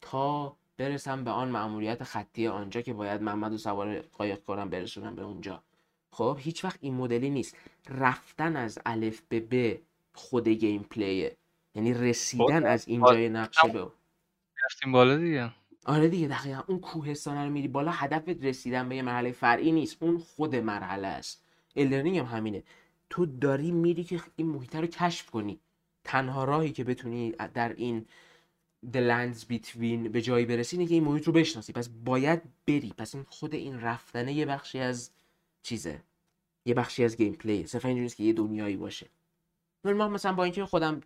تا 0.00 0.56
برسم 0.76 1.24
به 1.24 1.30
آن 1.30 1.48
مأموریت 1.48 2.04
خطی 2.04 2.46
آنجا 2.46 2.82
که 2.82 2.92
باید 2.92 3.22
محمد 3.22 3.52
و 3.52 3.58
سوار 3.58 4.00
قایق 4.00 4.44
کنم 4.44 4.70
برسونم 4.70 5.14
به 5.14 5.22
اونجا. 5.22 5.62
خب 6.10 6.38
هیچ 6.40 6.64
وقت 6.64 6.78
این 6.80 6.94
مدلی 6.94 7.30
نیست. 7.30 7.56
رفتن 7.88 8.56
از 8.56 8.78
الف 8.86 9.22
به 9.28 9.40
ب 9.40 9.78
خود 10.14 10.48
gameplay 10.48 10.82
ه. 10.82 11.36
یعنی 11.74 11.94
رسیدن 11.94 12.66
از 12.66 12.88
اینجای 12.88 13.28
نقشه 13.28 13.68
به 13.68 13.86
رفتیم 14.64 14.92
بالا 14.92 15.16
دیگه. 15.16 15.50
آره 15.86 16.08
دیگه 16.08 16.28
دقیقا. 16.28 16.62
اون 16.66 16.78
کوهستان 16.78 17.44
رو 17.44 17.50
میری 17.50 17.68
بالا 17.68 17.90
هدفت 17.90 18.44
رسیدن 18.44 18.88
به 18.88 18.96
یه 18.96 19.02
مرحله 19.02 19.32
فرعی 19.32 19.72
نیست. 19.72 20.02
اون 20.02 20.18
خود 20.18 20.56
مرحله 20.56 21.08
است. 21.08 21.44
Elden 21.76 21.99
Ring 21.99 22.18
هم 22.18 22.26
همینه. 22.26 22.62
تو 23.10 23.26
داری 23.26 23.70
میری 23.70 24.04
که 24.04 24.20
این 24.36 24.48
محیط 24.48 24.76
رو 24.76 24.86
کشف 24.86 25.30
کنی. 25.30 25.60
تنها 26.04 26.44
راهی 26.44 26.72
که 26.72 26.84
بتونی 26.84 27.30
در 27.30 27.72
این 27.72 28.06
The 28.92 28.96
Lands 28.96 29.40
Between 29.40 30.08
به 30.08 30.22
جایی 30.22 30.46
برسی 30.46 30.76
اینه 30.76 30.88
که 30.88 30.94
این 30.94 31.04
محیط 31.04 31.24
رو 31.24 31.32
بشناسی. 31.32 31.72
پس 31.72 31.88
باید 31.88 32.42
بری. 32.66 32.94
پس 32.98 33.14
این 33.14 33.24
خود 33.28 33.54
این 33.54 33.80
رفتنه 33.80 34.32
یه 34.32 34.46
بخشی 34.46 34.78
از 34.78 35.10
چیزه. 35.62 36.02
یه 36.64 36.74
بخشی 36.74 37.04
از 37.04 37.16
gameplay 37.16 37.66
صرفا 37.66 37.88
اینجوری 37.88 38.02
نیست 38.02 38.16
که 38.16 38.24
یه 38.24 38.32
دنیایی 38.32 38.76
باشه. 38.76 39.06
ما 39.84 40.08
مثلا 40.08 40.32
با 40.32 40.44
اینکه 40.44 40.64
خودم 40.64 41.00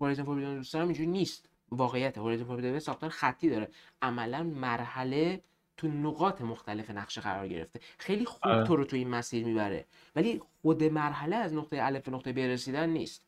هورایزن 0.00 0.22
فوربیدن 0.24 0.56
دوست 0.56 0.72
دارم 0.72 0.88
اینجوری 0.88 1.10
نیست. 1.10 1.48
واقعیت 1.70 2.18
هورایزن 2.18 2.44
فوربیدن 2.44 2.78
ساختار 2.78 3.10
خطی 3.10 3.50
داره. 3.50 3.68
عملا 4.02 4.42
مرحله 4.42 5.40
تو 5.76 5.88
نقاط 5.88 6.40
مختلف 6.40 6.90
نقشه 6.90 7.20
قرار 7.20 7.48
گرفته. 7.48 7.80
خیلی 7.98 8.24
خوب 8.24 8.64
تو 8.64 8.76
رو 8.76 8.84
تو 8.84 8.96
این 8.96 9.08
مسیر 9.08 9.44
می‌بره. 9.44 9.84
ولی 10.16 10.40
خود 10.62 10.84
مرحله 10.84 11.36
از 11.36 11.54
نقطه 11.54 11.78
الف 11.80 12.04
به 12.04 12.12
نقطه 12.12 12.32
ب 12.32 12.38
رسیدن 12.38 12.90
نیست. 12.90 13.25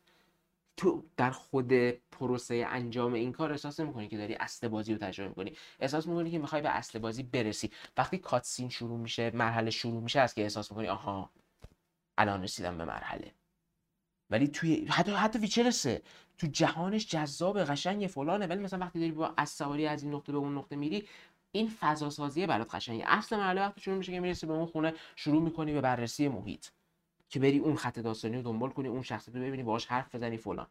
تو 0.79 1.03
در 1.17 1.31
خود 1.31 1.73
پروسه 2.11 2.65
انجام 2.67 3.13
این 3.13 3.31
کار 3.31 3.51
احساس 3.51 3.79
نمی‌کنی 3.79 4.07
که 4.07 4.17
داری 4.17 4.33
اصل 4.33 4.67
بازی 4.67 4.93
رو 4.93 4.99
تجربه 4.99 5.29
می‌کنی. 5.29 5.57
احساس 5.79 6.07
می‌کنی 6.07 6.31
که 6.31 6.39
می‌خوای 6.39 6.61
به 6.61 6.69
اصل 6.69 6.99
بازی 6.99 7.23
برسی. 7.23 7.71
وقتی 7.97 8.17
کاتسین 8.17 8.69
شروع 8.69 8.99
میشه 8.99 9.31
مرحله 9.33 9.71
شروع 9.71 10.03
میشه 10.03 10.19
از 10.19 10.33
که 10.33 10.41
احساس 10.41 10.71
می‌کنی 10.71 10.87
آها 10.87 11.29
الان 12.17 12.43
رسیدم 12.43 12.77
به 12.77 12.85
مرحله. 12.85 13.33
ولی 14.29 14.47
توی 14.47 14.85
حتی 14.85 15.11
حتی 15.11 15.39
ویچر 15.39 15.71
سه 15.71 16.01
تو 16.37 16.47
جهانش 16.47 17.07
جذاب 17.07 17.63
قشنگ 17.63 18.07
فلانه. 18.07 18.47
ولی 18.47 18.63
مثلا 18.63 18.79
وقتی 18.79 18.99
داری 18.99 19.11
با 19.11 19.33
از 19.37 19.49
سواری 19.49 19.87
از 19.87 20.03
این 20.03 20.13
نقطه 20.13 20.31
به 20.31 20.37
اون 20.37 20.57
نقطه 20.57 20.75
میری 20.75 21.07
این 21.51 21.69
فضا 21.79 22.09
سازیه 22.09 22.47
برات 22.47 22.75
قشنگه. 22.75 23.03
اصل 23.07 23.37
مرحله 23.37 23.61
وقتی 23.61 23.81
شروع 23.81 23.97
میشه 23.97 24.11
که 24.11 24.19
می‌رسی 24.19 24.45
به 24.45 24.53
اون 24.53 24.65
خونه 24.65 24.93
شروع 25.15 25.43
می‌کنی 25.43 25.73
به 25.73 25.81
بررسی 25.81 26.27
محیط. 26.27 26.67
که 27.29 27.39
بری 27.39 27.59
اون 27.59 27.75
خط 27.75 27.99
داستانی 27.99 28.35
رو 28.35 28.41
دنبال 28.41 28.69
کنی 28.69 28.87
اون 28.87 29.01
شخصیت 29.01 29.35
رو 29.35 29.41
ببینی 29.41 29.63
باهاش 29.63 29.85
حرف 29.85 30.15
بزنی 30.15 30.37
فلان. 30.37 30.67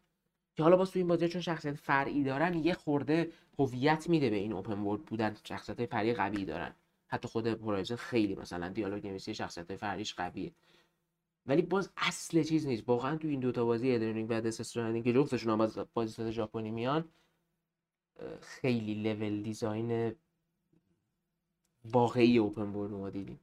که 0.57 0.63
حالا 0.63 0.77
باز 0.77 0.91
تو 0.91 0.99
این 0.99 1.09
بازی 1.09 1.29
چون 1.29 1.41
شخصیت 1.41 1.75
فرعی 1.75 2.25
دارن 2.25 2.55
یه 2.55 2.75
خورده 2.75 3.33
هویت 3.59 4.09
میده 4.09 4.31
به 4.31 4.37
این 4.37 4.53
اوپن 4.53 4.79
ورلد 4.79 5.05
بودن 5.05 5.37
شخصیت 5.45 5.87
فرعی 5.87 6.15
قوی 6.15 6.45
دارن. 6.45 6.75
حتی 7.07 7.29
خود 7.29 7.47
Horizon 7.47 7.97
خیلی 7.97 8.35
مثلا 8.35 8.69
دیالوگ 8.69 9.07
نویسی 9.07 9.35
شخصیت 9.35 9.77
فرعیش 9.77 10.15
قویه. 10.15 10.53
ولی 11.47 11.63
باز 11.63 11.91
اصل 11.97 12.43
چیز 12.43 12.67
نیست. 12.67 12.89
واقعا 12.89 13.17
تو 13.17 13.29
این 13.29 13.41
دوتا 13.41 13.65
بازی 13.65 13.95
Elden 13.95 14.13
Ring 14.13 14.27
و 14.31 14.41
Death 14.41 14.61
Stranding 14.61 15.05
که 15.05 15.13
جفتشون 15.13 15.53
هم 15.53 15.61
از 15.61 15.79
بازی 15.95 16.33
ژاپنی 16.33 16.71
میان 16.71 17.09
خیلی 18.41 18.95
level 18.95 19.43
design 19.43 20.15
واقعی 21.85 22.39
open 22.39 22.63
world 22.63 22.91
ما 22.91 23.11
دیدیم. 23.11 23.41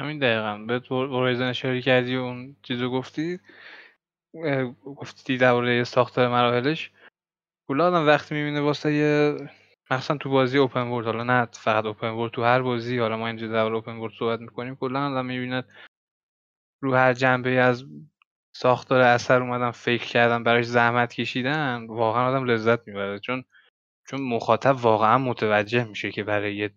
همین 0.00 0.18
دقیقا. 0.18 0.58
به 0.58 0.82
Horizon 0.90 1.48
اشاره 1.48 1.82
کردی 1.82 2.16
و 2.16 2.20
اون 2.20 2.56
چیزو 2.62 2.90
گفتی 2.90 3.40
گفتی 4.84 5.36
درباره 5.36 5.84
ساختار 5.84 6.28
مراحلش. 6.28 6.90
کلا 7.68 7.86
آدم 7.86 8.06
وقتی 8.06 8.34
می‌بینه 8.34 8.60
واسه 8.60 8.92
یه 8.92 9.36
مخصوصا 9.90 10.16
تو 10.16 10.30
بازی 10.30 10.58
open 10.58 10.80
world 10.80 11.06
حالا 11.06 11.24
نه 11.24 11.48
فقط 11.52 11.84
open 11.84 12.08
world 12.08 12.32
تو 12.32 12.44
هر 12.44 12.62
بازی 12.62 12.98
حالا 12.98 13.16
ما 13.16 13.26
اینجا 13.26 13.46
درباره 13.46 13.74
open 13.74 13.96
world 13.96 14.12
صحبت 14.18 14.40
می‌کنیم 14.40 14.76
کلا 14.76 15.10
آدم 15.10 15.26
می‌بینه 15.26 15.64
رو 16.82 16.94
هر 16.94 17.12
جنبه 17.12 17.50
از 17.50 17.84
ساختار 18.56 19.00
اثر 19.00 19.42
اومدن 19.42 19.70
فکر 19.70 20.04
کردن 20.04 20.44
براش 20.44 20.64
زحمت 20.64 21.14
کشیدن 21.14 21.86
واقعا 21.86 22.28
آدم 22.28 22.44
لذت 22.44 22.88
می‌بره. 22.88 23.18
چون 23.18 23.44
چون 24.08 24.20
مخاطب 24.22 24.76
واقعا 24.76 25.18
متوجه 25.18 25.84
میشه 25.84 26.10
که 26.10 26.24
برای 26.24 26.56
یه 26.56 26.70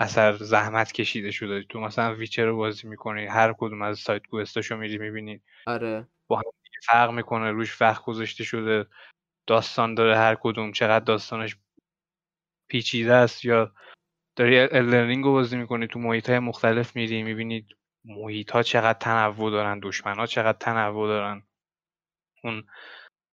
اثر 0.00 0.36
زحمت 0.36 0.92
کشیده 0.92 1.30
شده. 1.30 1.62
تو 1.62 1.80
مثلا 1.80 2.14
Witcher 2.14 2.46
رو 2.46 2.56
بازی 2.56 2.88
می‌کنی 2.88 3.26
هر 3.26 3.54
کدوم 3.58 3.82
از 3.82 3.98
side 3.98 4.26
quest 4.26 4.57
اشو 4.57 4.76
میری 4.76 4.98
می‌بینی. 4.98 5.42
آره. 5.66 6.08
با 6.28 6.36
هم 6.36 6.42
فرق 6.86 7.10
می‌کنه 7.10 7.50
روش 7.50 7.82
وقت 7.82 8.04
گذاشته 8.04 8.44
شده. 8.44 8.86
داستان 9.46 9.94
داره 9.94 10.16
هر 10.16 10.34
کدوم 10.34 10.72
چقدر 10.72 11.04
داستانش 11.04 11.56
پیچیده 12.68 13.14
است 13.14 13.44
یا 13.44 13.72
داری 14.36 14.58
Elden 14.58 14.95
Ring 14.95 15.24
رو 15.24 15.32
بازی 15.32 15.56
می‌کنی 15.56 15.86
تو 15.86 15.98
محیط 15.98 16.30
های 16.30 16.38
مختلف 16.38 16.96
میری 16.96 17.22
می‌بینی 17.22 17.66
محیط 18.04 18.50
ها 18.50 18.62
چقدر 18.62 18.98
تنوع 18.98 19.50
دارن 19.50 19.80
دشمن 19.82 20.16
ها 20.16 20.26
چقدر 20.26 20.58
تنوع 20.58 21.08
دارن. 21.08 21.42
اون 22.44 22.66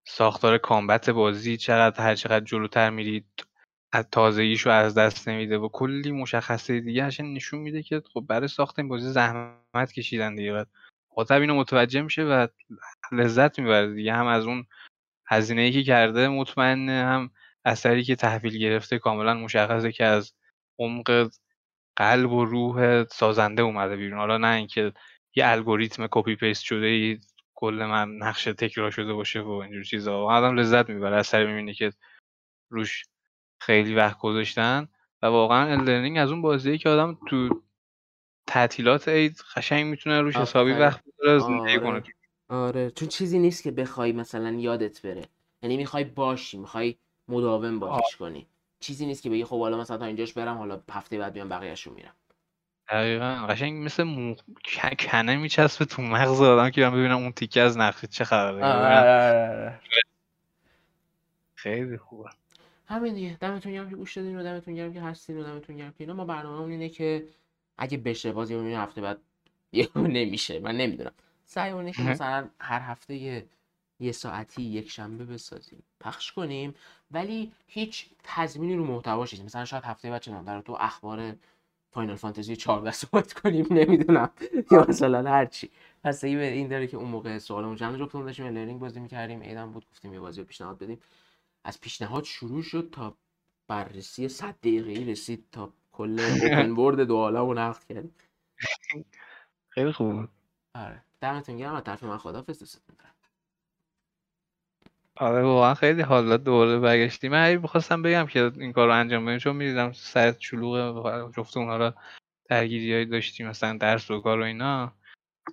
ساختار 0.06 0.58
combat 0.58 1.10
بازی 1.10 1.56
چقدر 1.56 2.02
هر 2.02 2.14
چقدر 2.14 2.44
جلوتر 2.44 2.90
میرید. 2.90 3.47
از 3.92 4.04
تازگیشو 4.12 4.70
از 4.70 4.94
دست 4.94 5.28
نمیده 5.28 5.58
و 5.58 5.68
کلی 5.68 6.12
مشخصه 6.12 6.80
دیگه 6.80 7.04
هشن 7.04 7.24
نشون 7.24 7.60
میده 7.60 7.82
که 7.82 8.02
خب 8.12 8.24
برای 8.28 8.48
ساخت 8.48 8.78
این 8.78 8.88
بازی 8.88 9.08
زحمت 9.08 9.92
کشیدن 9.92 10.34
دیگه 10.34 10.52
بعد 10.52 10.68
خاطب 11.14 11.40
اینو 11.40 11.54
متوجه 11.54 12.02
میشه 12.02 12.22
و 12.22 12.46
لذت 13.12 13.58
می‌بره 13.58 13.94
دیگه. 13.94 14.14
هم 14.14 14.26
از 14.26 14.46
اون 14.46 14.66
هزینه 15.26 15.72
که 15.72 15.82
کرده 15.82 16.28
مطمئنه 16.28 16.92
هم 16.92 17.30
اثری 17.64 18.04
که 18.04 18.16
تحویل 18.16 18.58
گرفته 18.58 18.98
کاملا 18.98 19.34
مشخصه 19.34 19.92
که 19.92 20.04
از 20.04 20.34
عمق 20.78 21.30
قلب 21.96 22.32
و 22.32 22.44
روح 22.44 23.04
سازنده 23.04 23.62
اومده 23.62 23.96
بیرون. 23.96 24.18
حالا 24.18 24.38
نه 24.38 24.48
اینکه 24.48 24.92
یه 25.36 25.46
الگوریتم 25.46 26.06
copy 26.10 26.36
paste 26.36 26.62
شده 26.62 27.18
کل 27.54 28.16
نقشه 28.16 28.52
تکرار 28.52 28.90
شده 28.90 29.12
باشه 29.12 29.40
و 29.40 29.50
اینجور 29.50 29.82
چیزا. 29.84 30.18
آدم 30.24 30.58
لذت 30.58 30.88
می‌بره. 30.90 31.16
اثر 31.16 31.46
می‌بینه 31.46 31.74
که 31.74 31.92
روش 32.70 33.04
خیلی 33.58 33.94
وقت 33.94 34.18
گذاشتن 34.18 34.88
و 35.22 35.26
واقعا 35.26 35.72
Elden 35.72 35.98
Ring 35.98 36.18
از 36.18 36.30
اون 36.30 36.42
بازیه 36.42 36.78
که 36.78 36.88
آدم 36.88 37.18
تو 37.26 37.62
تعطیلات 38.46 39.08
عید 39.08 39.42
قشنگ 39.56 39.86
می‌تونه 39.86 40.20
روش 40.20 40.36
حسابی 40.36 40.72
وقت 40.72 41.00
بذاره 41.22 41.38
زندگی 41.38 41.76
آره. 41.76 42.00
کنه. 42.00 42.02
آره. 42.48 42.90
چون 42.90 43.08
چیزی 43.08 43.38
نیست 43.38 43.62
که 43.62 43.70
بخوای 43.70 44.12
مثلا 44.12 44.50
یادت 44.50 45.02
بره. 45.02 45.22
یعنی 45.62 45.76
می‌خوای 45.76 46.04
باشی 46.04 46.58
می‌خوای 46.58 46.96
مداوم 47.28 47.78
بازیش 47.78 48.16
کنی. 48.16 48.46
چیزی 48.80 49.06
نیست 49.06 49.22
که 49.22 49.30
بگی 49.30 49.44
خب 49.44 49.60
حالا 49.60 49.78
مثلا 49.78 49.98
تا 49.98 50.04
اینجاش 50.04 50.32
برم 50.32 50.56
حالا 50.56 50.80
هفته 50.90 51.18
بعد 51.18 51.32
بیام 51.32 51.48
بقیه‌شو 51.48 51.94
میرم. 51.94 52.14
دقیقا. 52.88 53.46
قشنگ 53.48 53.84
مثل 53.84 54.02
مو... 54.02 54.34
کنه 54.64 55.36
میچسبه 55.36 55.84
تو 55.84 56.02
مغز 56.02 56.40
آدم 56.40 56.70
که 56.70 56.80
من 56.80 56.90
ببینم 56.90 57.16
اون 57.16 57.32
تیکه 57.32 57.60
از 57.60 57.78
نقشه 57.78 58.06
چه 58.06 58.24
خبره. 58.24 59.80
خیلی 61.54 61.98
خوبه. 61.98 62.30
همین 62.88 63.14
دیگه. 63.14 63.36
دمتون 63.40 63.72
گرم 63.72 63.90
که 63.90 63.96
گوش 63.96 64.16
دادین 64.16 64.38
و 64.38 64.42
دمتون 64.42 64.74
گرم 64.74 64.92
که 64.92 65.00
هستین 65.00 65.38
و 65.38 65.42
دمتون 65.44 65.76
گرم 65.76 65.90
که 65.90 65.96
اینا. 66.00 66.14
ما 66.14 66.24
برنامه 66.24 66.60
اون 66.60 66.70
اینه 66.70 66.88
که 66.88 67.26
اگه 67.78 67.98
بشه 67.98 68.32
بازی 68.32 68.54
اون 68.54 68.66
هفته 68.66 69.00
بعد 69.00 69.18
یه 69.72 69.88
نمیشه. 69.96 70.58
من 70.60 70.76
نمی‌دونم. 70.76 71.12
سعی 71.44 71.70
اونه 71.72 71.92
که 71.92 72.02
مثلا 72.02 72.48
هر 72.60 72.80
هفته 72.80 73.14
یه, 73.14 73.46
یه 74.00 74.12
ساعتی 74.12 74.62
یک 74.62 74.90
شنبه 74.90 75.24
بسازیم. 75.24 75.82
پخش 76.00 76.32
کنیم. 76.32 76.74
ولی 77.10 77.52
هیچ 77.66 78.06
تضمینی 78.24 78.76
رو 78.76 78.84
محتواش 78.86 79.32
نیست. 79.32 79.44
مثلا 79.44 79.64
شاید 79.64 79.84
هفته 79.84 80.10
بعد 80.10 80.22
چه 80.22 80.42
در 80.46 80.60
تو 80.60 80.76
اخبار 80.80 81.34
فاینال 81.90 82.16
فانتزی 82.16 82.56
14 82.56 82.90
صحبت 82.90 83.32
کنیم. 83.32 83.66
نمی‌دونم. 83.78 84.30
یا 84.70 84.86
مثلا 84.88 85.30
هر 85.30 85.46
چی. 85.46 85.70
پس 86.04 86.24
این 86.24 86.68
داره 86.68 86.86
که 86.86 86.96
اون 86.96 87.08
موقع 87.08 87.38
سوالمون 87.38 87.76
چند 87.76 87.98
جفتمون 87.98 88.26
داشتیم. 88.26 88.46
لرنینگ 88.46 88.80
بازی 88.80 89.00
می‌کردیم. 89.00 89.40
ایدم 89.42 89.72
بود. 89.72 89.86
گفتیم 89.90 90.12
یه 90.12 90.20
بازی 90.20 90.44
پیشنهاد 90.44 90.78
بدیم. 90.78 90.98
از 91.68 91.80
پیشنهاد 91.80 92.24
شروع 92.24 92.62
شد 92.62 92.88
تا 92.92 93.16
بررسی 93.68 94.28
100 94.28 94.54
دقیقه‌ای 94.54 95.04
رسید 95.04 95.44
تا 95.52 95.72
کل 95.92 96.20
open 96.42 96.74
world 96.74 97.00
دو 97.00 97.16
عالمو 97.16 97.54
نقد 97.54 97.84
کردیم. 97.84 98.14
خیلی 99.68 99.92
خوب 99.92 100.28
آره. 100.74 101.02
دمتون 101.20 101.56
گرم 101.56 101.74
از 101.74 101.84
طرف 101.84 102.02
من 102.02 102.18
خدافظ 102.18 102.58
دوستتون 102.58 102.96
دارم. 102.98 103.14
آره 105.16 105.42
واقعا 105.42 105.74
خیلی 105.74 106.02
حالا 106.02 106.36
دوره 106.36 106.78
برگشتیم. 106.78 107.32
من 107.32 107.54
می‌خواستم 107.56 108.02
بگم 108.02 108.26
که 108.26 108.52
این 108.58 108.72
کار 108.72 108.86
رو 108.86 108.94
انجام 108.94 109.26
بدیم 109.26 109.38
چون 109.38 109.56
می‌دیدم 109.56 109.92
سر 109.92 110.34
شلوغ 110.38 111.32
جفت 111.36 111.56
اونها 111.56 111.76
رو 111.76 111.92
درگیری 112.44 113.06
داشتیم 113.06 113.48
مثلا 113.48 113.78
درس 113.78 114.10
و 114.10 114.20
کار 114.20 114.40
و 114.40 114.44
اینا. 114.44 114.92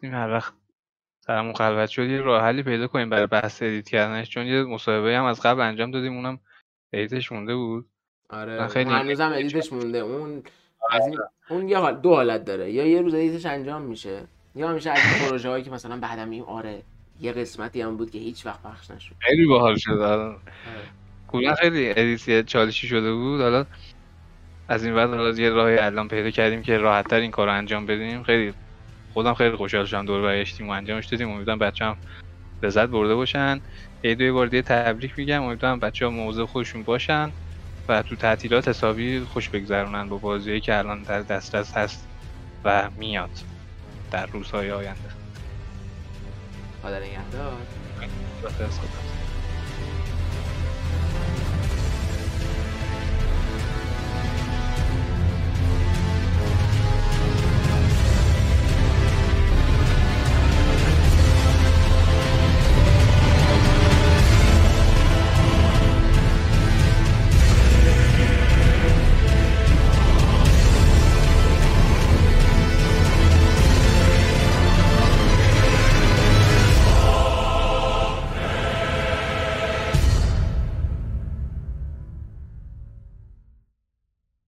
هر 0.04 0.30
وقت 0.30 0.54
سرمون 1.28 1.54
خلوت 1.54 1.90
شد 1.90 2.04
یه 2.04 2.22
راه 2.22 2.44
حلی 2.44 2.64
پیدا 2.64 2.88
کنیم 2.88 3.10
برای 3.10 3.28
بحث 3.28 3.64
edit 3.64 3.90
کردنش. 3.90 4.30
چون 4.30 4.46
یه 4.46 4.64
مصاحبه 4.64 5.18
هم 5.18 5.24
از 5.24 5.42
قبل 5.42 5.62
انجام 5.62 5.92
دادیم 5.92 6.16
اونم 6.16 6.40
edit 6.94 7.19
ش 7.19 7.32
مونده 7.32 7.56
بود. 7.56 7.86
آره 8.30 8.68
خیلی 8.68 8.90
هنوزم 8.90 9.32
edit 9.36 9.61
ش 9.61 9.74
مونده 9.74 9.98
اون 9.98 10.44
از 10.92 11.08
این... 11.08 11.20
اون 11.50 11.70
یه 11.70 11.78
حال 11.78 11.96
دو 11.96 12.10
حالت 12.10 12.46
داره. 12.46 12.72
یا 12.72 12.86
یه 12.86 13.02
روز 13.02 13.14
edit 13.14 13.35
ش 13.35 13.46
انجام 13.46 13.82
میشه 13.82 14.22
یا 14.56 14.74
میشه 14.74 14.92
از 14.92 14.98
این 14.98 15.30
پروژه 15.30 15.50
هایی 15.50 15.64
که 15.64 15.72
مثلا 15.72 16.00
بعدم 16.00 16.30
این 16.30 16.44
آره 16.44 16.82
یه 17.22 17.32
قسمتی 17.32 17.82
هم 17.82 17.98
بود 17.98 18.12
که 18.12 18.20
هیچ 18.20 18.46
وقت 18.46 18.64
پخش 18.64 18.92
نشد. 18.92 19.16
خیلی 19.20 19.46
باحال 19.46 19.76
شد. 19.76 19.92
آره. 19.92 20.36
کلا 21.28 21.56
خیلی 21.56 21.90
edit 21.90 22.33
ی 22.33 22.44
چالشی 22.44 22.88
شده 22.88 23.14
بود. 23.14 23.42
حالا 23.42 23.66
از 24.68 24.86
این 24.86 24.96
بعد 24.96 25.10
حالا 25.10 25.30
یه 25.30 25.50
راهی 25.50 25.78
الان 25.78 26.08
پیدا 26.08 26.30
کردیم 26.30 26.62
که 26.62 26.78
راحتتر 26.78 27.20
این 27.20 27.32
کار 27.32 27.48
رو 27.48 27.54
انجام 27.54 27.86
بدیم. 27.86 28.24
خیلی 28.24 28.54
خودم 29.16 29.34
خیلی 29.34 29.56
خوشحال 29.56 29.86
شدم 29.86 30.06
دور 30.06 30.22
برگشتیم 30.22 30.70
و 30.70 30.72
انجامش 30.72 31.06
دادیم. 31.06 31.30
امیدوارم 31.30 31.60
بچه‌ام 31.60 31.98
لذت 32.64 32.90
برده 32.90 33.16
باشن. 33.16 33.62
یه 34.04 34.16
دو 34.16 34.34
بار 34.34 34.48
دیگه 34.48 34.62
تبریک 34.62 35.14
میگم. 35.18 35.44
امیدوارم 35.44 35.80
بچه‌ها 35.80 36.12
موضوع 36.12 36.46
خودشون 36.46 36.84
باشن 36.84 37.32
و 37.90 38.02
تو 38.02 38.16
تعطیلات 38.16 38.68
حسابی 38.68 39.20
خوش 39.20 39.50
بگذرونن 39.50 40.10
با 40.10 40.18
بازیایی 40.18 40.62
که 40.62 40.78
الان 40.78 41.04
در 41.04 41.22
دسترس 41.22 41.78
هست 41.78 42.08
و 42.66 42.90
میاد 42.98 43.30
در 44.12 44.26
روزهای 44.26 44.72
آینده. 44.72 45.10
خدا 46.82 47.00
نگهدار 47.00 47.54